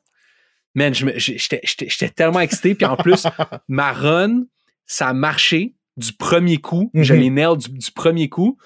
Man, 0.75 0.93
j'étais 0.93 2.09
tellement 2.09 2.39
excité. 2.41 2.75
Puis 2.75 2.85
en 2.85 2.95
plus, 2.95 3.25
ma 3.67 3.91
run, 3.91 4.43
ça 4.85 5.07
a 5.09 5.13
marché 5.13 5.73
du 5.99 6.13
premier 6.13 6.57
coup. 6.57 6.89
Je 6.93 7.13
Mhm. 7.13 7.19
les 7.19 7.29
nail 7.29 7.57
du, 7.57 7.69
du 7.69 7.91
premier 7.91 8.29
coup. 8.29 8.57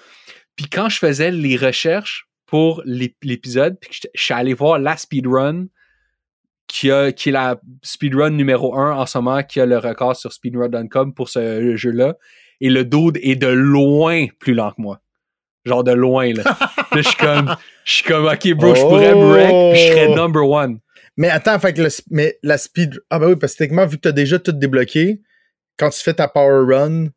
Puis 0.56 0.66
quand 0.66 0.88
je 0.88 0.98
faisais 0.98 1.30
les 1.30 1.56
recherches 1.56 2.26
pour 2.46 2.82
l'ép- 2.84 3.16
l'épisode, 3.24 3.76
puis 3.80 3.90
je 4.14 4.22
suis 4.22 4.34
allé 4.34 4.54
voir 4.54 4.78
la 4.78 4.96
speedrun, 4.96 5.66
qui, 6.66 6.90
a, 6.90 7.12
qui 7.12 7.28
est 7.28 7.32
la 7.32 7.60
speedrun 7.82 8.30
numéro 8.30 8.74
1 8.76 8.92
en 8.96 9.06
ce 9.06 9.18
moment, 9.18 9.42
qui 9.42 9.60
a 9.60 9.66
le 9.66 9.78
record 9.78 10.16
sur 10.16 10.32
speedrun.com 10.32 11.12
pour 11.14 11.28
ce 11.28 11.76
jeu-là. 11.76 12.14
Et 12.60 12.70
le 12.70 12.84
dude 12.84 13.18
est 13.22 13.36
de 13.36 13.48
loin 13.48 14.26
plus 14.38 14.54
lent 14.54 14.70
que 14.70 14.80
moi. 14.80 15.00
Genre 15.66 15.84
de 15.84 15.92
loin, 15.92 16.32
là. 16.32 16.42
Là, 16.92 17.02
je 17.02 17.08
suis 17.08 17.16
comme, 17.16 17.54
je 17.84 17.92
suis 17.92 18.04
comme, 18.04 18.26
OK, 18.26 18.52
bro, 18.54 18.74
je 18.74 18.80
pourrais 18.82 19.14
me 19.14 19.24
wreck, 19.32 19.72
puis 19.74 19.82
je 19.82 19.88
serais 19.92 20.06
Oh. 20.10 20.14
number 20.16 20.48
one. 20.48 20.78
Mais 21.16 21.28
attends, 21.28 21.58
fait 21.58 21.72
que 21.74 21.82
le, 21.82 21.88
mais 22.10 22.38
la 22.42 22.56
speed. 22.58 23.00
Ah, 23.10 23.18
bah 23.18 23.26
oui, 23.28 23.36
parce 23.36 23.54
que 23.54 23.58
techniquement, 23.58 23.86
vu 23.86 23.96
que 23.96 24.02
t'as 24.02 24.12
déjà 24.12 24.38
tout 24.38 24.52
débloqué, 24.52 25.20
quand 25.78 25.90
tu 25.90 26.00
fais 26.00 26.14
ta 26.14 26.28
power 26.28 26.64
run, 26.74 27.08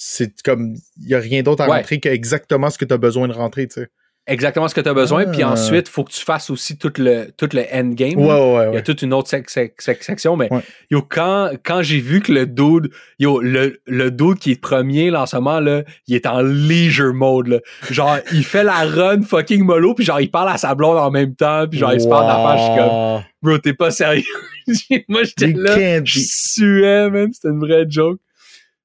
c'est 0.00 0.40
comme. 0.42 0.74
Il 1.02 1.08
y 1.08 1.14
a 1.14 1.18
rien 1.18 1.42
d'autre 1.42 1.64
à 1.64 1.68
Ouais. 1.68 1.78
rentrer 1.78 1.98
que 1.98 2.08
exactement 2.08 2.70
ce 2.70 2.78
que 2.78 2.84
t'as 2.84 2.98
besoin 2.98 3.26
de 3.26 3.32
rentrer, 3.32 3.66
tu 3.66 3.80
sais. 3.80 3.88
Exactement 4.30 4.68
ce 4.68 4.74
que 4.74 4.82
tu 4.82 4.88
as 4.90 4.94
besoin. 4.94 5.24
Puis 5.24 5.42
Ah. 5.42 5.52
ensuite, 5.52 5.88
il 5.88 5.90
faut 5.90 6.04
que 6.04 6.12
tu 6.12 6.20
fasses 6.22 6.50
aussi 6.50 6.76
tout 6.76 6.92
le, 6.98 7.30
tout 7.38 7.48
le 7.54 7.62
endgame. 7.72 8.18
Ouais, 8.18 8.26
ouais, 8.26 8.56
ouais. 8.58 8.68
Il 8.72 8.74
y 8.74 8.76
a 8.76 8.82
toute 8.82 9.00
une 9.00 9.14
autre 9.14 9.28
sec- 9.30 9.48
sec- 9.48 9.80
sec- 9.80 10.02
section, 10.04 10.36
mais 10.36 10.50
yo, 10.90 11.00
quand, 11.00 11.50
quand 11.64 11.80
j'ai 11.80 11.98
vu 11.98 12.20
que 12.20 12.30
le 12.30 12.44
dude, 12.46 12.90
yo, 13.18 13.40
le, 13.40 13.80
le 13.86 14.10
dude 14.10 14.38
qui 14.38 14.50
est 14.50 14.60
premier 14.60 15.08
là, 15.10 15.22
en 15.22 15.26
ce 15.26 15.36
moment, 15.36 15.60
là, 15.60 15.82
il 16.08 16.14
est 16.14 16.26
en 16.26 16.42
leisure 16.42 17.14
mode. 17.14 17.46
Là. 17.48 17.58
Genre, 17.90 18.18
il 18.34 18.44
fait 18.44 18.64
la 18.64 18.84
run 18.84 19.22
fucking 19.22 19.64
mollo, 19.64 19.94
puis 19.94 20.04
genre, 20.04 20.20
il 20.20 20.30
parle 20.30 20.50
à 20.50 20.58
sa 20.58 20.74
blonde 20.74 20.98
en 20.98 21.10
même 21.10 21.34
temps, 21.34 21.66
puis 21.66 21.78
genre, 21.78 21.94
il 21.94 22.00
se 22.02 22.06
parle 22.08 22.26
d'affaires. 22.26 22.58
Je 22.58 22.64
suis 22.64 22.76
comme, 22.76 23.22
bro, 23.40 23.58
t'es 23.58 23.72
pas 23.72 23.90
sérieux. 23.90 24.22
Moi, 25.08 25.22
j'étais 25.24 25.54
là, 25.56 26.04
je 26.04 26.20
suais, 26.22 27.08
man. 27.08 27.32
C'était 27.32 27.48
une 27.48 27.60
vraie 27.60 27.86
joke. 27.88 28.20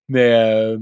Mais, 0.10 0.32
euh, 0.34 0.78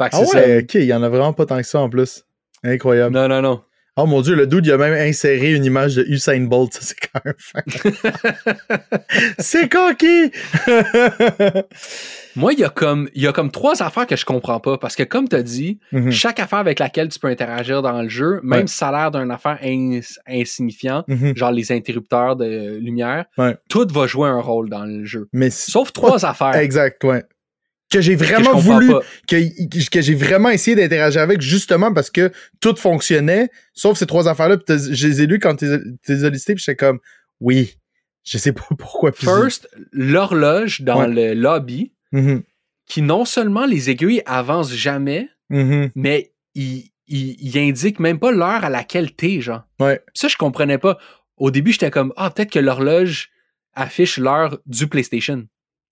fait 0.00 0.10
que 0.10 0.16
Ah 0.16 0.24
c'est 0.24 0.36
ouais, 0.36 0.58
ça. 0.58 0.62
ok, 0.64 0.74
il 0.74 0.84
y 0.84 0.94
en 0.94 1.02
a 1.02 1.08
vraiment 1.08 1.32
pas 1.32 1.46
tant 1.46 1.56
que 1.58 1.62
ça 1.66 1.80
en 1.80 1.88
plus. 1.88 2.24
Incroyable. 2.64 3.14
Non, 3.14 3.28
non, 3.28 3.40
non. 3.42 3.62
Oh 3.98 4.04
mon 4.04 4.20
dieu, 4.20 4.34
le 4.34 4.46
dude, 4.46 4.66
il 4.66 4.72
a 4.72 4.76
même 4.76 4.92
inséré 4.92 5.54
une 5.54 5.64
image 5.64 5.96
de 5.96 6.02
Usain 6.02 6.40
Bolt. 6.42 6.74
Ça, 6.74 6.80
c'est 6.82 6.96
quand 7.10 7.20
même 7.24 7.34
C'est 9.38 9.70
coquille! 9.70 10.30
Moi, 12.36 12.52
il 12.52 12.58
y, 12.58 12.64
a 12.64 12.68
comme, 12.68 13.08
il 13.14 13.22
y 13.22 13.26
a 13.26 13.32
comme 13.32 13.50
trois 13.50 13.82
affaires 13.82 14.06
que 14.06 14.16
je 14.16 14.26
comprends 14.26 14.60
pas. 14.60 14.76
Parce 14.76 14.94
que, 14.96 15.02
comme 15.02 15.26
tu 15.28 15.36
as 15.36 15.42
dit, 15.42 15.78
Mhm. 15.92 16.10
chaque 16.10 16.38
affaire 16.40 16.58
avec 16.58 16.78
laquelle 16.78 17.08
tu 17.08 17.18
peux 17.18 17.28
interagir 17.28 17.80
dans 17.80 18.02
le 18.02 18.10
jeu, 18.10 18.40
même 18.42 18.60
Ouais. 18.62 18.66
si 18.66 18.76
ça 18.76 18.88
a 18.88 18.92
l'air 18.92 19.10
d'une 19.10 19.30
affaire 19.30 19.58
ins- 19.62 20.00
insignifiant, 20.28 21.04
Mhm. 21.08 21.34
genre 21.34 21.52
les 21.52 21.72
interrupteurs 21.72 22.36
de 22.36 22.76
lumière, 22.76 23.24
Ouais. 23.38 23.56
tout 23.70 23.86
va 23.90 24.06
jouer 24.06 24.28
un 24.28 24.40
rôle 24.42 24.68
dans 24.68 24.84
le 24.84 25.06
jeu. 25.06 25.28
Mais 25.32 25.48
c'est- 25.48 25.70
Sauf 25.70 25.94
trois 25.94 26.26
affaires. 26.26 26.54
exact, 26.56 27.02
ouais. 27.04 27.24
Que 27.90 28.00
j'ai 28.00 28.16
vraiment 28.16 28.58
voulu, 28.58 28.92
que, 29.28 29.88
que 29.90 30.00
j'ai 30.00 30.14
vraiment 30.16 30.50
essayé 30.50 30.74
d'interagir 30.76 31.22
avec 31.22 31.40
justement 31.40 31.92
parce 31.92 32.10
que 32.10 32.32
tout 32.60 32.74
fonctionnait, 32.76 33.48
sauf 33.74 33.96
ces 33.96 34.06
trois 34.06 34.28
affaires-là. 34.28 34.56
Puis 34.58 34.76
je 34.92 35.06
les 35.06 35.22
ai 35.22 35.26
lues 35.26 35.38
quand 35.38 35.54
tu 35.54 35.66
les 36.08 36.24
as 36.24 36.30
listées, 36.30 36.54
puis 36.56 36.64
j'étais 36.66 36.74
comme, 36.76 36.98
oui, 37.40 37.76
je 38.24 38.38
sais 38.38 38.52
pas 38.52 38.66
pourquoi. 38.78 39.12
Puis- 39.12 39.26
First, 39.26 39.68
l'horloge 39.92 40.80
dans 40.82 41.00
Ouais. 41.00 41.08
le 41.08 41.34
lobby, 41.40 41.92
Mhm, 42.12 42.42
qui 42.88 43.02
non 43.02 43.24
seulement 43.24 43.66
les 43.66 43.88
aiguilles 43.90 44.22
avancent 44.26 44.72
jamais, 44.74 45.28
mhm, 45.50 45.90
mais 45.94 46.32
il, 46.54 46.90
il, 47.08 47.36
il 47.40 47.58
indique 47.58 48.00
même 48.00 48.18
pas 48.18 48.32
l'heure 48.32 48.64
à 48.64 48.70
laquelle 48.70 49.12
t'es, 49.12 49.40
genre. 49.40 49.62
Ouais. 49.80 50.00
Ça, 50.14 50.26
je 50.28 50.36
comprenais 50.36 50.78
pas. 50.78 50.98
Au 51.36 51.50
début, 51.52 51.70
j'étais 51.72 51.90
comme, 51.90 52.12
ah, 52.16 52.30
peut-être 52.30 52.50
que 52.50 52.58
l'horloge 52.58 53.30
affiche 53.74 54.18
l'heure 54.18 54.58
du 54.66 54.86
PlayStation. 54.88 55.46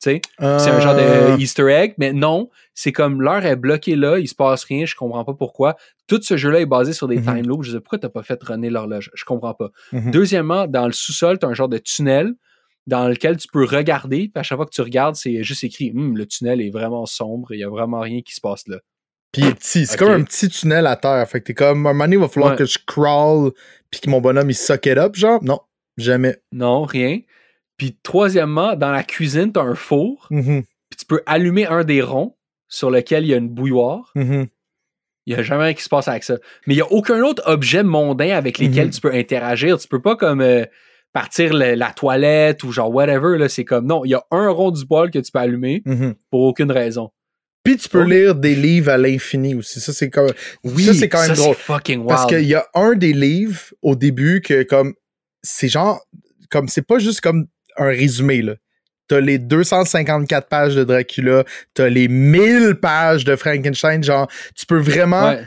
C'est 0.05 0.20
un 0.40 0.80
genre 0.80 0.94
Euh, 0.98 1.36
de 1.36 1.40
Easter 1.40 1.68
egg, 1.70 1.94
mais 1.98 2.12
non, 2.12 2.50
c'est 2.74 2.92
comme 2.92 3.20
l'heure 3.22 3.44
est 3.44 3.57
bloquée 3.57 3.96
là, 3.96 4.18
il 4.18 4.28
se 4.28 4.34
passe 4.34 4.64
rien, 4.64 4.84
je 4.86 4.94
comprends 4.94 5.24
pas 5.24 5.34
pourquoi. 5.34 5.76
Tout 6.07 6.20
ce 6.22 6.36
jeu-là 6.36 6.61
est 6.61 6.66
basé 6.66 6.92
sur 6.92 7.09
des 7.09 7.16
Mhm. 7.16 7.24
time 7.24 7.46
loops. 7.46 7.66
Je 7.66 7.72
sais 7.72 7.80
pourquoi 7.80 7.98
t'as 7.98 8.09
pas 8.09 8.22
fait 8.22 8.42
runner 8.42 8.70
l'horloge. 8.70 9.11
Je 9.14 9.24
comprends 9.24 9.55
pas. 9.55 9.70
Mhm. 9.92 10.11
Deuxièmement, 10.11 10.66
dans 10.66 10.86
le 10.86 10.92
sous-sol, 10.92 11.38
t'as 11.38 11.46
un 11.48 11.55
genre 11.55 11.68
de 11.68 11.78
tunnel 11.78 12.34
dans 12.86 13.09
lequel 13.09 13.38
tu 13.38 13.48
peux 13.50 13.64
regarder, 13.64 14.28
puis 14.28 14.32
à 14.34 14.42
chaque 14.42 14.57
fois 14.59 14.66
que 14.66 14.74
tu 14.74 14.82
regardes, 14.82 15.14
c'est 15.16 15.42
juste 15.42 15.64
écrit 15.64 15.90
Hum, 15.96 16.16
le 16.16 16.26
tunnel 16.26 16.61
est 16.61 16.70
vraiment 16.70 17.07
sombre, 17.07 17.52
il 17.55 17.61
y 17.61 17.64
a 17.64 17.68
vraiment 17.70 18.00
rien 18.00 18.20
qui 18.20 18.34
se 18.34 18.40
passe 18.42 18.68
là. 18.68 18.76
Puis 19.32 19.42
il 19.42 19.48
est 19.48 19.55
petit. 19.55 19.86
C'est 19.86 19.96
comme 19.98 20.11
un 20.12 20.22
petit 20.22 20.48
tunnel 20.48 20.86
à 20.86 20.94
terre. 20.96 21.26
Fait 21.28 21.40
que 21.40 21.46
t'es 21.46 21.55
comme, 21.55 21.86
un 21.86 21.92
moment 21.92 22.05
donné, 22.05 22.16
il 22.16 22.20
va 22.20 22.28
falloir 22.28 22.52
Ouais. 22.52 22.59
que 22.59 22.66
je 22.66 22.78
crawl, 22.86 23.50
puis 23.90 24.00
que 24.00 24.09
mon 24.11 24.20
bonhomme, 24.20 24.50
il 24.50 24.55
suck 24.55 24.86
it 24.86 24.96
up, 24.98 25.16
genre? 25.16 25.42
Non, 25.42 25.59
jamais. 25.96 26.36
Non, 26.52 26.82
rien. 26.84 27.18
Puis 27.77 27.97
troisièmement, 28.03 28.77
dans 28.77 28.91
la 28.93 29.03
cuisine, 29.03 29.53
t'as 29.53 29.62
un 29.62 29.75
four, 29.75 30.27
Mhm, 30.31 30.62
puis 30.91 30.97
tu 30.99 31.07
peux 31.07 31.22
allumer 31.27 31.66
un 31.66 31.85
des 31.85 32.03
ronds 32.03 32.37
sur 32.68 32.91
lequel 32.91 33.25
il 33.25 33.29
y 33.31 33.35
a 33.35 33.37
une 33.37 33.49
bouilloire. 33.49 34.11
mhm. 34.14 34.47
Il 35.27 35.33
n'y 35.35 35.41
a 35.41 35.43
jamais 35.43 35.64
rien 35.64 35.75
qui 35.75 35.83
se 35.83 35.89
passe 35.89 36.07
avec 36.07 36.22
ça. 36.22 36.37
Mais 36.66 36.75
il 36.75 36.77
n'y 36.77 36.83
a 36.83 36.93
aucun 36.93 37.22
autre 37.22 37.43
objet 37.47 37.83
mondain 37.83 38.37
avec 38.37 38.59
lesquels 38.59 38.87
Mhm. 38.89 38.93
tu 38.93 39.01
peux 39.01 39.12
interagir. 39.14 39.79
Tu 39.79 39.89
peux 39.89 40.03
pas 40.03 40.16
comme 40.16 40.43
euh, 40.43 40.66
partir 41.14 41.55
le- 41.55 41.75
la 41.75 41.93
toilette 41.93 42.62
ou 42.62 42.72
genre 42.72 42.91
whatever. 42.93 43.39
Là, 43.39 43.49
c'est 43.49 43.64
comme 43.64 43.87
non, 43.87 44.05
il 44.05 44.11
y 44.11 44.14
a 44.14 44.22
un 44.31 44.49
rond 44.51 44.70
du 44.70 44.85
poil 44.87 45.11
que 45.11 45.18
tu 45.18 45.33
peux 45.33 45.39
allumer 45.39 45.81
Mhm. 45.87 46.14
pour 46.31 46.43
aucune 46.43 46.70
raison. 46.70 47.11
Puis 47.62 47.79
tu 47.79 47.89
peux 47.89 48.03
Oh. 48.03 48.07
lire 48.07 48.35
des 48.35 48.55
livres 48.55 48.91
à 48.91 48.99
l'infini 48.99 49.55
aussi. 49.55 49.81
Ça, 49.81 49.95
c'est 49.95 50.11
comme. 50.11 50.29
ça, 50.29 50.93
c'est 50.95 51.09
quand 51.09 51.20
même 51.27 51.35
ça, 51.35 51.43
drôle. 51.43 51.55
fucking 51.55 51.99
wild. 52.01 52.09
Parce 52.09 52.27
qu'il 52.27 52.45
y 52.45 52.55
a 52.55 52.66
un 52.75 52.93
des 52.95 53.14
livres 53.14 53.61
au 53.81 53.97
début 53.97 54.43
que, 54.43 54.62
comme, 54.64 54.93
c'est 55.43 55.68
genre, 55.68 56.05
comme, 56.51 56.68
c'est 56.68 56.87
pas 56.87 56.99
juste 56.99 57.22
comme 57.22 57.47
un 57.77 57.87
résumé, 57.89 58.43
là. 58.43 58.55
T'as 59.09 59.20
les 59.20 59.39
254 59.39 60.49
pages 60.49 60.75
de 60.77 60.85
Dracula, 60.85 61.45
t'as 61.75 61.89
les 61.89 62.09
1000 62.09 62.77
pages 62.81 63.25
de 63.25 63.37
Frankenstein, 63.37 64.03
genre, 64.03 64.29
tu 64.57 64.64
peux 64.64 64.79
vraiment, 64.79 65.29
Ouais. 65.29 65.45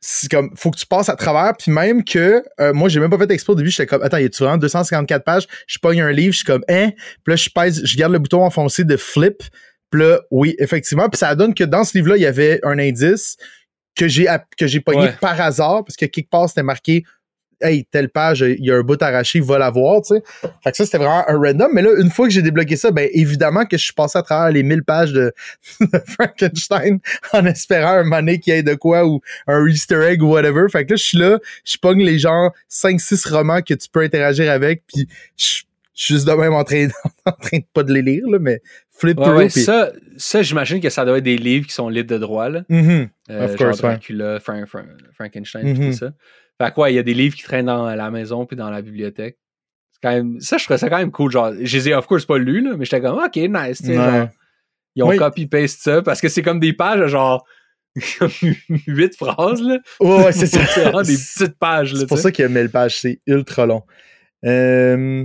c'est 0.00 0.28
comme, 0.30 0.50
faut 0.56 0.70
que 0.72 0.78
tu 0.78 0.86
passes 0.86 1.08
à 1.08 1.14
travers, 1.14 1.52
puis 1.56 1.70
même 1.70 2.02
que, 2.04 2.42
euh, 2.60 2.72
moi, 2.72 2.88
j'ai 2.88 2.98
même 2.98 3.10
pas 3.10 3.18
fait 3.18 3.30
expo 3.30 3.52
au 3.52 3.54
début, 3.54 3.70
j'étais 3.70 3.86
comme, 3.86 4.02
attends, 4.02 4.16
y 4.18 4.24
a-tu 4.24 4.42
vraiment 4.42 4.56
254 4.58 5.22
pages? 5.24 5.46
Je 5.68 5.78
pogne 5.78 6.00
un 6.00 6.10
livre, 6.10 6.32
je 6.32 6.38
suis 6.38 6.44
comme, 6.46 6.64
hein? 6.68 6.90
Puis 7.24 7.32
là, 7.32 7.36
je 7.36 7.48
pèse, 7.54 7.80
je 7.84 7.96
garde 7.96 8.12
le 8.12 8.18
bouton 8.18 8.42
enfoncé 8.42 8.82
de 8.82 8.96
flip, 8.96 9.42
puis 9.90 10.00
là, 10.00 10.20
oui, 10.32 10.56
effectivement, 10.58 11.08
puis 11.08 11.18
ça 11.18 11.34
donne 11.36 11.54
que 11.54 11.64
dans 11.64 11.84
ce 11.84 11.96
livre-là, 11.96 12.16
il 12.16 12.22
y 12.22 12.26
avait 12.26 12.58
un 12.64 12.78
indice 12.78 13.36
que 13.96 14.08
j'ai 14.08 14.26
que 14.56 14.66
j'ai 14.66 14.80
pogné 14.80 15.02
Ouais. 15.02 15.14
par 15.20 15.40
hasard 15.40 15.84
parce 15.84 15.96
que 15.96 16.06
quelque 16.06 16.30
part 16.30 16.48
c'était 16.48 16.62
marqué 16.62 17.04
hey 17.60 17.84
telle 17.90 18.08
page 18.08 18.40
il 18.40 18.64
y 18.64 18.70
a 18.70 18.76
un 18.76 18.82
bout 18.82 19.00
arraché 19.02 19.40
va 19.40 19.58
la 19.58 19.70
voir 19.70 20.02
tu 20.02 20.14
sais 20.14 20.22
fait 20.64 20.70
que 20.70 20.76
ça 20.76 20.84
c'était 20.84 20.98
vraiment 20.98 21.24
un 21.28 21.36
random 21.38 21.70
mais 21.72 21.82
là 21.82 21.90
une 21.98 22.10
fois 22.10 22.26
que 22.26 22.32
j'ai 22.32 22.42
débloqué 22.42 22.76
ça 22.76 22.90
ben 22.90 23.08
évidemment 23.12 23.64
que 23.64 23.76
je 23.78 23.84
suis 23.84 23.92
passé 23.92 24.18
à 24.18 24.22
travers 24.22 24.50
les 24.52 24.62
1000 24.62 24.82
pages 24.84 25.12
de, 25.12 25.32
de 25.80 25.98
Frankenstein 26.06 26.98
en 27.32 27.46
espérant 27.46 27.92
un 27.92 28.04
money 28.04 28.38
qui 28.38 28.50
ait 28.50 28.62
de 28.62 28.74
quoi 28.74 29.06
ou 29.06 29.20
un 29.46 29.66
Easter 29.66 30.00
egg 30.08 30.22
ou 30.22 30.28
whatever 30.32 30.68
fait 30.70 30.84
que 30.86 30.90
là 30.92 30.96
je 30.96 31.02
suis 31.02 31.18
là 31.18 31.38
je 31.64 31.76
pogne 31.78 32.02
les 32.02 32.18
gens 32.18 32.50
5-6 32.70 33.28
romans 33.30 33.62
que 33.62 33.74
tu 33.74 33.88
peux 33.90 34.00
interagir 34.02 34.50
avec 34.50 34.82
puis 34.86 35.06
je 35.36 35.44
suis 35.44 36.14
juste 36.14 36.26
de 36.26 36.32
même 36.32 36.54
en 36.54 36.64
train, 36.64 36.88
en 37.26 37.32
train 37.32 37.58
de 37.58 37.64
pas 37.74 37.82
de 37.82 37.92
les 37.92 38.02
lire 38.02 38.26
là 38.28 38.38
mais 38.40 38.60
flip 38.90 39.18
Ouais, 39.18 39.24
through 39.24 39.36
ouais, 39.38 39.48
ça, 39.48 39.92
ça 40.16 40.42
j'imagine 40.42 40.80
que 40.80 40.90
ça 40.90 41.04
doit 41.04 41.18
être 41.18 41.24
des 41.24 41.36
livres 41.38 41.66
qui 41.66 41.72
sont 41.72 41.88
libres 41.88 42.10
de 42.12 42.18
droit. 42.18 42.48
Là. 42.50 42.64
Mhm. 42.68 43.08
Euh, 43.30 43.44
Of 43.46 43.56
genre 43.58 43.70
course, 43.70 43.82
ouais. 43.82 44.38
Frankenstein, 45.16 45.66
Mhm. 45.66 45.90
tout 45.90 45.96
ça. 45.96 46.12
Fait 46.60 46.72
quoi, 46.74 46.90
il 46.90 46.96
y 46.96 46.98
a 46.98 47.02
des 47.02 47.14
livres 47.14 47.34
qui 47.36 47.42
traînent 47.42 47.66
dans 47.66 47.86
la 47.94 48.10
maison 48.10 48.44
puis 48.46 48.56
dans 48.56 48.68
la 48.70 48.82
bibliothèque. 48.82 49.38
C'est 49.92 50.00
quand 50.02 50.10
même, 50.12 50.40
ça, 50.40 50.58
je 50.58 50.64
trouvais 50.64 50.78
ça 50.78 50.90
quand 50.90 50.98
même 50.98 51.10
cool. 51.10 51.30
Genre, 51.32 51.52
je 51.60 51.76
les 51.76 51.88
ai, 51.88 51.94
of 51.94 52.06
course, 52.06 52.26
pas 52.26 52.38
lus, 52.38 52.60
là, 52.60 52.76
mais 52.76 52.84
j'étais 52.84 53.00
comme, 53.00 53.18
OK, 53.18 53.36
nice. 53.36 53.80
Ouais. 53.80 53.94
genre, 53.94 54.28
ils 54.96 55.02
ont 55.02 55.08
Oui. 55.08 55.16
copy-paste 55.16 55.80
ça 55.82 56.02
parce 56.02 56.20
que 56.20 56.28
c'est 56.28 56.42
comme 56.42 56.60
des 56.60 56.72
pages, 56.72 57.06
genre, 57.06 57.46
huit 58.86 59.16
phrases, 59.16 59.62
là. 59.62 59.78
ouais 60.00 60.24
ouais 60.24 60.32
c'est 60.32 60.46
ça 60.48 60.64
C'est 60.66 60.82
vraiment 60.82 61.02
des 61.02 61.16
petites 61.16 61.58
pages. 61.58 61.94
C'est 61.94 62.06
pour 62.06 62.18
ça 62.18 62.30
qu'il 62.30 62.42
y 62.42 62.46
a 62.46 62.48
1000 62.48 62.70
pages, 62.70 63.00
c'est 63.00 63.20
ultra 63.26 63.66
long. 63.66 63.82
Euh, 64.44 65.24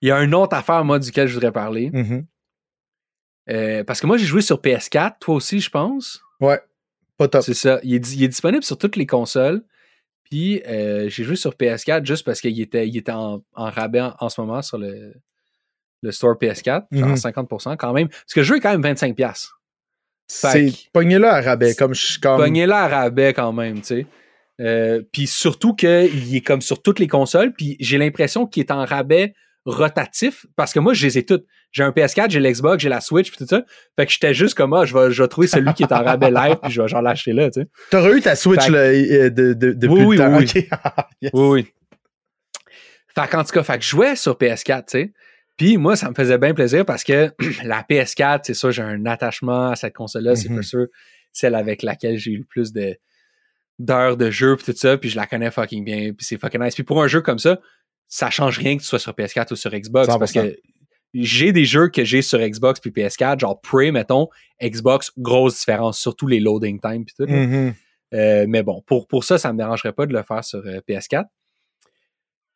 Il 0.00 0.08
y 0.08 0.10
a 0.12 0.22
une 0.22 0.34
autre 0.34 0.56
affaire, 0.56 0.84
moi, 0.84 0.98
duquel 0.98 1.26
je 1.28 1.34
voudrais 1.34 1.52
parler. 1.52 1.90
mhm. 1.92 2.24
Euh, 3.48 3.84
parce 3.84 4.00
que 4.00 4.06
moi, 4.08 4.16
j'ai 4.16 4.26
joué 4.26 4.40
sur 4.40 4.60
PS4, 4.60 5.18
toi 5.20 5.36
aussi, 5.36 5.60
je 5.60 5.70
pense. 5.70 6.20
Ouais, 6.40 6.60
pas 7.16 7.28
top. 7.28 7.42
C'est 7.42 7.54
ça. 7.54 7.78
Il 7.84 7.94
est, 7.94 8.12
il 8.14 8.24
est 8.24 8.28
disponible 8.28 8.64
sur 8.64 8.76
toutes 8.76 8.96
les 8.96 9.06
consoles. 9.06 9.62
Puis 10.30 10.62
euh, 10.66 11.08
j'ai 11.08 11.24
joué 11.24 11.36
sur 11.36 11.52
PS4 11.52 12.04
juste 12.04 12.24
parce 12.24 12.40
qu'il 12.40 12.60
était, 12.60 12.88
il 12.88 12.96
était 12.96 13.12
en, 13.12 13.42
en 13.54 13.70
rabais 13.70 14.00
en, 14.00 14.14
en 14.18 14.28
ce 14.28 14.40
moment 14.40 14.62
sur 14.62 14.78
le, 14.78 15.14
le 16.02 16.12
store 16.12 16.36
PS4, 16.36 16.84
genre 16.92 17.08
Mhm. 17.08 17.14
50% 17.14 17.76
quand 17.76 17.92
même. 17.92 18.08
Parce 18.08 18.34
que 18.34 18.40
le 18.40 18.44
jeu 18.44 18.56
est 18.56 18.60
quand 18.60 18.76
même 18.76 18.82
25$. 18.94 19.48
C'est 20.28 20.72
là 21.18 21.34
à 21.34 21.40
rabais, 21.40 21.74
comme 21.74 21.94
je 21.94 22.04
suis 22.04 22.20
comme. 22.20 22.38
Pogné 22.38 22.66
là 22.66 22.82
à 22.84 22.88
rabais 22.88 23.32
quand 23.32 23.52
même, 23.52 23.80
tu 23.80 23.86
sais. 23.86 24.06
Euh, 24.60 25.02
puis 25.12 25.26
surtout 25.26 25.74
qu'il 25.74 26.34
est 26.34 26.40
comme 26.40 26.62
sur 26.62 26.82
toutes 26.82 26.98
les 26.98 27.06
consoles. 27.08 27.52
Puis 27.52 27.76
j'ai 27.78 27.98
l'impression 27.98 28.46
qu'il 28.46 28.62
est 28.62 28.70
en 28.72 28.84
rabais 28.84 29.34
rotatif 29.66 30.46
parce 30.56 30.72
que 30.72 30.78
moi, 30.80 30.94
je 30.94 31.04
les 31.06 31.18
ai 31.18 31.26
toutes. 31.26 31.44
J'ai 31.72 31.82
un 31.82 31.90
PS4, 31.90 32.30
j'ai 32.30 32.40
l'Xbox, 32.40 32.82
j'ai 32.82 32.88
la 32.88 33.00
Switch, 33.02 33.28
puis 33.30 33.36
tout 33.38 33.46
ça. 33.46 33.62
Fait 33.98 34.06
que 34.06 34.12
j'étais 34.12 34.32
juste 34.32 34.54
comme, 34.54 34.72
ah, 34.72 34.84
je 34.86 34.94
vais, 34.96 35.10
je 35.10 35.22
vais 35.22 35.28
trouver 35.28 35.46
celui 35.48 35.74
qui 35.74 35.82
est 35.82 35.92
en 35.92 36.02
rabais 36.02 36.30
live, 36.30 36.56
puis 36.62 36.72
je 36.72 36.80
vais 36.80 36.88
genre 36.88 37.02
l'acheter 37.02 37.32
là, 37.34 37.50
tu 37.50 37.60
sais. 37.60 37.68
T'aurais 37.90 38.12
eu 38.16 38.20
ta 38.22 38.34
Switch 38.36 38.68
là, 38.68 38.90
de, 38.92 39.28
de, 39.28 39.72
depuis 39.72 39.88
Oui, 39.88 40.04
oui, 40.04 40.16
le 40.16 40.22
temps. 40.24 40.38
oui. 40.38 40.68
Yes. 41.20 41.30
Oui, 41.34 41.48
oui. 41.48 41.66
Fait 43.14 43.28
qu'en 43.28 43.44
tout 43.44 43.52
cas, 43.52 43.62
fait 43.62 43.78
que 43.78 43.84
je 43.84 43.90
jouais 43.90 44.16
sur 44.16 44.34
PS4, 44.36 44.78
tu 44.80 44.84
sais. 44.88 45.12
Puis 45.56 45.78
moi, 45.78 45.96
ça 45.96 46.10
me 46.10 46.14
faisait 46.14 46.36
bien 46.38 46.52
plaisir 46.52 46.84
parce 46.84 47.02
que 47.02 47.32
la 47.64 47.82
PS4, 47.82 48.40
c'est 48.44 48.54
ça, 48.54 48.70
j'ai 48.70 48.82
un 48.82 49.06
attachement 49.06 49.70
à 49.70 49.76
cette 49.76 49.94
console-là. 49.94 50.36
C'est 50.36 50.48
Mhm. 50.50 50.56
pour 50.56 50.64
sûr 50.64 50.86
celle 51.32 51.54
avec 51.54 51.82
laquelle 51.82 52.16
j'ai 52.18 52.32
eu 52.32 52.38
le 52.38 52.44
plus 52.44 52.72
de 52.72 52.96
d'heures 53.78 54.16
de 54.16 54.30
jeu 54.30 54.56
puis 54.56 54.64
tout 54.72 54.78
ça. 54.78 54.96
Puis 54.98 55.08
je 55.10 55.16
la 55.16 55.26
connais 55.26 55.50
fucking 55.50 55.84
bien. 55.84 56.12
Puis 56.12 56.26
c'est 56.26 56.38
fucking 56.38 56.62
nice. 56.62 56.74
Puis 56.74 56.84
pour 56.84 57.02
un 57.02 57.06
jeu 57.08 57.20
comme 57.22 57.38
ça, 57.38 57.58
ça 58.08 58.30
change 58.30 58.58
rien 58.58 58.76
que 58.76 58.82
tu 58.82 58.88
sois 58.88 58.98
sur 58.98 59.12
PS4 59.12 59.52
ou 59.52 59.56
sur 59.56 59.70
Xbox. 59.72 60.08
100%. 60.08 60.18
Parce 60.18 60.32
que 60.32 60.56
j'ai 61.14 61.52
des 61.52 61.64
jeux 61.64 61.88
que 61.88 62.04
j'ai 62.04 62.20
sur 62.22 62.38
Xbox 62.38 62.80
puis 62.80 62.90
PS4, 62.90 63.40
genre 63.40 63.60
Prey, 63.60 63.90
mettons, 63.90 64.28
Xbox, 64.62 65.10
grosse 65.16 65.58
différence, 65.58 65.98
surtout 65.98 66.26
les 66.26 66.40
loading 66.40 66.80
time 66.80 67.04
puis 67.04 67.14
tout. 67.16 67.26
Mhm. 67.30 67.74
Euh, 68.14 68.46
mais 68.48 68.62
bon, 68.62 68.82
pour, 68.86 69.08
pour 69.08 69.24
ça, 69.24 69.38
ça 69.38 69.52
me 69.52 69.58
dérangerait 69.58 69.92
pas 69.92 70.06
de 70.06 70.12
le 70.12 70.22
faire 70.22 70.44
sur 70.44 70.58
euh, 70.60 70.80
PS4. 70.88 71.24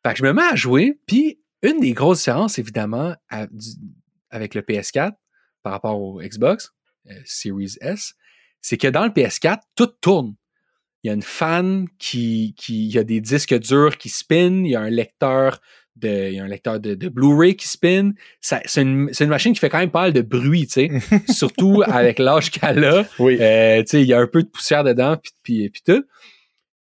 Fait 0.05 0.13
que 0.13 0.17
je 0.19 0.23
me 0.23 0.33
mets 0.33 0.43
à 0.43 0.55
jouer, 0.55 0.93
puis 1.05 1.39
une 1.61 1.79
des 1.79 1.93
grosses 1.93 2.19
différences, 2.19 2.57
évidemment, 2.57 3.15
à- 3.29 3.47
du- 3.47 3.75
avec 4.29 4.55
le 4.55 4.61
PS4 4.61 5.11
par 5.63 5.73
rapport 5.73 5.99
au 6.01 6.21
Xbox 6.21 6.71
euh, 7.09 7.13
Series 7.25 7.75
S, 7.81 8.13
c'est 8.61 8.77
que 8.77 8.87
dans 8.87 9.03
le 9.05 9.11
PS4, 9.11 9.59
tout 9.75 9.87
tourne. 9.87 10.35
Il 11.03 11.07
y 11.07 11.09
a 11.09 11.13
une 11.13 11.21
fan 11.23 11.87
qui, 11.97 12.53
qui 12.57 12.85
il 12.87 12.93
y 12.93 12.99
a 12.99 13.03
des 13.03 13.21
disques 13.21 13.57
durs 13.59 13.97
qui 13.97 14.09
spin, 14.09 14.63
il 14.65 14.71
y 14.71 14.75
a 14.75 14.81
un 14.81 14.89
lecteur 14.89 15.59
de, 15.95 16.29
il 16.29 16.35
y 16.35 16.39
a 16.39 16.43
un 16.43 16.47
lecteur 16.47 16.79
de, 16.79 16.93
de 16.95 17.09
Blu-ray 17.09 17.55
qui 17.55 17.67
spin. 17.67 18.11
Ça- 18.39 18.61
C'est 18.65 18.83
une, 18.83 19.09
c'est 19.13 19.23
une 19.23 19.29
machine 19.29 19.53
qui 19.53 19.59
fait 19.59 19.69
quand 19.69 19.79
même 19.79 19.91
pas 19.91 20.01
mal 20.03 20.13
de 20.13 20.21
bruit, 20.21 20.67
tu 20.67 20.73
sais. 20.73 20.89
Surtout 21.33 21.81
avec 21.85 22.19
l'âge 22.19 22.49
qu'elle 22.51 22.83
a. 22.85 23.05
Oui. 23.19 23.37
Euh, 23.41 23.81
tu 23.81 23.87
sais, 23.87 24.01
il 24.01 24.07
y 24.07 24.13
a 24.13 24.19
un 24.19 24.27
peu 24.27 24.43
de 24.43 24.47
poussière 24.47 24.83
dedans, 24.83 25.17
puis, 25.17 25.31
puis, 25.43 25.69
puis 25.69 25.81
tout. 25.85 26.03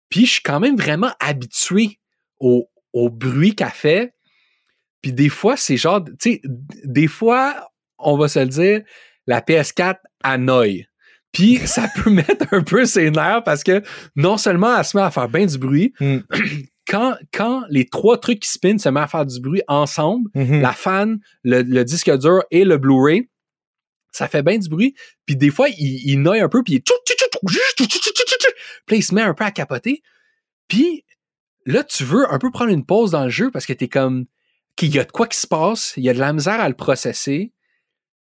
Puis 0.09 0.27
je 0.27 0.33
suis 0.33 0.43
quand 0.43 0.61
même 0.61 0.77
vraiment 0.77 1.13
habitué 1.21 1.99
au, 2.41 2.69
au 2.93 3.11
bruit 3.11 3.55
qu'elle 3.55 3.69
fait. 3.69 4.15
Puis 5.03 5.13
des 5.13 5.29
fois, 5.29 5.57
c'est 5.57 5.77
genre, 5.77 6.03
tu 6.05 6.15
sais, 6.19 6.41
des 6.85 7.07
fois, 7.07 7.71
on 7.99 8.17
va 8.17 8.29
se 8.29 8.39
le 8.41 8.47
dire, 8.47 8.83
la 9.27 9.41
PS4 9.41 9.97
annoille. 10.23 10.87
Puis 11.37 11.59
ça 11.67 11.89
peut 11.95 12.09
mettre 12.11 12.47
un 12.53 12.63
peu 12.63 12.87
ses 12.87 13.11
nerfs 13.11 13.43
parce 13.45 13.63
que 13.63 13.83
non 14.15 14.39
seulement 14.39 14.75
elle 14.77 14.85
se 14.85 14.97
met 14.97 15.03
à 15.03 15.11
faire 15.11 15.29
bien 15.29 15.45
du 15.47 15.59
bruit, 15.59 15.93
Mm. 16.01 16.19
quand, 16.89 17.17
quand 17.33 17.65
les 17.69 17.85
trois 17.87 18.19
trucs 18.19 18.41
qui 18.41 18.49
spinent 18.51 18.79
se 18.79 18.89
mettent 18.89 19.03
à 19.05 19.07
faire 19.09 19.27
du 19.27 19.39
bruit 19.41 19.63
ensemble, 19.69 20.31
Mhm. 20.35 20.61
la 20.63 20.73
fan, 20.73 21.19
le, 21.43 21.63
le 21.63 21.85
disque 21.85 22.11
dur 22.19 22.43
et 22.51 22.65
le 22.65 22.79
Blu-ray, 22.79 23.29
ça 24.13 24.29
fait 24.29 24.43
bien 24.43 24.57
du 24.57 24.69
bruit. 24.69 24.95
Puis 25.27 25.37
des 25.37 25.51
fois, 25.51 25.69
il, 25.69 26.01
il 26.11 26.23
noie 26.23 26.41
un 26.43 26.49
peu, 26.49 26.63
puis 26.63 26.75
il 26.75 26.77
est... 26.77 26.85
Puis 28.87 28.97
il 28.99 29.03
se 29.03 29.15
met 29.15 29.23
un 29.23 29.35
peu 29.35 29.45
à 29.45 29.51
capoter. 29.51 30.03
Puis 30.69 31.05
là, 31.67 31.85
tu 31.85 32.05
veux 32.05 32.33
un 32.33 32.39
peu 32.39 32.51
prendre 32.51 32.71
une 32.71 32.87
pause 32.87 33.11
dans 33.11 33.25
le 33.25 33.31
jeu 33.31 33.51
parce 33.51 33.67
que 33.67 33.73
t'es 33.73 33.89
comme... 33.89 34.25
qu'il 34.77 34.95
y 34.95 34.99
a 34.99 35.05
de 35.05 35.11
quoi 35.13 35.27
qui 35.27 35.39
se 35.39 35.47
passe, 35.47 35.93
il 35.97 36.05
y 36.05 36.09
a 36.09 36.15
de 36.15 36.19
la 36.21 36.33
misère 36.33 36.61
à 36.61 36.69
le 36.69 36.75
processer. 36.77 37.53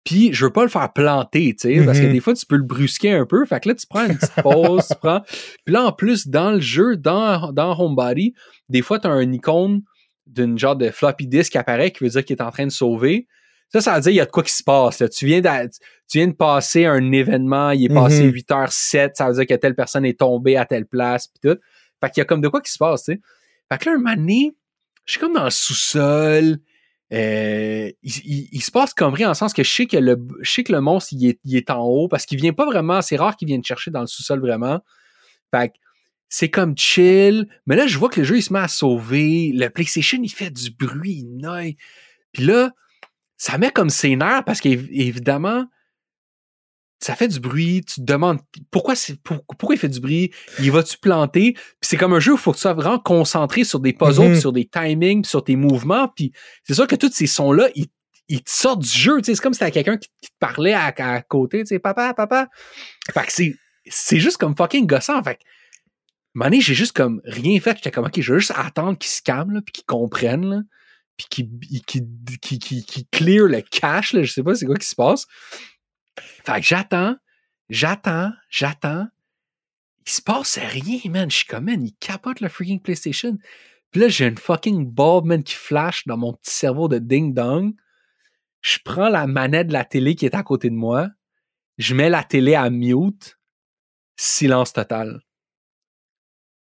Puis 0.05 0.31
je 0.33 0.45
veux 0.45 0.53
pas 0.53 0.61
le 0.63 0.69
faire 0.69 0.93
planter, 0.93 1.55
tu 1.59 1.67
sais, 1.79 1.83
parce 1.83 1.99
que 1.99 2.05
Mhm. 2.05 2.13
des 2.13 2.19
fois, 2.19 2.33
tu 2.35 2.45
peux 2.45 2.55
le 2.57 2.63
brusquer 2.63 3.11
un 3.13 3.25
peu. 3.25 3.43
Fait 3.45 3.59
que 3.59 3.69
là, 3.69 3.75
tu 3.75 3.87
prends 3.87 4.05
une 4.05 4.15
petite 4.17 4.35
pause, 4.43 4.87
tu 4.87 4.95
prends... 5.01 5.21
Puis 5.65 5.73
là, 5.73 5.83
en 5.85 5.91
plus, 5.91 6.27
dans 6.27 6.51
le 6.51 6.59
jeu, 6.61 6.95
dans, 6.95 7.51
dans 7.51 7.77
Homebody, 7.79 8.33
des 8.69 8.81
fois, 8.83 8.99
tu 8.99 9.07
as 9.07 9.11
un 9.11 9.31
icône 9.33 9.81
d'une 10.27 10.57
genre 10.59 10.75
de 10.75 10.89
floppy 10.91 11.27
disk 11.27 11.51
qui 11.53 11.57
apparaît 11.57 11.89
qui 11.91 12.03
veut 12.03 12.09
dire 12.11 12.23
qu'il 12.23 12.35
est 12.35 12.41
en 12.43 12.51
train 12.51 12.65
de 12.67 12.71
sauver. 12.71 13.27
Ça, 13.73 13.81
ça 13.81 13.95
veut 13.95 14.01
dire 14.01 14.09
qu'il 14.11 14.17
y 14.17 14.21
a 14.21 14.25
de 14.25 14.31
quoi 14.31 14.43
qui 14.43 14.53
se 14.53 14.63
passe. 14.63 14.99
là. 14.99 15.09
Tu, 15.09 15.25
viens 15.25 15.41
d'a- 15.41 15.67
tu 15.67 15.79
viens 16.19 16.27
de 16.27 16.33
passer 16.33 16.85
un 16.85 17.11
événement, 17.11 17.71
il 17.71 17.85
est 17.85 17.93
passé 17.93 18.25
Mhm. 18.25 18.31
8h07, 18.31 19.11
ça 19.15 19.27
veut 19.27 19.33
dire 19.33 19.47
que 19.47 19.55
telle 19.59 19.73
personne 19.75 20.05
est 20.05 20.19
tombée 20.19 20.55
à 20.55 20.65
telle 20.65 20.85
place, 20.85 21.27
puis 21.27 21.49
tout. 21.51 21.59
Fait 21.99 22.11
qu'il 22.11 22.21
y 22.21 22.23
a 22.23 22.25
comme 22.25 22.41
de 22.41 22.47
quoi 22.47 22.61
qui 22.61 22.71
se 22.71 22.77
passe, 22.77 23.05
tu 23.05 23.13
sais. 23.13 23.21
Fait 23.71 23.79
que 23.79 23.85
là, 23.89 23.95
un 23.95 23.97
moment 23.97 24.15
donné, 24.15 24.55
je 25.05 25.13
suis 25.13 25.19
comme 25.19 25.33
dans 25.33 25.45
le 25.45 25.49
sous-sol. 25.49 26.57
Euh, 27.15 27.91
il, 28.03 28.61
se 28.61 28.71
passe 28.71 28.93
comme 28.93 29.13
rien 29.13 29.29
en 29.29 29.33
sens 29.33 29.53
que 29.53 29.63
je 29.63 29.71
sais 29.71 29.85
que 29.85 29.95
le, 29.97 30.81
monstre, 30.81 31.13
il 31.13 31.37
est, 31.55 31.69
en 31.69 31.83
haut 31.83 32.07
parce 32.09 32.25
qu'il 32.25 32.39
vient 32.39 32.51
pas 32.51 32.65
vraiment, 32.65 33.01
c'est 33.01 33.15
rare 33.15 33.37
qu'il 33.37 33.47
vienne 33.47 33.63
chercher 33.63 33.89
dans 33.89 34.01
le 34.01 34.07
sous-sol 34.07 34.41
vraiment. 34.41 34.81
Fait 35.51 35.69
que 35.69 35.73
c'est 36.27 36.49
comme 36.49 36.77
chill. 36.77 37.47
Mais 37.67 37.77
là, 37.77 37.87
je 37.87 37.97
vois 37.97 38.09
que 38.09 38.19
le 38.19 38.25
jeu, 38.25 38.37
il 38.37 38.41
se 38.41 38.51
met 38.51 38.59
à 38.59 38.67
sauver. 38.67 39.51
Le 39.53 39.69
PlayStation, 39.69 40.19
il 40.21 40.29
fait 40.29 40.49
du 40.49 40.71
bruit, 40.71 41.25
il. 41.25 41.75
Puis 42.33 42.43
là, 42.43 42.71
ça 43.37 43.57
met 43.57 43.71
comme 43.71 43.89
ses 43.89 44.15
nerfs 44.15 44.43
parce 44.43 44.59
qu'évidemment, 44.59 45.65
ça 47.05 47.15
fait 47.15 47.27
du 47.27 47.39
bruit. 47.39 47.83
Tu 47.85 47.95
te 48.01 48.01
demandes 48.05 48.39
pourquoi, 48.71 48.95
pour- 49.23 49.43
pourquoi 49.45 49.75
il 49.75 49.77
fait 49.77 49.89
du 49.89 49.99
bruit. 49.99 50.31
Il 50.59 50.71
va-tu 50.71 50.97
planter? 50.97 51.53
Puis 51.53 51.63
c'est 51.81 51.97
comme 51.97 52.13
un 52.13 52.19
jeu 52.19 52.31
où 52.33 52.35
il 52.35 52.41
faut 52.41 52.51
que 52.51 52.57
tu 52.57 52.61
sois 52.61 52.73
vraiment 52.73 52.99
concentré 52.99 53.63
sur 53.63 53.79
des 53.79 53.93
puzzles, 53.93 54.29
Mhm. 54.31 54.39
sur 54.39 54.51
des 54.53 54.65
timings, 54.65 55.23
sur 55.25 55.43
tes 55.43 55.55
mouvements. 55.55 56.07
Puis 56.07 56.31
c'est 56.63 56.73
sûr 56.73 56.87
que 56.87 56.95
tous 56.95 57.11
ces 57.11 57.27
sons-là, 57.27 57.69
ils, 57.75 57.87
ils 58.27 58.41
te 58.41 58.49
sortent 58.49 58.81
du 58.81 58.89
jeu. 58.89 59.19
C'est 59.23 59.35
comme 59.35 59.53
si 59.53 59.59
c'était 59.59 59.71
quelqu'un 59.71 59.97
qui, 59.97 60.09
qui 60.21 60.29
te 60.29 60.35
parlait 60.39 60.73
à, 60.73 60.87
à 60.97 61.21
côté. 61.21 61.59
Tu 61.59 61.67
sais, 61.67 61.79
papa, 61.79 62.13
papa. 62.15 62.47
Fait 63.13 63.25
que 63.25 63.31
c'est, 63.87 64.19
juste 64.19 64.37
comme 64.37 64.55
fucking 64.55 64.87
gossant. 64.87 65.21
Fait 65.23 65.35
que, 65.35 65.41
j'ai 66.59 66.73
juste 66.73 66.93
comme 66.93 67.21
rien 67.25 67.59
fait. 67.59 67.75
J'étais 67.77 67.91
comme, 67.91 68.05
OK, 68.05 68.19
je 68.19 68.33
veux 68.33 68.39
juste 68.39 68.53
attendre 68.55 68.97
qu'ils 68.97 69.11
se 69.11 69.21
calment, 69.21 69.61
puis 69.61 69.73
qu'ils 69.73 69.85
comprennent, 69.85 70.49
là, 70.49 70.61
puis 71.17 71.27
qu'ils 71.29 71.49
qu'ils 71.85 73.05
clear 73.11 73.45
le 73.47 73.61
cache. 73.61 74.13
Là, 74.13 74.23
je 74.23 74.31
sais 74.33 74.43
pas 74.43 74.55
c'est 74.55 74.65
quoi 74.65 74.75
qui 74.75 74.87
se 74.87 74.95
passe. 74.95 75.25
Fait 76.19 76.59
que 76.59 76.65
j'attends, 76.65 77.17
j'attends, 77.69 78.31
j'attends. 78.49 79.07
Il 80.05 80.11
se 80.11 80.21
passe 80.21 80.57
rien, 80.57 80.99
man. 81.09 81.29
Je 81.29 81.37
suis 81.37 81.45
comme, 81.45 81.65
man, 81.65 81.83
il 81.83 81.93
capote 81.95 82.39
le 82.39 82.49
freaking 82.49 82.79
PlayStation. 82.79 83.37
Puis 83.91 84.01
là, 84.01 84.07
j'ai 84.07 84.27
une 84.27 84.37
fucking 84.37 84.85
bulb, 84.91 85.25
man, 85.25 85.43
qui 85.43 85.55
flash 85.55 86.05
dans 86.05 86.17
mon 86.17 86.33
petit 86.33 86.53
cerveau 86.53 86.87
de 86.87 86.99
ding-dong. 86.99 87.73
Je 88.61 88.77
prends 88.83 89.09
la 89.09 89.27
manette 89.27 89.67
de 89.67 89.73
la 89.73 89.85
télé 89.85 90.15
qui 90.15 90.25
est 90.25 90.35
à 90.35 90.43
côté 90.43 90.69
de 90.69 90.75
moi. 90.75 91.09
Je 91.77 91.95
mets 91.95 92.09
la 92.09 92.23
télé 92.23 92.55
à 92.55 92.69
mute. 92.69 93.39
Silence 94.17 94.73
total. 94.73 95.21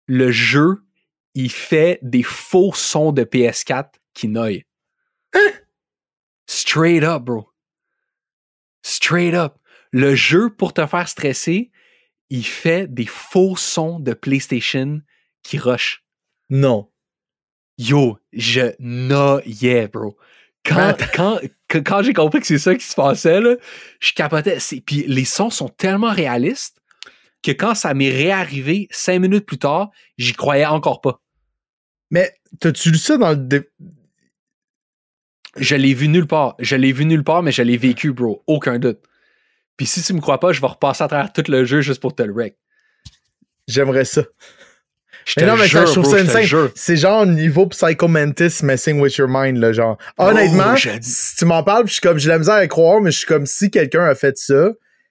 Le 0.07 0.31
jeu, 0.31 0.85
il 1.35 1.51
fait 1.51 1.99
des 2.03 2.23
faux 2.23 2.73
sons 2.75 3.13
de 3.13 3.23
PS4 3.23 3.93
qui 4.15 4.29
noient. 4.29 4.65
Straight 6.47 7.03
up, 7.05 7.23
bro. 7.23 7.50
Straight 8.83 9.35
up. 9.35 9.55
Le 9.93 10.15
jeu, 10.15 10.51
pour 10.51 10.73
te 10.73 10.87
faire 10.87 11.09
stresser, 11.09 11.71
il 12.31 12.47
fait 12.47 12.87
des 12.93 13.07
faux 13.07 13.57
sons 13.57 13.99
de 13.99 14.13
PlayStation 14.13 15.01
qui 15.43 15.59
rush. 15.59 16.05
Non. 16.49 16.91
Yo, 17.79 18.19
je 18.33 18.75
noyais, 18.79 19.89
bro. 19.89 20.17
Quand, 20.65 20.79
Attends. 20.79 21.07
quand, 21.15 21.41
quand, 21.69 21.83
quand 21.85 22.03
j'ai 22.03 22.13
compris 22.13 22.41
que 22.41 22.47
c'est 22.47 22.59
ça 22.59 22.75
qui 22.75 22.85
se 22.85 22.95
passait, 22.95 23.41
là, 23.41 23.57
je 24.01 24.13
capotais. 24.13 24.59
Puis 24.85 25.05
les 25.07 25.25
sons 25.25 25.51
sont 25.51 25.69
tellement 25.69 26.13
réalistes 26.13 26.81
que 27.43 27.53
quand 27.53 27.75
ça 27.75 27.95
m'est 27.95 28.11
réarrivé 28.11 28.89
cinq 28.91 29.21
minutes 29.21 29.47
plus 29.47 29.59
tard, 29.59 29.91
j'y 30.19 30.35
croyais 30.35 30.67
encore 30.67 31.01
pas. 31.01 31.21
Mais 32.11 32.35
t'as-tu 32.59 32.91
lu 32.91 32.99
ça 32.99 33.17
dans 33.17 33.31
le. 33.31 33.71
Je 35.57 35.75
l'ai 35.75 35.95
vu 35.95 36.09
nulle 36.09 36.27
part. 36.27 36.55
Je 36.59 36.77
l'ai 36.77 36.93
vu 36.93 37.05
nulle 37.05 37.25
part, 37.25 37.43
mais 37.43 37.53
je 37.53 37.63
l'ai 37.63 37.77
vécu, 37.77 38.13
bro. 38.13 38.43
Aucun 38.47 38.79
doute. 38.79 39.01
Puis 39.77 39.87
si 39.87 40.03
tu 40.03 40.13
me 40.13 40.21
crois 40.21 40.39
pas, 40.39 40.53
je 40.53 40.61
vais 40.61 40.67
repasser 40.67 41.05
à 41.05 41.09
travers 41.09 41.33
tout 41.33 41.45
le 41.49 41.65
jeu 41.65 41.81
juste 41.81 42.01
pour 42.01 42.15
te 42.15 42.23
le 42.23 42.33
wreck. 42.33 42.57
J'aimerais 43.67 44.05
ça. 44.05 44.23
Je 45.27 45.35
Mais 45.39 45.47
non, 45.47 45.57
mais 45.57 45.69
ça, 45.69 45.85
je 45.87 45.93
trouve 45.93 46.05
bro, 46.05 46.17
ça 46.17 46.41
insane. 46.41 46.71
C'est 46.75 46.97
genre 46.97 47.27
niveau 47.27 47.67
Psycho 47.67 48.09
Mantis 48.09 48.63
messing 48.63 49.01
with 49.01 49.17
your 49.17 49.29
mind, 49.29 49.59
là, 49.59 49.73
genre. 49.73 49.97
Honnêtement, 50.19 50.75
Oh, 50.75 50.99
si 51.01 51.37
tu 51.37 51.45
m'en 51.45 51.63
parles, 51.63 51.87
je 51.87 51.93
suis 51.93 52.01
comme, 52.01 52.19
j'ai 52.19 52.29
la 52.29 52.39
misère 52.39 52.55
à 52.55 52.67
croire, 52.67 53.01
mais 53.01 53.11
je 53.11 53.19
suis 53.19 53.27
comme, 53.27 53.47
si 53.47 53.71
quelqu'un 53.71 54.05
a 54.05 54.15
fait 54.15 54.37
ça, 54.39 54.71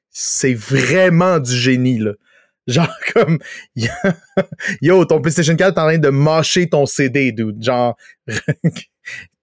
c'est 0.09 0.53
vraiment 0.53 1.39
du 1.39 1.55
génie, 1.55 1.99
là. 1.99 2.11
Genre, 2.67 2.93
comme, 3.15 3.39
yo, 4.81 5.03
ton 5.05 5.21
PlayStation 5.21 5.55
4 5.55 5.75
est 5.75 5.81
en 5.81 5.85
train 5.87 5.97
de 5.97 6.09
mâcher 6.09 6.69
ton 6.69 6.85
CD, 6.85 7.31
dude. 7.31 7.63
Genre, 7.63 7.97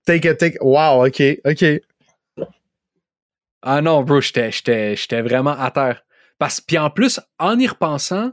take 0.06 0.26
a 0.28 0.34
take, 0.34 0.56
wow, 0.60 1.04
ok, 1.06 1.22
ok. 1.44 1.64
Ah 3.62 3.82
non, 3.82 4.02
bro, 4.02 4.20
j'étais, 4.20 4.94
vraiment 5.22 5.58
à 5.58 5.70
terre. 5.70 6.04
Parce, 6.38 6.60
puis 6.60 6.78
en 6.78 6.90
plus, 6.90 7.20
en 7.38 7.58
y 7.58 7.66
repensant, 7.66 8.32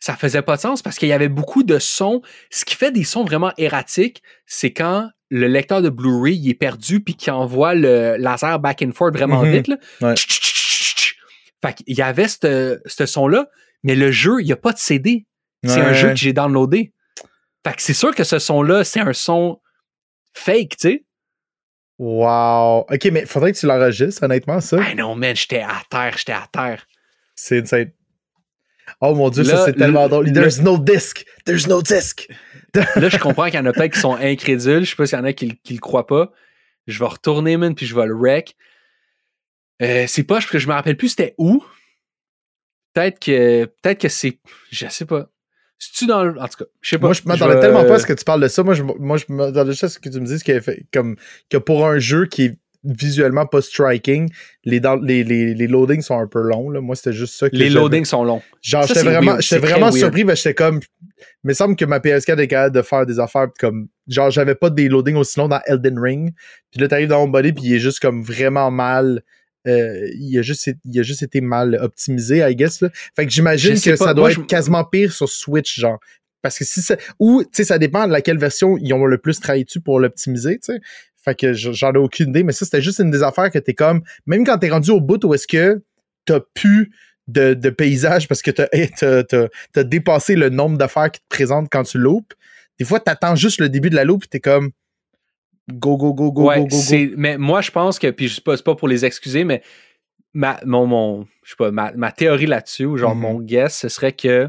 ça 0.00 0.16
faisait 0.16 0.42
pas 0.42 0.56
de 0.56 0.60
sens 0.60 0.82
parce 0.82 0.98
qu'il 0.98 1.08
y 1.08 1.12
avait 1.12 1.28
beaucoup 1.28 1.62
de 1.62 1.78
sons. 1.78 2.22
Ce 2.50 2.64
qui 2.64 2.74
fait 2.74 2.90
des 2.90 3.04
sons 3.04 3.24
vraiment 3.24 3.52
erratiques, 3.58 4.22
c'est 4.46 4.72
quand 4.72 5.08
le 5.30 5.46
lecteur 5.46 5.82
de 5.82 5.90
Blu-ray 5.90 6.36
il 6.36 6.50
est 6.50 6.54
perdu 6.54 7.00
puis 7.00 7.14
qu'il 7.14 7.32
envoie 7.32 7.74
le 7.74 8.16
laser 8.16 8.58
back 8.60 8.82
and 8.82 8.92
forth 8.92 9.14
vraiment 9.14 9.42
Mhm. 9.42 9.52
vite. 9.52 9.68
Là. 9.68 9.76
Ouais. 10.00 10.14
Fait 11.62 11.74
qu'il 11.74 11.96
y 11.96 12.02
avait 12.02 12.28
ce 12.28 13.06
son-là, 13.06 13.48
mais 13.82 13.94
le 13.94 14.10
jeu, 14.10 14.40
il 14.40 14.46
n'y 14.46 14.52
a 14.52 14.56
pas 14.56 14.72
de 14.72 14.78
CD. 14.78 15.26
C'est 15.64 15.80
un 15.80 15.92
jeu 15.92 16.08
que 16.10 16.16
j'ai 16.16 16.32
downloadé. 16.32 16.92
Fait 17.66 17.74
que 17.74 17.82
c'est 17.82 17.94
sûr 17.94 18.14
que 18.14 18.24
ce 18.24 18.38
son-là, 18.38 18.84
c'est 18.84 19.00
un 19.00 19.12
son 19.12 19.60
fake, 20.34 20.76
tu 20.76 20.88
sais. 20.88 21.04
Wow. 21.98 22.86
Ok, 22.90 23.04
mais 23.12 23.26
faudrait 23.26 23.52
que 23.52 23.58
tu 23.58 23.66
l'enregistres, 23.66 24.22
honnêtement, 24.22 24.60
ça. 24.60 24.78
Ah 24.80 24.94
non, 24.94 25.14
man, 25.16 25.34
j'étais 25.34 25.60
à 25.62 25.82
terre, 25.90 26.16
j'étais 26.16 26.32
à 26.32 26.48
terre. 26.52 26.86
C'est 27.34 27.60
insane. 27.62 27.90
Oh 29.00 29.14
mon 29.14 29.30
dieu, 29.30 29.42
Là, 29.42 29.56
ça 29.56 29.64
c'est 29.66 29.72
tellement 29.74 30.04
le- 30.04 30.08
drôle. 30.08 30.26
le- 30.26 30.32
There's 30.32 30.60
no 30.60 30.78
disc. 30.78 31.24
There's 31.44 31.66
no 31.66 31.82
disc. 31.82 32.28
Là, 32.74 33.08
je 33.08 33.18
comprends 33.18 33.46
qu'il 33.46 33.54
y 33.54 33.58
en 33.58 33.66
a 33.66 33.72
peut-être 33.72 33.94
qui 33.94 34.00
sont 34.00 34.14
incrédules. 34.14 34.84
Je 34.84 34.90
sais 34.90 34.96
pas 34.96 35.06
s'il 35.06 35.18
y 35.18 35.20
en 35.20 35.24
a 35.24 35.32
qui, 35.32 35.56
qui 35.58 35.74
le 35.74 35.80
croient 35.80 36.06
pas. 36.06 36.32
Je 36.86 36.98
vais 36.98 37.04
retourner, 37.06 37.56
man, 37.56 37.74
puis 37.74 37.84
je 37.86 37.94
vais 37.94 38.06
le 38.06 38.14
wreck. 38.14 38.56
Euh, 39.82 40.06
c'est 40.08 40.22
pas, 40.24 40.40
je, 40.40 40.58
je 40.58 40.66
me 40.68 40.72
rappelle 40.72 40.96
plus 40.96 41.10
c'était 41.10 41.34
où. 41.38 41.62
Peut-être 42.94 43.18
que, 43.20 43.64
peut-être 43.82 44.00
que 44.00 44.08
c'est, 44.08 44.38
je 44.70 44.86
sais 44.88 45.04
pas. 45.04 45.28
C'est-tu 45.78 46.06
dans 46.06 46.24
le, 46.24 46.30
en 46.40 46.48
tout 46.48 46.64
cas, 46.64 46.70
je 46.80 46.88
sais 46.90 46.98
pas. 46.98 47.06
Moi, 47.06 47.14
je 47.14 47.22
m'attendais 47.24 47.54
tellement 47.60 47.84
pas 47.84 47.94
à 47.94 47.98
ce 48.00 48.06
que 48.06 48.12
tu 48.12 48.24
parles 48.24 48.42
de 48.42 48.48
ça. 48.48 48.62
Moi, 48.64 48.74
je, 48.74 48.82
moi, 48.82 49.16
je 49.16 49.24
m'attendais 49.28 49.70
juste 49.70 49.84
à 49.84 49.88
ce 49.88 49.98
que 49.98 50.08
tu 50.08 50.18
me 50.20 50.26
dises 50.26 50.42
qu'il 50.42 50.60
fait- 50.60 50.84
comme, 50.92 51.16
que 51.50 51.56
pour 51.56 51.86
un 51.86 51.98
jeu 51.98 52.26
qui 52.26 52.44
est 52.46 52.56
visuellement 52.84 53.44
pas 53.46 53.60
striking, 53.60 54.28
les, 54.64 54.80
dans- 54.80 54.96
les, 54.96 55.22
les, 55.24 55.54
les 55.54 55.66
loadings 55.66 56.00
sont 56.02 56.18
un 56.18 56.26
peu 56.26 56.40
longs. 56.40 56.70
Là. 56.70 56.80
Moi, 56.80 56.96
c'était 56.96 57.12
juste 57.12 57.34
ça 57.34 57.50
que 57.50 57.56
Les 57.56 57.68
loadings 57.80 58.04
sont 58.04 58.24
longs. 58.24 58.42
Genre, 58.62 58.82
j'étais 58.88 59.00
vraiment, 59.10 59.32
vraiment 59.66 59.86
surpris, 60.00 60.24
mais 60.24 60.36
j'étais 60.36 60.54
comme. 60.54 60.80
Il 61.44 61.48
me 61.48 61.52
semble 61.54 61.76
que 61.76 61.84
ma 61.84 61.98
PS4 61.98 62.38
est 62.38 62.48
capable 62.48 62.74
de 62.74 62.82
faire 62.82 63.04
des 63.06 63.18
affaires 63.20 63.48
comme. 63.58 63.88
Genre, 64.06 64.30
j'avais 64.30 64.54
pas 64.54 64.70
des 64.70 64.88
loadings 64.88 65.16
aussi 65.16 65.38
longs 65.38 65.48
dans 65.48 65.60
Elden 65.66 65.98
Ring. 65.98 66.32
Puis 66.70 66.80
là, 66.80 66.88
t'arrives 66.88 67.08
dans 67.08 67.22
Homebody, 67.22 67.52
puis 67.52 67.64
il 67.64 67.74
est 67.74 67.78
juste 67.80 68.00
comme 68.00 68.22
vraiment 68.22 68.70
mal. 68.70 69.22
Euh, 69.66 70.08
il, 70.14 70.38
a 70.38 70.42
juste, 70.42 70.70
il 70.84 71.00
a 71.00 71.02
juste 71.02 71.22
été 71.22 71.40
mal 71.40 71.76
optimisé, 71.80 72.38
I 72.48 72.54
guess. 72.54 72.80
Là. 72.80 72.90
Fait 73.16 73.26
que 73.26 73.32
j'imagine 73.32 73.74
que 73.80 73.90
pas. 73.90 73.96
ça 73.96 74.14
doit 74.14 74.22
Moi, 74.24 74.30
être 74.32 74.40
je- 74.40 74.46
quasiment 74.46 74.84
pire 74.84 75.12
sur 75.12 75.28
Switch, 75.28 75.78
genre. 75.80 75.98
Parce 76.42 76.56
que 76.58 76.64
si 76.64 76.80
ça. 76.82 76.96
Ou, 77.18 77.42
tu 77.42 77.48
sais, 77.52 77.64
ça 77.64 77.78
dépend 77.78 78.06
de 78.06 78.12
laquelle 78.12 78.38
version 78.38 78.76
ils 78.78 78.92
ont 78.94 79.04
le 79.04 79.18
plus 79.18 79.40
travaillé 79.40 79.64
dessus 79.64 79.80
pour 79.80 79.98
l'optimiser, 80.00 80.58
tu 80.60 80.72
sais. 80.72 80.80
Fait 81.24 81.34
que 81.34 81.52
j'en 81.52 81.92
ai 81.92 81.98
aucune 81.98 82.30
idée, 82.30 82.44
mais 82.44 82.52
ça, 82.52 82.64
c'était 82.64 82.80
juste 82.80 83.00
une 83.00 83.10
des 83.10 83.22
affaires 83.22 83.50
que 83.50 83.58
t'es 83.58 83.74
comme. 83.74 84.02
Même 84.26 84.46
quand 84.46 84.56
t'es 84.58 84.70
rendu 84.70 84.90
au 84.92 85.00
bout 85.00 85.22
où 85.24 85.34
est-ce 85.34 85.48
que 85.48 85.82
t'as 86.24 86.40
pu 86.54 86.92
de, 87.26 87.52
de 87.54 87.70
paysage 87.70 88.28
parce 88.28 88.40
que 88.40 88.50
t'as 88.52 88.68
t'as- 88.96 89.48
t'as 89.72 89.84
dépassé 89.84 90.36
le 90.36 90.48
nombre 90.48 90.78
d'affaires 90.78 91.10
qui 91.10 91.20
te 91.20 91.26
présentent 91.28 91.68
quand 91.70 91.82
tu 91.82 91.98
loupes. 91.98 92.32
Des 92.78 92.84
fois, 92.86 93.00
t'attends 93.00 93.34
juste 93.34 93.60
le 93.60 93.68
début 93.68 93.90
de 93.90 93.96
la 93.96 94.04
loupe 94.04 94.24
et 94.24 94.28
t'es 94.28 94.40
comme 94.40 94.70
go, 95.72 95.96
go, 95.96 96.14
go, 96.14 96.32
go, 96.32 96.44
ouais, 96.48 96.60
go, 96.60 96.66
go, 96.68 97.14
mais 97.16 97.38
moi, 97.38 97.60
je 97.60 97.70
pense 97.70 97.98
que, 97.98 98.10
puis 98.10 98.28
je 98.28 98.36
sais 98.36 98.40
pas, 98.40 98.56
pas 98.58 98.74
pour 98.74 98.88
les 98.88 99.04
excuser, 99.04 99.44
mais 99.44 99.62
ma, 100.34 100.60
mon, 100.64 100.86
mon, 100.86 101.26
je 101.44 101.50
sais 101.50 101.56
pas, 101.56 101.70
ma, 101.70 101.92
ma 101.92 102.12
théorie 102.12 102.46
là-dessus, 102.46 102.84
ou 102.86 102.96
genre 102.96 103.14
Mhm. 103.14 103.20
mon 103.22 103.40
guess, 103.40 103.78
ce 103.78 103.88
serait 103.88 104.12
que 104.12 104.48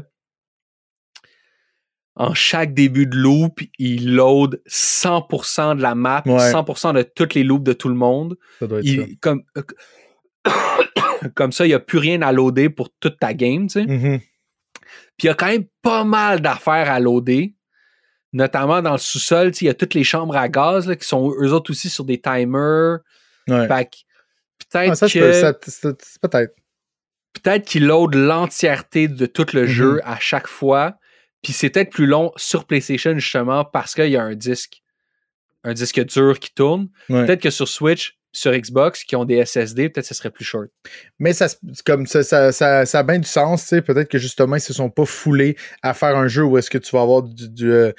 en 2.16 2.34
chaque 2.34 2.74
début 2.74 3.06
de 3.06 3.16
loop, 3.16 3.60
il 3.78 4.14
load 4.14 4.60
100% 4.66 5.74
de 5.76 5.80
la 5.82 5.94
map, 5.94 6.22
Ouais. 6.26 6.50
100% 6.50 6.92
de 6.92 7.02
toutes 7.02 7.34
les 7.34 7.44
loops 7.44 7.64
de 7.64 7.72
tout 7.72 7.88
le 7.88 7.94
monde. 7.94 8.36
Ça 8.58 8.66
doit 8.66 8.80
être 8.80 8.86
ça. 8.86 9.02
Comme, 9.20 9.42
comme 11.34 11.52
ça, 11.52 11.64
il 11.64 11.68
n'y 11.68 11.74
a 11.74 11.80
plus 11.80 11.98
rien 11.98 12.20
à 12.22 12.32
loader 12.32 12.68
pour 12.68 12.90
toute 13.00 13.18
ta 13.18 13.32
game, 13.32 13.68
tu 13.68 13.80
sais. 13.80 13.86
Mhm. 13.86 14.18
Puis 15.16 15.24
il 15.24 15.26
y 15.26 15.30
a 15.30 15.34
quand 15.34 15.46
même 15.46 15.64
pas 15.82 16.04
mal 16.04 16.40
d'affaires 16.40 16.90
à 16.90 16.98
loader, 17.00 17.54
notamment 18.32 18.80
dans 18.82 18.92
le 18.92 18.98
sous-sol. 18.98 19.52
Il 19.60 19.66
y 19.66 19.68
a 19.70 19.74
toutes 19.74 19.94
les 19.94 20.04
chambres 20.04 20.36
à 20.36 20.48
gaz 20.48 20.86
là, 20.86 20.96
qui 20.96 21.06
sont 21.06 21.32
eux 21.40 21.52
autres 21.52 21.70
aussi 21.70 21.88
sur 21.90 22.04
des 22.04 22.20
timers. 22.20 22.98
Ouais. 23.48 23.66
Peut-être 23.66 24.90
Ah, 24.92 24.94
ça, 24.94 25.06
que 25.08 25.52
peut-être. 26.20 26.54
peut-être 27.32 27.64
qu'il 27.66 27.86
load 27.86 28.14
l'entièreté 28.14 29.08
de 29.08 29.26
tout 29.26 29.46
le 29.52 29.62
Mhm. 29.62 29.66
jeu 29.66 30.00
à 30.04 30.18
chaque 30.20 30.46
fois. 30.46 30.96
Puis 31.42 31.52
c'est 31.52 31.70
peut-être 31.70 31.90
plus 31.90 32.06
long 32.06 32.32
sur 32.36 32.66
PlayStation 32.66 33.14
justement 33.18 33.64
parce 33.64 33.94
qu'il 33.94 34.10
y 34.10 34.16
a 34.16 34.22
un 34.22 34.34
disque, 34.34 34.82
un 35.64 35.72
disque 35.72 36.00
dur 36.04 36.38
qui 36.38 36.52
tourne. 36.54 36.88
Ouais. 37.08 37.24
Peut-être 37.26 37.42
que 37.42 37.50
sur 37.50 37.66
Switch, 37.66 38.18
sur 38.32 38.52
Xbox, 38.52 39.04
qui 39.04 39.16
ont 39.16 39.24
des 39.24 39.44
SSD, 39.44 39.88
peut-être 39.88 40.06
que 40.06 40.08
ce 40.08 40.14
serait 40.14 40.30
plus 40.30 40.44
short. 40.44 40.68
Mais 41.18 41.32
ça, 41.32 41.48
comme 41.84 42.06
ça, 42.06 42.22
ça, 42.22 42.52
ça, 42.52 42.98
a 42.98 43.02
bien 43.02 43.18
du 43.18 43.28
sens. 43.28 43.70
Peut-être 43.84 44.08
que 44.08 44.18
justement, 44.18 44.56
ils 44.56 44.60
se 44.60 44.72
sont 44.72 44.90
pas 44.90 45.04
foulés 45.04 45.56
à 45.82 45.94
faire 45.94 46.16
un 46.16 46.28
jeu 46.28 46.44
où 46.44 46.56
est-ce 46.58 46.70
que 46.70 46.78
tu 46.78 46.94
vas 46.94 47.02
avoir 47.02 47.22
du, 47.22 47.48
du, 47.48 47.70
euh, 47.72 47.92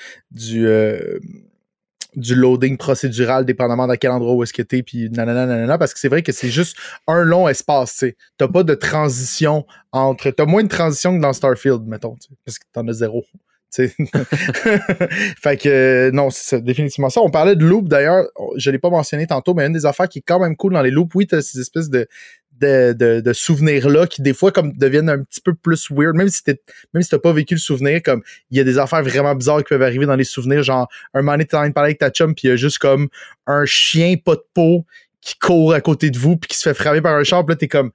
euh, 0.54 1.20
du 2.16 2.36
loading 2.36 2.78
procédural 2.78 3.46
dépendamment 3.46 3.88
de 3.88 3.96
quel 3.96 4.12
endroit 4.12 4.34
où 4.34 4.44
est-ce 4.44 4.54
que 4.54 4.62
t'es, 4.62 4.84
puis 4.84 5.10
nanana, 5.10 5.78
parce 5.78 5.94
que 5.94 6.00
c'est 6.00 6.10
vrai 6.10 6.24
que 6.24 6.32
c'est 6.32 6.50
juste 6.50 6.78
un 7.08 7.24
long 7.24 7.48
espace, 7.48 7.98
tu. 7.98 8.16
T'as 8.38 8.48
pas 8.48 8.64
de 8.64 8.74
transition 8.74 9.66
entre... 9.92 10.30
T'as 10.32 10.46
moins 10.46 10.64
de 10.64 10.70
transition 10.70 11.16
que 11.16 11.22
dans 11.22 11.34
Starfield, 11.34 11.84
mettons, 11.84 12.18
parce 12.46 12.60
que 12.60 12.66
t'en 12.74 12.88
as 12.88 12.94
zéro. 12.94 13.26
Tu 13.74 13.90
fait 15.42 15.58
que 15.58 16.12
non, 16.12 16.30
c'est 16.30 16.64
définitivement 16.64 17.10
ça. 17.10 17.22
On 17.22 17.30
parlait 17.30 17.56
de 17.56 17.66
loop 17.66 17.88
d'ailleurs, 17.88 18.26
je 18.58 18.70
l'ai 18.70 18.80
pas 18.80 18.90
mentionné 18.90 19.28
tantôt, 19.28 19.54
mais 19.54 19.66
une 19.66 19.74
des 19.74 19.86
affaires 19.86 20.10
qui 20.10 20.20
est 20.20 20.24
quand 20.26 20.40
même 20.40 20.56
cool 20.56 20.74
dans 20.74 20.82
les 20.82 20.92
loops, 20.92 21.14
oui, 21.16 21.28
t'as 21.28 21.42
ces 21.42 21.60
espèces 21.60 21.90
de, 21.90 22.08
de, 22.62 22.94
de, 22.94 23.22
de 23.22 23.34
souvenirs-là 23.34 24.08
qui 24.08 24.22
des 24.22 24.34
fois 24.34 24.52
comme 24.52 24.74
deviennent 24.74 25.10
un 25.10 25.24
petit 25.24 25.42
peu 25.42 25.54
plus 25.54 25.90
weird, 25.90 26.16
même 26.16 26.30
si 26.30 26.44
t'es, 26.44 26.62
même 26.94 27.02
si 27.02 27.10
t'as 27.10 27.20
pas 27.20 27.34
vécu 27.34 27.56
le 27.56 27.60
souvenir, 27.60 28.02
comme 28.04 28.22
il 28.52 28.58
y 28.58 28.60
a 28.60 28.64
des 28.64 28.78
affaires 28.78 29.04
vraiment 29.04 29.36
bizarres 29.36 29.60
qui 29.60 29.70
peuvent 29.70 29.82
arriver 29.82 30.06
dans 30.06 30.16
les 30.16 30.24
souvenirs, 30.24 30.64
genre 30.64 30.88
un 31.14 31.22
moment 31.22 31.34
donné, 31.34 31.46
t'es 31.46 31.56
en 31.56 31.62
train 31.62 31.70
de 31.70 31.74
parler 31.74 31.90
avec 31.90 32.00
ta 32.00 32.10
chum, 32.10 32.36
puis 32.36 32.48
il 32.48 32.52
y 32.52 32.54
a 32.54 32.56
juste 32.56 32.78
comme 32.78 33.10
un 33.48 33.66
chien 33.66 34.16
pas 34.24 34.36
de 34.36 34.44
peau 34.54 34.86
qui 35.22 35.38
court 35.38 35.74
à 35.74 35.82
côté 35.82 36.10
de 36.10 36.18
vous, 36.18 36.38
puis 36.38 36.50
qui 36.50 36.58
se 36.58 36.64
fait 36.64 36.74
frapper 36.74 37.02
par 37.02 37.16
un 37.16 37.24
char, 37.24 37.46
puis 37.46 37.54
là, 37.54 37.58
t'es 37.58 37.68
comme 37.68 37.92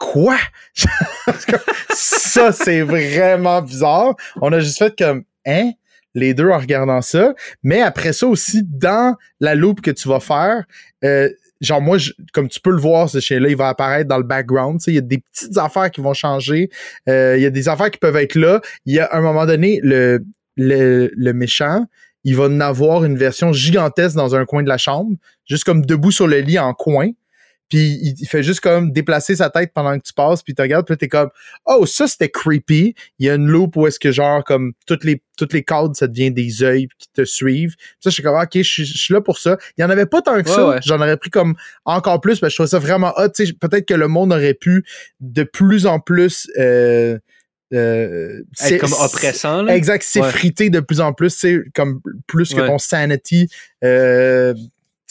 quoi? 0.00 0.38
ça, 1.94 2.50
c'est 2.50 2.80
vraiment 2.80 3.62
bizarre. 3.62 4.16
On 4.40 4.52
a 4.52 4.58
juste 4.58 4.78
fait 4.78 4.98
comme, 4.98 5.22
hein? 5.46 5.70
Les 6.14 6.34
deux 6.34 6.50
en 6.50 6.58
regardant 6.58 7.02
ça. 7.02 7.34
Mais 7.62 7.82
après 7.82 8.12
ça 8.12 8.26
aussi, 8.26 8.62
dans 8.64 9.14
la 9.38 9.54
loupe 9.54 9.80
que 9.80 9.92
tu 9.92 10.08
vas 10.08 10.18
faire, 10.18 10.64
euh, 11.04 11.28
genre 11.60 11.80
moi, 11.80 11.98
comme 12.32 12.48
tu 12.48 12.60
peux 12.60 12.70
le 12.70 12.80
voir, 12.80 13.08
ce 13.08 13.20
chien-là, 13.20 13.48
il 13.48 13.56
va 13.56 13.68
apparaître 13.68 14.08
dans 14.08 14.18
le 14.18 14.24
background. 14.24 14.80
Il 14.88 14.94
y 14.94 14.98
a 14.98 15.02
des 15.02 15.18
petites 15.18 15.56
affaires 15.56 15.90
qui 15.90 16.00
vont 16.00 16.14
changer. 16.14 16.68
Euh, 17.08 17.36
il 17.36 17.42
y 17.42 17.46
a 17.46 17.50
des 17.50 17.68
affaires 17.68 17.92
qui 17.92 17.98
peuvent 17.98 18.16
être 18.16 18.34
là. 18.34 18.60
Il 18.86 18.94
y 18.94 18.98
a 18.98 19.08
un 19.12 19.20
moment 19.20 19.46
donné, 19.46 19.78
le, 19.84 20.24
le, 20.56 21.12
le 21.14 21.32
méchant, 21.32 21.84
il 22.24 22.36
va 22.36 22.44
en 22.44 22.60
avoir 22.60 23.04
une 23.04 23.16
version 23.16 23.52
gigantesque 23.52 24.16
dans 24.16 24.34
un 24.34 24.44
coin 24.44 24.62
de 24.62 24.68
la 24.68 24.78
chambre, 24.78 25.16
juste 25.46 25.64
comme 25.64 25.86
debout 25.86 26.10
sur 26.10 26.26
le 26.26 26.40
lit 26.40 26.58
en 26.58 26.74
coin. 26.74 27.10
Puis 27.70 27.98
il, 28.02 28.14
il 28.20 28.26
fait 28.26 28.42
juste 28.42 28.60
comme 28.60 28.92
déplacer 28.92 29.36
sa 29.36 29.48
tête 29.48 29.70
pendant 29.72 29.96
que 29.98 30.02
tu 30.04 30.12
passes, 30.12 30.42
puis 30.42 30.54
tu 30.54 30.60
regardes, 30.60 30.86
puis 30.86 30.96
t'es 30.98 31.08
comme 31.08 31.30
Oh, 31.64 31.86
ça 31.86 32.06
c'était 32.06 32.28
creepy. 32.28 32.94
Il 33.18 33.26
y 33.26 33.30
a 33.30 33.34
une 33.36 33.46
loupe 33.46 33.76
où 33.76 33.86
est-ce 33.86 33.98
que 33.98 34.12
genre 34.12 34.44
comme 34.44 34.72
toutes 34.86 35.04
les 35.04 35.22
toutes 35.38 35.52
les 35.54 35.62
cadres, 35.64 35.96
ça 35.96 36.06
devient 36.06 36.30
des 36.30 36.42
yeux 36.60 36.88
qui 36.98 37.08
te 37.14 37.24
suivent. 37.24 37.74
Puis 37.76 37.86
ça, 38.00 38.10
je 38.10 38.14
suis 38.14 38.22
comme 38.22 38.36
OK, 38.38 38.50
je 38.54 38.60
suis- 38.62 38.84
je 38.84 38.98
suis 38.98 39.14
là 39.14 39.22
pour 39.22 39.38
ça. 39.38 39.56
Il 39.78 39.80
y 39.80 39.84
en 39.84 39.88
avait 39.88 40.04
pas 40.04 40.20
tant 40.20 40.32
que 40.42 40.48
Ouais, 40.48 40.54
ça. 40.54 40.68
ouais. 40.68 40.78
J'en 40.84 40.96
aurais 41.00 41.16
pris 41.16 41.30
comme 41.30 41.54
encore 41.86 42.20
plus, 42.20 42.38
parce 42.40 42.50
que 42.50 42.50
je 42.50 42.56
trouvais 42.56 42.68
ça 42.68 42.78
vraiment 42.78 43.14
hot. 43.16 43.28
Peut-être 43.60 43.86
que 43.86 43.94
le 43.94 44.08
monde 44.08 44.32
aurait 44.32 44.52
pu 44.54 44.84
de 45.20 45.42
plus 45.44 45.86
en 45.86 45.98
plus 46.00 46.50
euh, 46.58 47.18
euh, 47.72 48.42
c'est- 48.54 48.74
Être 48.74 48.80
comme 48.80 48.92
oppressant. 48.92 49.62
Là. 49.62 49.76
Exact, 49.76 50.02
s'effriter 50.02 50.70
de 50.70 50.80
plus 50.80 51.00
en 51.00 51.12
plus, 51.12 51.30
c'est 51.30 51.62
comme 51.74 52.00
plus 52.26 52.52
que 52.52 52.60
ton 52.66 52.78
sanity 52.78 53.48
euh, 53.84 54.52
c'est 54.56 54.60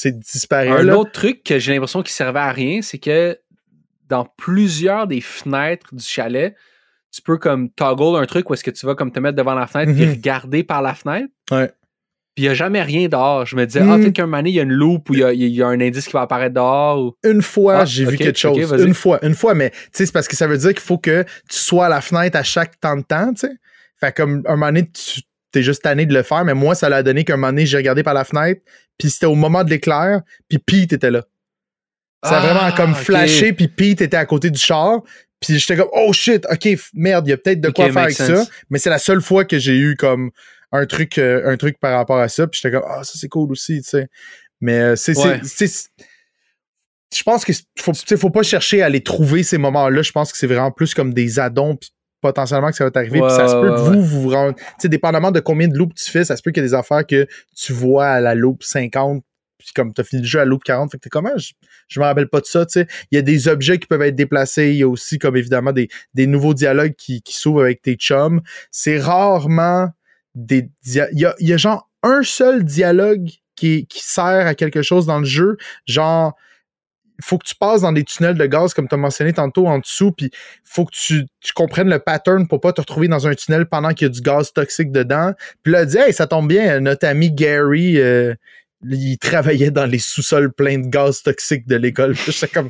disparaît. 0.07 0.69
Un 0.69 0.83
là. 0.83 0.97
autre 0.97 1.11
truc 1.11 1.43
que 1.43 1.59
j'ai 1.59 1.73
l'impression 1.73 2.01
qui 2.01 2.13
servait 2.13 2.39
à 2.39 2.51
rien, 2.51 2.81
c'est 2.81 2.97
que 2.99 3.37
dans 4.07 4.25
plusieurs 4.37 5.07
des 5.07 5.21
fenêtres 5.21 5.93
du 5.93 6.03
chalet, 6.03 6.55
tu 7.11 7.21
peux 7.21 7.37
comme 7.37 7.69
toggle 7.69 8.17
un 8.21 8.25
truc 8.25 8.49
où 8.49 8.53
est-ce 8.53 8.63
que 8.63 8.71
tu 8.71 8.85
vas 8.85 8.95
comme 8.95 9.11
te 9.11 9.19
mettre 9.19 9.35
devant 9.35 9.53
la 9.55 9.67
fenêtre 9.67 9.93
puis 9.93 10.05
Mhm. 10.05 10.11
regarder 10.13 10.63
par 10.63 10.81
la 10.81 10.93
fenêtre. 10.93 11.29
Ouais. 11.51 11.67
Puis 12.35 12.43
il 12.45 12.47
n'y 12.47 12.49
a 12.49 12.53
jamais 12.53 12.81
rien 12.81 13.07
dehors. 13.09 13.45
Je 13.45 13.55
me 13.55 13.65
disais, 13.65 13.81
Mhm. 13.81 13.91
ah, 13.91 13.97
peut-être 13.97 14.13
qu'un 14.13 14.25
moment 14.25 14.37
donné, 14.37 14.49
il 14.51 14.55
y 14.55 14.59
a 14.59 14.63
une 14.63 14.71
loupe 14.71 15.09
ou 15.09 15.13
il 15.15 15.19
y 15.19 15.23
a, 15.23 15.33
il 15.33 15.43
y 15.47 15.61
a 15.61 15.67
un 15.67 15.81
indice 15.81 16.05
qui 16.05 16.13
va 16.13 16.21
apparaître 16.21 16.53
dehors. 16.55 16.99
Ou... 17.03 17.13
Une 17.23 17.41
fois, 17.41 17.79
Ah, 17.79 17.85
j'ai 17.85 18.05
vu 18.05 18.15
quelque 18.17 18.37
chose. 18.39 18.57
une 18.83 18.93
fois, 18.93 19.19
une 19.25 19.33
fois, 19.35 19.53
mais 19.55 19.71
tu 19.71 19.77
sais, 19.91 20.05
c'est 20.05 20.11
parce 20.11 20.27
que 20.27 20.35
ça 20.35 20.47
veut 20.47 20.57
dire 20.57 20.69
qu'il 20.69 20.79
faut 20.81 20.97
que 20.99 21.23
tu 21.49 21.57
sois 21.57 21.87
à 21.87 21.89
la 21.89 22.01
fenêtre 22.01 22.37
à 22.37 22.43
chaque 22.43 22.79
temps 22.79 22.95
de 22.95 23.01
temps, 23.03 23.33
tu 23.33 23.47
sais. 23.47 23.53
Fait 23.99 24.15
comme 24.15 24.43
un 24.47 24.51
moment 24.51 24.67
donné, 24.67 24.89
tu 24.89 25.21
t'es 25.51 25.63
juste 25.63 25.83
tanné 25.83 26.05
de 26.05 26.13
le 26.13 26.23
faire, 26.23 26.45
mais 26.45 26.53
moi, 26.53 26.75
ça 26.75 26.89
l'a 26.89 27.03
donné 27.03 27.23
qu'un 27.23 27.35
moment 27.37 27.47
donné, 27.47 27.65
j'ai 27.65 27.77
regardé 27.77 28.03
par 28.03 28.13
la 28.13 28.23
fenêtre, 28.23 28.61
puis 28.97 29.09
c'était 29.09 29.25
au 29.25 29.35
moment 29.35 29.63
de 29.63 29.69
l'éclair, 29.69 30.21
puis 30.47 30.59
Pete 30.59 30.93
était 30.93 31.11
là. 31.11 31.23
Ça 32.23 32.37
a 32.37 32.41
Ah, 32.41 32.53
vraiment 32.53 32.75
comme 32.75 32.95
flashé, 32.95 33.53
puis 33.53 33.67
Pete 33.67 34.01
était 34.01 34.17
à 34.17 34.25
côté 34.25 34.49
du 34.49 34.59
char. 34.59 35.01
Puis 35.39 35.57
j'étais 35.57 35.77
comme, 35.77 35.87
oh 35.93 36.11
shit, 36.11 36.45
ok, 36.51 36.67
merde, 36.93 37.25
il 37.27 37.29
y 37.29 37.33
a 37.33 37.37
peut-être 37.37 37.61
de 37.61 37.69
quoi 37.69 37.85
faire 37.93 38.03
avec 38.03 38.15
ça. 38.17 38.45
Mais 38.69 38.77
c'est 38.77 38.89
la 38.89 38.99
seule 38.99 39.21
fois 39.21 39.45
que 39.45 39.57
j'ai 39.57 39.77
eu 39.77 39.95
comme 39.95 40.31
un 40.73 40.85
truc, 40.85 41.17
euh, 41.17 41.49
un 41.49 41.55
truc 41.55 41.79
par 41.79 41.95
rapport 41.95 42.19
à 42.19 42.27
ça. 42.27 42.45
Puis 42.45 42.59
j'étais 42.61 42.75
comme, 42.75 42.85
ah, 42.89 43.05
ça 43.05 43.13
c'est 43.15 43.29
cool 43.29 43.49
aussi, 43.51 43.81
tu 43.81 43.87
sais. 43.89 44.07
Mais 44.59 44.77
euh, 44.79 44.95
c'est, 44.97 45.17
Ouais. 45.17 45.39
je 47.15 47.23
pense 47.23 47.45
que 47.45 47.53
faut, 47.79 47.93
faut 47.93 48.29
pas 48.29 48.43
chercher 48.43 48.81
à 48.81 48.89
les 48.89 49.01
trouver 49.01 49.43
ces 49.43 49.57
moments-là. 49.57 50.01
Je 50.01 50.11
pense 50.11 50.33
que 50.33 50.37
c'est 50.37 50.47
vraiment 50.47 50.71
plus 50.71 50.93
comme 50.93 51.13
des 51.13 51.39
addons, 51.39 51.77
puis 51.77 51.91
potentiellement 52.21 52.69
que 52.69 52.75
ça 52.75 52.83
va 52.83 52.91
t'arriver. 52.91 53.19
puis 53.19 53.29
ça 53.29 53.47
se 53.47 53.55
peut 53.55 53.69
que 53.69 53.79
vous, 53.79 54.01
vous 54.01 54.21
vous 54.21 54.29
rendez. 54.29 54.55
Tu 54.55 54.63
sais, 54.79 54.89
dépendamment 54.89 55.31
de 55.31 55.39
combien 55.39 55.67
de 55.67 55.77
loops 55.77 55.95
tu 55.95 56.11
fais, 56.11 56.23
ça 56.23 56.35
se 56.35 56.41
peut 56.41 56.51
qu'il 56.51 56.63
y 56.63 56.65
ait 56.65 56.69
des 56.69 56.75
affaires 56.75 57.05
que 57.05 57.27
tu 57.55 57.73
vois 57.73 58.07
à 58.07 58.19
la 58.19 58.35
loop 58.35 58.63
50, 58.63 59.23
puis 59.57 59.69
comme 59.75 59.93
tu 59.93 60.01
as 60.01 60.03
fini 60.03 60.21
le 60.21 60.27
jeu 60.27 60.39
à 60.39 60.45
loop 60.45 60.63
40, 60.63 60.91
fait 60.91 60.97
que 60.97 61.03
t'es 61.03 61.09
comment? 61.09 61.37
Je, 61.37 61.51
je 61.89 61.99
me 61.99 62.05
rappelle 62.05 62.29
pas 62.29 62.39
de 62.39 62.45
ça, 62.45 62.65
tu 62.65 62.73
sais. 62.73 62.87
Il 63.11 63.15
y 63.15 63.17
a 63.17 63.21
des 63.21 63.47
objets 63.47 63.77
qui 63.77 63.87
peuvent 63.87 64.01
être 64.01 64.15
déplacés. 64.15 64.69
Il 64.69 64.77
y 64.77 64.83
a 64.83 64.87
aussi, 64.87 65.19
comme 65.19 65.35
évidemment, 65.35 65.73
des, 65.73 65.89
des 66.13 66.27
nouveaux 66.27 66.53
dialogues 66.53 66.95
qui, 66.97 67.21
qui 67.21 67.35
s'ouvrent 67.35 67.63
avec 67.63 67.81
tes 67.81 67.95
chums. 67.95 68.41
C'est 68.71 68.99
rarement 68.99 69.89
des 70.33 70.69
il 70.85 70.93
y 70.93 71.25
a, 71.25 71.35
il 71.39 71.47
y 71.47 71.53
a 71.53 71.57
genre 71.57 71.89
un 72.03 72.23
seul 72.23 72.63
dialogue 72.63 73.29
qui, 73.55 73.85
qui 73.87 74.01
sert 74.01 74.47
à 74.47 74.55
quelque 74.55 74.81
chose 74.81 75.05
dans 75.05 75.19
le 75.19 75.25
jeu. 75.25 75.57
Genre, 75.85 76.35
faut 77.21 77.37
que 77.37 77.47
tu 77.47 77.55
passes 77.55 77.81
dans 77.81 77.91
des 77.91 78.03
tunnels 78.03 78.37
de 78.37 78.45
gaz, 78.45 78.73
comme 78.73 78.87
tu 78.87 78.95
as 78.95 78.97
mentionné 78.97 79.33
tantôt, 79.33 79.67
en 79.67 79.79
dessous, 79.79 80.11
puis 80.11 80.31
faut 80.63 80.85
que 80.85 80.93
tu, 80.93 81.25
tu 81.41 81.53
comprennes 81.53 81.89
le 81.89 81.99
pattern 81.99 82.47
pour 82.47 82.61
pas 82.61 82.73
te 82.73 82.81
retrouver 82.81 83.07
dans 83.07 83.27
un 83.27 83.33
tunnel 83.33 83.65
pendant 83.65 83.93
qu'il 83.93 84.07
y 84.07 84.09
a 84.09 84.13
du 84.13 84.21
gaz 84.21 84.53
toxique 84.53 84.91
dedans. 84.91 85.33
Puis 85.63 85.73
là, 85.73 85.81
elle 85.81 85.87
dit, 85.87 85.97
hey, 85.97 86.13
ça 86.13 86.27
tombe 86.27 86.47
bien, 86.47 86.79
notre 86.79 87.07
ami 87.07 87.31
Gary, 87.31 87.99
euh, 87.99 88.33
il 88.83 89.17
travaillait 89.17 89.71
dans 89.71 89.85
les 89.85 89.99
sous-sols 89.99 90.53
pleins 90.53 90.79
de 90.79 90.87
gaz 90.87 91.21
toxique 91.21 91.67
de 91.67 91.75
l'école. 91.75 92.15
J'étais 92.27 92.47
comme, 92.47 92.69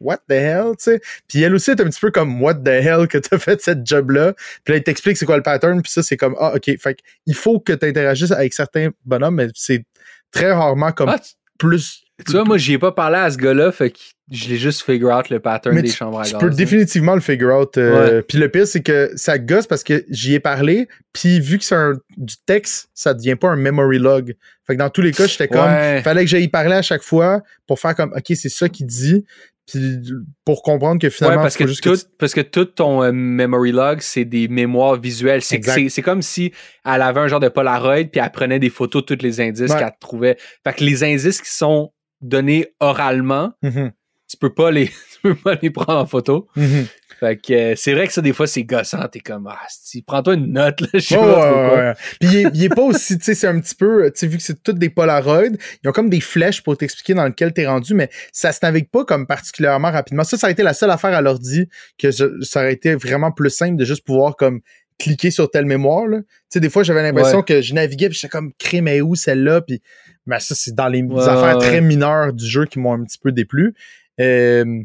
what 0.00 0.18
the 0.28 0.32
hell, 0.32 0.72
tu 0.78 0.84
sais? 0.84 1.00
Puis 1.28 1.42
elle 1.42 1.54
aussi 1.54 1.70
est 1.70 1.80
un 1.80 1.84
petit 1.84 2.00
peu 2.00 2.10
comme, 2.10 2.40
what 2.42 2.54
the 2.54 2.68
hell 2.68 3.06
que 3.08 3.18
t'as 3.18 3.38
fait 3.38 3.60
cette 3.60 3.86
job-là? 3.86 4.32
Puis 4.64 4.72
là, 4.72 4.78
il 4.78 4.82
t'explique 4.82 5.16
c'est 5.16 5.26
quoi 5.26 5.36
le 5.36 5.42
pattern, 5.42 5.82
puis 5.82 5.92
ça, 5.92 6.02
c'est 6.02 6.16
comme, 6.16 6.34
ah, 6.38 6.54
ok. 6.54 6.78
Fait 6.78 6.98
il 7.26 7.34
faut 7.34 7.60
que 7.60 7.72
tu 7.72 7.86
interagisses 7.86 8.32
avec 8.32 8.54
certains 8.54 8.88
bonhommes, 9.04 9.34
mais 9.34 9.48
c'est 9.54 9.84
très 10.30 10.52
rarement 10.52 10.92
comme 10.92 11.10
Ah, 11.10 11.20
plus. 11.58 12.05
Tu 12.24 12.32
vois, 12.32 12.44
moi, 12.44 12.56
j'y 12.56 12.74
ai 12.74 12.78
pas 12.78 12.92
parlé 12.92 13.16
à 13.18 13.30
ce 13.30 13.36
gars-là, 13.36 13.72
fait 13.72 13.90
que 13.90 13.98
je 14.30 14.48
l'ai 14.48 14.56
juste 14.56 14.82
figure 14.82 15.10
out 15.14 15.28
le 15.28 15.38
pattern 15.38 15.74
Mais 15.74 15.82
des 15.82 15.88
tu, 15.90 15.96
chambres 15.96 16.20
à 16.20 16.24
tu 16.24 16.32
gaz. 16.32 16.40
peux 16.40 16.48
là. 16.48 16.54
définitivement 16.54 17.14
le 17.14 17.20
figure 17.20 17.54
out. 17.54 17.76
euh, 17.78 18.22
Puis 18.26 18.38
le 18.38 18.48
pire, 18.48 18.66
c'est 18.66 18.82
que 18.82 19.10
ça 19.16 19.38
gosse 19.38 19.66
parce 19.66 19.84
que 19.84 20.04
j'y 20.08 20.34
ai 20.34 20.40
parlé, 20.40 20.88
puis 21.12 21.40
vu 21.40 21.58
que 21.58 21.64
c'est 21.64 21.74
un- 21.74 21.92
du 22.16 22.34
texte, 22.46 22.88
ça 22.94 23.12
devient 23.14 23.36
pas 23.36 23.48
un 23.50 23.56
memory 23.56 23.98
log. 23.98 24.34
Fait 24.66 24.74
que 24.74 24.78
dans 24.78 24.90
tous 24.90 25.02
les 25.02 25.12
cas, 25.12 25.26
j'étais 25.26 25.46
comme, 25.48 25.60
Ouais. 25.70 26.00
fallait 26.02 26.22
que 26.24 26.30
j'aille 26.30 26.48
parler 26.48 26.74
à 26.74 26.82
chaque 26.82 27.02
fois 27.02 27.42
pour 27.66 27.78
faire 27.78 27.94
comme, 27.94 28.12
ok, 28.16 28.24
c'est 28.34 28.48
ça 28.48 28.68
qu'il 28.68 28.86
dit, 28.86 29.24
puis 29.70 30.00
pour 30.44 30.62
comprendre 30.62 31.00
que 31.00 31.06
Ouais, 31.06 31.10
finalement, 31.10 31.42
parce 31.42 31.56
que, 31.56 31.66
juste 31.66 31.82
tout, 31.82 31.96
tu- 31.96 32.04
parce 32.18 32.32
que 32.34 32.40
tout 32.40 32.64
ton 32.66 33.02
euh, 33.02 33.12
memory 33.12 33.72
log, 33.72 33.98
c'est 34.00 34.24
des 34.24 34.48
mémoires 34.48 34.98
visuelles. 34.98 35.42
C'est, 35.42 35.60
comme 36.02 36.22
si 36.22 36.52
elle 36.84 37.02
avait 37.02 37.20
un 37.20 37.28
genre 37.28 37.40
de 37.40 37.48
Polaroid, 37.48 38.04
puis 38.10 38.20
elle 38.20 38.30
prenait 38.32 38.58
des 38.58 38.70
photos 38.70 39.04
de 39.04 39.14
tous 39.14 39.22
les 39.24 39.40
indices 39.40 39.74
qu'elle 39.74 39.90
trouvait. 40.00 40.36
Fait 40.64 40.72
que 40.72 40.82
les 40.84 41.04
indices 41.04 41.40
qui 41.42 41.50
sont 41.52 41.92
donnés 42.20 42.68
oralement, 42.80 43.52
Mhm. 43.62 43.92
tu 44.28 44.36
peux 44.36 44.52
pas 44.54 44.70
les, 44.70 44.86
tu 45.12 45.20
peux 45.22 45.34
pas 45.34 45.56
les 45.60 45.70
prendre 45.70 45.98
en 46.00 46.06
photo. 46.06 46.48
Mhm. 46.56 46.86
Fait 47.18 47.36
que 47.40 47.52
euh, 47.54 47.74
c'est 47.76 47.94
vrai 47.94 48.06
que 48.06 48.12
ça, 48.12 48.20
des 48.20 48.34
fois, 48.34 48.46
c'est 48.46 48.62
gossant. 48.64 49.08
T'es 49.08 49.20
comme, 49.20 49.46
ah, 49.46 49.58
prends-toi 50.06 50.34
une 50.34 50.52
note, 50.52 50.82
là. 50.82 50.88
Je 50.92 51.16
Ouais, 51.16 51.76
ouais. 51.86 51.94
Puis 52.20 52.28
il 52.30 52.36
est, 52.36 52.50
il 52.52 52.64
est 52.64 52.68
pas 52.68 52.82
aussi, 52.82 53.16
tu 53.16 53.24
sais, 53.24 53.34
c'est 53.34 53.46
un 53.46 53.58
petit 53.58 53.74
peu, 53.74 54.04
tu 54.12 54.18
sais, 54.18 54.26
vu 54.26 54.36
que 54.36 54.42
c'est 54.42 54.62
toutes 54.62 54.78
des 54.78 54.90
Polaroids, 54.90 55.44
ils 55.46 55.88
ont 55.88 55.92
comme 55.92 56.10
des 56.10 56.20
flèches 56.20 56.62
pour 56.62 56.76
t'expliquer 56.76 57.14
dans 57.14 57.24
lequel 57.24 57.54
t'es 57.54 57.66
rendu, 57.66 57.94
mais 57.94 58.10
ça 58.32 58.52
se 58.52 58.58
navigue 58.62 58.90
pas 58.90 59.06
comme 59.06 59.26
particulièrement 59.26 59.90
rapidement. 59.90 60.24
Ça, 60.24 60.36
ça 60.36 60.48
a 60.48 60.50
été 60.50 60.62
la 60.62 60.74
seule 60.74 60.90
affaire 60.90 61.14
à 61.14 61.22
l'ordi 61.22 61.70
que 61.98 62.10
je- 62.10 62.38
ça 62.42 62.60
aurait 62.60 62.74
été 62.74 62.94
vraiment 62.96 63.32
plus 63.32 63.48
simple 63.50 63.76
de 63.76 63.84
juste 63.86 64.04
pouvoir 64.04 64.36
comme 64.36 64.60
cliquer 64.98 65.30
sur 65.30 65.50
telle 65.50 65.64
mémoire, 65.66 66.06
là. 66.06 66.18
Tu 66.20 66.26
sais, 66.50 66.60
des 66.60 66.68
fois, 66.70 66.82
j'avais 66.82 67.02
l'impression 67.02 67.38
Ouais. 67.38 67.44
que 67.44 67.62
je 67.62 67.72
naviguais 67.72 68.08
puis 68.10 68.18
j'étais 68.20 68.28
comme, 68.30 68.52
crée, 68.58 68.82
mais 68.82 69.00
où 69.00 69.14
celle-là? 69.14 69.62
Puis, 69.62 69.80
mais 70.26 70.40
ça, 70.40 70.54
c'est 70.54 70.74
dans 70.74 70.88
les 70.88 71.02
Ouais, 71.02 71.22
affaires 71.22 71.56
ouais, 71.58 71.64
très 71.66 71.80
mineures 71.80 72.32
du 72.32 72.46
jeu 72.46 72.64
qui 72.66 72.78
m'ont 72.78 72.92
un 72.94 73.04
petit 73.04 73.18
peu 73.18 73.32
déplu. 73.32 73.74
Euh, 74.20 74.82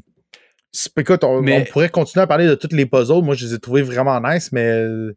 écoute, 0.97 1.23
on, 1.23 1.41
Mais- 1.41 1.61
on 1.61 1.71
pourrait 1.71 1.89
continuer 1.89 2.23
à 2.23 2.27
parler 2.27 2.47
de 2.47 2.55
toutes 2.55 2.73
les 2.73 2.85
puzzles. 2.85 3.23
Moi, 3.23 3.35
je 3.35 3.45
les 3.45 3.53
ai 3.53 3.59
trouvés 3.59 3.81
vraiment 3.81 4.19
nice, 4.21 4.51
mais 4.51 4.65
euh, 4.65 5.15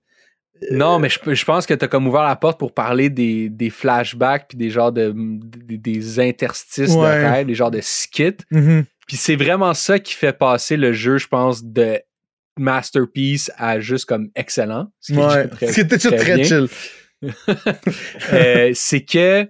Non, 0.70 0.98
mais 0.98 1.08
je, 1.08 1.44
pense 1.44 1.66
que 1.66 1.74
t'as 1.74 1.88
comme 1.88 2.06
ouvert 2.06 2.22
la 2.22 2.36
porte 2.36 2.58
pour 2.58 2.72
parler 2.72 3.10
des, 3.10 3.48
des 3.50 3.70
flashbacks 3.70 4.46
puis 4.48 4.56
des 4.58 4.70
genres 4.70 4.92
de, 4.92 5.12
des, 5.14 5.78
des 5.78 6.20
interstices 6.20 6.90
Ouais. 6.94 7.20
de 7.22 7.24
rêve, 7.28 7.46
des 7.46 7.54
genres 7.54 7.70
de 7.70 7.80
skits. 7.80 8.36
mhm. 8.50 8.84
Puis 9.06 9.18
c'est 9.18 9.36
vraiment 9.36 9.74
ça 9.74 9.98
qui 9.98 10.14
fait 10.14 10.32
passer 10.32 10.78
le 10.78 10.94
jeu, 10.94 11.18
je 11.18 11.28
pense, 11.28 11.62
de 11.62 12.00
masterpiece 12.58 13.50
à 13.58 13.78
juste 13.80 14.06
comme 14.06 14.30
excellent. 14.34 14.90
Ce 15.00 15.12
qui 15.12 15.18
est 15.18 15.84
très- 15.88 16.16
très 16.16 16.44
chill. 16.44 16.66
Euh, 18.32 18.70
c'est 18.74 19.00
que 19.04 19.48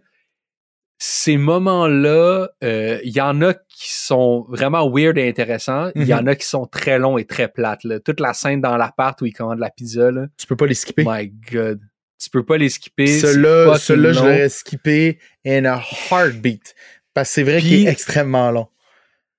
ces 0.99 1.37
moments-là, 1.37 2.49
euh, 2.63 3.01
il 3.05 3.13
y 3.13 3.21
en 3.21 3.43
a 3.43 3.53
qui 3.55 3.93
sont 3.93 4.47
vraiment 4.49 4.89
weird 4.91 5.19
et 5.19 5.29
intéressants. 5.29 5.91
Il 5.97 6.05
y 6.05 6.13
Mhm. 6.13 6.19
en 6.21 6.27
a 6.29 6.35
qui 6.37 6.47
sont 6.47 6.67
très 6.67 6.99
longs 6.99 7.19
et 7.19 7.25
très 7.25 7.49
plates. 7.49 7.85
là. 7.85 7.99
Toute 8.01 8.21
la 8.21 8.33
scène 8.33 8.61
dans 8.61 8.77
l'appart 8.77 9.21
où 9.21 9.27
ils 9.27 9.33
commandent 9.33 9.59
la 9.59 9.71
pizza, 9.71 10.11
là, 10.11 10.27
Tu 10.37 10.47
peux 10.47 10.57
pas 10.57 10.67
les 10.67 10.75
skipper. 10.75 11.05
my 11.07 11.29
God. 11.53 11.81
Tu 12.23 12.31
peux 12.31 12.45
pas 12.45 12.57
les 12.57 12.69
skipper. 12.71 13.07
celui-là, 13.19 13.77
je 13.77 13.93
l'aurais 13.93 14.49
skippé 14.49 15.19
in 15.45 15.65
a 15.67 15.83
heartbeat. 16.11 16.75
Parce 17.13 17.29
que 17.29 17.35
c'est 17.35 17.43
vrai 17.43 17.61
qu'il 17.61 17.87
est 17.87 17.91
extrêmement 17.91 18.51
long. 18.51 18.69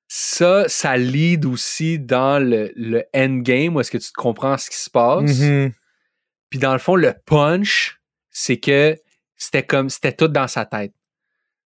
Ça, 0.08 0.66
ça 0.68 0.98
lead 0.98 1.46
aussi 1.46 1.98
dans 2.00 2.38
le, 2.40 2.72
le 2.76 3.04
endgame 3.16 3.76
où 3.76 3.80
est-ce 3.80 3.90
que 3.92 3.98
tu 3.98 4.08
te 4.10 4.14
comprends 4.14 4.58
ce 4.58 4.70
qui 4.70 4.78
se 4.78 4.90
passe. 4.90 5.40
Mhm. 5.40 5.72
Puis 6.50 6.60
dans 6.60 6.74
le 6.74 6.80
fond, 6.80 6.96
le 6.96 7.14
punch, 7.26 8.00
c'est 8.30 8.58
que 8.58 8.96
c'était 9.36 9.64
comme 9.64 9.90
c'était 9.90 10.14
tout 10.14 10.28
dans 10.28 10.48
sa 10.48 10.66
tête. 10.66 10.94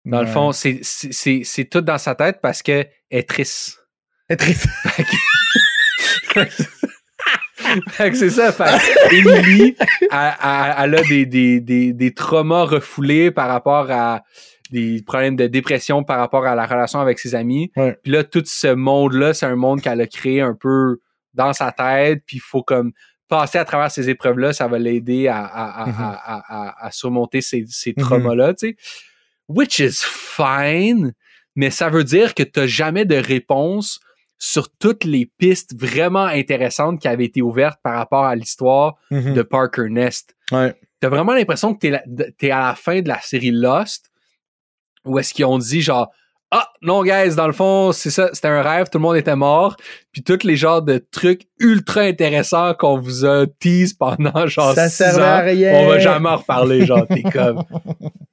Dans 0.06 0.22
le 0.22 0.28
fond, 0.28 0.52
c'est- 0.52 0.80
c'est 0.82 1.14
c'est- 1.14 1.42
c'est 1.44 1.66
tout 1.66 1.82
dans 1.82 1.98
sa 1.98 2.16
tête 2.16 2.40
parce 2.42 2.62
qu'elle 2.62 2.90
est 3.12 3.28
triste. 3.30 3.78
C'est 4.30 4.38
triste. 4.38 4.68
Fait 7.92 8.10
que 8.12 8.18
c'est 8.18 8.30
ça. 8.32 8.52
Fait 8.52 9.16
Emily, 9.16 9.76
elle, 10.12 10.34
elle- 10.44 10.76
elle 10.80 10.96
a 10.96 11.02
des, 11.04 11.26
des, 11.26 11.60
des, 11.62 11.94
des 11.94 12.14
traumas 12.14 12.64
refoulés 12.64 13.32
par 13.32 13.48
rapport 13.48 13.90
à 13.92 14.24
des 14.72 15.02
problèmes 15.06 15.36
de 15.36 15.48
dépression 15.48 16.04
par 16.04 16.18
rapport 16.18 16.46
à 16.46 16.56
la 16.56 16.66
relation 16.66 17.00
avec 17.00 17.20
ses 17.20 17.36
amis. 17.36 17.72
Ouais. 17.76 17.98
Puis 18.04 18.12
là, 18.12 18.24
tout 18.24 18.44
ce 18.46 18.74
monde-là, 18.74 19.34
c'est 19.34 19.46
un 19.46 19.56
monde 19.56 19.82
qu'elle 19.82 20.02
a 20.02 20.08
créé 20.08 20.42
un 20.42 20.54
peu 20.56 21.00
dans 21.34 21.54
sa 21.54 21.72
tête. 21.72 22.24
Puis 22.26 22.38
il 22.38 22.42
faut 22.42 22.64
comme 22.64 22.92
passer 23.28 23.58
à 23.60 23.66
travers 23.66 23.92
ces 23.92 24.10
épreuves-là, 24.10 24.54
ça 24.54 24.68
va 24.68 24.78
l'aider 24.80 25.28
à, 25.28 25.40
à, 25.46 25.84
à, 25.84 25.86
Mhm. 25.88 26.74
à, 26.82 26.92
surmonter 26.92 27.42
ces, 27.42 27.66
ces 27.70 27.94
Mhm. 27.96 28.04
traumas-là, 28.04 28.54
tu 28.54 28.70
sais. 28.70 28.76
Which 29.56 29.80
is 29.80 30.02
fine, 30.04 31.14
mais 31.56 31.70
ça 31.70 31.90
veut 31.90 32.04
dire 32.04 32.34
que 32.34 32.44
tu 32.44 32.68
jamais 32.68 33.06
de 33.06 33.16
réponse 33.16 34.00
sur 34.38 34.70
toutes 34.80 35.04
les 35.04 35.26
pistes 35.38 35.80
vraiment 35.80 36.26
intéressantes 36.26 37.00
qui 37.00 37.08
avaient 37.08 37.26
été 37.26 37.42
ouvertes 37.42 37.80
par 37.84 37.96
rapport 37.96 38.26
à 38.26 38.36
l'histoire 38.36 38.96
Mhm. 39.12 39.34
de 39.34 39.42
Parker 39.44 39.88
Nest. 39.90 40.36
Ouais. 40.52 40.74
T'as 41.00 41.10
vraiment 41.10 41.34
l'impression 41.34 41.76
que 41.76 41.88
t'es 42.38 42.52
à 42.52 42.60
la 42.70 42.76
fin 42.76 43.02
de 43.02 43.08
la 43.08 43.20
série 43.22 43.52
Lost, 43.52 44.12
où 45.06 45.18
est-ce 45.20 45.34
qu'ils 45.34 45.46
ont 45.46 45.58
dit 45.60 45.82
genre 45.82 46.12
Ah 46.54 46.68
non, 46.82 47.02
guys, 47.04 47.36
dans 47.36 47.48
le 47.48 47.54
fond, 47.54 47.94
c'est 47.94 48.10
ça, 48.10 48.30
c'était 48.34 48.50
un 48.50 48.62
rêve, 48.62 48.88
tout 48.92 48.98
le 48.98 49.04
monde 49.04 49.16
était 49.16 49.36
mort. 49.38 49.78
Puis 50.12 50.22
tous 50.22 50.44
les 50.44 50.58
genres 50.58 50.82
de 50.82 50.98
trucs 51.12 51.44
ultra 51.60 52.02
intéressants 52.02 52.74
qu'on 52.74 53.00
vous 53.00 53.26
a 53.26 53.46
tease 53.60 53.94
pendant 53.94 54.48
genre 54.48 54.74
Ça 54.76 54.90
six 54.90 54.98
servait 54.98 55.24
à 55.24 55.38
ans, 55.40 55.46
rien. 55.46 55.74
on 55.76 55.88
va 55.88 56.00
jamais 56.00 56.28
en 56.30 56.36
reparler. 56.38 56.86
Genre, 56.86 57.08
t'es 57.08 57.24
comme 57.34 57.64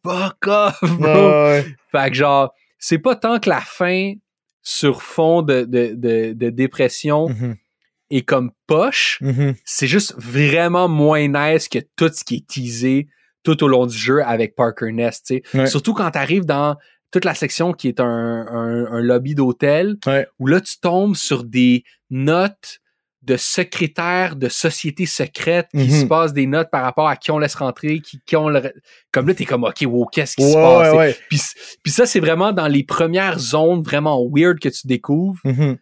Fuck 0.04 0.46
off, 0.46 0.80
bro! 0.98 1.30
Ouais. 1.44 1.64
Fait 1.92 2.10
que 2.10 2.16
genre, 2.16 2.52
c'est 2.78 2.98
pas 2.98 3.14
tant 3.14 3.38
que 3.38 3.48
la 3.48 3.60
fin 3.60 4.14
sur 4.62 5.02
fond 5.02 5.42
de, 5.42 5.62
de, 5.64 5.92
de, 5.94 6.32
de 6.34 6.50
dépression 6.50 7.28
Mhm. 7.28 7.56
est 8.10 8.22
comme 8.22 8.50
poche, 8.66 9.18
Mhm. 9.20 9.54
c'est 9.64 9.86
juste 9.86 10.14
vraiment 10.18 10.88
moins 10.88 11.28
nice 11.28 11.68
que 11.68 11.78
tout 11.96 12.10
ce 12.12 12.24
qui 12.24 12.36
est 12.36 12.46
teasé 12.48 13.06
tout 13.44 13.62
au 13.62 13.68
long 13.68 13.86
du 13.86 13.96
jeu 13.96 14.22
avec 14.24 14.56
Parker 14.56 14.90
Nest. 14.92 15.26
tu 15.26 15.42
sais. 15.52 15.58
Ouais. 15.58 15.66
Surtout 15.66 15.94
quand 15.94 16.10
tu 16.10 16.18
arrives 16.18 16.44
dans 16.44 16.76
toute 17.10 17.24
la 17.24 17.34
section 17.34 17.72
qui 17.72 17.88
est 17.88 18.00
un, 18.00 18.04
un- 18.06 18.86
un 18.92 19.00
lobby 19.00 19.34
d'hôtel, 19.34 19.96
Ouais. 20.06 20.26
où 20.38 20.46
là, 20.46 20.60
tu 20.60 20.78
tombes 20.80 21.16
sur 21.16 21.44
des 21.44 21.84
notes 22.10 22.80
de 23.22 23.36
secrétaires 23.36 24.36
de 24.36 24.48
sociétés 24.48 25.04
secrètes 25.04 25.68
qui 25.72 25.78
Mhm. 25.88 26.00
se 26.02 26.04
passent 26.06 26.32
des 26.32 26.46
notes 26.46 26.70
par 26.70 26.82
rapport 26.82 27.08
à 27.08 27.16
qui 27.16 27.30
on 27.30 27.38
laisse 27.38 27.56
rentrer, 27.56 28.00
qui, 28.00 28.20
qui 28.24 28.36
on 28.36 28.48
le... 28.48 28.72
Comme 29.12 29.26
là, 29.28 29.34
t'es 29.34 29.44
comme, 29.44 29.64
OK, 29.64 29.82
wow, 29.86 30.06
qu'est-ce 30.06 30.36
qui 30.36 30.44
Ouais, 30.44 30.50
se 30.52 30.54
passe? 30.54 30.94
ouais. 30.94 31.16
Puis, 31.28 31.40
puis 31.82 31.92
ça, 31.92 32.06
c'est 32.06 32.20
vraiment 32.20 32.52
dans 32.52 32.68
les 32.68 32.84
premières 32.84 33.38
zones 33.38 33.82
vraiment 33.82 34.24
weird 34.32 34.58
que 34.60 34.68
tu 34.68 34.86
découvres. 34.86 35.38
Que 35.44 35.76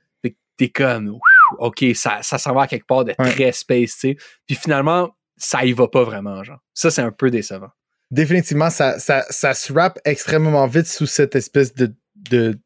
T'es 0.57 0.71
comme, 0.71 1.19
OK, 1.59 1.85
ça, 1.95 2.19
ça 2.23 2.39
s'en 2.39 2.55
va 2.55 2.63
à 2.63 2.67
quelque 2.67 2.87
part 2.87 3.05
de 3.05 3.13
très 3.13 3.53
space, 3.53 3.93
tu 3.93 3.99
sais. 3.99 4.17
Puis 4.47 4.57
finalement, 4.57 5.11
ça 5.37 5.65
y 5.67 5.73
va 5.73 5.87
pas 5.87 6.03
vraiment, 6.03 6.43
genre. 6.43 6.59
Ça, 6.73 6.91
c'est 6.91 7.03
un 7.03 7.13
peu 7.13 7.31
décevant. 7.31 7.69
Définitivement, 8.11 8.71
ça, 8.71 8.99
se 8.99 9.73
rappe 9.73 9.99
extrêmement 10.05 10.67
vite 10.67 10.87
sous 10.87 11.07
cette 11.07 11.35
espèce 11.35 11.75
de, 11.75 11.93
de, 12.31 12.59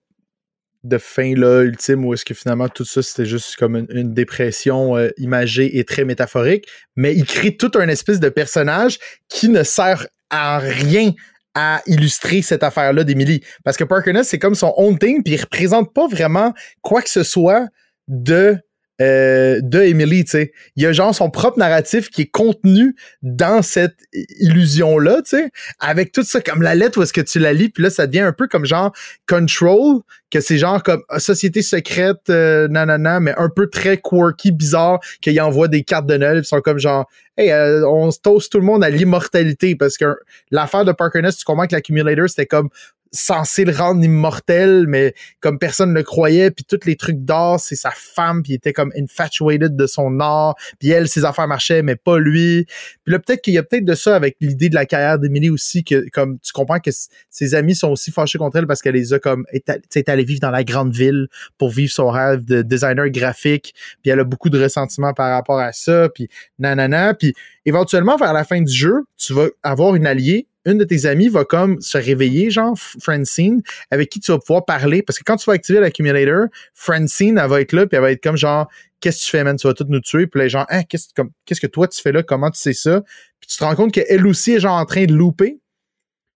de 0.85 0.99
fin-là 0.99 1.63
ultime 1.63 2.05
où 2.05 2.15
est-ce 2.15 2.25
que 2.25 2.35
finalement 2.35 2.69
tout 2.69 2.85
ça 2.85 3.03
c'était 3.03 3.27
juste 3.27 3.57
comme 3.57 3.87
une, 3.91 4.15
dépression 4.15 4.97
euh, 4.97 5.11
imagée 5.19 5.79
et 5.79 5.85
très 5.85 6.05
métaphorique. 6.05 6.67
Mais 6.97 7.15
il 7.15 7.25
crée 7.25 7.57
tout 7.57 7.73
un 7.75 7.89
espèce 7.89 8.21
de 8.21 8.29
personnage 8.29 8.99
qui 9.29 9.49
ne 9.49 9.63
sert 9.63 10.07
à 10.31 10.59
rien 10.59 11.13
à 11.55 11.83
illustrer 11.87 12.43
cette 12.43 12.63
affaire-là 12.63 13.05
d'Emily. 13.05 13.43
Parce 13.65 13.77
que 13.77 13.85
Parker 13.85 14.13
Ness, 14.13 14.29
c'est 14.29 14.39
comme 14.39 14.55
son 14.55 14.73
own 14.77 14.99
thing, 14.99 15.23
puis 15.23 15.35
il 15.35 15.41
représente 15.41 15.93
pas 15.93 16.07
vraiment 16.07 16.55
quoi 16.81 17.03
que 17.03 17.11
ce 17.11 17.25
soit 17.25 17.67
de, 18.09 18.57
euh, 19.01 19.61
de 19.63 19.81
Emily, 19.81 20.25
tu 20.25 20.33
sais. 20.33 20.53
Il 20.77 20.83
y 20.83 20.87
a 20.87 20.93
genre 20.93 21.15
son 21.15 21.31
propre 21.31 21.59
narratif 21.59 22.11
qui 22.11 22.23
est 22.23 22.31
contenu 22.31 22.95
dans 23.23 23.63
cette 23.63 23.97
illusion-là, 24.41 25.23
tu 25.23 25.39
sais, 25.39 25.51
avec 25.79 26.13
tout 26.13 26.23
ça 26.23 26.41
comme 26.41 26.63
la 26.63 26.75
lettre 26.75 26.99
où 26.99 27.03
est-ce 27.03 27.13
que 27.13 27.21
tu 27.21 27.39
la 27.39 27.53
lis, 27.53 27.69
puis 27.69 27.83
là, 27.83 27.91
ça 27.91 28.07
devient 28.07 28.21
un 28.21 28.33
peu 28.33 28.47
comme 28.47 28.67
genre 28.67 28.93
Control, 29.27 30.01
que 30.31 30.41
c'est 30.41 30.59
genre 30.59 30.83
comme 30.83 31.03
euh, 31.11 31.19
société 31.19 31.63
secrète, 31.63 32.31
euh, 32.31 32.69
nanana, 32.69 33.21
mais 33.21 33.35
un 33.37 33.49
peu 33.49 33.69
très 33.69 33.97
quirky, 33.97 34.53
bizarre, 34.53 35.01
qu'il 35.21 35.41
envoie 35.41 35.69
des 35.69 35.83
cartes 35.83 36.07
de 36.07 36.17
Noël, 36.17 36.39
ils 36.39 36.45
sont 36.45 36.61
comme 36.61 36.79
genre, 36.79 37.09
hey, 37.37 37.51
euh, 37.51 37.87
on 37.89 38.11
toast 38.11 38.53
tout 38.53 38.59
le 38.59 38.65
monde 38.65 38.85
à 38.85 38.91
l'immortalité, 38.91 39.75
parce 39.75 39.97
que 39.97 40.15
l'affaire 40.51 40.85
de 40.85 40.93
Parker 40.93 41.23
Nest, 41.23 41.39
tu 41.39 41.45
comprends 41.45 41.67
que 41.67 41.75
l'accumulator, 41.75 42.29
c'était 42.29 42.47
comme 42.47 42.69
censé 43.13 43.65
le 43.65 43.73
rendre 43.73 44.05
immortel, 44.05 44.87
mais 44.87 45.15
comme 45.41 45.59
personne 45.59 45.91
ne 45.91 45.95
le 45.95 46.03
croyait, 46.03 46.51
puis 46.51 46.65
tous 46.65 46.87
les 46.87 46.97
trucs 46.97 47.25
d'or, 47.25 47.59
c'est 47.59 47.77
sa 47.77 47.91
femme, 47.91 48.43
puis 48.43 48.53
il 48.53 48.57
était 48.57 48.73
comme 48.73 48.93
infatuated 48.97 49.77
de 49.77 49.87
son 49.87 50.21
or, 50.21 50.57
puis 50.79 50.91
elle, 50.91 51.09
ses 51.09 51.25
affaires 51.25 51.49
marchaient, 51.49 51.83
mais 51.83 51.97
pas 51.97 52.19
lui. 52.19 52.67
Puis 53.05 53.13
là, 53.13 53.19
peut-être 53.19 53.43
qu'il 53.43 53.55
y 53.55 53.59
a 53.59 53.63
peut-être 53.63 53.85
de 53.85 53.95
ça 53.95 54.15
avec 54.15 54.37
l'idée 54.41 54.69
de 54.69 54.75
la 54.75 54.87
carrière 54.87 55.19
d'Emily 55.19 55.51
aussi, 55.51 55.85
que 55.85 56.09
comme 56.11 56.39
tu 56.41 56.53
comprends 56.53 56.79
que 56.79 56.91
ses 57.31 57.55
amis 57.55 57.75
sont 57.75 57.89
aussi 57.89 58.13
fâchés 58.13 58.39
contre 58.39 58.59
elle 58.59 58.67
parce 58.67 58.83
qu'elle 58.83 58.95
les 58.95 59.13
a 59.13 59.19
comme, 59.19 59.45
est 59.53 60.09
allée 60.09 60.25
vivre 60.25 60.41
dans 60.41 60.51
la 60.51 60.65
grande 60.65 60.93
ville 60.93 61.29
pour 61.59 61.71
vivre 61.71 61.93
son 61.93 62.11
rêve 62.11 62.45
de 62.45 62.63
designer 62.63 63.09
graphique, 63.11 63.75
puis 64.03 64.11
elle 64.11 64.21
a 64.21 64.25
beaucoup 64.25 64.51
de 64.51 64.63
ressentiment 64.63 65.13
par 65.13 65.31
rapport 65.31 65.59
à 65.59 65.73
ça, 65.73 66.09
puis 66.15 66.29
nanana, 66.59 67.15
puis 67.15 67.35
éventuellement, 67.65 68.17
vers 68.17 68.33
la 68.33 68.45
fin 68.45 68.61
du 68.61 68.73
jeu, 68.73 69.05
tu 69.17 69.33
vas 69.33 69.49
avoir 69.63 69.95
une 69.95 70.07
alliée 70.07 70.47
une 70.71 70.79
de 70.79 70.85
tes 70.85 71.07
amies 71.07 71.29
va 71.29 71.45
comme 71.45 71.81
se 71.81 71.99
réveiller, 71.99 72.51
genre 72.51 72.77
Francine, 73.01 73.63
avec 73.91 74.09
qui 74.09 74.21
tu 74.21 74.33
vas 74.33 74.39
pouvoir 74.39 74.65
parler. 74.65 75.03
Parce 75.03 75.19
que 75.19 75.25
quand 75.25 75.37
tu 75.37 75.45
vas 75.47 75.55
activer 75.55 75.81
l'accumulator, 75.81 76.47
Francine, 76.75 77.39
elle 77.39 77.49
va 77.49 77.61
être 77.61 77.73
là, 77.73 77.87
puis 77.87 77.97
elle 77.97 78.03
va 78.03 78.13
être 78.13 78.23
comme 78.23 78.37
genre, 78.37 78.69
qu'est-ce 79.01 79.19
que 79.19 79.25
tu 79.25 79.31
fais, 79.31 79.45
man? 79.45 79.57
Tu 79.57 79.67
vas 79.67 79.75
tout 79.75 79.87
nous 79.89 80.01
tuer. 80.01 80.27
Puis 80.27 80.41
là, 80.41 80.49
genre, 80.49 80.67
hein, 80.71 80.83
qu'est-ce 80.85 81.09
qu'est-ce 81.45 81.61
que 81.61 81.67
toi 81.67 81.89
tu 81.89 82.01
fais 82.01 82.13
là? 82.13 82.23
Comment 82.23 82.51
tu 82.51 82.61
sais 82.61 82.73
ça? 82.73 83.03
Puis 83.41 83.49
tu 83.49 83.59
te 83.59 83.65
rends 83.65 83.75
compte 83.75 83.93
qu'elle 83.93 84.27
aussi 84.27 84.53
est 84.53 84.61
genre 84.61 84.79
en 84.79 84.87
train 84.87 85.05
de 85.05 85.15
louper. 85.15 85.59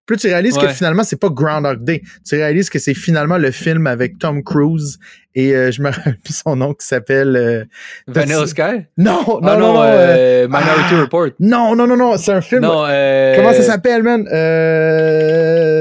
Puis 0.06 0.16
là, 0.16 0.20
tu 0.20 0.26
réalises 0.28 0.58
que 0.58 0.68
finalement, 0.68 1.02
c'est 1.02 1.18
pas 1.18 1.28
Groundhog 1.30 1.82
Day. 1.82 2.02
Tu 2.28 2.34
réalises 2.36 2.68
que 2.68 2.78
c'est 2.78 2.94
finalement 2.94 3.38
le 3.38 3.50
film 3.50 3.86
avec 3.86 4.18
Tom 4.18 4.42
Cruise 4.44 4.98
et 5.34 5.54
euh, 5.54 5.70
je 5.72 5.80
me 5.82 5.90
rappelle 5.92 6.18
plus 6.22 6.34
son 6.44 6.56
nom 6.56 6.74
qui 6.74 6.86
s'appelle. 6.86 7.34
euh, 7.36 7.64
Vanilla 8.06 8.46
Sky? 8.46 8.84
Non, 8.98 9.22
non, 9.26 9.40
Ah 9.42 9.56
non, 9.56 9.74
non. 9.74 9.82
euh, 9.82 9.86
euh, 9.86 10.46
Minority 10.48 10.92
ah. 10.94 11.00
Report. 11.00 11.28
non, 11.40 11.74
non, 11.74 11.86
non, 11.86 11.96
non, 11.96 12.16
c'est 12.18 12.32
un 12.32 12.40
film. 12.42 12.62
Non, 12.62 12.84
euh, 12.86 13.34
Comment 13.36 13.52
ça 13.54 13.62
s'appelle, 13.62 14.02
man? 14.02 14.26
Euh... 14.30 15.73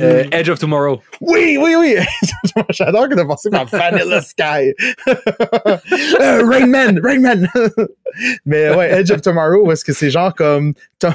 Euh, 0.00 0.24
Edge 0.30 0.48
of 0.48 0.58
Tomorrow. 0.58 1.00
Oui, 1.20 1.56
oui, 1.60 1.74
oui. 1.78 1.96
J'adore 2.70 3.08
que 3.08 3.14
tu 3.14 3.20
as 3.20 3.24
pensé 3.24 3.50
par 3.50 3.66
Vanilla 3.66 4.20
Sky. 4.20 4.74
euh, 5.08 6.42
Rain 6.44 6.66
Man, 6.66 7.00
Rain 7.02 7.20
Man. 7.20 7.48
Mais 8.46 8.74
ouais, 8.74 9.00
Edge 9.00 9.10
of 9.10 9.22
Tomorrow, 9.22 9.70
est-ce 9.72 9.84
que 9.84 9.92
c'est 9.92 10.10
genre 10.10 10.34
comme 10.34 10.74
Tom, 10.98 11.14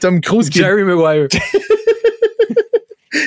Tom 0.00 0.20
Cruise 0.20 0.50
qui 0.50 0.58
Jerry 0.58 0.82
Maguire. 0.82 1.28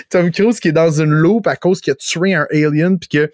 Tom 0.09 0.31
Cruise 0.31 0.59
qui 0.59 0.69
est 0.69 0.73
dans 0.73 1.01
une 1.01 1.11
loupe 1.11 1.47
à 1.47 1.55
cause 1.55 1.79
qu'il 1.79 1.91
a 1.91 1.95
tué 1.95 2.33
un 2.33 2.45
alien 2.51 2.99
puis 2.99 3.09
que 3.09 3.31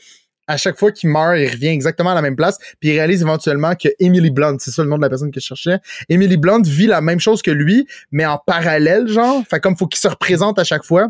à 0.47 0.57
chaque 0.57 0.77
fois 0.77 0.91
qu'il 0.91 1.09
meurt, 1.09 1.37
il 1.37 1.49
revient 1.49 1.69
exactement 1.69 2.11
à 2.11 2.15
la 2.15 2.21
même 2.21 2.35
place, 2.35 2.57
puis 2.79 2.89
il 2.89 2.91
réalise 2.93 3.21
éventuellement 3.21 3.75
que 3.75 3.89
Emily 3.99 4.29
Blunt, 4.29 4.57
c'est 4.59 4.71
ça 4.71 4.83
le 4.83 4.89
nom 4.89 4.97
de 4.97 5.01
la 5.01 5.09
personne 5.09 5.31
que 5.31 5.39
je 5.39 5.45
cherchais, 5.45 5.79
Emily 6.09 6.37
Blunt 6.37 6.63
vit 6.63 6.87
la 6.87 7.01
même 7.01 7.19
chose 7.19 7.41
que 7.41 7.51
lui, 7.51 7.87
mais 8.11 8.25
en 8.25 8.37
parallèle, 8.37 9.07
genre. 9.07 9.43
Fait 9.49 9.59
comme 9.59 9.77
faut 9.77 9.87
qu'il 9.87 9.99
se 9.99 10.07
représente 10.07 10.59
à 10.59 10.63
chaque 10.63 10.83
fois. 10.83 11.07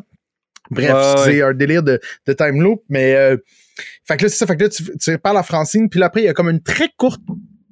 Bref, 0.70 0.94
Ouais, 0.94 1.24
c'est 1.26 1.42
un 1.42 1.54
délire 1.54 1.84
de, 1.84 2.00
de 2.26 2.34
time 2.34 2.62
loop, 2.62 2.84
mais 2.88 3.16
euh, 3.16 3.38
fait 4.06 4.18
que 4.18 4.24
là, 4.24 4.30
c'est 4.30 4.38
ça, 4.38 4.48
fait 4.48 4.56
que 4.56 4.64
là, 4.64 4.70
tu, 4.70 4.84
tu 4.98 5.18
parles 5.18 5.38
à 5.38 5.44
Francine, 5.44 5.90
puis 5.90 6.00
là, 6.00 6.06
après, 6.08 6.22
il 6.22 6.26
y 6.26 6.30
a 6.30 6.34
comme 6.34 6.50
une 6.50 6.62
très 6.62 6.90
courte, 6.98 7.22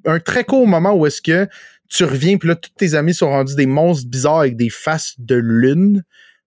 un 0.05 0.19
très 0.19 0.43
court 0.43 0.67
moment 0.67 0.93
où 0.93 1.05
est-ce 1.05 1.21
que 1.21 1.47
tu 1.89 2.05
reviens, 2.05 2.37
puis 2.37 2.49
là, 2.49 2.55
tous 2.55 2.71
tes 2.77 2.95
amis 2.95 3.13
sont 3.13 3.29
rendus 3.29 3.55
des 3.55 3.65
monstres 3.65 4.09
bizarres 4.09 4.39
avec 4.39 4.55
des 4.55 4.69
faces 4.69 5.15
de 5.19 5.35
lune. 5.35 6.03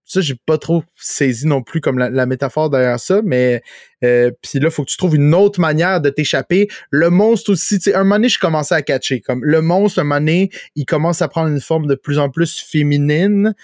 Ça, 0.07 0.21
j'ai 0.21 0.35
pas 0.47 0.59
trop 0.59 0.85
saisi 0.97 1.47
non 1.47 1.63
plus 1.63 1.81
comme 1.81 1.99
la, 1.99 2.11
la 2.11 2.27
métaphore 2.27 2.69
derrière 2.69 3.01
ça, 3.01 3.21
mais 3.25 3.63
euh, 4.05 4.31
puis 4.43 4.59
là, 4.61 4.71
faut 4.71 4.85
que 4.85 4.91
tu 4.91 4.99
trouves 4.99 5.17
une 5.17 5.35
autre 5.35 5.61
manière 5.61 6.01
de 6.03 6.11
t'échapper. 6.11 6.69
Le 6.91 7.09
monstre 7.09 7.53
aussi, 7.53 7.79
tu 7.79 7.85
sais, 7.91 7.95
un 7.95 8.05
moment 8.05 8.17
donné, 8.17 8.29
je 8.29 8.39
commençais 8.39 8.75
à 8.75 8.83
catcher. 8.83 9.21
Comme 9.23 9.43
le 9.43 9.63
monstre, 9.63 10.01
un 10.01 10.05
moment 10.05 10.21
donné, 10.21 10.51
il 10.77 10.85
commence 10.85 11.23
à 11.23 11.29
prendre 11.29 11.49
une 11.49 11.61
forme 11.61 11.87
de 11.87 11.95
plus 11.95 12.19
en 12.19 12.29
plus 12.29 12.61
féminine. 12.61 13.55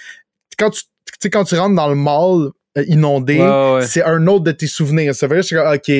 Quand 0.58 0.70
tu, 0.70 0.82
quand 1.30 1.44
tu 1.44 1.56
rentres 1.56 1.74
dans 1.76 1.88
le 1.88 1.94
mall 1.94 2.50
euh, 2.78 2.84
inondé, 2.86 3.38
Ouais, 3.38 3.74
ouais. 3.74 3.86
c'est 3.86 4.02
un 4.02 4.26
autre 4.26 4.44
de 4.44 4.52
tes 4.52 4.66
souvenirs. 4.66 5.14
C'est 5.14 5.26
vrai, 5.26 5.38
je 5.42 5.48
suis 5.48 5.56
comme, 5.56 5.72
OK, 5.74 5.92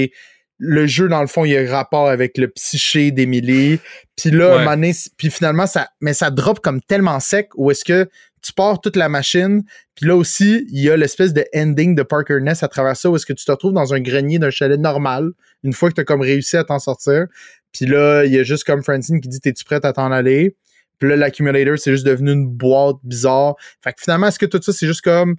le 0.62 0.87
jeu, 0.87 1.09
dans 1.09 1.21
le 1.23 1.27
fond, 1.27 1.45
il 1.45 1.53
y 1.53 1.57
a 1.57 1.61
un 1.61 1.71
rapport 1.71 2.09
avec 2.09 2.37
le 2.39 2.49
psyché 2.49 3.11
d'Emily. 3.11 3.79
Puis 4.17 4.31
là, 4.31 4.49
Ouais. 4.49 4.55
un 4.57 4.59
moment 4.61 4.71
donné, 4.73 4.93
c- 4.93 5.11
puis 5.17 5.31
finalement, 5.31 5.67
ça, 5.67 5.89
mais 6.01 6.12
ça 6.15 6.31
drop 6.31 6.61
comme 6.61 6.81
tellement 6.83 7.19
sec 7.21 7.49
où 7.57 7.71
est-ce 7.71 7.85
que 7.85 8.09
tu 8.43 8.53
pars 8.53 8.81
toute 8.81 8.97
la 8.97 9.09
machine. 9.09 9.62
Puis 9.95 10.07
là 10.07 10.17
aussi, 10.17 10.67
il 10.71 10.83
y 10.83 10.91
a 10.91 10.97
l'espèce 10.97 11.33
de 11.33 11.45
ending 11.55 11.95
de 11.95 12.03
Parker 12.03 12.41
Ness 12.41 12.62
à 12.62 12.69
travers 12.69 12.97
ça 12.97 13.11
où 13.11 13.17
est-ce 13.17 13.27
que 13.27 13.33
tu 13.33 13.45
te 13.45 13.51
retrouves 13.51 13.73
dans 13.73 13.93
un 13.95 14.01
grenier 14.01 14.39
d'un 14.39 14.51
chalet 14.51 14.79
normal 14.79 15.31
une 15.62 15.73
fois 15.73 15.91
que 15.91 15.95
tu 15.95 16.01
as 16.01 16.05
comme 16.05 16.23
réussi 16.23 16.57
à 16.57 16.65
t'en 16.65 16.79
sortir. 16.79 17.27
Puis 17.73 17.87
là, 17.87 18.25
il 18.25 18.33
y 18.33 18.39
a 18.39 18.43
juste 18.43 18.65
comme 18.65 18.83
Francine 18.83 19.21
qui 19.21 19.29
dit 19.29 19.41
T'es-tu 19.41 19.65
prête 19.65 19.85
à 19.85 19.93
t'en 19.93 20.11
aller? 20.11 20.57
Puis 20.99 21.09
là, 21.09 21.17
l'accumulator, 21.17 21.79
c'est 21.79 21.93
juste 21.93 22.07
devenu 22.07 22.33
une 22.33 22.47
boîte 22.47 22.97
bizarre. 23.03 23.57
Fait 23.83 23.93
que 23.93 24.03
finalement, 24.03 24.27
est-ce 24.29 24.39
que 24.39 24.47
tout 24.47 24.61
ça, 24.61 24.73
c'est 24.73 24.87
juste 24.87 25.01
comme 25.01 25.37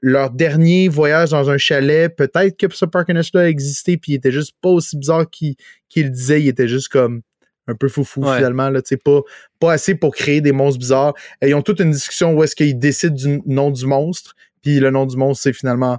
leur 0.00 0.30
dernier 0.30 0.88
voyage 0.88 1.30
dans 1.30 1.50
un 1.50 1.58
chalet? 1.58 2.14
Peut-être 2.14 2.56
que 2.56 2.74
ce 2.74 2.84
Parker 2.84 3.14
Ness-là 3.14 3.42
a 3.42 3.48
existé, 3.48 3.96
puis 3.96 4.12
il 4.12 4.14
était 4.16 4.32
juste 4.32 4.54
pas 4.60 4.70
aussi 4.70 4.96
bizarre 4.96 5.28
qu'il 5.30 5.56
le 5.96 6.10
disait. 6.10 6.42
Il 6.42 6.48
était 6.48 6.68
juste 6.68 6.88
comme 6.88 7.22
un 7.68 7.74
peu 7.74 7.88
foufou 7.88 8.22
Ouais. 8.24 8.36
finalement. 8.36 8.70
Là, 8.70 8.80
pas, 9.04 9.20
pas 9.60 9.72
assez 9.72 9.94
pour 9.94 10.14
créer 10.14 10.40
des 10.40 10.52
monstres 10.52 10.80
bizarres. 10.80 11.14
Et 11.40 11.50
ils 11.50 11.54
ont 11.54 11.62
toute 11.62 11.78
une 11.80 11.92
discussion 11.92 12.34
où 12.34 12.42
est-ce 12.42 12.56
qu'ils 12.56 12.78
décident 12.78 13.14
du 13.14 13.40
nom 13.46 13.70
du 13.70 13.86
monstre. 13.86 14.34
Puis 14.62 14.80
le 14.80 14.90
nom 14.90 15.06
du 15.06 15.16
monstre, 15.16 15.44
c'est 15.44 15.52
finalement 15.52 15.98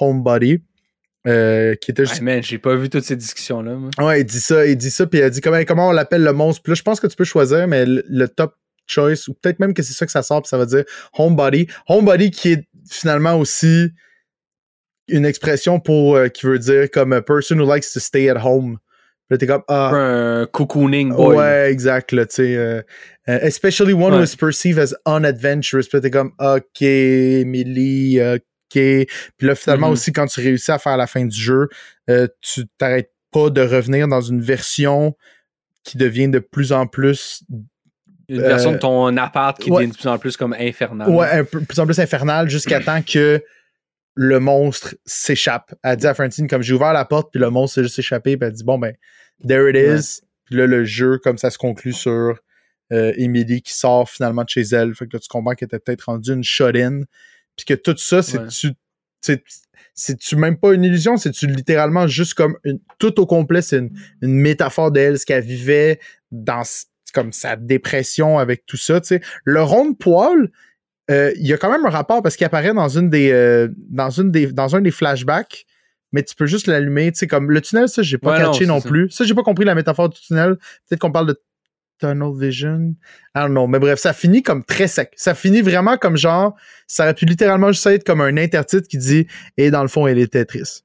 Homebody. 0.00 0.62
Euh, 1.26 1.74
qui 1.76 1.90
était 1.90 2.04
juste 2.04 2.20
Ouais, 2.20 2.42
j'ai 2.42 2.58
pas 2.58 2.76
vu 2.76 2.90
toutes 2.90 3.04
ces 3.04 3.16
discussions-là. 3.16 3.78
Ouais, 3.98 4.20
il 4.20 4.24
dit 4.26 4.40
ça, 4.40 4.66
il 4.66 4.76
dit 4.76 4.90
ça, 4.90 5.06
puis 5.06 5.20
il 5.20 5.22
a 5.22 5.30
dit 5.30 5.40
comment, 5.40 5.64
comment 5.64 5.88
on 5.88 5.92
l'appelle 5.92 6.22
le 6.22 6.34
monstre. 6.34 6.60
Puis 6.62 6.72
là, 6.72 6.74
je 6.74 6.82
pense 6.82 7.00
que 7.00 7.06
tu 7.06 7.16
peux 7.16 7.24
choisir, 7.24 7.66
mais 7.66 7.86
le, 7.86 8.04
le 8.06 8.28
top 8.28 8.54
choice, 8.86 9.26
ou 9.28 9.32
peut-être 9.32 9.58
même 9.58 9.72
que 9.72 9.82
c'est 9.82 9.94
ça 9.94 10.04
que 10.04 10.12
ça 10.12 10.22
sort, 10.22 10.42
puis 10.42 10.50
ça 10.50 10.58
va 10.58 10.66
dire 10.66 10.84
homebody. 11.16 11.66
Homebody 11.88 12.30
qui 12.30 12.52
est 12.52 12.68
finalement 12.90 13.38
aussi 13.38 13.88
une 15.08 15.24
expression 15.24 15.80
pour 15.80 16.16
euh, 16.16 16.28
qui 16.28 16.44
veut 16.44 16.58
dire 16.58 16.90
comme 16.90 17.14
a 17.14 17.22
person 17.22 17.58
who 17.58 17.72
likes 17.74 17.90
to 17.92 18.00
stay 18.00 18.28
at 18.28 18.44
home. 18.44 18.76
Puis 19.26 19.34
là, 19.34 19.38
t'es 19.38 19.46
comme 19.46 19.62
ah. 19.68 19.90
Un 19.94 20.46
cocooning 20.46 21.12
boy. 21.14 21.36
Ouais, 21.36 21.70
exact, 21.72 22.12
là, 22.12 22.26
tu 22.26 22.34
sais. 22.36 22.56
euh, 22.56 22.82
euh, 23.28 23.38
especially 23.42 23.92
one 23.94 24.12
who 24.12 24.18
Ouais. 24.18 24.24
is 24.24 24.36
perceived 24.36 24.78
as 24.78 24.94
unadventurous. 25.06 25.88
Puis 25.88 25.96
là, 25.96 26.00
t'es 26.02 26.10
comme, 26.10 26.32
OK, 26.38 26.82
Emily, 26.82 28.20
OK. 28.20 28.40
Puis 28.72 29.06
là, 29.40 29.54
finalement 29.54 29.86
Mhm. 29.88 29.92
aussi, 29.92 30.12
quand 30.12 30.26
tu 30.26 30.40
réussis 30.40 30.70
à 30.72 30.78
faire 30.78 30.96
la 30.96 31.06
fin 31.06 31.24
du 31.24 31.36
jeu, 31.40 31.68
euh, 32.10 32.26
tu 32.42 32.64
t'arrêtes 32.78 33.12
pas 33.32 33.50
de 33.50 33.60
revenir 33.62 34.08
dans 34.08 34.20
une 34.20 34.40
version 34.40 35.14
qui 35.84 35.96
devient 35.98 36.28
de 36.28 36.38
plus 36.38 36.72
en 36.72 36.86
plus 36.86 37.42
Une 38.30 38.40
version 38.40 38.70
Euh, 38.70 38.74
de 38.74 38.78
ton 38.78 39.16
appart 39.18 39.58
qui 39.60 39.70
ouais. 39.70 39.82
devient 39.82 39.92
de 39.92 39.96
plus 39.98 40.08
en 40.08 40.18
plus 40.18 40.36
comme 40.38 40.54
infernale. 40.58 41.10
Ouais, 41.10 41.28
un 41.30 41.44
peu 41.44 41.60
de 41.60 41.66
plus 41.66 41.78
en 41.78 41.84
plus 41.84 41.98
infernal 42.00 42.48
jusqu'à 42.48 42.80
temps 42.80 43.02
que 43.02 43.42
le 44.14 44.38
monstre 44.40 44.94
s'échappe. 45.04 45.74
Elle 45.82 45.96
dit 45.96 46.06
à 46.06 46.14
Francine, 46.14 46.46
comme 46.48 46.62
j'ai 46.62 46.74
ouvert 46.74 46.92
la 46.92 47.04
porte, 47.04 47.30
puis 47.32 47.40
le 47.40 47.50
monstre 47.50 47.76
s'est 47.76 47.82
juste 47.82 47.98
échappé, 47.98 48.36
puis 48.36 48.46
elle 48.46 48.52
dit, 48.54 48.64
bon, 48.64 48.78
ben, 48.78 48.94
there 49.46 49.68
it 49.68 49.74
Ouais. 49.76 49.98
is. 49.98 50.20
Puis 50.44 50.56
là, 50.56 50.66
le 50.66 50.84
jeu, 50.84 51.18
comme 51.18 51.38
ça 51.38 51.50
se 51.50 51.58
conclut 51.58 51.92
sur 51.92 52.38
euh, 52.92 53.12
Emily 53.16 53.62
qui 53.62 53.72
sort 53.72 54.08
finalement 54.10 54.44
de 54.44 54.48
chez 54.50 54.60
elle. 54.72 54.94
Fait 54.94 55.06
que 55.06 55.16
là, 55.16 55.18
tu 55.18 55.28
comprends 55.28 55.54
qu'elle 55.54 55.66
était 55.66 55.78
peut-être 55.78 56.02
rendue 56.02 56.32
une 56.32 56.44
shot-in. 56.44 57.00
Puis 57.56 57.64
que 57.66 57.74
tout 57.74 57.96
ça, 57.96 58.22
c'est 58.22 58.38
Ouais. 58.38 58.48
tu 58.48 58.72
c'est 59.20 59.42
c'est-tu 59.94 60.34
même 60.36 60.58
pas 60.58 60.74
une 60.74 60.82
illusion, 60.84 61.16
c'est-tu 61.16 61.46
littéralement 61.46 62.06
juste 62.08 62.34
comme 62.34 62.58
une, 62.64 62.80
tout 62.98 63.18
au 63.20 63.26
complet, 63.26 63.62
c'est 63.62 63.78
une, 63.78 63.90
une 64.22 64.34
métaphore 64.34 64.90
d'elle, 64.90 65.18
ce 65.20 65.24
qu'elle 65.24 65.44
vivait 65.44 66.00
dans 66.32 66.62
comme 67.14 67.32
sa 67.32 67.54
dépression 67.56 68.38
avec 68.40 68.66
tout 68.66 68.76
ça, 68.76 69.00
tu 69.00 69.06
sais. 69.06 69.20
Le 69.44 69.62
rond 69.62 69.90
de 69.90 69.96
poil, 69.96 70.50
euh, 71.10 71.32
il 71.36 71.46
y 71.46 71.52
a 71.52 71.58
quand 71.58 71.70
même 71.70 71.84
un 71.84 71.90
rapport 71.90 72.22
parce 72.22 72.36
qu'il 72.36 72.46
apparaît 72.46 72.72
dans 72.72 72.88
une 72.88 73.10
des 73.10 73.30
euh, 73.30 73.68
dans 73.76 74.10
une 74.10 74.30
des 74.30 74.46
dans 74.52 74.74
un 74.74 74.80
des 74.80 74.90
flashbacks 74.90 75.66
mais 76.12 76.22
tu 76.22 76.34
peux 76.34 76.46
juste 76.46 76.66
l'allumer 76.66 77.12
tu 77.12 77.18
sais 77.18 77.26
comme 77.26 77.50
le 77.50 77.60
tunnel 77.60 77.88
ça 77.88 78.02
j'ai 78.02 78.16
pas 78.18 78.32
Ouais, 78.32 78.42
non, 78.42 78.52
catché 78.52 78.66
non, 78.66 78.80
ça. 78.80 78.88
plus. 78.88 79.10
Ça 79.10 79.24
j'ai 79.24 79.34
pas 79.34 79.42
compris 79.42 79.64
la 79.64 79.74
métaphore 79.74 80.08
du 80.08 80.18
tunnel. 80.20 80.56
Peut-être 80.88 81.00
qu'on 81.00 81.12
parle 81.12 81.26
de 81.26 81.40
tunnel 82.00 82.30
vision. 82.38 82.94
I 83.36 83.40
don't 83.40 83.50
know. 83.50 83.66
Mais 83.66 83.78
bref 83.78 83.98
ça 83.98 84.12
finit 84.12 84.42
comme 84.42 84.64
très 84.64 84.86
sec. 84.86 85.12
Ça 85.16 85.34
finit 85.34 85.60
vraiment 85.60 85.96
comme 85.98 86.16
genre 86.16 86.54
ça 86.86 87.04
aurait 87.04 87.14
pu 87.14 87.26
littéralement 87.26 87.70
juste 87.72 87.86
être 87.86 88.04
comme 88.04 88.20
un 88.20 88.36
intertitre 88.36 88.88
qui 88.88 88.96
dit 88.98 89.26
et 89.56 89.70
dans 89.70 89.82
le 89.82 89.88
fond 89.88 90.06
elle 90.06 90.18
était 90.18 90.44
triste 90.44 90.84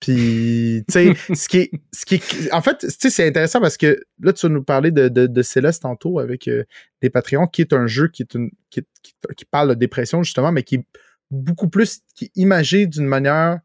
puis, 0.00 0.84
tu 0.88 0.92
sais, 0.92 1.12
ce 1.34 1.48
qui 1.48 1.58
est, 1.58 1.70
ce 1.92 2.06
qui 2.06 2.14
est, 2.16 2.52
en 2.52 2.62
fait, 2.62 2.78
tu 2.78 2.88
sais, 2.90 3.10
c'est 3.10 3.26
intéressant 3.26 3.60
parce 3.60 3.76
que 3.76 4.00
là, 4.20 4.32
tu 4.32 4.46
vas 4.46 4.52
nous 4.52 4.62
parler 4.62 4.90
de, 4.92 5.08
de, 5.08 5.26
de 5.26 5.42
Céleste 5.42 5.82
tantôt 5.82 6.18
avec 6.20 6.46
euh, 6.48 6.64
les 7.02 7.10
Patreons, 7.10 7.46
qui 7.48 7.62
est 7.62 7.72
un 7.72 7.86
jeu 7.86 8.08
qui 8.08 8.22
est 8.22 8.34
une, 8.34 8.50
qui, 8.70 8.82
qui- 9.02 9.14
qui 9.36 9.44
parle 9.44 9.70
de 9.70 9.74
dépression 9.74 10.22
justement, 10.22 10.52
mais 10.52 10.62
qui 10.62 10.76
est 10.76 10.84
beaucoup 11.30 11.68
plus, 11.68 12.00
qui 12.14 12.26
est 12.26 12.30
imagé 12.36 12.86
d'une 12.86 13.06
manière 13.06 13.58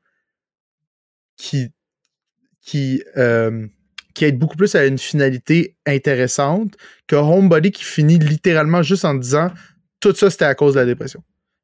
qui, 1.38 1.72
qui, 2.61 3.03
euh, 3.18 3.68
qui 4.14 4.26
aide 4.26 4.38
beaucoup 4.39 4.55
plus 4.57 4.76
à 4.76 4.85
une 4.85 4.97
finalité 4.97 5.76
intéressante 5.85 6.76
que 7.07 7.15
Homebody 7.15 7.72
qui 7.72 7.84
finit 7.84 8.19
littéralement 8.19 8.81
juste 8.84 9.05
en 9.05 9.15
disant 9.15 9.51
tout 9.99 10.14
ça 10.15 10.30
c'était 10.30 10.45
à 10.45 10.55
cause 10.55 10.73
de 10.76 10.80
la 10.80 10.85
dépression. 10.85 11.22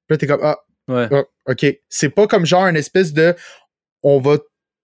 Puis 0.07 0.13
là, 0.13 0.17
t'es 0.17 0.27
comme, 0.27 0.41
ah, 0.43 0.57
Ouais. 0.87 1.07
ah, 1.11 1.23
ok. 1.45 1.65
C'est 1.87 2.09
pas 2.09 2.25
comme 2.25 2.45
genre 2.47 2.65
une 2.65 2.75
espèce 2.75 3.13
de 3.13 3.35
on 4.01 4.19
va 4.19 4.37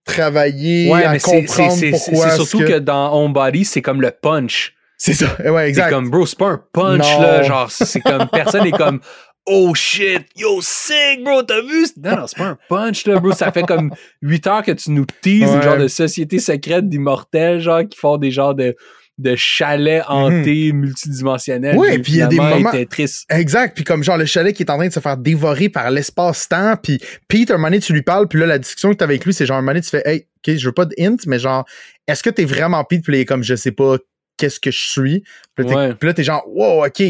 travailler 0.06 0.90
Ouais, 0.92 1.04
à 1.04 1.12
mais 1.14 1.20
c'est 1.20 1.32
comprendre 1.46 1.72
c'est- 1.74 1.80
c'est- 1.80 1.92
pourquoi. 1.92 2.30
c'est 2.30 2.38
ce 2.38 2.44
surtout 2.46 2.66
que... 2.66 2.80
dans 2.80 3.14
Homebody, 3.14 3.66
c'est 3.66 3.82
comme 3.82 4.02
le 4.02 4.12
punch. 4.12 4.74
C'est 4.98 5.14
ça. 5.14 5.26
Ouais, 5.40 5.64
C'est 5.64 5.70
exact. 5.70 5.90
comme, 5.90 6.10
bro, 6.10 6.26
c'est 6.26 6.38
pas 6.40 6.52
un 6.52 6.62
punch, 6.72 7.02
Non. 7.16 7.22
là. 7.22 7.44
Genre, 7.44 7.70
c'est 7.70 8.00
comme, 8.00 8.28
personne 8.32 8.66
est 8.66 8.72
comme, 8.72 9.02
oh 9.46 9.74
shit, 9.76 10.26
yo, 10.38 10.60
sick, 10.62 11.22
bro, 11.24 11.44
t'as 11.44 11.60
vu? 11.62 11.86
Non, 12.02 12.16
non, 12.18 12.28
c'est 12.28 12.38
pas 12.38 12.46
un 12.46 12.58
punch, 12.70 13.06
là, 13.06 13.20
bro. 13.20 13.34
Ça 13.34 13.52
fait 13.52 13.64
comme 13.64 13.92
8 14.22 14.48
heures 14.48 14.64
que 14.64 14.72
tu 14.72 14.92
nous 14.92 15.06
teases 15.22 15.50
Ouais. 15.50 15.56
une 15.58 15.62
genre 15.64 15.78
de 15.78 15.88
société 15.90 16.40
secrète 16.40 16.88
d'immortels, 16.88 17.60
genre, 17.60 17.82
qui 17.90 17.98
font 18.00 18.16
des 18.18 18.32
genres 18.32 18.56
de, 18.56 18.76
de 19.18 20.72
multidimensionnels. 20.72 21.76
Mhm. 21.76 21.80
Ouais, 21.82 21.96
qui, 21.96 22.02
puis 22.02 22.12
il 22.14 22.18
y 22.18 22.22
a 22.22 22.28
des 22.28 22.38
moments- 22.38 22.72
tristes. 22.90 23.26
Exact. 23.30 23.76
Puis 23.76 23.84
comme 23.84 24.04
genre 24.04 24.18
le 24.18 24.26
chalet 24.26 24.54
qui 24.56 24.64
est 24.64 24.70
en 24.72 24.78
train 24.78 24.88
de 24.88 24.94
se 24.94 25.00
faire 25.00 25.18
dévorer 25.18 25.70
par 25.70 25.90
l'espace-temps. 25.92 26.76
Puis 26.82 27.00
Pete, 27.28 27.52
un 27.52 27.56
moment 27.56 27.68
donné, 27.68 27.80
tu 27.80 27.94
lui 27.94 28.02
parles. 28.02 28.28
Puis 28.28 28.40
là, 28.40 28.46
la 28.46 28.60
discussion 28.60 28.90
que 28.92 28.96
t'as 28.96 29.06
avec 29.06 29.24
lui, 29.26 29.34
c'est 29.34 29.46
genre 29.46 29.58
un 29.58 29.62
moment 29.62 29.72
donné, 29.72 29.82
tu 29.82 29.90
fais 29.90 30.04
Hey, 30.06 30.28
ok, 30.46 30.58
je 30.58 30.66
veux 30.68 30.74
pas 30.74 30.86
de 30.86 30.94
hint, 31.00 31.26
mais 31.28 31.40
genre, 31.40 31.66
est-ce 32.08 32.22
que 32.24 32.30
t'es 32.30 32.46
vraiment 32.46 32.84
Pete? 32.84 33.04
Puis 33.04 33.18
est 33.20 33.26
comme 33.26 33.44
je 33.44 33.56
sais 33.56 33.72
pas 33.72 33.98
qu'est-ce 34.38 34.60
que 34.60 34.72
je 34.72 34.88
suis? 34.90 35.24
Puis 35.56 35.66
là, 35.68 35.76
Ouais. 35.90 35.94
là, 36.02 36.14
t'es 36.14 36.24
genre 36.24 36.44
Wow, 36.48 36.86
ok. 36.86 37.02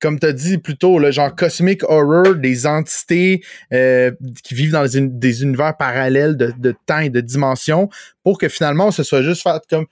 Comme 0.00 0.20
t'as 0.20 0.30
dit 0.30 0.58
plus 0.58 0.76
tôt, 0.76 1.00
le 1.00 1.10
genre 1.10 1.34
cosmic 1.34 1.82
horror, 1.82 2.36
des 2.36 2.66
entités 2.68 3.42
euh, 3.72 4.12
qui 4.44 4.54
vivent 4.54 4.70
dans 4.70 4.84
des, 4.84 4.96
uni- 4.98 5.10
des 5.12 5.42
univers 5.42 5.76
parallèles 5.76 6.36
de, 6.36 6.52
de 6.56 6.72
temps 6.86 7.00
et 7.00 7.10
de 7.10 7.20
dimensions, 7.20 7.88
pour 8.22 8.38
que 8.38 8.48
finalement, 8.48 8.92
ce 8.92 9.02
soit 9.02 9.22
juste 9.22 9.42
fait 9.42 9.60
comme. 9.68 9.86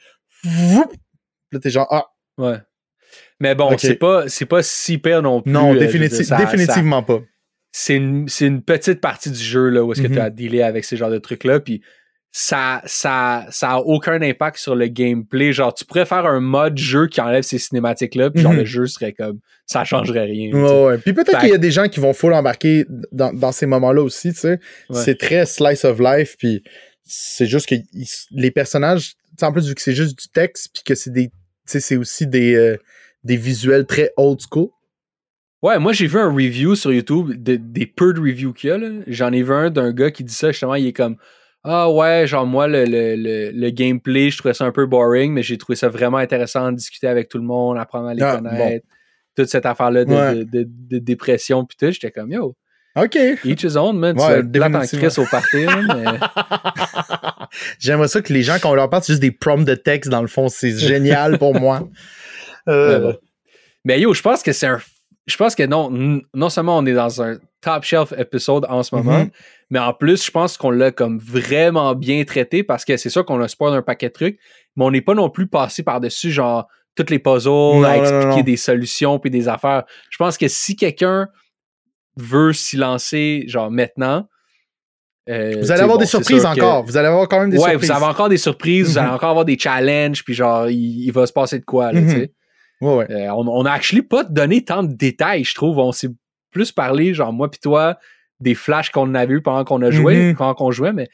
Là, 1.56 1.60
t'es 1.60 1.70
genre 1.70 1.86
Ah, 1.90 2.06
Ouais. 2.38 2.58
Mais 3.40 3.54
bon, 3.54 3.76
c'est 3.78 3.94
pas, 3.96 4.28
c'est 4.28 4.46
pas 4.46 4.62
si 4.62 4.98
pire 4.98 5.22
non 5.22 5.40
plus. 5.42 5.52
non, 5.52 5.74
euh, 5.74 5.78
définiti- 5.78 6.24
ça- 6.24 6.36
définitivement 6.36 7.02
pas. 7.02 7.20
c'est 7.72 7.96
une, 7.96 8.26
c'est 8.28 8.46
une 8.46 8.62
petite 8.62 9.00
partie 9.02 9.30
du 9.30 9.38
jeu 9.42 9.68
là, 9.68 9.84
où 9.84 9.92
est-ce 9.92 10.00
que 10.02 10.08
Mhm. 10.08 10.14
tu 10.14 10.20
as 10.20 10.30
dealé 10.30 10.62
avec 10.62 10.84
ces 10.84 10.96
genres 10.96 11.10
de 11.10 11.18
trucs-là. 11.18 11.60
Puis 11.60 11.82
ça, 12.32 12.80
ça, 12.86 13.46
ça 13.50 13.72
a 13.72 13.76
aucun 13.78 14.20
impact 14.22 14.56
sur 14.58 14.74
le 14.74 14.88
gameplay. 14.88 15.52
Genre, 15.52 15.72
tu 15.74 15.84
pourrais 15.84 16.04
faire 16.06 16.24
un 16.26 16.40
mode 16.40 16.76
jeu 16.78 17.06
qui 17.06 17.20
enlève 17.20 17.42
ces 17.42 17.58
cinématiques-là, 17.58 18.30
puis 18.30 18.42
genre, 18.42 18.52
Mhm. 18.52 18.58
le 18.60 18.64
jeu 18.64 18.86
serait 18.86 19.12
comme, 19.12 19.40
ça 19.66 19.84
changerait 19.84 20.24
rien. 20.24 20.50
sais. 20.52 20.84
Ouais. 20.84 20.98
Puis 20.98 21.12
peut-être 21.12 21.38
qu'il 21.40 21.48
y 21.50 21.54
a 21.54 21.58
des 21.58 21.70
gens 21.70 21.88
qui 21.88 22.00
vont 22.00 22.12
full 22.14 22.32
embarquer 22.34 22.86
dans, 23.12 23.32
dans 23.32 23.52
ces 23.52 23.66
moments-là 23.66 24.02
aussi, 24.02 24.32
tu 24.32 24.40
sais. 24.40 24.58
Ouais. 24.90 25.00
C'est 25.02 25.16
très 25.18 25.44
slice 25.46 25.84
of 25.84 25.98
life, 26.00 26.36
puis 26.38 26.62
c'est 27.04 27.46
juste 27.46 27.68
que 27.68 27.74
ils- 27.74 28.06
les 28.32 28.50
personnages, 28.50 29.14
en 29.42 29.52
plus, 29.52 29.68
vu 29.68 29.74
que 29.74 29.82
c'est 29.82 29.94
juste 29.94 30.18
du 30.18 30.28
texte, 30.28 30.70
puis 30.74 30.82
que 30.82 30.94
c'est 30.94 31.10
des, 31.12 31.30
c'est 31.66 31.96
aussi 31.96 32.26
des, 32.26 32.54
euh, 32.54 32.76
des 33.24 33.36
visuels 33.36 33.86
très 33.86 34.12
old 34.16 34.40
school. 34.40 34.68
Ouais, 35.62 35.78
moi 35.78 35.92
j'ai 35.92 36.06
vu 36.06 36.18
un 36.18 36.30
review 36.32 36.74
sur 36.74 36.92
YouTube, 36.92 37.32
de- 37.42 37.56
des 37.56 37.86
peu 37.86 38.12
de 38.12 38.20
reviews 38.20 38.52
qu'il 38.52 38.70
y 38.70 38.72
a. 38.72 38.78
J'en 39.06 39.32
ai 39.32 39.42
vu 39.42 39.52
un 39.52 39.70
d'un 39.70 39.92
gars 39.92 40.10
qui 40.10 40.22
dit 40.22 40.32
ça, 40.34 40.52
justement, 40.52 40.74
il 40.74 40.86
est 40.86 40.92
comme 40.92 41.16
Ah 41.64 41.90
ouais, 41.90 42.26
genre 42.28 42.46
moi, 42.46 42.68
le, 42.68 42.84
le, 42.84 43.16
le, 43.16 43.50
le 43.50 43.70
gameplay, 43.70 44.30
je 44.30 44.38
trouvais 44.38 44.54
ça 44.54 44.64
un 44.64 44.70
peu 44.70 44.86
boring, 44.86 45.32
mais 45.32 45.42
j'ai 45.42 45.58
trouvé 45.58 45.74
ça 45.74 45.88
vraiment 45.88 46.18
intéressant 46.18 46.70
de 46.70 46.76
discuter 46.76 47.08
avec 47.08 47.28
tout 47.28 47.38
le 47.38 47.44
monde, 47.44 47.76
apprendre 47.78 48.06
à 48.08 48.14
les 48.14 48.22
Ah, 48.22 48.36
connaître. 48.36 48.86
Toute 49.34 49.48
cette 49.48 49.66
affaire-là 49.66 50.04
de, 50.04 50.10
Ouais. 50.14 50.34
de, 50.36 50.42
de- 50.44 50.68
de 50.68 50.98
dépression, 50.98 51.64
puis 51.64 51.76
tout, 51.78 51.90
j'étais 51.90 52.10
comme 52.12 52.30
Yo, 52.30 52.54
OK. 52.96 53.16
each 53.44 53.62
his 53.64 53.76
own, 53.76 53.98
man. 53.98 54.18
Ouais, 54.18 54.42
tu 54.50 54.58
vas 54.58 54.66
en 54.66 54.80
crise 54.86 55.18
au 55.18 55.26
party, 55.26 55.66
mais. 55.66 56.04
J'aimerais 57.78 58.08
ça 58.08 58.22
que 58.22 58.32
les 58.32 58.42
gens, 58.42 58.56
quand 58.60 58.70
on 58.70 58.74
leur 58.74 58.88
parle, 58.90 59.02
c'est 59.02 59.12
juste 59.12 59.22
des 59.22 59.30
prompts 59.30 59.64
de 59.64 59.74
texte, 59.74 60.10
dans 60.10 60.22
le 60.22 60.28
fond. 60.28 60.48
C'est 60.48 60.76
génial 60.78 61.38
pour 61.38 61.54
moi. 61.58 61.88
Euh. 62.68 63.12
Mais 63.84 64.00
yo, 64.00 64.12
je 64.12 64.20
pense 64.22 64.42
que 64.42 64.50
c'est 64.50 64.66
un. 64.66 64.80
Je 65.26 65.36
pense 65.36 65.54
que 65.54 65.62
non, 65.62 66.20
non 66.34 66.48
seulement 66.48 66.76
on 66.78 66.84
est 66.84 66.94
dans 66.94 67.22
un 67.22 67.36
top 67.60 67.84
shelf 67.84 68.12
épisode 68.18 68.66
en 68.68 68.82
ce 68.82 68.92
moment, 68.92 69.20
Mhm. 69.20 69.30
mais 69.70 69.78
en 69.78 69.92
plus, 69.92 70.26
je 70.26 70.32
pense 70.32 70.56
qu'on 70.56 70.70
l'a 70.72 70.90
comme 70.90 71.20
vraiment 71.20 71.94
bien 71.94 72.24
traité 72.24 72.64
parce 72.64 72.84
que 72.84 72.96
c'est 72.96 73.08
sûr 73.08 73.24
qu'on 73.24 73.40
a 73.40 73.46
spoil 73.46 73.72
un 73.72 73.82
paquet 73.82 74.08
de 74.08 74.14
trucs, 74.14 74.40
mais 74.74 74.84
on 74.84 74.90
n'est 74.90 75.00
pas 75.00 75.14
non 75.14 75.30
plus 75.30 75.46
passé 75.46 75.84
par-dessus, 75.84 76.32
genre, 76.32 76.66
toutes 76.96 77.10
les 77.10 77.20
puzzles, 77.20 77.48
Non, 77.50 77.84
à 77.84 77.96
non, 77.98 78.02
expliquer 78.02 78.26
non, 78.26 78.36
non. 78.38 78.42
des 78.42 78.56
solutions 78.56 79.18
puis 79.20 79.30
des 79.30 79.46
affaires. 79.46 79.84
Je 80.10 80.16
pense 80.16 80.36
que 80.36 80.48
si 80.48 80.74
quelqu'un 80.74 81.28
veut 82.16 82.52
s'y 82.52 82.76
lancer, 82.76 83.44
genre, 83.46 83.70
maintenant. 83.70 84.28
euh, 85.28 85.56
Vous 85.58 85.66
sais, 85.66 85.72
allez 85.72 85.82
avoir 85.82 85.98
bon, 85.98 86.02
des 86.02 86.06
surprises 86.08 86.42
que- 86.42 86.46
encore. 86.48 86.84
Vous 86.84 86.96
allez 86.96 87.08
avoir 87.08 87.26
quand 87.28 87.40
même 87.40 87.50
des 87.50 87.58
ouais, 87.58 87.70
surprises. 87.70 87.90
vous 87.90 87.96
avez 87.96 88.04
encore 88.06 88.28
des 88.28 88.36
surprises, 88.36 88.86
vous 88.86 88.92
Mhm. 88.92 88.98
allez 89.04 89.14
encore 89.14 89.30
avoir 89.30 89.44
des 89.44 89.58
challenges, 89.58 90.22
puis 90.24 90.34
genre, 90.34 90.68
il, 90.70 91.04
il 91.04 91.10
va 91.12 91.26
se 91.26 91.32
passer 91.32 91.58
de 91.58 91.64
quoi, 91.64 91.92
là, 91.92 92.00
Mhm. 92.00 92.06
tu 92.08 92.14
sais. 92.20 92.32
Ouais, 92.80 92.94
ouais. 92.94 93.10
Euh, 93.10 93.30
on, 93.30 93.48
on 93.48 93.64
a 93.64 93.72
actually 93.72 94.02
pas 94.02 94.22
donné 94.22 94.64
tant 94.64 94.82
de 94.82 94.92
détails, 94.94 95.44
je 95.44 95.54
trouve. 95.54 95.78
On 95.78 95.92
s'est 95.92 96.10
plus 96.52 96.72
parlé, 96.72 97.12
genre 97.14 97.32
moi 97.32 97.50
puis 97.50 97.58
toi, 97.60 97.98
des 98.40 98.54
flashs 98.54 98.90
qu'on 98.90 99.14
avait 99.14 99.34
eu 99.34 99.42
pendant 99.42 99.64
qu'on 99.64 99.80
a 99.82 99.90
joué, 99.90 100.28
Mhm. 100.28 100.36
pendant 100.36 100.54
qu'on 100.54 100.70
jouait, 100.70 100.92
mais 100.92 101.08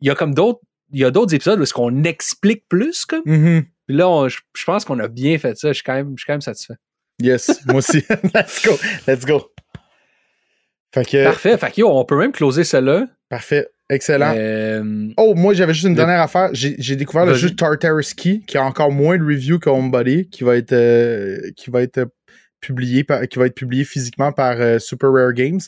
il 0.00 0.08
y 0.08 0.10
a 0.10 0.14
comme 0.14 0.34
d'autres. 0.34 0.60
Il 0.92 0.98
y 1.00 1.04
a 1.04 1.10
d'autres 1.10 1.34
épisodes 1.34 1.58
où 1.60 1.62
est-ce 1.62 1.74
qu'on 1.74 2.02
explique 2.04 2.64
plus 2.68 3.04
comme. 3.04 3.22
Mhm. 3.26 3.64
Puis 3.86 3.96
là, 3.96 4.08
on- 4.08 4.28
je, 4.28 4.38
je 4.56 4.64
pense 4.64 4.84
qu'on 4.84 4.98
a 4.98 5.06
bien 5.08 5.38
fait 5.38 5.56
ça. 5.56 5.68
Je 5.68 5.74
suis 5.74 5.82
quand 5.84 5.94
même, 5.94 6.14
je 6.16 6.22
suis 6.22 6.26
quand 6.26 6.32
même 6.34 6.40
satisfait. 6.40 6.74
Yes, 7.22 7.60
moi 7.66 7.76
aussi. 7.76 8.02
Let's 8.34 8.64
go. 8.66 8.72
Let's 9.06 9.24
go. 9.24 9.50
Fait 10.94 11.04
que, 11.04 11.24
Parfait. 11.24 11.56
Fait 11.58 11.70
que 11.70 11.80
yo, 11.80 11.88
on 11.90 12.04
peut 12.04 12.18
même 12.18 12.32
closer 12.32 12.64
cela. 12.64 13.06
parfait. 13.28 13.68
Excellent. 13.90 14.34
Euh, 14.36 15.08
Oh, 15.16 15.34
moi, 15.34 15.54
j'avais 15.54 15.72
juste 15.72 15.86
une 15.86 15.92
Le- 15.92 15.96
dernière 15.96 16.20
affaire. 16.20 16.50
J'ai 16.52 16.94
découvert 16.96 17.24
le 17.24 17.32
jeu 17.34 17.50
Tartaruski, 17.50 18.42
qui 18.46 18.58
a 18.58 18.62
encore 18.64 18.90
moins 18.92 19.16
de 19.16 19.24
reviews 19.24 19.58
que 19.58 19.70
Homebody, 19.70 20.28
qui 20.28 20.44
va 20.44 20.56
être, 20.56 20.72
euh, 20.74 21.38
qui 21.56 21.70
va 21.70 21.80
être 21.82 22.06
publié 22.60 23.02
par- 23.04 23.26
qui 23.28 23.38
va 23.38 23.46
être 23.46 23.54
publié 23.54 23.84
physiquement 23.84 24.30
par 24.32 24.60
euh, 24.60 24.78
Super 24.78 25.10
Rare 25.12 25.32
Games. 25.32 25.60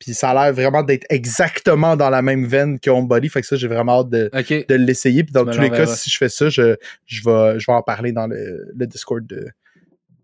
Puis 0.00 0.12
ça 0.14 0.30
a 0.30 0.34
l'air 0.46 0.52
vraiment 0.54 0.82
d'être 0.82 1.06
exactement 1.10 1.94
dans 1.94 2.10
la 2.10 2.20
même 2.22 2.46
veine 2.46 2.80
que 2.80 2.90
Homebody. 2.90 3.28
Fait 3.28 3.42
que 3.42 3.46
ça, 3.46 3.54
j'ai 3.54 3.68
vraiment 3.68 4.00
hâte 4.00 4.10
de, 4.10 4.28
de 4.68 4.74
l'essayer. 4.74 5.22
Puis 5.22 5.32
dans 5.32 5.44
Tu 5.44 5.52
tous 5.52 5.60
les 5.60 5.70
cas, 5.70 5.86
si 5.86 6.10
je 6.10 6.16
fais 6.16 6.28
ça, 6.30 6.48
je, 6.48 6.74
je, 7.06 7.22
vais, 7.24 7.60
je 7.60 7.66
vais 7.66 7.72
en 7.74 7.82
parler 7.82 8.10
dans 8.10 8.26
le, 8.26 8.72
le 8.74 8.86
Discord 8.88 9.24
de, 9.24 9.46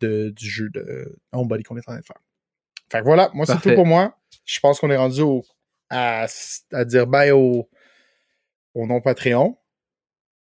de- 0.01 0.31
du 0.31 0.49
jeu 0.49 0.71
de 0.71 1.15
Homebody 1.33 1.63
qu'on 1.63 1.77
est 1.77 1.81
en 1.81 1.93
train 1.93 1.99
de 2.01 2.05
faire. 2.05 2.17
Fait 2.91 2.99
que 2.99 3.05
voilà, 3.05 3.31
moi, 3.35 3.47
c'est 3.47 3.61
tout 3.61 3.75
pour 3.75 3.87
moi. 3.87 4.17
Je 4.45 4.61
pense 4.61 4.81
qu'on 4.81 4.91
est 4.91 4.97
rendu 4.97 5.23
au, 5.23 5.45
à, 5.91 6.27
à 6.73 6.85
dire 6.85 7.07
bye 7.07 7.31
au, 7.31 7.69
au 8.75 8.87
nom 8.87 9.01
Patreon. 9.01 9.57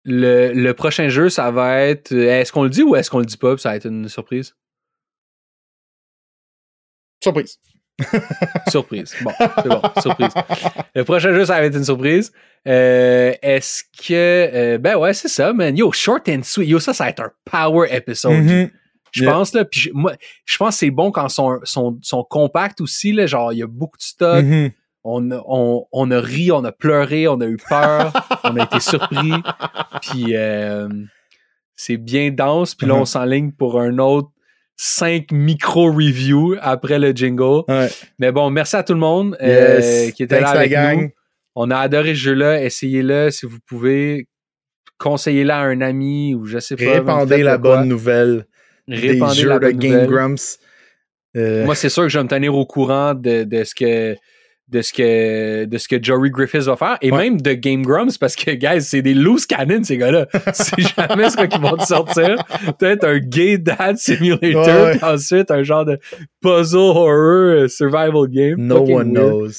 Le, 0.05 0.53
le 0.53 0.75
prochain 0.75 1.09
jeu, 1.09 1.31
ça 1.31 1.51
va 1.51 1.81
être. 1.81 2.13
Est-ce 2.13 2.53
qu'on 2.53 2.65
le 2.65 2.69
dit 2.71 2.83
ou 2.83 2.95
est-ce 2.97 3.11
qu'on 3.11 3.21
le 3.21 3.25
dit 3.27 3.39
pas? 3.39 3.57
Ça 3.57 3.71
va 3.71 3.77
être 3.77 3.87
une 3.87 4.09
surprise? 4.09 4.55
Surprise. 7.23 7.59
Surprise. 8.71 9.15
Bon, 9.23 9.31
c'est 9.63 9.69
bon, 9.69 9.81
surprise. 10.03 10.33
Le 10.97 11.05
prochain 11.05 11.33
jeu, 11.33 11.45
ça 11.45 11.61
va 11.61 11.65
être 11.65 11.77
une 11.77 11.85
surprise. 11.85 12.33
Euh, 12.67 13.33
Est-ce 13.41 13.85
que. 13.85 14.13
euh, 14.13 14.79
ben 14.79 14.97
ouais, 14.97 15.15
c'est 15.15 15.29
ça, 15.29 15.53
man. 15.53 15.77
Yo, 15.77 15.93
short 15.93 16.29
and 16.29 16.43
sweet. 16.43 16.69
Yo, 16.69 16.81
ça, 16.81 16.93
ça 16.93 17.05
va 17.05 17.11
être 17.11 17.21
un 17.21 17.33
power 17.45 17.87
episode. 17.95 18.33
Mhm. 18.43 18.71
Je 19.15 19.23
Yeah. 19.25 19.33
pense, 19.33 19.55
là. 19.55 19.65
Puis 19.65 19.81
je- 19.81 19.91
moi, 19.93 20.15
je 20.45 20.57
pense 20.57 20.75
que 20.75 20.79
c'est 20.81 20.91
bon 20.91 21.11
quand 21.13 21.29
son, 21.29 21.61
son, 21.63 21.99
son 22.03 22.25
compact 22.25 22.81
aussi, 22.81 23.13
là. 23.13 23.27
Genre, 23.27 23.53
il 23.53 23.59
y 23.61 23.63
a 23.63 23.67
beaucoup 23.69 23.97
de 23.97 24.03
stock. 24.03 24.45
Mhm. 24.45 24.71
On, 25.05 25.31
a- 25.31 25.43
on, 25.47 25.87
on 25.93 26.11
a 26.11 26.21
ri, 26.21 26.51
on 26.51 26.65
a 26.65 26.73
pleuré, 26.73 27.29
on 27.29 27.41
a 27.41 27.47
eu 27.47 27.59
peur, 27.69 28.13
on 28.45 28.57
a 28.57 28.65
été 28.65 28.81
surpris. 28.81 29.33
Puis 30.03 30.35
euh, 30.37 30.89
c'est 31.77 31.97
bien 31.97 32.31
dense. 32.31 32.75
Puis 32.75 32.87
là, 32.87 32.95
Mhm. 32.95 33.01
on 33.01 33.05
s'enligne 33.05 33.53
pour 33.53 33.81
un 33.81 33.99
autre 33.99 34.31
5 34.77 35.31
micro-reviews 35.31 36.57
après 36.61 36.99
le 36.99 37.13
jingle. 37.13 37.63
Ouais. 37.69 37.89
Mais 38.19 38.33
bon, 38.33 38.51
merci 38.51 38.77
à 38.77 38.83
tout 38.83 38.95
le 38.95 38.99
monde 39.01 39.37
euh, 39.41 39.79
Yes. 39.81 40.13
qui 40.15 40.23
était 40.25 40.41
là 40.41 40.49
Thanks, 40.49 40.57
avec 40.57 40.71
gang. 40.73 41.01
nous. 41.03 41.11
On 41.55 41.71
a 41.71 41.77
adoré 41.79 42.09
ce 42.15 42.21
jeu-là. 42.21 42.63
Essayez-le 42.65 43.31
si 43.31 43.47
vous 43.47 43.59
pouvez. 43.67 44.27
Conseillez-le 44.99 45.51
à 45.51 45.59
un 45.59 45.81
ami 45.81 46.35
ou 46.35 46.47
je 46.47 46.59
sais 46.59 46.77
pas. 46.77 46.85
Répandez 46.95 47.43
la 47.43 47.59
bonne 47.59 47.89
nouvelle 47.89 48.47
Répandez 48.89 49.35
des 49.35 49.41
jeux 49.43 49.59
de 49.59 49.71
Game. 49.71 50.07
Grumps. 50.07 50.59
Euh, 51.37 51.65
Moi, 51.65 51.75
c'est 51.75 51.89
sûr 51.89 52.05
que 52.05 52.09
je 52.09 52.19
vais 52.19 52.25
me 52.25 52.29
tenir 52.29 52.55
au 52.55 52.65
courant 52.67 53.15
de, 53.15 53.45
de 53.45 53.65
ce 53.65 53.75
que 53.75 54.17
de 54.69 54.81
ce 54.81 54.93
que 54.95 55.65
de 55.67 55.77
ce 55.79 55.89
que 55.89 56.03
Jory 56.03 56.31
Griffiths 56.31 56.63
va 56.63 56.77
faire 56.77 56.97
et 57.03 57.11
Ouais. 57.13 57.19
même 57.25 57.41
de 57.41 57.53
Game 57.53 57.83
Grumps 57.83 58.17
parce 58.19 58.35
que 58.35 58.51
guys 58.53 58.81
c'est 58.81 59.03
des 59.03 59.13
loose 59.13 59.45
cannons 59.45 59.85
ces 59.85 59.99
gars-là 59.99 60.27
c'est 60.55 60.81
jamais 60.97 61.29
ce 61.29 61.45
qu'ils 61.47 61.61
vont 61.61 61.77
te 61.77 61.85
sortir 61.85 62.43
peut-être 62.79 63.05
un 63.05 63.19
gay 63.19 63.59
dad 63.59 63.99
simulator 63.99 64.87
Ouais, 64.87 65.05
ensuite 65.05 65.51
un 65.51 65.63
genre 65.63 65.85
de 65.85 65.99
puzzle 66.41 66.79
horror 66.79 67.11
euh, 67.65 67.69
survival 67.69 68.27
game 68.29 68.57
no 68.57 68.79
Fucking 68.79 68.95
one 68.95 69.13
weird. 69.13 69.29
knows. 69.29 69.51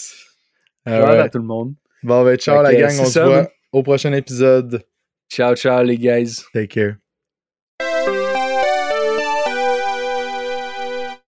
Out 0.87 0.93
Alright. 0.93 1.19
à 1.25 1.29
tout 1.29 1.37
le 1.37 1.43
monde 1.45 1.73
Bon, 2.01 2.23
ben, 2.23 2.35
ciao 2.37 2.65
Fait 2.65 2.73
la 2.73 2.87
gang. 2.89 2.99
On 2.99 3.05
se 3.05 3.19
voit 3.19 3.47
au 3.73 3.83
prochain 3.83 4.11
épisode. 4.13 4.81
ciao 5.31 5.55
ciao 5.55 5.83
les 5.83 5.97
guys 5.99 6.41
Take 6.51 6.67
care. 6.69 7.04